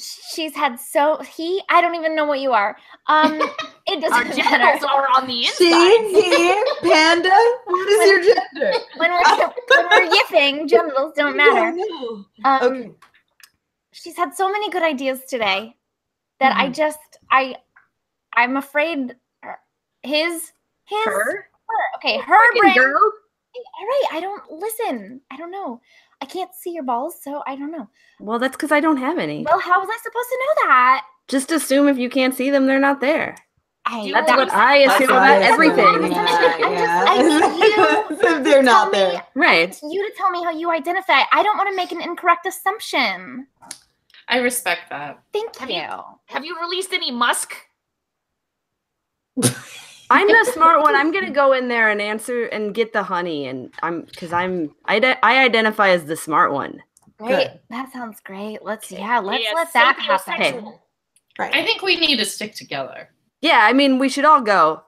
she's 0.00 0.54
had 0.56 0.80
so 0.80 1.18
he 1.22 1.62
I 1.70 1.80
don't 1.80 1.96
even 1.96 2.16
know 2.16 2.26
what 2.26 2.40
you 2.40 2.52
are. 2.52 2.76
Um 3.08 3.50
it 3.86 4.00
doesn't 4.00 4.34
genitals 4.34 4.82
matter. 4.82 4.84
are 4.84 5.08
on 5.16 5.26
the 5.26 5.46
See, 5.46 5.48
inside. 5.48 6.08
he, 6.10 6.62
panda. 6.82 7.36
What 7.66 7.88
is 7.88 8.06
your 8.06 8.22
gender? 8.22 8.72
When 8.96 9.12
we're 9.12 9.26
when 9.72 9.86
we're 9.86 10.02
yipping, 10.14 10.68
genitals 10.68 11.14
don't 11.16 11.36
matter. 11.36 11.76
No, 11.76 12.26
Um 12.44 12.62
Okay. 12.66 12.92
she's 13.92 14.16
had 14.16 14.34
so 14.34 14.50
many 14.50 14.70
good 14.70 14.82
ideas 14.82 15.24
today 15.26 15.76
that 16.40 16.56
I 16.58 16.68
just 16.70 16.98
I 17.30 17.56
I'm 18.34 18.56
afraid 18.56 19.16
his 20.02 20.52
his 20.86 21.04
Her? 21.04 21.46
okay 21.96 22.18
her 22.18 22.38
Fucking 22.54 22.60
brain 22.60 22.74
girl. 22.74 23.12
all 23.56 23.86
right 23.86 24.04
I 24.12 24.20
don't 24.20 24.50
listen 24.52 25.20
I 25.30 25.36
don't 25.36 25.50
know 25.52 25.80
I 26.22 26.26
can't 26.26 26.54
see 26.54 26.70
your 26.72 26.82
balls 26.84 27.16
so 27.22 27.42
I 27.46 27.56
don't 27.56 27.70
know 27.72 27.88
Well, 28.20 28.38
that's 28.38 28.56
because 28.56 28.72
I 28.72 28.80
don't 28.80 28.98
have 28.98 29.18
any. 29.18 29.44
well 29.44 29.58
how 29.60 29.80
was 29.80 29.88
I 29.90 29.98
supposed 30.02 30.28
to 30.28 30.38
know 30.38 30.68
that 30.68 31.04
Just 31.28 31.50
assume 31.50 31.88
if 31.88 31.96
you 31.98 32.10
can't 32.10 32.34
see 32.34 32.50
them, 32.50 32.66
they're 32.66 32.80
not 32.80 33.00
there. 33.00 33.36
I 33.86 34.10
That's 34.12 34.26
that- 34.26 34.38
what 34.38 34.52
I 34.52 34.76
assume 34.78 35.08
what 35.10 35.16
about 35.16 35.42
everything. 35.42 36.12
Yeah. 36.12 36.58
Yeah, 36.58 37.04
I 37.08 37.22
need 38.18 38.20
you 38.28 38.42
they're 38.44 38.62
not 38.62 38.92
tell 38.92 38.92
me- 38.92 38.98
there. 39.12 39.26
Right. 39.34 39.78
You 39.82 40.06
to 40.06 40.12
tell 40.16 40.30
me 40.30 40.42
how 40.44 40.50
you 40.50 40.70
identify. 40.70 41.22
I 41.32 41.42
don't 41.42 41.56
want 41.56 41.70
to 41.70 41.76
make 41.76 41.90
an 41.92 42.00
incorrect 42.02 42.46
assumption. 42.46 43.46
I 44.28 44.38
respect 44.38 44.90
that. 44.90 45.22
Thank 45.32 45.56
Have 45.56 45.70
you. 45.70 45.76
you- 45.76 46.04
Have 46.26 46.44
you 46.44 46.60
released 46.60 46.92
any 46.92 47.10
musk? 47.10 47.54
I'm 50.10 50.26
the 50.26 50.50
smart 50.52 50.82
one. 50.82 50.94
I'm 50.96 51.12
gonna 51.12 51.30
go 51.30 51.52
in 51.52 51.68
there 51.68 51.88
and 51.88 52.00
answer 52.00 52.46
and 52.46 52.74
get 52.74 52.92
the 52.92 53.02
honey, 53.02 53.46
and 53.46 53.72
I'm 53.82 54.02
because 54.02 54.32
I'm 54.32 54.74
I, 54.84 54.98
de- 54.98 55.24
I 55.24 55.44
identify 55.44 55.90
as 55.90 56.04
the 56.04 56.16
smart 56.16 56.52
one. 56.52 56.82
Great. 57.18 57.28
Good. 57.48 57.60
That 57.70 57.92
sounds 57.92 58.20
great. 58.20 58.62
Let's 58.64 58.90
yeah, 58.90 59.18
let's 59.20 59.44
Yeah, 59.44 59.52
let 59.54 59.72
that 59.72 59.96
happen. 60.00 60.34
sapiosexual. 60.34 60.78
Right. 61.38 61.54
I 61.54 61.64
think 61.64 61.82
we 61.82 61.96
need 61.96 62.16
to 62.18 62.24
stick 62.24 62.54
together. 62.54 63.08
Yeah, 63.40 63.60
I 63.62 63.72
mean 63.72 63.98
we 63.98 64.08
should 64.08 64.24
all 64.24 64.40
go. 64.42 64.82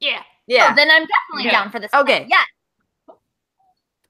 Yeah. 0.00 0.22
Yeah, 0.48 0.70
Oh, 0.72 0.74
then 0.74 0.90
I'm 0.90 1.06
definitely 1.06 1.44
Yeah. 1.44 1.50
down 1.52 1.70
for 1.70 1.78
this. 1.78 1.92
Okay. 1.94 2.26
Yeah. 2.28 2.42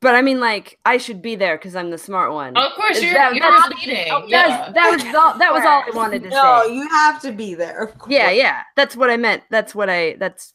But 0.02 0.14
I 0.14 0.20
mean 0.20 0.38
like 0.40 0.78
I 0.84 0.98
should 0.98 1.22
be 1.22 1.34
there 1.36 1.56
because 1.56 1.74
I'm 1.74 1.90
the 1.90 1.96
smart 1.96 2.32
one. 2.32 2.54
Of 2.56 2.72
course, 2.72 3.00
you're, 3.02 3.14
that- 3.14 3.34
you're 3.34 3.40
that's- 3.40 3.70
leading. 3.80 4.08
That 4.08 4.28
yeah. 4.28 4.66
was, 4.66 4.74
that 4.74 4.90
was 4.92 5.14
all. 5.14 5.38
That 5.38 5.52
was 5.52 5.64
all 5.64 5.82
I 5.86 5.90
wanted 5.96 6.24
to 6.24 6.28
No, 6.28 6.36
say. 6.36 6.68
No, 6.68 6.74
you 6.74 6.88
have 6.90 7.22
to 7.22 7.32
be 7.32 7.54
there. 7.54 7.84
Of 7.84 7.98
course. 7.98 8.12
Yeah, 8.12 8.30
yeah. 8.30 8.62
That's 8.76 8.94
what 8.96 9.08
I 9.08 9.16
meant. 9.16 9.44
That's 9.50 9.74
what 9.74 9.88
I. 9.88 10.16
That's 10.18 10.52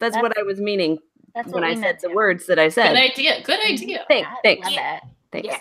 that's 0.00 0.16
what 0.16 0.38
I 0.38 0.42
was 0.42 0.60
meaning 0.60 0.98
That's 1.34 1.52
when 1.52 1.62
what 1.62 1.70
I 1.70 1.74
said 1.80 1.98
the 2.02 2.08
to. 2.08 2.14
words 2.14 2.46
that 2.46 2.58
I 2.58 2.68
said. 2.68 2.94
Good 2.94 2.98
idea. 3.12 3.42
Good 3.42 3.60
idea. 3.60 4.04
Thanks. 4.08 4.28
I 4.32 4.38
Thanks. 4.42 4.66
love. 4.70 5.00
Thanks. 5.32 5.48
Yeah. 5.48 5.58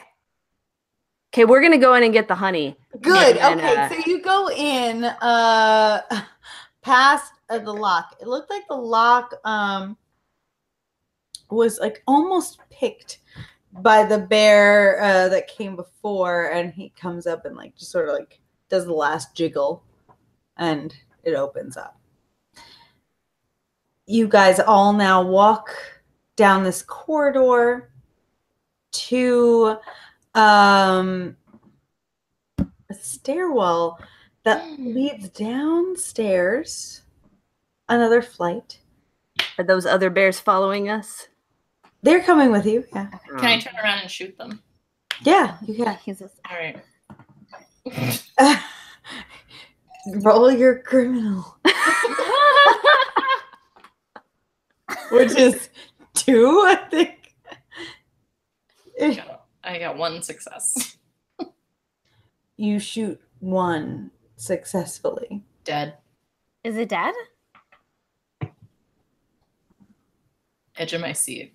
Okay, 1.33 1.45
we're 1.45 1.61
gonna 1.61 1.77
go 1.79 1.95
in 1.95 2.03
and 2.03 2.13
get 2.13 2.27
the 2.27 2.35
honey. 2.35 2.77
Good. 3.01 3.37
And, 3.37 3.59
okay, 3.59 3.75
uh, 3.75 3.89
so 3.89 3.95
you 4.05 4.21
go 4.21 4.49
in 4.51 5.03
uh 5.03 6.01
past 6.83 7.33
uh, 7.49 7.57
the 7.57 7.73
lock. 7.73 8.15
It 8.21 8.27
looked 8.27 8.49
like 8.51 8.67
the 8.69 8.75
lock 8.75 9.33
um 9.45 9.97
was 11.49 11.79
like 11.79 12.03
almost 12.07 12.59
picked 12.69 13.19
by 13.81 14.03
the 14.03 14.19
bear 14.19 15.01
uh, 15.01 15.29
that 15.29 15.47
came 15.47 15.75
before, 15.75 16.51
and 16.51 16.73
he 16.73 16.89
comes 16.89 17.27
up 17.27 17.45
and 17.45 17.55
like 17.55 17.75
just 17.75 17.91
sort 17.91 18.07
of 18.07 18.15
like 18.15 18.39
does 18.69 18.85
the 18.85 18.93
last 18.93 19.35
jiggle, 19.35 19.83
and 20.57 20.95
it 21.23 21.33
opens 21.33 21.77
up. 21.77 21.99
You 24.05 24.27
guys 24.27 24.59
all 24.59 24.93
now 24.93 25.21
walk 25.21 25.71
down 26.35 26.63
this 26.63 26.81
corridor 26.81 27.89
to 28.91 29.77
um 30.35 31.35
a 32.89 32.93
stairwell 32.93 33.99
that 34.43 34.67
leads 34.79 35.29
downstairs 35.29 37.03
another 37.89 38.21
flight 38.21 38.79
Are 39.57 39.63
those 39.63 39.85
other 39.85 40.09
bears 40.09 40.39
following 40.39 40.89
us? 40.89 41.27
They're 42.03 42.21
coming 42.21 42.51
with 42.51 42.65
you 42.65 42.85
yeah 42.93 43.07
Can 43.37 43.45
I 43.45 43.57
oh. 43.57 43.59
turn 43.59 43.75
around 43.83 43.99
and 43.99 44.11
shoot 44.11 44.37
them? 44.37 44.61
yeah 45.23 45.57
you 45.65 45.75
can 45.75 45.97
He's 46.05 46.19
just- 46.19 46.39
All 46.49 46.57
right. 46.57 46.79
roll 50.21 50.51
your 50.51 50.79
criminal 50.79 51.57
which 55.11 55.31
is 55.35 55.69
two 56.13 56.61
i 56.65 56.75
think 56.91 57.19
I 59.01 59.13
got- 59.15 59.39
I 59.65 59.79
got 59.79 59.97
one 59.97 60.21
success. 60.21 60.97
you 62.57 62.79
shoot 62.79 63.19
one 63.39 64.11
successfully 64.35 65.43
Dead. 65.63 65.95
Is 66.65 66.75
it 66.75 66.89
dead? 66.89 67.13
Edge 70.75 70.91
of 70.93 70.99
my 70.99 71.13
seat. 71.13 71.53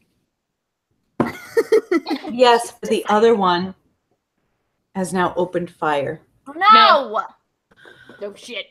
yes 2.31 2.73
but 2.81 2.91
the 2.91 3.05
other 3.09 3.35
one 3.35 3.75
has 4.95 5.13
now 5.13 5.33
opened 5.37 5.71
fire 5.71 6.21
Oh, 6.51 6.53
no. 6.57 7.23
No 8.21 8.35
shit. 8.35 8.67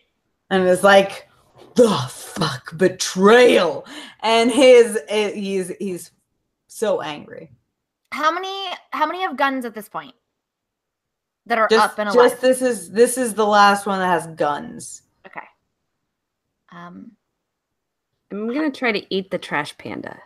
and 0.50 0.68
is 0.68 0.84
like 0.84 1.28
the 1.76 1.88
fuck 2.10 2.76
betrayal 2.78 3.86
and 4.22 4.52
his 4.52 5.00
eh, 5.10 5.32
he's 5.34 5.72
he's 5.80 6.12
so 6.68 7.02
angry 7.02 7.52
How 8.12 8.32
many 8.32 8.52
how 8.92 9.06
many 9.06 9.22
have 9.22 9.38
guns 9.38 9.64
at 9.64 9.74
this 9.76 9.88
point? 9.90 10.14
That 11.46 11.60
are 11.60 11.68
just, 11.70 11.86
up 11.94 12.00
and 12.00 12.10
alive. 12.10 12.32
just 12.32 12.42
this 12.42 12.62
is 12.62 12.92
this 12.92 13.18
is 13.18 13.36
the 13.36 13.46
last 13.46 13.86
one 13.86 14.00
that 14.00 14.08
has 14.08 14.28
guns 14.36 15.04
okay. 15.26 15.46
Um 16.72 17.12
I'm 18.32 18.48
gonna 18.54 18.72
try 18.72 18.92
to 18.92 19.14
eat 19.14 19.30
the 19.32 19.38
trash 19.38 19.78
panda 19.78 20.20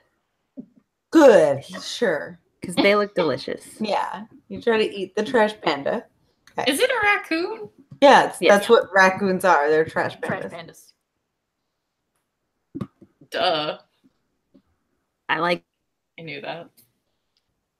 good 1.11 1.63
sure 1.81 2.39
because 2.59 2.75
they 2.75 2.95
look 2.95 3.13
delicious. 3.15 3.65
yeah 3.79 4.25
you 4.47 4.61
try 4.61 4.77
to 4.77 4.95
eat 4.95 5.15
the 5.15 5.23
trash 5.23 5.53
panda 5.61 6.05
Is 6.67 6.79
it 6.79 6.89
a 6.89 6.99
raccoon? 7.05 7.69
yeah 8.01 8.29
it's, 8.29 8.41
Yeah. 8.41 8.55
that's 8.57 8.69
what 8.69 8.89
raccoons 8.93 9.45
are 9.45 9.69
they're 9.69 9.85
trash 9.85 10.15
Trash 10.21 10.43
pandas 10.43 10.51
pandas. 10.53 10.87
Duh. 13.29 13.77
I 15.29 15.39
like. 15.39 15.63
I 16.19 16.23
knew 16.23 16.41
that. 16.41 16.69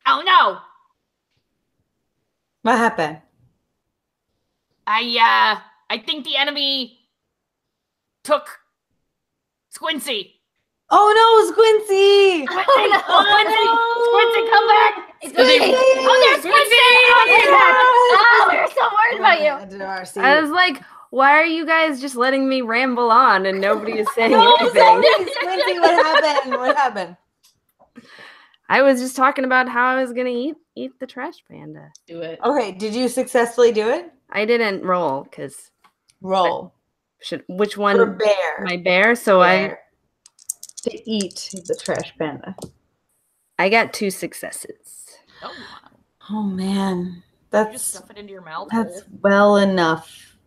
Oh 0.08 0.24
no. 0.26 0.60
what 2.62 2.78
happened 2.78 3.18
I 4.88 5.02
uh 5.02 5.60
I 5.90 5.98
think 6.00 6.24
the 6.26 6.38
enemy 6.38 7.00
took 8.24 8.48
Squincy. 9.76 10.34
Oh 10.94 11.08
no, 11.16 11.24
oh, 11.28 11.40
it's 11.42 11.52
Quincy! 11.56 12.46
Quincy, 12.46 13.02
Oh, 13.08 14.12
Quincy, 14.12 14.44
come 14.52 14.68
back! 14.68 15.16
It's 15.22 15.32
Did 15.34 15.48
they- 15.48 15.60
Quincy. 15.60 15.78
Oh, 16.04 16.18
there's 16.20 16.42
Quincy! 16.42 16.86
Oh, 17.08 17.24
there's 17.28 17.48
Oh, 18.24 18.50
we're 18.52 18.68
so 18.76 18.86
worried 18.92 19.20
about 19.20 19.40
you. 20.18 20.22
I 20.24 20.42
was 20.42 20.50
like, 20.52 20.84
why 21.12 21.32
are 21.32 21.46
you 21.46 21.66
guys 21.66 22.02
just 22.02 22.16
letting 22.16 22.48
me 22.50 22.62
ramble 22.62 23.10
on 23.12 23.46
and 23.46 23.62
nobody 23.62 24.00
is 24.00 24.08
saying 24.16 24.32
No, 24.32 24.56
anything? 24.56 25.02
Quincy, 25.02 25.32
Quincy, 25.42 25.80
what 25.80 26.06
happened? 26.24 26.52
What 26.58 26.76
happened? 26.76 27.18
I 28.70 28.82
was 28.82 29.02
just 29.02 29.16
talking 29.18 29.44
about 29.46 29.68
how 29.68 29.86
I 29.98 30.02
was 30.02 30.14
gonna 30.14 30.30
eat 30.30 30.56
eat 30.76 30.92
the 31.00 31.08
trash 31.08 31.36
panda. 31.50 31.92
Do 32.08 32.22
it. 32.22 32.40
Okay, 32.44 32.72
did 32.72 32.96
you 32.96 33.10
successfully 33.10 33.72
do 33.74 33.90
it? 33.90 34.10
I 34.30 34.46
didn't 34.46 34.84
roll 34.84 35.24
because 35.24 35.72
Roll. 36.22 36.74
should 37.22 37.44
which 37.50 37.74
For 37.76 37.82
one 37.82 38.18
bear. 38.18 38.62
my 38.64 38.78
bear? 38.78 39.16
So 39.16 39.42
I 39.42 39.68
Bear. 39.68 39.80
To 40.84 41.10
eat 41.10 41.50
the 41.68 41.76
trash 41.76 42.14
panda. 42.18 42.56
I 43.60 43.70
got 43.70 43.94
two 43.94 44.10
successes. 44.12 45.18
Oh, 45.44 45.50
wow. 45.50 45.90
Oh 46.30 46.44
man, 46.44 46.98
You 47.08 47.14
just 47.14 47.24
that's 47.52 47.84
stuff 47.86 48.10
it 48.12 48.18
into 48.18 48.32
your 48.32 48.42
mouth. 48.42 48.70
that's 48.72 49.02
hole. 49.02 49.10
well 49.22 49.58
enough 49.58 50.38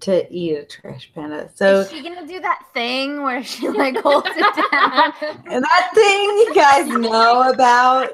to 0.00 0.32
eat 0.32 0.56
a 0.58 0.64
trash 0.64 1.10
panda. 1.14 1.50
So 1.54 1.80
Is 1.80 1.90
she 1.90 2.02
gonna 2.02 2.26
do 2.26 2.40
that 2.40 2.62
thing 2.74 3.22
where 3.22 3.42
she 3.42 3.68
like 3.68 3.96
holds 3.96 4.28
it 4.30 4.40
down? 4.70 5.12
and 5.50 5.64
that 5.64 5.90
thing 5.94 6.22
you 6.22 6.54
guys 6.54 6.86
know 6.88 7.50
about, 7.50 8.10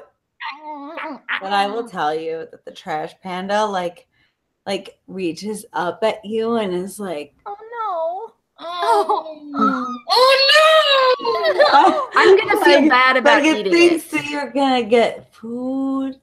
but 1.41 1.53
I 1.53 1.67
will 1.67 1.87
tell 1.87 2.13
you 2.15 2.47
that 2.51 2.65
the 2.65 2.71
trash 2.71 3.13
panda 3.21 3.65
like 3.65 4.07
like 4.65 4.97
reaches 5.07 5.65
up 5.73 5.99
at 6.03 6.23
you 6.25 6.55
and 6.55 6.73
is 6.73 6.99
like 6.99 7.35
Oh 7.45 7.55
Oh, 8.59 9.41
oh 10.09 11.57
no. 11.59 12.09
I'm 12.15 12.37
gonna 12.37 12.65
feel 12.65 12.81
Like- 12.81 12.89
bad 12.89 13.17
about 13.17 13.43
like 13.43 13.51
it 13.51 13.59
eating 13.67 13.73
thinks 13.73 14.05
it. 14.05 14.11
that 14.11 14.25
you're 14.29 14.51
gonna 14.51 14.83
get 14.83 15.33
food. 15.33 16.15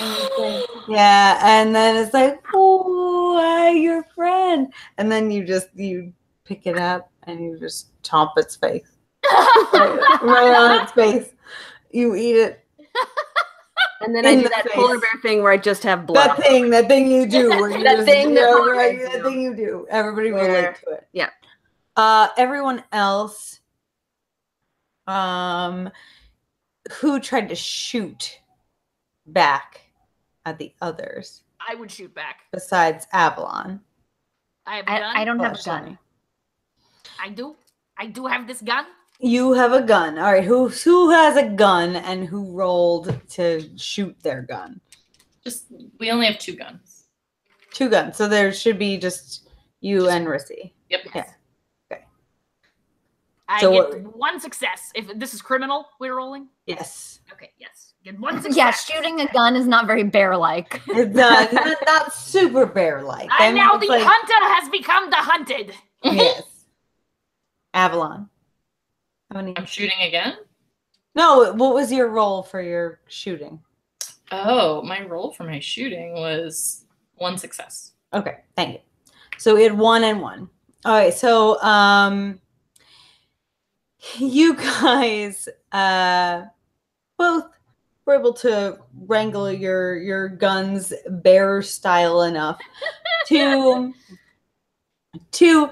And 0.00 0.28
like, 0.38 0.64
yeah, 0.88 1.40
and 1.42 1.74
then 1.74 1.96
it's 1.96 2.14
like, 2.14 2.40
oh, 2.54 3.38
I'm 3.42 3.76
your 3.78 4.04
friend, 4.14 4.72
and 4.98 5.10
then 5.10 5.30
you 5.30 5.44
just 5.44 5.68
you 5.74 6.12
pick 6.44 6.66
it 6.66 6.78
up 6.78 7.10
and 7.24 7.40
you 7.42 7.58
just 7.58 7.88
chomp 8.02 8.30
its 8.36 8.56
face 8.56 8.90
right, 9.32 10.18
right 10.22 10.54
on 10.54 10.82
its 10.82 10.92
face. 10.92 11.32
You 11.90 12.14
eat 12.14 12.36
it. 12.36 12.58
And 14.00 14.14
then 14.16 14.26
I 14.26 14.34
do 14.34 14.42
the 14.42 14.48
that 14.48 14.66
polar 14.72 14.98
bear 14.98 15.10
thing 15.22 15.42
where 15.44 15.52
I 15.52 15.56
just 15.56 15.84
have 15.84 16.06
blood. 16.06 16.30
That 16.30 16.38
thing, 16.38 16.70
that 16.70 16.88
thing 16.88 17.08
you 17.08 17.24
do, 17.26 17.50
where 17.50 17.70
you 17.76 17.84
That 17.84 17.98
just, 17.98 18.08
thing 18.08 18.34
that 18.34 18.40
yeah, 18.40 18.46
polar 18.56 18.72
right, 18.72 18.98
that 19.00 19.22
thing 19.22 19.40
you 19.40 19.54
do. 19.54 19.86
Everybody 19.90 20.32
Where- 20.32 20.46
relate 20.48 20.74
to 20.84 20.90
it. 20.94 21.06
yeah. 21.12 21.30
Uh, 21.96 22.28
everyone 22.36 22.82
else, 22.92 23.60
um, 25.06 25.90
who 27.00 27.20
tried 27.20 27.48
to 27.48 27.54
shoot 27.54 28.40
back 29.26 29.80
at 30.44 30.58
the 30.58 30.72
others 30.80 31.42
I 31.60 31.74
would 31.76 31.90
shoot 31.90 32.12
back. 32.14 32.40
besides 32.52 33.06
Avalon. 33.12 33.80
I 34.66 34.76
have 34.76 34.84
a 34.84 34.88
gun. 34.88 35.02
I, 35.02 35.20
I 35.20 35.24
don't 35.24 35.38
have 35.40 35.52
a 35.52 35.54
Oh, 35.54 35.54
gun. 35.54 35.62
sorry. 35.62 35.98
I 37.20 37.28
do. 37.28 37.56
I 37.98 38.06
do 38.06 38.26
have 38.26 38.46
this 38.46 38.60
gun. 38.62 38.86
You 39.20 39.52
have 39.52 39.72
a 39.72 39.82
gun. 39.82 40.18
All 40.18 40.32
right. 40.32 40.42
Who 40.44 40.68
who 40.68 41.10
has 41.10 41.36
a 41.36 41.48
gun 41.50 41.94
and 41.96 42.26
who 42.26 42.50
rolled 42.52 43.20
to 43.30 43.68
shoot 43.78 44.16
their 44.22 44.42
gun? 44.42 44.80
Just 45.44 45.66
we 46.00 46.10
only 46.10 46.26
have 46.26 46.38
two 46.38 46.56
guns. 46.56 47.04
Two 47.72 47.88
guns. 47.88 48.16
So 48.16 48.26
there 48.26 48.52
should 48.52 48.78
be 48.78 48.96
just 48.98 49.48
you 49.80 50.08
and 50.08 50.26
Rissy. 50.26 50.72
Yep. 50.90 51.00
Yeah. 51.14 51.24
I 53.52 53.60
So 53.60 53.70
get 53.72 54.04
what- 54.04 54.16
one 54.16 54.40
success. 54.40 54.90
If 54.94 55.18
this 55.18 55.34
is 55.34 55.42
criminal, 55.42 55.86
we're 56.00 56.16
rolling. 56.16 56.48
Yes. 56.66 57.20
Okay. 57.32 57.50
Yes. 57.58 57.94
Get 58.04 58.18
one 58.18 58.36
success. 58.40 58.56
Yeah, 58.56 58.70
shooting 58.72 59.20
a 59.20 59.32
gun 59.32 59.54
is 59.56 59.66
not 59.66 59.86
very 59.86 60.02
bear-like. 60.04 60.80
It's 60.88 61.16
uh, 61.18 61.48
not, 61.52 61.76
not 61.86 62.12
super 62.14 62.66
bear 62.66 63.02
like. 63.02 63.28
And 63.40 63.54
now 63.54 63.76
the 63.76 63.86
hunter 63.88 64.40
has 64.54 64.68
become 64.70 65.10
the 65.10 65.16
hunted. 65.16 65.74
yes. 66.02 66.42
Avalon. 67.74 68.28
How 69.30 69.36
many? 69.40 69.56
I'm 69.56 69.66
shooting 69.66 70.00
again. 70.00 70.36
No. 71.14 71.52
What 71.52 71.74
was 71.74 71.92
your 71.92 72.08
roll 72.08 72.42
for 72.42 72.60
your 72.62 73.00
shooting? 73.06 73.60
Oh, 74.30 74.82
my 74.82 75.02
roll 75.02 75.32
for 75.32 75.44
my 75.44 75.60
shooting 75.60 76.14
was 76.14 76.86
one 77.16 77.36
success. 77.36 77.92
Okay, 78.14 78.38
thank 78.56 78.74
you. 78.74 78.80
So 79.38 79.54
we 79.54 79.62
had 79.62 79.76
one 79.76 80.04
and 80.04 80.20
one. 80.20 80.48
All 80.84 80.94
right, 80.94 81.12
so 81.14 81.60
um 81.62 82.40
you 84.18 84.54
guys 84.54 85.48
uh 85.72 86.42
both 87.18 87.44
were 88.04 88.18
able 88.18 88.32
to 88.32 88.78
wrangle 89.06 89.50
your 89.50 89.96
your 89.96 90.28
guns 90.28 90.92
bear 91.08 91.62
style 91.62 92.22
enough 92.22 92.58
to 93.26 93.92
to 95.30 95.70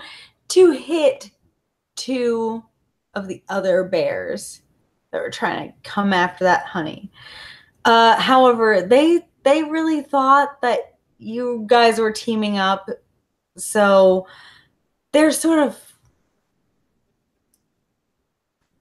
to 0.49 0.71
hit 0.73 1.31
two 1.97 2.63
of 3.15 3.27
the 3.27 3.43
other 3.49 3.85
bears 3.85 4.63
that 5.11 5.21
were 5.21 5.31
trying 5.31 5.69
to 5.69 5.75
come 5.83 6.13
after 6.13 6.45
that 6.45 6.65
honey. 6.67 7.11
Uh 7.85 8.17
however, 8.21 8.83
they 8.83 9.27
they 9.43 9.65
really 9.65 10.03
thought 10.03 10.61
that 10.63 10.99
you 11.19 11.65
guys 11.67 11.99
were 11.99 12.13
teaming 12.13 12.59
up 12.59 12.89
so 13.57 14.27
they're 15.13 15.33
sort 15.33 15.59
of 15.59 15.90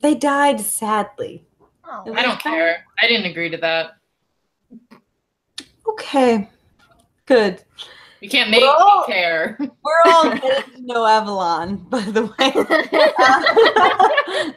they 0.02 0.16
died 0.16 0.60
sadly 0.62 1.46
Oh. 1.92 2.14
I 2.14 2.22
don't 2.22 2.40
care. 2.40 2.86
I 3.02 3.08
didn't 3.08 3.26
agree 3.32 3.50
to 3.50 3.58
that. 3.58 3.94
okay 5.88 6.48
good 7.26 7.64
You 8.22 8.30
can't 8.30 8.52
make 8.52 8.62
Well- 8.62 9.06
me 9.08 9.14
care. 9.14 9.58
we're 9.60 10.12
all 10.14 10.30
getting 10.36 10.74
to 10.76 10.82
know 10.86 11.06
avalon 11.06 11.78
by 11.90 12.02
the 12.02 12.26
way 12.26 12.36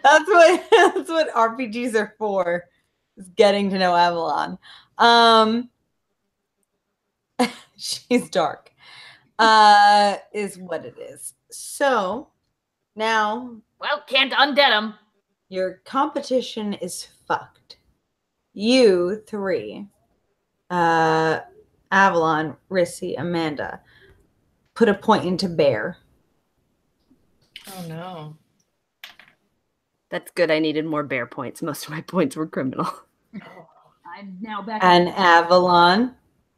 that's 0.03 0.29
what 0.29 0.65
that's 0.71 1.09
what 1.11 1.33
rpgs 1.35 1.95
are 1.95 2.15
for 2.19 2.65
is 3.17 3.29
getting 3.37 3.71
to 3.71 3.79
know 3.79 3.95
avalon 3.97 4.59
um 4.99 5.69
she's 7.77 8.29
dark 8.31 8.73
uh 9.39 10.17
is 10.33 10.59
what 10.59 10.85
it 10.85 10.99
is 10.99 11.35
so 11.51 12.29
now 12.95 13.57
Well, 13.81 14.03
can't 14.07 14.33
undead 14.33 14.71
him. 14.79 14.95
Your 15.53 15.83
competition 15.85 16.73
is 16.73 17.09
fucked. 17.29 17.77
You 18.55 19.23
three, 19.27 19.87
uh, 20.71 21.41
Avalon, 21.91 22.57
Rissy, 22.71 23.21
Amanda, 23.21 23.83
put 24.73 24.89
a 24.89 24.95
point 24.95 25.27
into 25.27 25.51
Bear. 25.51 25.99
Oh 27.69 27.85
no. 27.87 28.37
That's 30.09 30.31
good. 30.31 30.51
I 30.51 30.59
needed 30.59 30.87
more 30.87 31.03
bear 31.03 31.27
points. 31.27 31.61
Most 31.61 31.85
of 31.85 31.91
my 31.91 32.01
points 32.01 32.35
were 32.35 32.47
criminal. 32.47 32.89
I'm 34.17 34.39
now 34.41 34.63
back. 34.63 34.83
And 34.83 35.11
Avalon. 35.11 36.15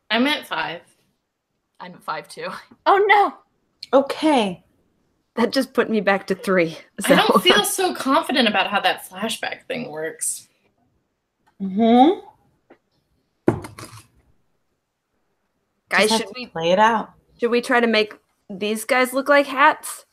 I'm 0.08 0.28
at 0.28 0.46
five. 0.46 0.82
I'm 1.80 1.94
at 1.94 2.02
five 2.04 2.28
too. 2.28 2.46
Oh 2.86 3.04
no. 3.08 3.34
Okay. 3.92 4.62
That 5.36 5.52
just 5.52 5.72
put 5.72 5.90
me 5.90 6.00
back 6.00 6.26
to 6.28 6.34
three. 6.34 6.78
I 7.06 7.16
don't 7.16 7.42
feel 7.42 7.64
so 7.64 7.92
confident 7.94 8.46
about 8.48 8.68
how 8.68 8.80
that 8.80 9.08
flashback 9.08 9.64
thing 9.66 9.90
works. 9.90 10.48
Mm-hmm. 11.60 12.20
guys, 15.88 16.10
should 16.16 16.28
we 16.34 16.46
play 16.46 16.70
it 16.72 16.78
out? 16.78 17.12
should 17.40 17.50
we 17.50 17.60
try 17.60 17.80
to 17.80 17.86
make 17.86 18.14
these 18.50 18.84
guys 18.84 19.12
look 19.12 19.28
like 19.28 19.46
hats, 19.46 20.04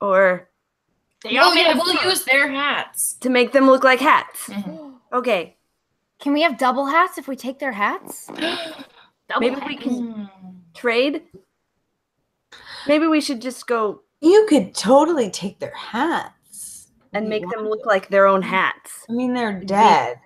or 0.00 0.48
They 1.22 1.38
Oh 1.38 1.50
are 1.50 1.54
made 1.54 1.62
yeah, 1.62 1.74
we'll 1.74 2.04
use 2.04 2.24
their 2.24 2.48
hats. 2.48 3.14
to 3.20 3.28
make 3.30 3.52
them 3.52 3.66
look 3.66 3.84
like 3.84 4.00
hats? 4.00 4.48
Mhm. 4.48 4.94
Okay, 5.12 5.56
Can 6.20 6.32
we 6.32 6.42
have 6.42 6.56
double 6.56 6.86
hats 6.86 7.18
if 7.18 7.28
we 7.28 7.36
take 7.36 7.58
their 7.58 7.72
hats? 7.72 8.30
Maybe 9.40 9.54
hat. 9.56 9.66
we 9.68 9.76
can 9.76 10.28
trade. 10.74 11.22
Maybe 12.86 13.06
we 13.06 13.20
should 13.20 13.40
just 13.42 13.66
go 13.66 14.02
You 14.24 14.46
could 14.48 14.74
totally 14.74 15.28
take 15.30 15.58
their 15.58 15.74
hats 15.74 16.88
and 17.12 17.28
make 17.28 17.42
them 17.50 17.68
look 17.68 17.84
like 17.84 18.08
their 18.08 18.26
own 18.26 18.40
hats. 18.40 19.04
I 19.06 19.12
mean, 19.12 19.34
they're 19.34 19.60
dead. 19.60 20.18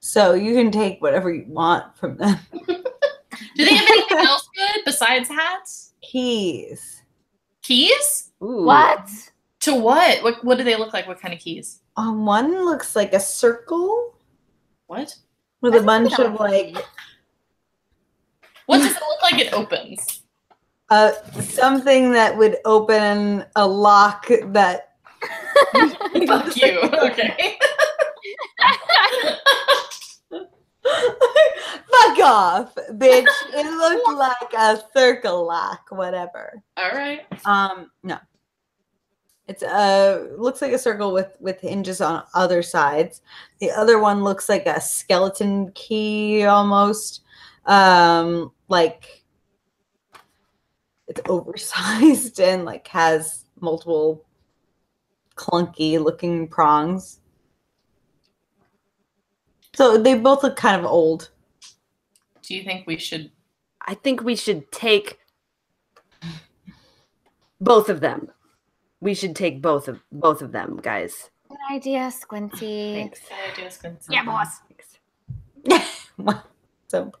So 0.00 0.32
you 0.32 0.54
can 0.54 0.70
take 0.70 1.02
whatever 1.02 1.30
you 1.30 1.44
want 1.46 1.94
from 1.98 2.16
them. 2.16 2.38
Do 2.66 2.74
they 3.56 3.74
have 3.74 3.86
anything 3.86 4.18
else 4.26 4.48
good 4.56 4.84
besides 4.86 5.28
hats? 5.28 5.92
Keys. 6.00 7.02
Keys? 7.60 8.30
Ooh. 8.42 8.64
What? 8.64 9.10
To 9.60 9.74
what? 9.74 10.22
What 10.22 10.42
what 10.42 10.56
do 10.56 10.64
they 10.64 10.76
look 10.76 10.94
like? 10.94 11.06
What 11.06 11.20
kind 11.20 11.34
of 11.34 11.40
keys? 11.40 11.80
Um, 11.98 12.24
one 12.24 12.64
looks 12.64 12.96
like 12.96 13.12
a 13.12 13.20
circle 13.20 14.18
What? 14.86 15.14
with 15.60 15.74
a 15.74 15.82
bunch 15.82 16.18
of 16.18 16.40
like 16.40 16.74
like 16.74 16.84
What 18.66 18.78
does 18.78 18.96
it 18.96 19.02
look 19.02 19.22
like 19.22 19.38
it 19.38 19.52
opens? 19.52 20.22
Uh 20.94 21.12
something 21.40 22.12
that 22.12 22.36
would 22.36 22.56
open 22.64 23.44
a 23.56 23.66
lock 23.66 24.28
that 24.46 24.90
Fuck 26.26 26.56
you. 26.56 26.78
Okay. 26.82 27.58
Fuck 30.82 32.18
off, 32.22 32.74
bitch. 32.92 33.26
It 33.54 33.66
looked 33.76 34.18
like 34.18 34.52
a 34.56 34.82
circle 34.94 35.46
lock, 35.46 35.86
whatever. 35.90 36.62
All 36.76 36.90
right. 36.90 37.22
Um, 37.46 37.90
no. 38.02 38.18
It's 39.46 39.62
uh 39.62 40.28
looks 40.38 40.62
like 40.62 40.72
a 40.72 40.78
circle 40.78 41.12
with 41.12 41.36
with 41.40 41.60
hinges 41.60 42.00
on 42.00 42.22
other 42.34 42.62
sides. 42.62 43.20
The 43.60 43.70
other 43.70 43.98
one 43.98 44.24
looks 44.24 44.48
like 44.48 44.66
a 44.66 44.80
skeleton 44.80 45.70
key 45.72 46.44
almost. 46.44 47.22
Um, 47.66 48.52
like 48.68 49.23
it's 51.08 51.20
oversized 51.28 52.40
and 52.50 52.64
like 52.64 52.86
has 52.88 53.44
multiple 53.60 54.24
clunky 55.36 56.02
looking 56.02 56.48
prongs. 56.48 57.20
So 59.74 59.98
they 59.98 60.14
both 60.14 60.42
look 60.42 60.56
kind 60.56 60.80
of 60.80 60.86
old. 60.86 61.30
Do 62.42 62.54
you 62.54 62.62
think 62.62 62.86
we 62.86 62.96
should? 62.96 63.32
I 63.86 63.94
think 63.94 64.22
we 64.22 64.36
should 64.36 64.70
take 64.70 65.18
both 67.60 67.88
of 67.88 68.00
them. 68.00 68.30
We 69.00 69.14
should 69.14 69.34
take 69.34 69.60
both 69.60 69.88
of 69.88 70.00
both 70.12 70.42
of 70.42 70.52
them, 70.52 70.78
guys. 70.80 71.30
Good 71.48 71.58
idea, 71.70 72.10
Squinty. 72.10 72.94
Thanks. 72.94 73.20
Good 73.28 73.52
idea, 73.52 73.70
Squincy. 73.70 74.06
Yeah, 74.10 74.24
boss. 74.24 74.60
so 76.88 77.12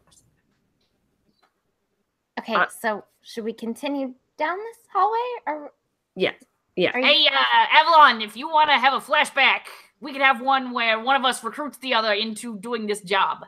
Okay, 2.38 2.54
Uh, 2.54 2.66
so 2.68 3.04
should 3.24 3.44
we 3.44 3.52
continue 3.52 4.14
down 4.38 4.58
this 4.58 4.76
hallway 4.92 5.18
or 5.46 5.72
Yeah. 6.14 6.32
Yeah. 6.76 6.90
are 6.92 7.00
you 7.00 7.06
Hey, 7.06 7.26
uh, 7.26 7.80
Avalon, 7.80 8.20
if 8.20 8.36
you 8.36 8.48
want 8.48 8.68
to 8.70 8.76
have 8.76 8.92
a 8.92 9.00
flashback, 9.00 9.62
we 10.00 10.12
could 10.12 10.20
have 10.22 10.40
one 10.40 10.72
where 10.72 11.00
one 11.00 11.16
of 11.16 11.24
us 11.24 11.42
recruits 11.42 11.78
the 11.78 11.94
other 11.94 12.12
into 12.12 12.58
doing 12.58 12.86
this 12.86 13.00
job. 13.00 13.38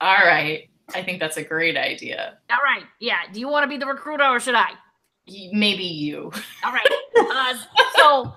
All 0.00 0.16
right. 0.16 0.68
I 0.94 1.02
think 1.02 1.20
that's 1.20 1.36
a 1.36 1.42
great 1.42 1.76
idea. 1.76 2.38
All 2.50 2.58
right. 2.64 2.84
Yeah. 3.00 3.18
Do 3.32 3.40
you 3.40 3.48
want 3.48 3.64
to 3.64 3.68
be 3.68 3.76
the 3.76 3.86
recruiter 3.86 4.24
or 4.24 4.40
should 4.40 4.54
i 4.54 4.70
Maybe 5.52 5.82
you. 5.84 6.30
All 6.64 6.72
right. 6.72 6.86
Uh, 7.18 7.54
so. 7.96 8.32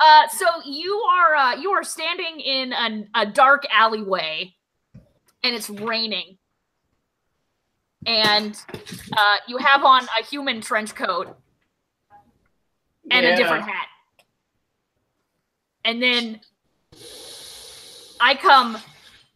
Uh, 0.00 0.28
so 0.28 0.46
you 0.64 0.94
are 1.10 1.34
uh, 1.34 1.56
you 1.56 1.70
are 1.70 1.82
standing 1.82 2.38
in 2.38 2.72
an, 2.72 3.08
a 3.16 3.26
dark 3.26 3.64
alleyway, 3.72 4.54
and 5.42 5.54
it's 5.54 5.70
raining, 5.70 6.38
and 8.06 8.60
uh, 9.16 9.36
you 9.46 9.58
have 9.58 9.84
on 9.84 10.04
a 10.20 10.24
human 10.24 10.60
trench 10.60 10.94
coat 10.94 11.36
and 13.10 13.24
a 13.26 13.36
different 13.36 13.64
hat, 13.64 13.88
and 15.84 16.02
then 16.02 16.40
I 18.20 18.34
come 18.34 18.78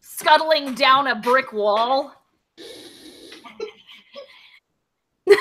scuttling 0.01 0.74
down 0.74 1.07
a 1.07 1.15
brick 1.15 1.53
wall. 1.53 2.15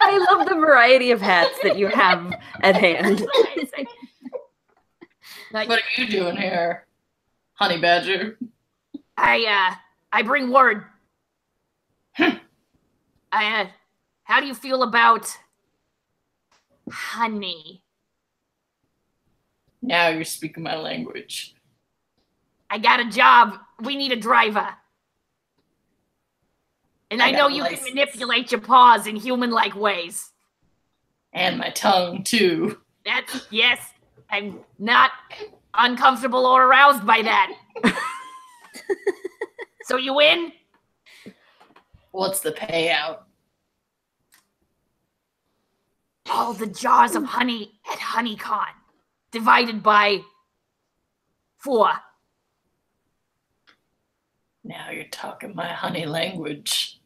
I 0.00 0.18
love 0.30 0.48
the 0.48 0.54
variety 0.54 1.10
of 1.10 1.20
hats 1.20 1.58
that 1.62 1.78
you 1.78 1.86
have 1.88 2.34
at 2.62 2.76
hand. 2.76 3.26
What 5.50 5.68
are 5.70 6.00
you 6.00 6.06
doing 6.06 6.36
here, 6.36 6.86
honey 7.54 7.78
badger? 7.78 8.38
I 9.22 9.44
uh 9.44 9.74
I 10.12 10.22
bring 10.22 10.50
word. 10.50 10.84
I 12.18 12.40
uh 13.32 13.66
how 14.24 14.40
do 14.40 14.46
you 14.46 14.54
feel 14.54 14.82
about 14.82 15.28
honey? 16.90 17.82
Now 19.80 20.08
you're 20.08 20.24
speaking 20.24 20.62
my 20.62 20.76
language. 20.76 21.54
I 22.68 22.78
got 22.78 23.00
a 23.00 23.08
job. 23.08 23.58
We 23.82 23.96
need 23.96 24.12
a 24.12 24.16
driver. 24.16 24.68
And 27.10 27.20
I 27.22 27.28
I, 27.28 27.30
know 27.32 27.48
you 27.48 27.62
license. 27.62 27.84
can 27.84 27.94
manipulate 27.94 28.50
your 28.50 28.60
paws 28.60 29.06
in 29.06 29.16
human 29.16 29.50
like 29.50 29.76
ways. 29.76 30.30
And 31.34 31.58
my 31.58 31.70
tongue, 31.70 32.24
too. 32.24 32.78
That's 33.04 33.46
yes. 33.50 33.80
I'm 34.30 34.60
not 34.78 35.10
uncomfortable 35.74 36.46
or 36.46 36.64
aroused 36.64 37.06
by 37.06 37.22
that. 37.22 37.52
so 39.84 39.96
you 39.96 40.14
win? 40.14 40.52
What's 42.10 42.40
the 42.40 42.52
payout? 42.52 43.20
all 46.32 46.54
the 46.54 46.66
jars 46.66 47.14
of 47.14 47.24
honey 47.24 47.72
at 47.90 47.98
HoneyCon, 47.98 48.72
divided 49.30 49.82
by 49.82 50.20
four. 51.58 51.90
Now 54.64 54.90
you're 54.90 55.04
talking 55.04 55.54
my 55.54 55.68
honey 55.68 56.06
language. 56.06 57.00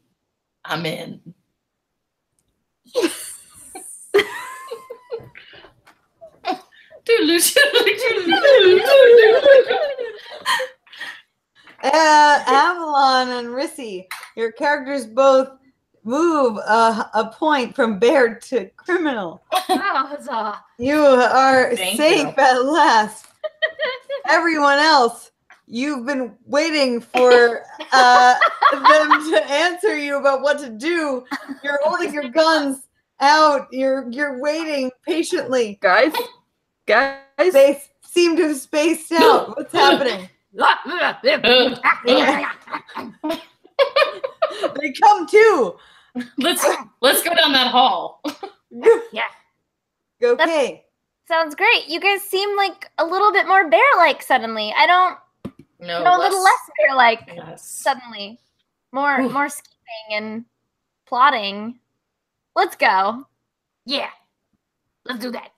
I'm 0.65 0.87
in. 0.87 1.35
Uh, 11.83 12.43
Avalon 12.47 13.29
and 13.31 13.49
Rissy, 13.49 14.07
your 14.37 14.53
characters 14.53 15.07
both 15.07 15.51
move 16.05 16.57
a, 16.59 17.11
a 17.15 17.31
point 17.35 17.75
from 17.75 17.99
bear 17.99 18.37
to 18.37 18.71
criminal. 18.77 19.43
Huzzah. 19.53 20.63
You 20.79 20.99
are 21.01 21.75
Thank 21.75 21.97
safe 21.97 22.35
you. 22.37 22.45
at 22.45 22.65
last. 22.65 23.27
Everyone 24.29 24.79
else, 24.79 25.33
you've 25.67 26.07
been 26.07 26.35
waiting 26.47 27.01
for 27.01 27.63
uh, 27.93 28.35
them 28.73 29.31
to 29.33 29.45
answer 29.49 29.97
you 29.97 30.19
about 30.19 30.43
what 30.43 30.59
to 30.61 30.71
do. 30.71 31.25
You're 31.63 31.81
holding 31.85 32.15
your 32.15 32.29
guns 32.29 32.87
out. 33.21 33.67
You're 33.73 34.11
you're 34.11 34.41
waiting 34.41 34.91
patiently. 35.05 35.79
Guys, 35.81 36.13
guys, 36.87 37.19
They 37.39 37.83
seem 38.03 38.37
to 38.37 38.49
have 38.49 38.57
spaced 38.57 39.13
out. 39.13 39.57
What's 39.57 39.73
happening? 39.73 40.29
They 44.81 44.93
come 45.03 45.27
too. 45.27 45.77
let's 46.39 46.65
let's 47.03 47.23
go 47.23 47.35
down 47.35 47.53
that 47.53 47.69
hall. 47.71 48.23
Yeah. 49.13 49.23
Okay. 50.23 50.83
Sounds 51.29 51.55
great. 51.55 51.89
You 51.89 52.01
guys 52.01 52.23
seem 52.23 52.57
like 52.57 52.91
a 52.97 53.05
little 53.05 53.33
bit 53.33 53.47
more 53.47 53.69
bear-like 53.69 54.23
suddenly. 54.23 54.73
I 54.75 54.87
don't 54.87 55.19
No, 55.79 56.03
know 56.03 56.17
a 56.17 56.21
little 56.23 56.43
less 56.43 56.59
bear-like 56.79 57.21
Yes. 57.37 57.69
suddenly. 57.69 58.39
More 58.93 59.19
more 59.29 59.51
scheming 59.51 60.13
and 60.13 60.45
plotting. 61.07 61.81
Let's 62.55 62.77
go. 62.77 63.27
yeah, 63.85 64.09
let's 65.05 65.21
do 65.21 65.31
that. 65.33 65.51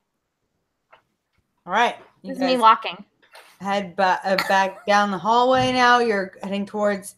All 1.64 1.72
right. 1.72 1.94
You 2.22 2.30
This 2.34 2.38
is 2.38 2.44
me 2.44 2.56
walking. 2.56 3.04
Head 3.60 3.96
ba- 3.96 4.20
uh, 4.24 4.36
back 4.48 4.86
down 4.86 5.10
the 5.10 5.18
hallway 5.18 5.72
now. 5.72 5.98
You're 5.98 6.32
heading 6.42 6.66
towards 6.66 7.16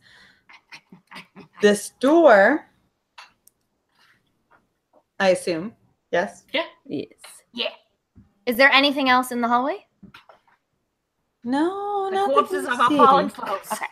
this 1.63 1.91
door. 2.01 2.67
I 5.19 5.31
assume. 5.31 5.75
Yes. 6.13 6.45
Yeah. 6.53 6.65
Yes. 6.87 7.09
Yeah. 7.53 7.69
Is 8.47 8.57
there 8.57 8.71
anything 8.73 9.09
else 9.09 9.33
in 9.33 9.41
the 9.41 9.49
hallway? 9.49 9.87
No, 11.45 12.09
The 12.11 12.17
not 12.17 12.29
that 12.29 12.35
corpses 12.35 12.65
you 12.65 12.73
of 12.73 12.81
our 12.81 12.89
see. 12.89 12.97
fallen 12.97 13.29
foes. 13.29 13.73
Okay. 13.73 13.87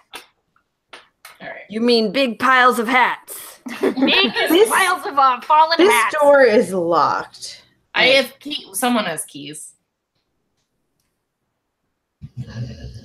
All 1.41 1.49
right. 1.49 1.57
You 1.71 1.81
mean 1.81 2.13
big 2.13 2.39
piles 2.39 2.79
of 2.79 2.89
hats? 2.89 3.61
Biggest 3.81 3.95
This- 4.49 4.69
piles 4.69 5.07
of 5.07 5.19
our 5.19 5.41
fallen 5.43 5.77
This 5.79 5.91
hats. 5.91 6.15
This 6.15 6.21
door 6.23 6.43
is 6.43 6.73
locked. 6.73 7.63
I 7.95 8.07
have 8.09 8.39
key. 8.39 8.67
Someone 8.75 9.05
has 9.07 9.25
keys. 9.25 9.75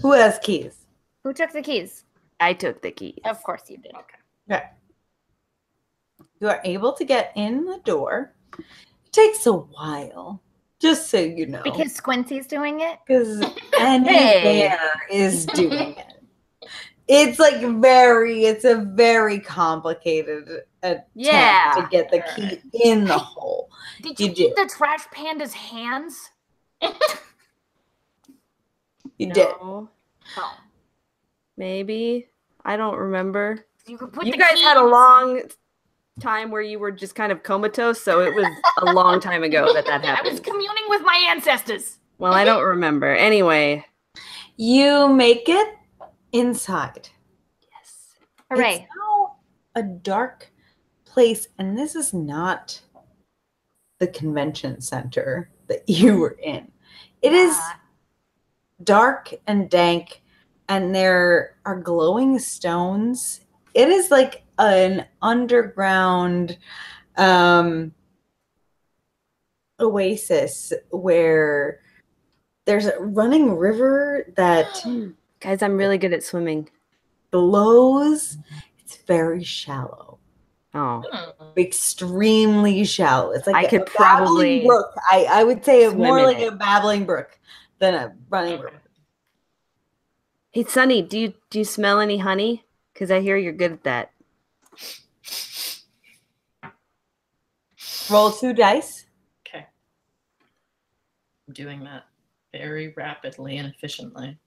Who 0.01 0.11
has 0.14 0.39
keys? 0.39 0.76
Who 1.23 1.34
took 1.34 1.51
the 1.51 1.61
keys? 1.61 2.03
I 2.39 2.53
took 2.53 2.81
the 2.81 2.91
keys. 2.91 3.19
Of 3.26 3.41
course 3.43 3.64
you 3.69 3.77
did. 3.77 3.93
Okay. 4.49 4.64
You 6.39 6.49
are 6.49 6.60
able 6.65 6.91
to 6.93 7.05
get 7.05 7.31
in 7.35 7.64
the 7.65 7.80
door. 7.85 8.34
It 8.60 8.65
takes 9.14 9.45
a 9.47 9.53
while, 9.53 10.41
just 10.81 11.10
so 11.10 11.19
you 11.19 11.45
know. 11.45 11.61
Because 11.64 11.93
Squinty's 11.93 12.47
doing 12.47 12.81
it? 12.81 12.99
because 13.07 13.41
any 13.80 14.10
Hey. 14.14 14.68
bear 14.68 14.91
is 15.10 15.45
doing 15.47 15.95
it. 15.95 16.05
It's 17.07 17.38
like 17.39 17.61
very, 17.81 18.45
it's 18.45 18.64
a 18.65 18.76
very 18.76 19.39
complicated 19.39 20.47
attempt 20.81 21.10
Yeah. 21.15 21.73
to 21.77 21.88
get 21.89 22.10
the 22.11 22.23
key 22.35 22.61
in 22.84 23.05
the 23.05 23.18
hole. 23.18 23.69
Did 24.01 24.19
You 24.19 24.27
you, 24.27 24.34
did. 24.34 24.41
eat 24.51 24.55
the 24.55 24.72
trash 24.76 25.05
panda's 25.11 25.53
hands? 25.53 26.31
You 29.18 29.31
did. 29.31 29.48
No, 29.61 29.90
Oh. 30.38 30.57
maybe. 31.57 32.27
I 32.65 32.77
don't 32.77 32.98
remember. 32.98 33.65
You 33.88 33.98
could 33.98 34.14
put 34.14 34.26
You 34.26 34.31
the 34.31 34.38
guys 34.38 34.60
had 34.61 34.77
a 34.77 34.84
long 34.85 35.41
time 36.19 36.52
where 36.52 36.61
you 36.61 36.80
were 36.80 36.91
just 36.91 37.15
kind 37.15 37.31
of 37.31 37.44
comatose, 37.44 38.02
so 38.02 38.22
it 38.22 38.34
was 38.34 38.45
a 38.80 38.94
long 38.94 39.19
time 39.19 39.44
ago 39.44 39.73
that 39.73 39.85
that 39.85 40.03
happened. 40.06 40.27
I 40.27 40.31
was 40.31 40.40
communing 40.40 40.84
with 40.90 41.02
my 41.03 41.26
ancestors. 41.30 41.98
Well, 42.18 42.34
I 42.34 42.44
don't 42.45 42.64
remember. 42.64 43.14
Anyway, 43.14 43.85
You 44.56 45.10
make 45.10 45.49
it 45.49 45.76
inside. 46.31 47.10
yes. 47.72 48.15
Hooray. 48.52 48.76
It's 48.76 48.88
now 48.95 49.35
a 49.76 49.84
dark 49.84 50.52
place, 51.06 51.48
and 51.57 51.77
this 51.77 51.95
is 51.95 52.14
not 52.14 52.80
the 53.99 54.07
convention 54.07 54.80
center 54.81 55.49
that 55.68 55.84
you 55.90 56.18
were 56.19 56.38
in. 56.41 56.72
It 57.22 57.34
is. 57.34 57.57
Dark 58.83 59.33
and 59.47 59.69
dank, 59.69 60.21
and 60.69 60.95
there 60.95 61.55
are 61.65 61.79
glowing 61.79 62.39
stones. 62.39 63.41
It 63.73 63.89
is 63.89 64.09
like 64.11 64.43
an 64.59 65.05
underground 65.21 66.57
um, 67.17 67.93
oasis 69.79 70.71
where 70.91 71.79
there's 72.65 72.85
a 72.85 72.97
running 72.99 73.55
river 73.57 74.25
that 74.35 74.83
Guys, 75.39 75.61
I'm 75.61 75.75
really 75.75 75.97
good 75.97 76.13
at 76.13 76.23
swimming. 76.23 76.69
Blows. 77.31 78.37
It's 78.79 78.95
very 78.97 79.43
shallow, 79.43 80.19
Oh. 80.73 81.03
Hmm. 81.11 81.59
extremely 81.59 82.85
shallow. 82.85 83.31
It's 83.31 83.45
like 83.47 83.55
I 83.55 83.63
a- 83.63 83.69
could 83.69 83.85
probably 83.87 84.65
brook. 84.65 84.93
I, 85.11 85.25
I 85.29 85.43
would 85.43 85.65
say 85.65 85.85
swim 85.87 85.97
more 85.97 86.19
in 86.19 86.25
like 86.25 86.39
a 86.39 86.51
babbling 86.51 87.05
brook 87.05 87.37
than 87.79 87.93
a 87.93 88.13
running 88.29 88.59
brook. 88.59 88.73
Hey, 90.51 90.63
Sunny, 90.65 91.01
do 91.01 91.17
you 91.17 91.33
do 91.49 91.59
you 91.59 91.65
smell 91.65 91.99
any 91.99 92.19
honey? 92.19 92.65
Because 92.93 93.09
I 93.09 93.21
hear 93.21 93.37
you're 93.37 93.53
good 93.53 93.71
at 93.71 93.83
that. 93.83 94.11
Roll 98.09 98.31
two 98.31 98.53
dice. 98.53 99.05
Okay. 99.47 99.65
I'm 101.47 101.53
doing 101.53 101.83
that 101.85 102.03
very 102.51 102.93
rapidly 102.95 103.57
and 103.57 103.67
efficiently. 103.67 104.37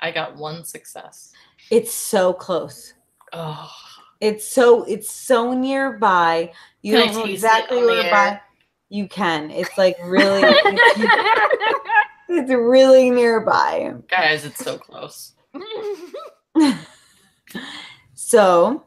I 0.00 0.10
got 0.10 0.36
one 0.36 0.64
success. 0.64 1.32
It's 1.70 1.92
so 1.92 2.32
close. 2.32 2.94
Oh. 3.32 3.72
It's 4.20 4.46
so 4.46 4.84
it's 4.84 5.10
so 5.10 5.52
nearby. 5.52 6.52
You 6.82 6.94
Can 6.94 7.06
don't 7.08 7.16
know 7.16 7.24
exactly 7.24 7.78
on 7.78 7.86
the 7.86 7.92
where 7.92 8.10
by. 8.10 8.40
You 8.88 9.08
can. 9.08 9.50
It's 9.50 9.76
like 9.76 9.96
really. 10.04 10.42
it's, 12.32 12.50
it's 12.50 12.50
really 12.50 13.10
nearby. 13.10 13.94
Guys, 14.08 14.44
it's 14.44 14.62
so 14.64 14.78
close. 14.78 15.32
so 18.14 18.84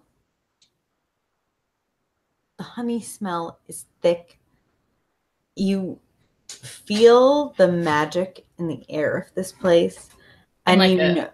the 2.57 2.63
honey 2.63 3.01
smell 3.01 3.59
is 3.67 3.85
thick. 4.01 4.39
You 5.55 5.99
feel 6.47 7.53
the 7.57 7.67
magic 7.71 8.45
in 8.57 8.67
the 8.67 8.83
air 8.89 9.17
of 9.17 9.33
this 9.35 9.51
place. 9.51 10.09
And 10.65 10.79
Like 10.79 10.91
you 10.91 11.01
a- 11.01 11.13
know 11.15 11.29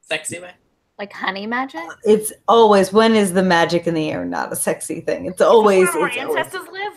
Sexy 0.00 0.38
way. 0.38 0.52
Like 0.98 1.12
honey 1.12 1.46
magic? 1.46 1.82
it's 2.04 2.32
always 2.48 2.90
when 2.92 3.14
is 3.14 3.32
the 3.34 3.42
magic 3.42 3.86
in 3.86 3.92
the 3.94 4.10
air 4.10 4.24
not 4.24 4.50
a 4.52 4.56
sexy 4.56 5.00
thing? 5.02 5.26
It's 5.26 5.42
always, 5.42 5.88
Where 5.88 6.02
our 6.04 6.08
it's 6.08 6.16
always 6.18 6.36
ancestors 6.38 6.68
live? 6.72 6.92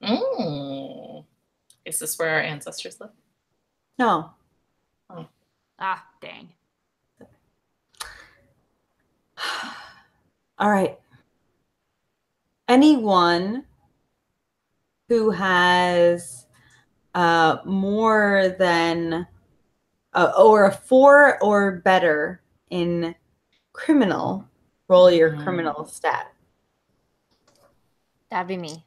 Mm. 0.00 0.67
Is 1.88 1.98
this 1.98 2.18
where 2.18 2.28
our 2.34 2.40
ancestors 2.40 3.00
live? 3.00 3.10
no. 3.98 4.30
Ah, 5.80 6.04
dang. 6.20 6.48
All 10.58 10.70
right. 10.70 10.98
Anyone 12.68 13.64
who 15.08 15.30
has 15.30 16.46
uh, 17.14 17.58
more 17.64 18.54
than 18.58 19.26
uh, 20.12 20.32
or 20.36 20.66
a 20.66 20.72
four 20.72 21.42
or 21.42 21.76
better 21.84 22.42
in 22.70 23.14
criminal, 23.72 24.44
roll 24.88 25.10
your 25.10 25.30
Mhm. 25.30 25.42
criminal 25.44 25.84
stat. 25.86 26.32
That'd 28.30 28.48
be 28.48 28.56
me. 28.56 28.84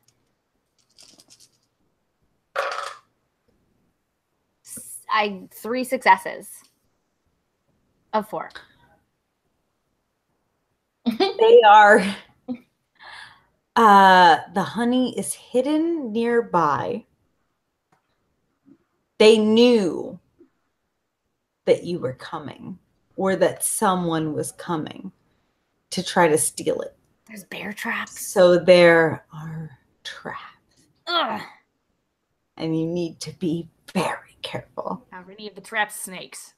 S- 4.65 4.99
I 5.11 5.43
three 5.53 5.83
successes 5.83 6.47
of 8.13 8.29
four. 8.29 8.49
They 11.17 11.61
are. 11.67 12.03
Uh, 13.75 14.38
the 14.53 14.63
honey 14.63 15.17
is 15.17 15.33
hidden 15.33 16.11
nearby. 16.11 17.05
They 19.17 19.38
knew 19.38 20.19
that 21.65 21.83
you 21.83 21.99
were 21.99 22.13
coming 22.13 22.77
or 23.15 23.35
that 23.35 23.63
someone 23.63 24.33
was 24.33 24.51
coming 24.53 25.11
to 25.91 26.03
try 26.03 26.27
to 26.27 26.38
steal 26.38 26.81
it. 26.81 26.95
There's 27.27 27.43
bear 27.45 27.71
traps. 27.73 28.25
So 28.25 28.57
there 28.57 29.25
are 29.33 29.69
traps, 30.03 30.88
Ugh. 31.07 31.41
and 32.57 32.77
you 32.77 32.85
need 32.88 33.19
to 33.21 33.31
be 33.39 33.69
very 33.93 34.30
careful. 34.41 35.05
Are 35.11 35.26
any 35.31 35.47
of 35.47 35.55
the 35.55 35.61
traps 35.61 35.95
snakes? 35.95 36.53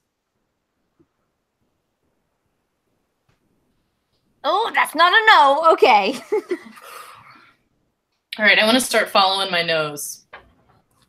Oh, 4.43 4.71
that's 4.73 4.93
not 4.95 5.13
a 5.13 5.25
no. 5.27 5.71
Okay. 5.73 6.19
All 8.39 8.45
right, 8.45 8.59
I 8.59 8.65
want 8.65 8.75
to 8.75 8.81
start 8.81 9.09
following 9.09 9.51
my 9.51 9.61
nose, 9.61 10.25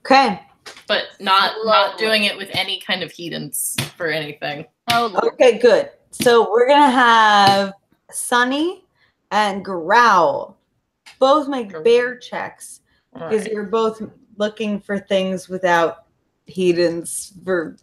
Okay. 0.05 0.40
but 0.86 1.05
not 1.20 1.55
not 1.64 1.98
doing 1.98 2.24
it 2.24 2.36
with 2.36 2.51
any 2.52 2.80
kind 2.80 3.02
of 3.02 3.10
heatance 3.10 3.74
for 3.96 4.09
anything. 4.09 4.66
oh, 4.92 5.06
Lord. 5.06 5.34
Okay, 5.34 5.59
good. 5.59 5.90
So 6.10 6.51
we're 6.51 6.68
gonna 6.68 6.90
have 6.90 7.72
Sunny 8.10 8.84
and 9.30 9.64
Growl 9.64 10.59
both 11.18 11.48
make 11.48 11.72
bear 11.82 12.18
checks 12.18 12.82
because 13.12 13.42
right. 13.44 13.52
you're 13.52 13.64
both 13.64 14.02
looking 14.36 14.78
for 14.80 14.98
things 14.98 15.48
without 15.48 16.03
heathens 16.46 17.32
for 17.44 17.76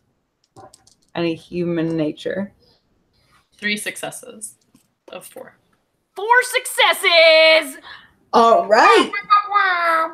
any 1.15 1.35
human 1.35 1.95
nature. 1.95 2.53
Three 3.53 3.77
successes 3.77 4.55
of 5.11 5.25
four. 5.25 5.55
Four 6.15 6.43
successes! 6.43 7.77
All 8.33 8.67
right. 8.67 9.11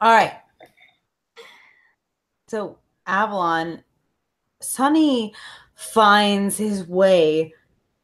All 0.00 0.14
right. 0.14 0.34
So 2.48 2.78
Avalon, 3.06 3.82
Sunny 4.60 5.34
finds 5.74 6.56
his 6.56 6.86
way 6.86 7.54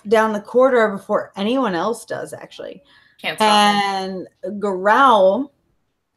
down 0.09 0.33
the 0.33 0.41
corridor 0.41 0.89
before 0.89 1.33
anyone 1.37 1.75
else 1.75 2.05
does, 2.05 2.33
actually. 2.33 2.83
Can't 3.21 3.39
stop 3.39 3.75
him. 3.75 4.27
And 4.51 4.61
Growl 4.61 5.53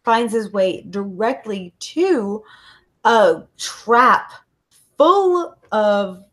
finds 0.04 0.34
his 0.34 0.52
way 0.52 0.86
directly 0.90 1.74
to 1.80 2.44
a 3.04 3.44
trap 3.58 4.32
full 4.98 5.56
of 5.72 6.24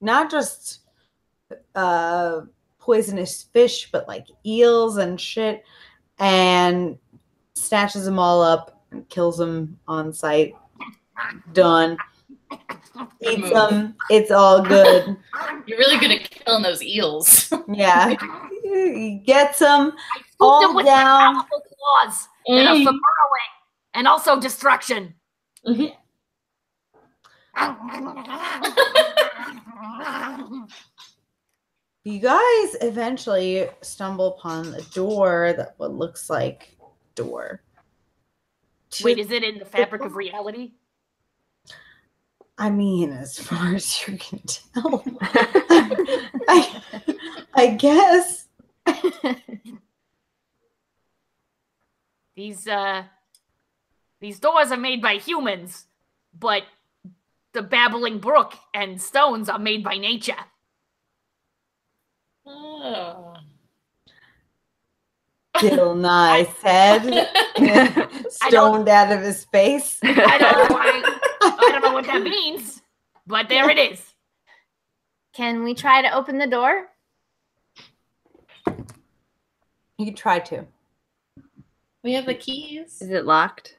not 0.00 0.30
just 0.30 0.80
uh, 1.74 2.42
poisonous 2.78 3.44
fish, 3.52 3.90
but 3.90 4.06
like 4.08 4.26
eels 4.44 4.98
and 4.98 5.20
shit, 5.20 5.64
and 6.18 6.98
snatches 7.54 8.04
them 8.04 8.18
all 8.18 8.42
up 8.42 8.82
and 8.90 9.08
kills 9.08 9.38
them 9.38 9.78
on 9.88 10.12
sight. 10.12 10.54
Done. 11.52 11.96
Eats 13.20 13.50
them. 13.50 13.94
It's 14.10 14.30
all 14.30 14.62
good. 14.62 15.16
You're 15.66 15.78
really 15.78 15.98
good 15.98 16.10
at 16.12 16.30
killing 16.30 16.62
those 16.62 16.82
eels. 16.82 17.52
Yeah. 17.68 18.14
He 18.66 19.22
Gets 19.24 19.60
them. 19.60 19.92
All 20.40 20.74
them 20.74 20.84
down. 20.84 21.44
claws 21.46 22.28
that 22.48 22.66
are 22.66 22.76
mm. 22.76 22.84
for 22.84 22.92
burrowing 22.92 23.52
and 23.94 24.06
also 24.06 24.40
destruction. 24.40 25.14
Mm-hmm. 25.66 25.86
You 32.06 32.20
guys 32.20 32.76
eventually 32.82 33.68
stumble 33.82 34.36
upon 34.38 34.72
a 34.74 34.80
door 34.94 35.54
that 35.56 35.74
what 35.78 35.92
looks 35.92 36.30
like 36.30 36.76
door. 37.16 37.62
Wait, 39.02 39.18
is 39.18 39.32
it 39.32 39.42
in 39.42 39.58
the 39.58 39.64
fabric 39.64 40.02
of 40.02 40.14
reality? 40.14 40.74
I 42.58 42.70
mean, 42.70 43.10
as 43.10 43.40
far 43.40 43.74
as 43.74 44.06
you 44.06 44.16
can 44.18 44.40
tell, 44.46 45.02
I, 45.20 46.80
I 47.54 47.66
guess. 47.76 48.46
These 52.36 52.68
uh 52.68 53.04
these 54.20 54.38
doors 54.38 54.70
are 54.70 54.76
made 54.76 55.00
by 55.00 55.14
humans, 55.14 55.86
but 56.38 56.64
the 57.52 57.62
babbling 57.62 58.18
brook 58.18 58.54
and 58.74 59.00
stones 59.00 59.48
are 59.48 59.58
made 59.58 59.82
by 59.82 59.96
nature. 59.96 60.36
Uh, 62.46 63.38
Bill 65.60 65.94
Nye 65.94 66.44
said, 66.60 67.28
stoned 68.28 68.88
out 68.88 69.10
of 69.10 69.22
his 69.22 69.44
face. 69.46 69.98
I 70.02 70.38
don't 70.38 70.68
know 70.68 70.76
why. 70.76 71.18
I 71.42 71.68
don't 71.72 71.82
know 71.82 71.92
what 71.94 72.06
that 72.06 72.22
means, 72.22 72.82
but 73.26 73.48
there 73.48 73.70
it 73.70 73.78
is. 73.78 74.14
Can 75.32 75.64
we 75.64 75.74
try 75.74 76.02
to 76.02 76.14
open 76.14 76.38
the 76.38 76.46
door? 76.46 76.88
You 79.98 80.12
try 80.12 80.38
to. 80.40 80.66
We 82.06 82.12
have 82.12 82.26
the 82.26 82.34
keys. 82.34 83.02
Is 83.02 83.10
it 83.10 83.26
locked? 83.26 83.78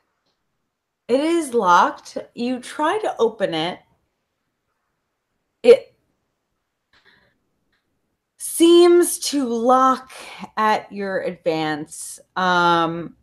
It 1.08 1.22
is 1.22 1.54
locked. 1.54 2.18
You 2.36 2.60
try 2.60 3.00
to 3.00 3.16
open 3.20 3.54
it. 3.54 3.80
It 5.64 5.96
seems 8.38 9.18
to 9.20 9.48
lock 9.48 10.12
at 10.58 10.92
your 10.92 11.22
advance. 11.22 12.20
Um, 12.36 13.16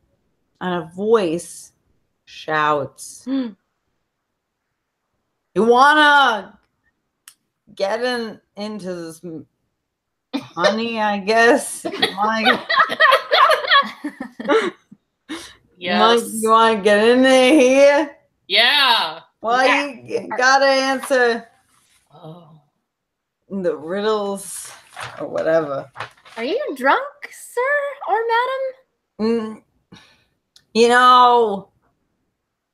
and 0.62 0.82
a 0.82 0.90
voice 0.97 1.72
shouts, 2.24 3.24
Hmm. 3.26 3.48
"You 5.55 5.64
wanna 5.64 6.59
get 7.74 8.02
in 8.02 8.40
into 8.56 8.94
this, 8.94 9.22
m- 9.22 9.47
honey? 10.35 10.98
I 10.98 11.18
guess. 11.18 11.85
You 15.76 15.90
wanna, 15.90 16.20
you 16.20 16.20
wanna- 16.20 16.20
Yes. 16.22 16.42
you 16.42 16.51
wanna 16.51 16.80
get 16.82 17.09
in 17.09 17.22
there 17.22 17.52
here? 17.52 18.16
Yeah. 18.48 19.20
Well, 19.40 19.64
Yeah. 19.64 19.86
you 19.86 20.28
gotta 20.36 20.66
answer 20.66 21.48
Oh. 22.12 22.60
the 23.51 23.76
riddles 23.76 24.72
or 25.20 25.28
whatever. 25.28 25.90
Are 26.36 26.44
you 26.44 26.74
drunk, 26.76 27.30
sir 27.30 27.60
or 28.09 28.18
madam? 28.26 28.62
Mm, 29.20 29.62
you 30.72 30.88
know, 30.88 31.70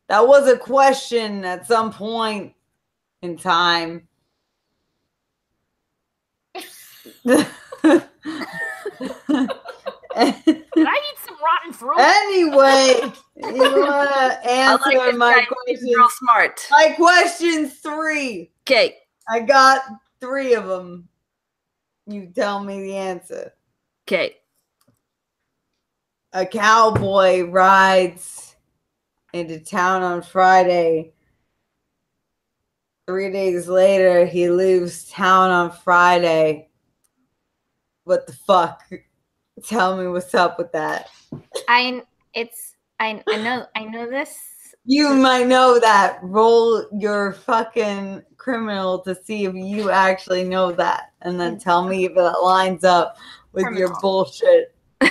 that 0.09 0.27
was 0.27 0.49
a 0.49 0.57
question 0.59 1.45
at 1.45 1.67
some 1.67 1.93
point 1.93 2.55
in 3.23 3.37
time. 3.37 4.09
Did 7.25 7.47
I 10.17 11.01
eat 11.13 11.19
some 11.19 11.20
rotten 11.45 11.73
fruit? 11.73 11.99
anyway, 11.99 13.13
you 13.37 13.81
wanna 13.83 14.39
answer 14.49 14.91
like 14.97 15.17
my 15.17 15.47
question? 15.47 15.89
real 15.89 16.09
smart. 16.09 16.67
My 16.71 16.95
question 16.97 17.69
three. 17.69 18.51
Okay. 18.63 18.97
I 19.29 19.41
got 19.41 19.83
three 20.21 20.55
of 20.55 20.67
them. 20.67 21.09
You 22.07 22.27
tell 22.35 22.63
me 22.63 22.83
the 22.83 22.97
answer. 22.97 23.53
Okay. 24.09 24.37
a 26.33 26.45
cowboy 26.47 27.43
rides 27.43 28.57
into 29.33 29.61
town 29.61 30.03
on 30.03 30.23
Friday. 30.23 31.13
Three 33.07 33.31
days 33.33 33.69
later, 33.69 34.25
he 34.27 34.51
leaves 34.51 35.09
town 35.09 35.51
on 35.51 35.73
Friday. 35.73 36.69
What 38.05 38.27
the 38.27 38.33
fuck? 38.33 38.83
Tell 39.65 39.97
me 39.97 40.07
what's 40.07 40.35
up 40.35 40.59
with 40.59 40.73
that. 40.73 41.09
I 41.69 42.03
it's 42.35 42.75
I 42.99 43.23
I 43.29 43.37
know 43.43 43.67
I 43.77 43.85
know 43.85 44.09
this. 44.09 44.37
You 44.85 45.11
might 45.11 45.47
know 45.47 45.79
that. 45.79 46.19
Roll 46.23 46.87
your 46.99 47.33
fucking 47.33 48.23
criminal 48.39 49.01
to 49.01 49.15
see 49.15 49.45
if 49.45 49.55
you 49.55 49.91
actually 49.91 50.43
know 50.45 50.73
that. 50.73 51.13
And 51.23 51.39
then 51.39 51.59
tell 51.59 51.87
me 51.87 52.07
if 52.07 52.15
that 52.15 52.43
lines 52.43 52.83
up 52.85 53.19
with 53.53 53.67
your 53.77 53.95
bullshit. 54.01 54.75
All 55.03 55.09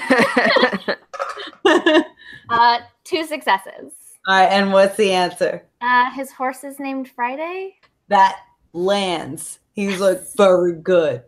Uh 2.50 2.80
two 3.04 3.24
successes. 3.26 3.94
All 4.28 4.36
right, 4.36 4.48
and 4.48 4.74
what's 4.74 4.98
the 4.98 5.12
answer? 5.12 5.64
Uh 5.82 6.10
his 6.12 6.32
horse 6.32 6.64
is 6.64 6.80
named 6.80 7.10
Friday. 7.10 7.76
that 8.08 8.40
lands. 8.74 9.60
He's 9.74 10.00
like 10.00 10.22
very 10.36 10.74
good. 10.74 11.24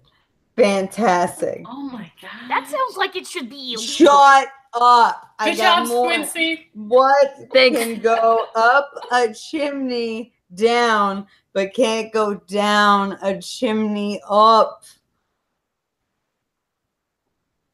Fantastic. 0.57 1.63
Oh 1.67 1.83
my 1.83 2.11
god. 2.21 2.49
That 2.49 2.67
sounds 2.67 2.97
like 2.97 3.15
it 3.15 3.25
should 3.27 3.49
be 3.49 3.73
illegal. 3.73 3.83
Shut 3.83 4.47
up. 4.73 5.33
I 5.39 5.51
Good 5.51 5.57
got 5.57 5.79
job, 5.79 5.87
more. 5.87 6.07
Quincy. 6.07 6.69
What 6.73 7.33
Thanks. 7.51 7.79
can 7.79 7.99
go 7.99 8.45
up 8.55 8.91
a 9.11 9.33
chimney 9.33 10.33
down, 10.53 11.27
but 11.53 11.73
can't 11.73 12.13
go 12.13 12.35
down 12.35 13.17
a 13.21 13.41
chimney 13.41 14.21
up? 14.29 14.83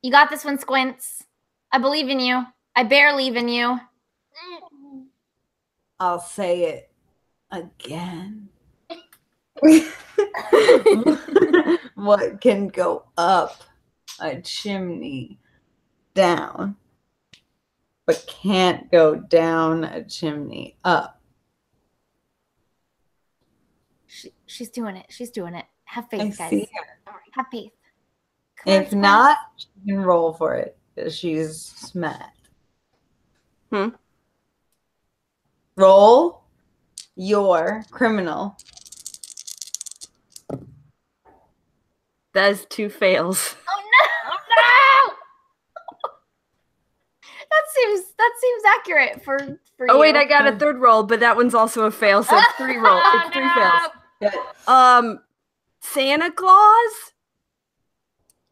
You 0.01 0.11
got 0.11 0.29
this 0.29 0.45
one, 0.45 0.59
Squints. 0.59 1.23
I 1.71 1.79
believe 1.79 2.09
in 2.09 2.19
you. 2.19 2.45
I 2.75 2.83
bear 2.83 3.15
leave 3.15 3.35
in 3.35 3.49
you. 3.49 3.79
I'll 5.99 6.19
say 6.19 6.63
it 6.63 6.91
again. 7.51 8.49
what 11.95 12.41
can 12.41 12.67
go 12.67 13.05
up 13.17 13.63
a 14.19 14.39
chimney 14.41 15.39
down, 16.13 16.75
but 18.07 18.25
can't 18.25 18.89
go 18.89 19.15
down 19.15 19.83
a 19.83 20.03
chimney 20.03 20.77
up? 20.83 21.21
She, 24.07 24.33
she's 24.47 24.69
doing 24.69 24.95
it. 24.95 25.05
She's 25.09 25.29
doing 25.29 25.53
it. 25.53 25.65
Have 25.83 26.05
I 26.11 26.17
faith, 26.17 26.37
guys. 26.37 26.49
see 26.49 26.69
Have 27.33 27.45
faith. 27.51 27.71
Come 28.55 28.73
If 28.73 28.87
Squints. 28.87 28.93
not, 28.93 29.37
she 29.57 29.67
can 29.85 30.01
roll 30.01 30.33
for 30.33 30.55
it. 30.55 30.77
She's 31.11 31.61
smart. 31.61 32.31
Hmm. 33.71 33.89
Roll 35.75 36.43
your 37.15 37.83
criminal. 37.91 38.57
That 42.33 42.51
is 42.51 42.65
two 42.69 42.89
fails. 42.89 43.55
Oh 43.67 43.81
no! 43.83 44.07
Oh 44.31 44.37
no! 45.09 45.13
that 47.51 47.63
seems 47.77 48.05
that 48.17 48.31
seems 48.41 48.63
accurate 48.79 49.23
for 49.23 49.59
for 49.77 49.87
Oh 49.89 49.95
you. 49.95 49.99
wait, 49.99 50.15
I 50.15 50.25
got 50.25 50.47
a 50.47 50.55
third 50.57 50.79
roll, 50.79 51.03
but 51.03 51.19
that 51.19 51.35
one's 51.35 51.53
also 51.55 51.83
a 51.85 51.91
fail, 51.91 52.23
so 52.23 52.37
it's 52.37 52.53
three 52.57 52.77
roll. 52.77 52.99
It's 53.03 53.29
three 53.33 53.47
fails. 53.49 53.89
Good. 54.21 54.33
Um, 54.67 55.19
Santa 55.81 56.31
Claus. 56.31 57.13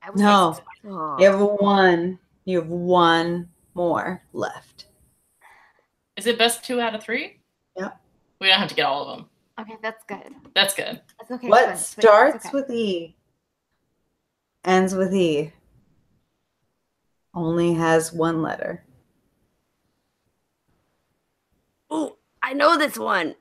I 0.02 0.10
was 0.12 0.22
No. 0.22 0.50
like, 0.50 0.64
Oh. 0.88 1.18
You 1.20 1.26
have 1.32 1.40
one. 1.40 2.20
You 2.46 2.60
have 2.60 2.70
one 2.70 3.50
more 3.74 4.22
left. 4.34 4.86
Is 6.16 6.28
it 6.28 6.38
best 6.38 6.64
two 6.64 6.80
out 6.80 6.94
of 6.94 7.04
three? 7.04 7.40
Yeah. 7.76 7.92
We 8.40 8.48
don't 8.48 8.60
have 8.60 8.70
to 8.70 8.76
get 8.76 8.86
all 8.86 9.08
of 9.08 9.18
them. 9.18 9.30
Okay, 9.60 9.78
that's 9.82 10.04
good. 10.06 10.34
That's 10.54 10.74
good. 10.76 11.02
That's 11.18 11.32
okay. 11.32 11.48
what 11.48 11.64
Squints, 11.80 11.88
starts 11.88 12.46
okay. 12.46 12.54
with 12.54 12.70
E, 12.70 13.16
ends 14.64 14.94
with 14.94 15.14
E, 15.14 15.52
only 17.34 17.74
has 17.74 18.14
one 18.14 18.42
letter. 18.42 18.84
Ooh, 21.94 22.16
I 22.42 22.54
know 22.54 22.78
this 22.78 22.98
one. 22.98 23.30
You 23.30 23.36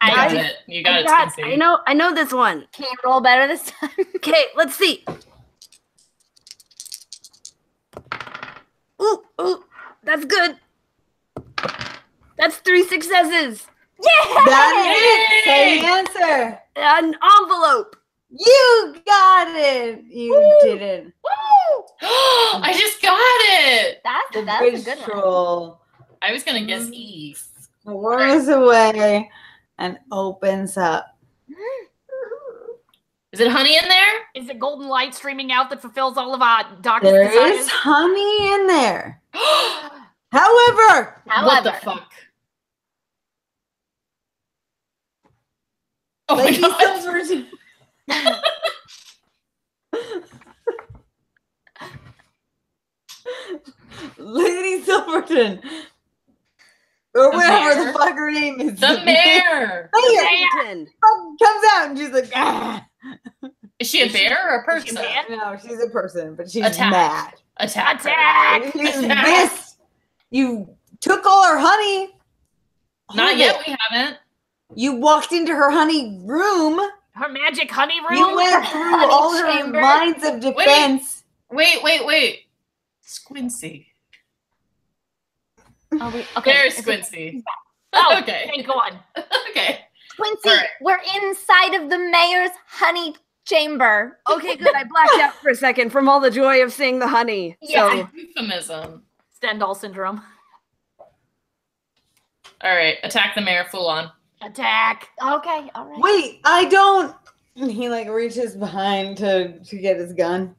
I 0.00 0.14
got 0.14 0.32
know. 0.32 0.40
it. 0.40 0.52
You 0.66 0.82
got 0.84 0.94
I, 0.94 0.98
it, 1.00 1.06
got- 1.06 1.32
Quincy. 1.32 1.52
I 1.52 1.56
know. 1.56 1.78
I 1.86 1.94
know 1.94 2.14
this 2.14 2.32
one. 2.32 2.66
Can 2.72 2.84
you 2.90 2.96
roll 3.04 3.20
better 3.20 3.46
this 3.46 3.70
time? 3.70 3.90
Okay, 4.16 4.44
let's 4.56 4.74
see. 4.74 5.04
Ooh, 9.02 9.22
ooh, 9.40 9.64
that's 10.02 10.24
good. 10.24 10.56
That's 12.38 12.56
three 12.58 12.84
successes. 12.84 13.66
yeah! 14.02 14.44
That 14.44 14.72
is 14.86 15.46
Yay! 15.46 15.76
it. 15.78 15.82
Same 15.82 15.84
answer. 15.84 16.58
An 16.76 17.14
envelope. 17.40 17.96
You 18.30 18.96
got 19.06 19.48
it. 19.50 20.02
You 20.08 20.58
didn't. 20.62 21.04
Woo! 21.22 21.84
I 22.02 22.74
just 22.76 23.00
got 23.02 23.18
it. 23.20 24.00
That's 24.04 24.46
that's 24.46 24.88
a 24.88 24.94
good 25.06 25.14
one. 25.14 25.74
I 26.22 26.32
was 26.32 26.42
gonna 26.42 26.64
guess 26.64 26.84
Mm. 26.86 26.94
E. 26.94 27.36
whirs 27.84 28.48
away 28.48 29.30
and 29.78 29.98
opens 30.10 30.76
up. 30.76 31.16
Is 33.32 33.40
it 33.40 33.50
honey 33.50 33.76
in 33.76 33.88
there? 33.88 34.12
Is 34.36 34.48
it 34.48 34.60
golden 34.60 34.86
light 34.88 35.12
streaming 35.14 35.50
out 35.50 35.68
that 35.70 35.80
fulfills 35.82 36.16
all 36.16 36.34
of 36.34 36.42
our 36.42 36.64
darkest 36.82 37.12
There 37.12 37.28
desires? 37.28 37.58
is 37.60 37.68
honey 37.68 38.52
in 38.54 38.66
there. 38.68 39.20
what 39.32 39.92
However, 40.32 41.22
what 41.26 41.64
the 41.64 41.72
fuck? 41.72 42.12
Oh 46.28 46.36
my 46.36 46.44
Lady 46.44 46.60
god. 46.60 47.00
Silverton. 47.02 47.46
Lady 54.18 54.82
Silverton. 54.82 55.60
Or 57.14 57.30
The 57.30 57.36
whatever 57.36 57.74
mayor. 57.82 57.92
the 57.92 57.98
fuck 57.98 58.14
her 58.16 58.30
name 58.30 58.60
is. 58.60 58.80
The 58.80 58.88
mayor. 59.04 59.90
Mayor 59.94 60.48
Washington. 60.52 60.88
comes 61.02 61.64
out 61.72 61.88
and 61.90 61.98
she's 61.98 62.10
like, 62.10 62.30
ah. 62.34 62.84
Is 63.78 63.88
she 63.90 64.02
a 64.02 64.12
bear 64.12 64.36
or 64.50 64.64
a 64.72 64.76
Is 64.76 64.84
she 64.84 64.90
a 64.90 64.94
person? 64.94 65.36
No, 65.36 65.56
she's 65.62 65.82
a 65.82 65.88
person, 65.90 66.34
but 66.34 66.50
she's 66.50 66.64
Attack. 66.64 66.90
mad. 66.90 67.34
Attack. 67.58 68.02
her. 68.02 68.08
Attack! 68.10 68.72
She's 68.72 68.96
Attack. 68.98 69.24
pissed. 69.26 69.76
You 70.30 70.68
took 71.00 71.24
all 71.26 71.44
her 71.46 71.58
honey. 71.58 72.10
All 73.10 73.16
Not 73.16 73.32
of 73.34 73.38
yet. 73.38 73.60
it. 73.60 73.66
We 73.68 73.76
haven't. 73.90 74.18
You 74.74 74.94
walked 74.94 75.32
into 75.32 75.54
her 75.54 75.70
honey 75.70 76.18
room. 76.24 76.80
Her 77.12 77.28
magic 77.28 77.70
honey 77.70 78.00
room. 78.08 78.18
You 78.18 78.34
went 78.36 78.66
through 78.66 78.80
Honey 78.82 79.06
all 79.08 79.32
her 79.36 79.70
lines 79.80 80.24
of 80.24 80.40
defense. 80.40 81.22
Wait, 81.52 81.80
wait, 81.84 82.04
wait. 82.06 82.40
Squincy. 83.06 83.86
Are 86.00 86.10
we, 86.10 86.24
okay. 86.36 86.52
There's 86.52 86.78
is 86.78 86.84
Squincy. 86.84 87.42
Oh, 87.92 88.10
oh, 88.12 88.18
Okay. 88.22 88.46
okay. 88.52 88.62
Go 88.62 88.72
on. 88.72 88.98
okay. 89.50 89.80
Quincy, 90.18 90.48
All 90.48 90.56
right. 90.56 90.68
we're 90.80 91.00
inside 91.22 91.74
of 91.74 91.90
the 91.90 91.98
mayor's 91.98 92.50
honey 92.66 93.14
chamber. 93.44 94.18
Okay, 94.30 94.56
good. 94.56 94.74
I 94.74 94.84
blacked 94.84 95.20
out 95.20 95.34
for 95.36 95.50
a 95.50 95.54
second 95.56 95.90
from 95.90 96.08
all 96.08 96.20
the 96.20 96.30
joy 96.30 96.62
of 96.62 96.72
seeing 96.72 96.98
the 96.98 97.08
honey. 97.08 97.56
Yeah. 97.60 97.88
So 97.90 98.08
Euphemism. 98.14 99.02
Stendhal 99.34 99.74
syndrome. 99.76 100.22
All 102.62 102.74
right. 102.74 102.96
Attack 103.02 103.34
the 103.34 103.40
mayor 103.42 103.64
full 103.70 103.88
on. 103.88 104.10
Attack. 104.42 105.08
Okay, 105.22 105.70
all 105.74 105.86
right. 105.86 106.00
Wait, 106.00 106.40
I 106.44 106.64
don't. 106.66 107.14
And 107.56 107.70
He 107.70 107.88
like 107.88 108.08
reaches 108.08 108.56
behind 108.56 109.16
to 109.18 109.58
to 109.58 109.76
get 109.78 109.96
his 109.96 110.12
gun. 110.12 110.54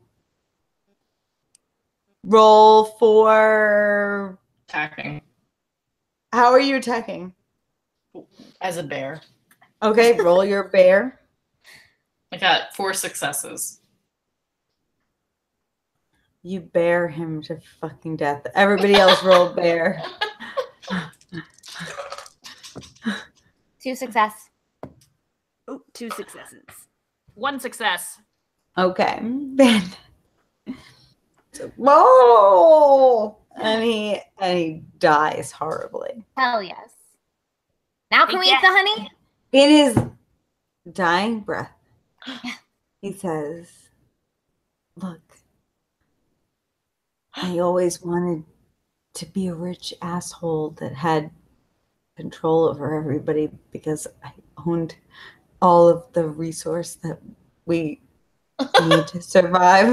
Roll 2.23 2.85
for. 2.85 4.37
Attacking 4.67 5.21
How 6.35 6.51
are 6.51 6.59
you 6.59 6.75
attacking? 6.75 7.33
as 8.59 8.75
a 8.75 8.83
bear. 8.83 9.21
Okay, 9.81 10.19
roll 10.19 10.43
your 10.43 10.65
bear. 10.67 11.21
I 12.33 12.35
got 12.35 12.75
four 12.75 12.93
successes. 12.93 13.79
You 16.43 16.59
bear 16.59 17.07
him 17.07 17.41
to 17.43 17.61
fucking 17.79 18.17
death. 18.17 18.45
Everybody 18.53 18.95
else 18.95 19.23
roll 19.23 19.47
bear. 19.53 20.03
Two 23.81 23.95
success. 23.95 24.49
Oh, 25.69 25.83
two 25.93 26.09
successes. 26.09 26.65
One 27.33 27.61
success. 27.61 28.19
Okay. 28.77 29.19
Ben. 29.23 29.83
Whoa! 31.77 33.37
And 33.55 33.83
he 33.83 34.19
and 34.39 34.57
he 34.57 34.83
dies 34.99 35.51
horribly. 35.51 36.25
Hell 36.37 36.61
yes. 36.61 36.89
Now 38.11 38.25
can 38.25 38.39
we 38.39 38.47
eat 38.47 38.61
the 38.61 38.67
honey? 38.67 39.09
In 39.51 39.69
his 39.69 39.99
dying 40.91 41.39
breath, 41.39 41.71
he 43.01 43.13
says, 43.13 43.69
Look, 44.97 45.21
I 47.33 47.59
always 47.59 48.01
wanted 48.01 48.43
to 49.15 49.25
be 49.25 49.47
a 49.47 49.55
rich 49.55 49.93
asshole 50.01 50.71
that 50.71 50.93
had 50.93 51.31
control 52.15 52.65
over 52.65 52.95
everybody 52.95 53.49
because 53.71 54.07
I 54.23 54.31
owned 54.65 54.95
all 55.61 55.87
of 55.89 56.03
the 56.13 56.27
resource 56.27 56.95
that 56.95 57.19
we 57.65 58.01
need 58.59 59.07
to 59.07 59.21
survive. 59.21 59.87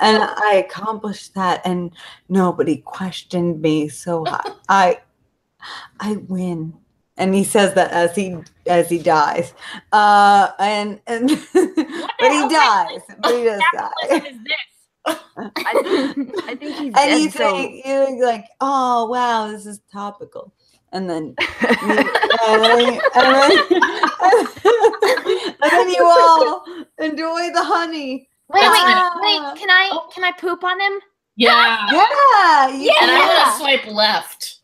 And 0.00 0.22
I 0.22 0.64
accomplished 0.66 1.34
that 1.34 1.62
and 1.64 1.92
nobody 2.28 2.78
questioned 2.78 3.60
me. 3.62 3.88
So 3.88 4.26
I 4.26 4.52
I, 4.68 5.00
I 6.00 6.16
win. 6.28 6.74
And 7.16 7.34
he 7.34 7.44
says 7.44 7.74
that 7.74 7.90
as 7.92 8.14
he 8.16 8.36
as 8.66 8.88
he 8.88 8.98
dies. 8.98 9.54
Uh 9.92 10.50
and 10.58 11.00
and 11.06 11.28
but 11.54 12.32
he 12.32 12.48
dies. 12.48 13.00
But 13.18 13.34
he 13.36 13.44
does 13.44 13.62
die. 13.74 13.90
is 14.10 14.38
this? 14.44 14.56
I, 15.04 15.18
I 15.36 16.54
think 16.56 16.76
he's 16.76 16.94
And 16.94 16.94
dead. 16.94 17.20
you 17.20 17.30
so 17.30 17.56
think 17.56 17.84
you're 17.84 18.24
like, 18.24 18.46
oh 18.60 19.06
wow, 19.06 19.48
this 19.50 19.66
is 19.66 19.80
topical. 19.92 20.52
And 20.92 21.08
then 21.08 21.34
and 21.38 21.90
then, 22.62 23.00
and 23.14 23.34
then, 23.34 23.52
and 25.60 25.70
then 25.70 25.88
you 25.88 26.04
all 26.04 26.64
enjoy 26.98 27.50
the 27.52 27.64
honey. 27.64 28.28
Wait, 28.48 28.60
wait, 28.60 28.70
Ah. 28.70 29.18
wait. 29.22 29.58
Can 29.58 29.70
I 29.70 29.98
can 30.14 30.24
I 30.24 30.32
poop 30.32 30.62
on 30.64 30.78
him? 30.80 31.00
Yeah. 31.36 31.86
Yeah, 31.90 32.68
you 32.68 32.94
And 33.00 33.10
I 33.10 33.18
want 33.20 33.52
to 33.52 33.58
swipe 33.58 33.86
left. 33.94 34.56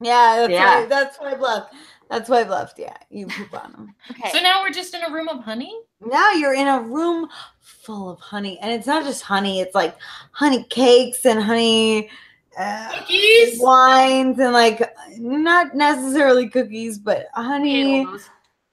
Yeah, 0.00 0.36
that's 0.36 0.52
Yeah. 0.52 0.74
right. 0.80 0.88
That's 0.88 1.16
swipe 1.16 1.40
left. 1.40 1.74
That's 2.08 2.26
swipe 2.28 2.48
left. 2.48 2.78
Yeah, 2.78 2.96
you 3.10 3.26
poop 3.26 3.52
on 3.64 3.72
them. 3.72 3.94
Okay. 4.10 4.30
So 4.30 4.40
now 4.40 4.62
we're 4.62 4.70
just 4.70 4.94
in 4.94 5.02
a 5.02 5.10
room 5.12 5.28
of 5.28 5.42
honey? 5.42 5.76
Now 6.00 6.30
you're 6.32 6.54
in 6.54 6.68
a 6.68 6.80
room 6.80 7.28
full 7.60 8.10
of 8.10 8.20
honey, 8.20 8.58
and 8.60 8.70
it's 8.72 8.86
not 8.86 9.04
just 9.04 9.22
honey. 9.22 9.60
It's 9.60 9.74
like 9.74 9.96
honey 10.30 10.62
cakes 10.70 11.26
and 11.26 11.42
honey 11.42 12.10
uh, 12.58 12.98
Cookies? 12.98 13.60
wines 13.60 14.38
and 14.38 14.52
like 14.52 14.94
not 15.18 15.74
necessarily 15.74 16.48
cookies, 16.48 16.98
but 16.98 17.26
honey. 17.34 18.04
all. 18.06 18.18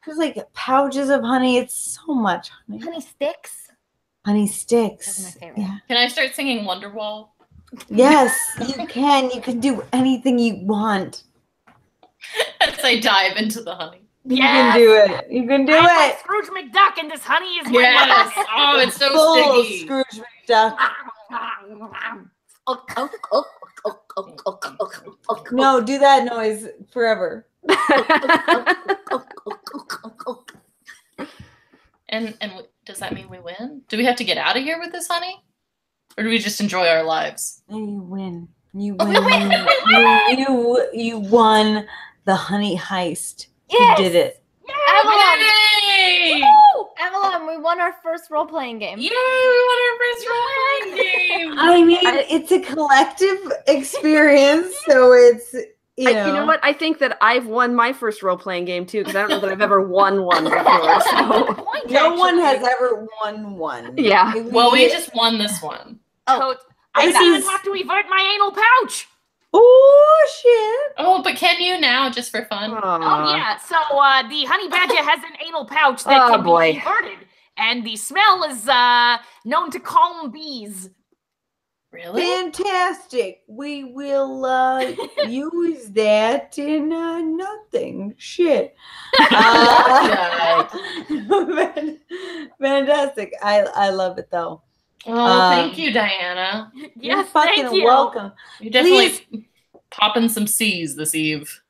There's 0.06 0.18
like 0.18 0.52
pouches 0.54 1.10
of 1.10 1.22
honey. 1.22 1.58
It's 1.58 2.00
so 2.06 2.14
much 2.14 2.50
honey. 2.68 2.80
honey 2.80 3.02
sticks. 3.02 3.68
Honey 4.26 4.48
sticks. 4.48 5.24
That's 5.24 5.36
my 5.36 5.40
favorite. 5.48 5.62
Yeah. 5.62 5.78
Can 5.88 5.98
I 5.98 6.08
start 6.08 6.34
singing 6.34 6.66
Wonderwall? 6.66 7.30
Yes, 7.90 8.38
you 8.68 8.86
can. 8.88 9.30
You 9.32 9.42
can 9.42 9.60
do 9.60 9.84
anything 9.94 10.38
you 10.40 10.58
want. 10.66 11.24
As 12.60 12.84
I 12.84 13.00
dive 13.00 13.38
into 13.38 13.62
the 13.62 13.76
honey. 13.76 14.02
You 14.26 14.38
Yes. 14.38 14.74
can 14.76 14.80
do 14.80 14.94
it. 15.16 15.32
You 15.32 15.48
can 15.48 15.66
do 15.66 15.74
I'm 15.74 15.84
like 15.84 16.14
it. 16.14 16.20
Scrooge 16.20 16.46
McDuck, 16.50 17.00
and 17.00 17.10
this 17.10 17.24
honey 17.24 17.48
is 17.58 17.72
Yes. 17.72 18.36
weapon. 18.36 18.46
Oh, 18.56 18.80
it's 18.80 18.96
so 18.98 19.10
Full 19.12 19.64
sticky. 19.64 19.86
Scrooge 19.86 20.22
McDuck. 20.48 20.78
No, 25.52 25.82
do 25.82 26.00
that 26.00 26.26
noise 26.26 26.68
forever. 26.92 27.48
And 32.10 32.36
and 32.42 32.52
does 32.86 33.00
that 33.00 33.14
mean 33.14 33.30
we 33.30 33.40
win? 33.40 33.82
Do 33.88 33.98
we 33.98 34.06
have 34.06 34.18
to 34.18 34.24
get 34.24 34.38
out 34.38 34.58
of 34.58 34.64
here 34.64 34.80
with 34.80 34.92
this 34.92 35.08
honey? 35.08 35.42
Or 36.18 36.24
do 36.24 36.30
we 36.30 36.40
just 36.40 36.60
enjoy 36.60 36.88
our 36.88 37.04
lives? 37.04 37.62
You 37.70 38.02
win. 38.06 38.50
You 38.74 38.96
Oh, 39.00 39.06
win. 39.08 39.24
we 39.24 39.26
win, 39.26 39.66
You, 40.30 40.38
you 40.38 40.90
you 40.94 41.20
won 41.20 41.86
the 42.26 42.36
honey 42.36 42.78
heist. 42.78 43.48
Yes. 43.70 43.98
You 44.00 44.04
did 44.06 44.16
it. 44.16 44.44
Avalon. 44.90 45.40
Yay! 45.40 46.41
Woo! 47.72 47.80
Avalon, 47.80 47.80
we 47.80 47.80
won 47.80 47.80
our 47.82 47.96
first 48.04 48.30
role 48.32 48.46
playing 48.46 48.80
game. 48.80 49.00
Yay! 49.00 49.10
We 49.10 49.66
won 49.68 49.78
our 49.88 49.98
first 50.00 50.28
role 50.30 50.48
playing 50.56 50.96
game. 50.96 51.60
I 51.60 51.84
mean, 51.84 52.00
it's 52.30 52.52
a 52.52 52.60
collective 52.60 53.52
experience, 53.68 54.74
so 54.88 55.14
it's 55.14 55.54
you 55.98 56.10
I- 56.10 56.14
know. 56.14 56.28
you 56.28 56.34
know 56.34 56.46
what? 56.46 56.60
I 56.64 56.74
think 56.74 57.00
that 57.00 57.18
I've 57.22 57.48
won 57.48 57.76
my 57.76 57.94
first 57.94 58.24
role 58.24 58.38
playing 58.38 58.66
game 58.66 58.86
too 58.86 59.00
because 59.00 59.16
I 59.16 59.22
don't 59.22 59.30
know 59.30 59.40
that 59.40 59.52
I've 59.52 59.62
ever 59.62 59.82
won 59.82 60.24
one 60.24 60.46
before. 60.46 61.02
So 61.02 61.54
Point, 61.54 61.92
No 61.92 62.14
one 62.16 62.38
has 62.40 62.64
ever 62.64 63.08
won 63.24 63.58
one. 63.58 63.94
Yeah. 63.98 64.34
Well, 64.36 64.72
we 64.72 64.90
just 64.90 65.14
won 65.16 65.38
this 65.38 65.62
one. 65.62 66.00
Totes. 66.28 66.64
I 66.96 67.06
This 67.08 67.16
didn't 67.18 67.40
is- 67.40 67.48
have 67.50 67.64
to 67.64 67.74
evert 67.74 68.06
my 68.10 68.34
anal 68.36 68.52
pouch. 68.52 69.08
Oh 69.54 70.28
shit! 70.42 70.96
Oh, 70.98 71.22
but 71.22 71.36
can 71.36 71.60
you 71.60 71.78
now 71.78 72.10
just 72.10 72.32
for 72.32 72.46
fun? 72.46 72.72
Oh 72.72 73.34
yeah. 73.36 73.58
So 73.58 73.76
uh, 73.76 74.24
the 74.30 74.46
honey 74.46 74.70
badger 74.70 74.96
has 75.04 75.20
an 75.24 75.36
anal 75.46 75.66
pouch 75.66 76.06
that 76.06 76.22
Oh, 76.24 76.30
can 76.36 76.44
boy. 76.44 76.72
be 76.72 76.78
inverted, 76.78 77.18
and 77.62 77.86
the 77.86 77.96
smell 77.96 78.44
is 78.46 78.68
uh, 78.68 79.18
known 79.46 79.70
to 79.72 79.80
calm 79.80 80.32
bees. 80.32 80.90
Really? 81.92 82.22
Fantastic. 82.24 83.42
We 83.48 83.84
will 83.84 84.46
uh, 84.46 84.94
use 85.28 85.88
that 85.90 86.58
in 86.58 86.92
uh, 86.94 87.20
nothing. 87.20 88.16
Shit. 88.18 88.76
Uh, 89.34 90.68
fantastic. 92.60 93.34
I 93.42 93.62
I 93.76 93.90
love 93.90 94.18
it 94.18 94.30
though. 94.32 94.62
Oh, 95.06 95.14
Um, 95.14 95.52
thank 95.54 95.78
you, 95.78 95.92
Diana. 95.94 96.72
You're 96.76 96.90
Yes, 97.18 97.30
fucking 97.30 97.64
thank 97.64 97.76
you. 97.76 97.84
welcome. 97.86 98.32
You 98.60 98.70
definitely 98.70 99.48
popping 99.90 100.30
some 100.30 100.48
C's 100.48 100.96
this 100.96 101.16
eve. 101.16 101.62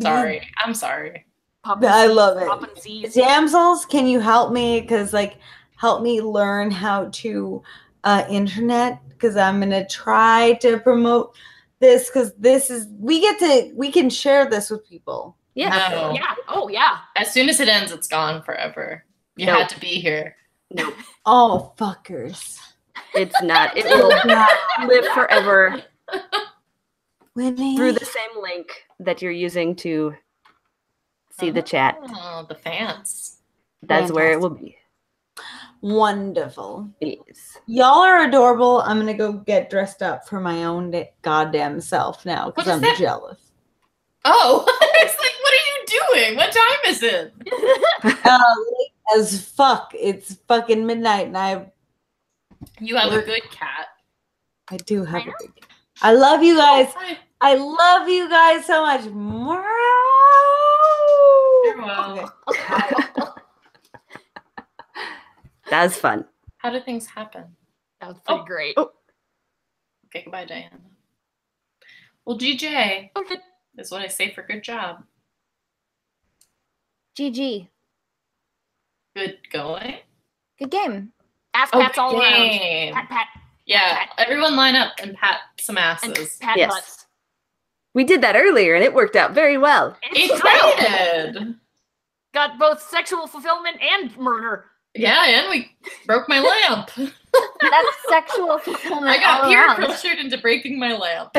Sorry. 0.00 0.48
I'm 0.58 0.74
sorry. 0.74 1.26
Poppin' 1.64 1.88
I 1.88 2.06
love 2.06 2.36
it. 2.36 2.46
poppin' 2.46 2.76
seeds. 2.76 3.14
Damsels, 3.14 3.86
can 3.86 4.06
you 4.06 4.20
help 4.20 4.52
me? 4.52 4.80
Because 4.82 5.12
like, 5.14 5.38
help 5.76 6.02
me 6.02 6.20
learn 6.20 6.70
how 6.70 7.08
to 7.12 7.62
uh, 8.04 8.24
internet. 8.28 9.00
Because 9.08 9.36
I'm 9.36 9.58
gonna 9.60 9.86
try 9.88 10.58
to 10.60 10.78
promote 10.78 11.34
this. 11.80 12.08
Because 12.10 12.34
this 12.34 12.70
is 12.70 12.86
we 12.98 13.20
get 13.20 13.38
to 13.38 13.72
we 13.74 13.90
can 13.90 14.10
share 14.10 14.44
this 14.48 14.68
with 14.70 14.86
people. 14.86 15.36
Yeah. 15.54 15.88
No. 15.90 16.12
Yeah. 16.12 16.34
Oh 16.48 16.68
yeah. 16.68 16.98
As 17.16 17.32
soon 17.32 17.48
as 17.48 17.60
it 17.60 17.68
ends, 17.68 17.92
it's 17.92 18.08
gone 18.08 18.42
forever. 18.42 19.04
You 19.36 19.46
Nope. 19.46 19.56
had 19.60 19.68
to 19.70 19.80
be 19.80 20.00
here. 20.00 20.36
Nope. 20.70 20.94
Oh 21.26 21.72
fuckers! 21.78 22.58
It's 23.14 23.40
not. 23.42 23.74
It 23.78 23.86
will 23.86 24.10
not 24.26 24.50
live 24.86 25.06
forever 25.14 25.82
Winnie. 27.34 27.76
through 27.76 27.92
the 27.92 28.04
same 28.04 28.42
link 28.42 28.68
that 29.00 29.22
you're 29.22 29.32
using 29.32 29.74
to 29.76 30.14
see 31.38 31.50
the 31.50 31.62
chat. 31.62 31.98
Oh, 32.00 32.46
the 32.48 32.54
fans. 32.54 33.38
That's 33.82 34.12
where 34.12 34.32
it 34.32 34.40
will 34.40 34.50
be. 34.50 34.76
Wonderful. 35.80 36.88
It 37.00 37.18
is. 37.28 37.58
Y'all 37.66 38.02
are 38.02 38.24
adorable. 38.24 38.80
I'm 38.80 38.98
gonna 38.98 39.12
go 39.12 39.32
get 39.32 39.68
dressed 39.68 40.02
up 40.02 40.26
for 40.26 40.40
my 40.40 40.64
own 40.64 40.94
goddamn 41.22 41.80
self 41.80 42.24
now 42.24 42.46
because 42.50 42.68
I'm 42.68 42.80
that? 42.80 42.96
jealous. 42.98 43.38
Oh, 44.24 44.64
it's 44.94 45.18
like, 45.20 45.32
what 45.42 45.52
are 45.52 45.66
you 45.68 46.24
doing? 46.24 46.36
What 46.36 46.52
time 46.52 46.92
is 46.92 47.02
it? 47.02 47.34
Uh, 48.26 48.54
late 48.78 49.18
as 49.18 49.46
fuck. 49.48 49.92
It's 49.98 50.36
fucking 50.48 50.86
midnight, 50.86 51.26
and 51.26 51.36
I 51.36 51.70
You 52.80 52.96
have 52.96 53.12
a 53.12 53.22
good 53.22 53.42
cat. 53.50 53.88
I 54.70 54.78
do 54.78 55.04
have 55.04 55.22
a 55.22 55.32
big. 55.40 55.66
I 56.02 56.12
love 56.12 56.42
you 56.42 56.56
guys. 56.56 56.88
Hi. 56.96 57.18
I 57.40 57.54
love 57.56 58.08
you 58.08 58.28
guys 58.28 58.66
so 58.66 58.82
much. 58.82 59.04
You're. 61.76 62.32
Okay. 62.48 62.94
That 65.70 65.84
was 65.84 65.96
fun. 65.96 66.26
How 66.58 66.70
do 66.70 66.78
things 66.80 67.06
happen? 67.06 67.44
That 68.00 68.08
was 68.08 68.18
pretty 68.20 68.40
Oh. 68.42 68.44
great. 68.44 68.74
Oh. 68.76 68.92
Okay, 70.06 70.22
goodbye, 70.24 70.44
Diana. 70.44 70.78
Well, 72.24 72.38
GJ 72.38 73.10
Okay. 73.16 73.36
is 73.78 73.90
what 73.90 74.02
I 74.02 74.08
say 74.08 74.30
for 74.32 74.42
good 74.42 74.62
job. 74.62 75.04
GG. 77.18 77.68
Good 79.16 79.38
going. 79.50 79.96
Good 80.58 80.70
game. 80.70 81.12
Ass 81.54 81.70
Oh, 81.72 81.80
pats 81.80 81.98
all 81.98 82.20
around. 82.20 82.32
game. 82.50 82.92
Pat 82.94 83.08
pat 83.08 83.28
Yeah, 83.66 84.06
everyone 84.18 84.56
line 84.56 84.76
up 84.76 84.92
and 85.00 85.16
pat 85.16 85.40
some 85.58 85.78
and 85.78 85.86
asses. 86.12 86.36
pat 86.36 86.58
Yes. 86.58 86.70
butts. 86.72 87.06
We 87.94 88.04
did 88.04 88.20
that 88.20 88.36
earlier 88.36 88.74
and 88.74 88.84
it 88.84 88.92
worked 88.92 89.16
out 89.16 89.32
very 89.32 89.56
well. 89.56 89.96
It's 90.12 90.40
great. 90.40 91.56
Excited. 92.34 92.58
Got 92.58 92.58
both 92.58 92.82
sexual 92.82 93.26
fulfillment 93.26 93.76
and 93.80 94.16
murder. 94.16 94.66
Yeah, 94.94 95.24
and 95.26 95.50
we 95.50 95.72
broke 96.06 96.28
my 96.28 96.40
lamp. 96.40 96.90
That's 96.96 97.88
sexual 98.08 98.58
fulfillment. 98.58 99.06
I 99.08 99.18
got 99.18 99.42
all 99.42 99.50
peer 99.50 99.66
around. 99.66 99.76
pressured 99.76 100.18
into 100.18 100.38
breaking 100.38 100.78
my 100.78 100.96
lamp. 100.96 101.30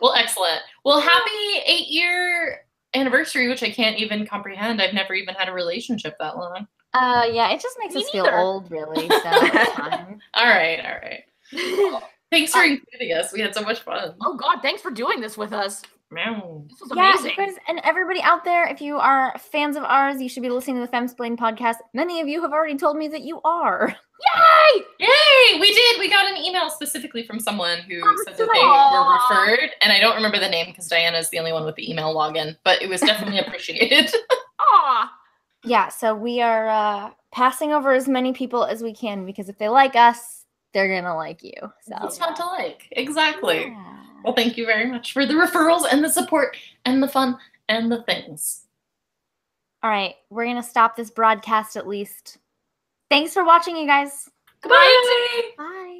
well, 0.00 0.14
excellent. 0.14 0.60
Well, 0.84 1.00
happy 1.00 1.62
eight 1.66 1.88
year 1.88 2.60
anniversary, 2.94 3.48
which 3.48 3.62
I 3.62 3.70
can't 3.70 3.98
even 3.98 4.26
comprehend. 4.26 4.80
I've 4.80 4.94
never 4.94 5.12
even 5.14 5.34
had 5.34 5.48
a 5.48 5.52
relationship 5.52 6.16
that 6.20 6.36
long. 6.38 6.66
Uh, 6.94 7.26
yeah, 7.30 7.50
it 7.52 7.60
just 7.60 7.76
makes 7.78 7.94
Me 7.94 8.02
us 8.02 8.10
feel 8.10 8.26
old, 8.26 8.70
really. 8.70 9.08
So 9.08 9.20
it's 9.24 9.72
fine. 9.72 10.22
All 10.32 10.46
right, 10.46 10.80
all 10.80 10.96
right. 11.02 12.02
Thanks 12.30 12.52
for 12.52 12.62
including 12.62 13.12
us. 13.12 13.32
We 13.32 13.40
had 13.40 13.54
so 13.54 13.60
much 13.62 13.80
fun. 13.80 14.14
Oh 14.22 14.36
God, 14.36 14.60
thanks 14.62 14.80
for 14.80 14.90
doing 14.90 15.20
this 15.20 15.36
with 15.36 15.52
us. 15.52 15.82
Meow. 16.10 16.64
This 16.68 16.80
was 16.80 16.90
Yeah, 16.96 17.10
amazing. 17.12 17.30
you 17.32 17.36
guys, 17.36 17.54
and 17.68 17.80
everybody 17.84 18.20
out 18.22 18.42
there, 18.44 18.66
if 18.66 18.80
you 18.80 18.96
are 18.96 19.34
fans 19.38 19.76
of 19.76 19.82
ours, 19.84 20.22
you 20.22 20.28
should 20.28 20.42
be 20.42 20.48
listening 20.48 20.76
to 20.76 20.82
the 20.82 20.88
Femsplain 20.88 21.36
podcast. 21.36 21.76
Many 21.92 22.20
of 22.20 22.28
you 22.28 22.40
have 22.42 22.52
already 22.52 22.76
told 22.78 22.96
me 22.96 23.08
that 23.08 23.20
you 23.22 23.40
are. 23.44 23.94
Yay! 24.76 24.82
Yay! 25.00 25.60
We 25.60 25.72
did. 25.72 25.98
We 26.00 26.08
got 26.08 26.28
an 26.30 26.36
email 26.38 26.70
specifically 26.70 27.24
from 27.24 27.38
someone 27.38 27.78
who 27.80 28.00
said 28.24 28.36
that 28.36 28.48
they 28.52 28.60
were 28.60 29.46
referred, 29.46 29.70
and 29.82 29.92
I 29.92 30.00
don't 30.00 30.16
remember 30.16 30.38
the 30.38 30.48
name 30.48 30.66
because 30.66 30.88
Diana 30.88 31.18
is 31.18 31.28
the 31.30 31.38
only 31.38 31.52
one 31.52 31.64
with 31.64 31.76
the 31.76 31.88
email 31.90 32.14
login, 32.14 32.56
but 32.64 32.80
it 32.82 32.88
was 32.88 33.00
definitely 33.02 33.38
appreciated. 33.46 34.10
Aw. 34.60 35.12
Yeah, 35.64 35.88
so 35.88 36.14
we 36.14 36.40
are 36.40 36.68
uh, 36.68 37.10
passing 37.32 37.72
over 37.72 37.92
as 37.92 38.08
many 38.08 38.32
people 38.32 38.64
as 38.64 38.82
we 38.82 38.94
can 38.94 39.26
because 39.26 39.48
if 39.48 39.58
they 39.58 39.68
like 39.68 39.94
us, 39.94 40.44
they're 40.72 40.88
gonna 41.00 41.14
like 41.16 41.42
you. 41.42 41.52
So 41.82 41.96
It's 42.02 42.18
fun 42.18 42.34
to 42.34 42.44
like. 42.46 42.88
Exactly. 42.92 43.66
Yeah. 43.66 43.94
Well, 44.24 44.34
thank 44.34 44.56
you 44.56 44.66
very 44.66 44.86
much 44.86 45.12
for 45.12 45.26
the 45.26 45.34
referrals 45.34 45.84
and 45.90 46.02
the 46.02 46.08
support 46.10 46.56
and 46.84 47.02
the 47.02 47.08
fun 47.08 47.38
and 47.68 47.90
the 47.90 48.02
things. 48.02 48.66
All 49.82 49.90
right, 49.90 50.14
we're 50.30 50.46
gonna 50.46 50.62
stop 50.62 50.96
this 50.96 51.10
broadcast 51.10 51.76
at 51.76 51.86
least. 51.86 52.38
Thanks 53.10 53.32
for 53.32 53.44
watching, 53.44 53.76
you 53.76 53.86
guys. 53.86 54.28
Goodbye. 54.60 55.52
Bye. 55.56 55.97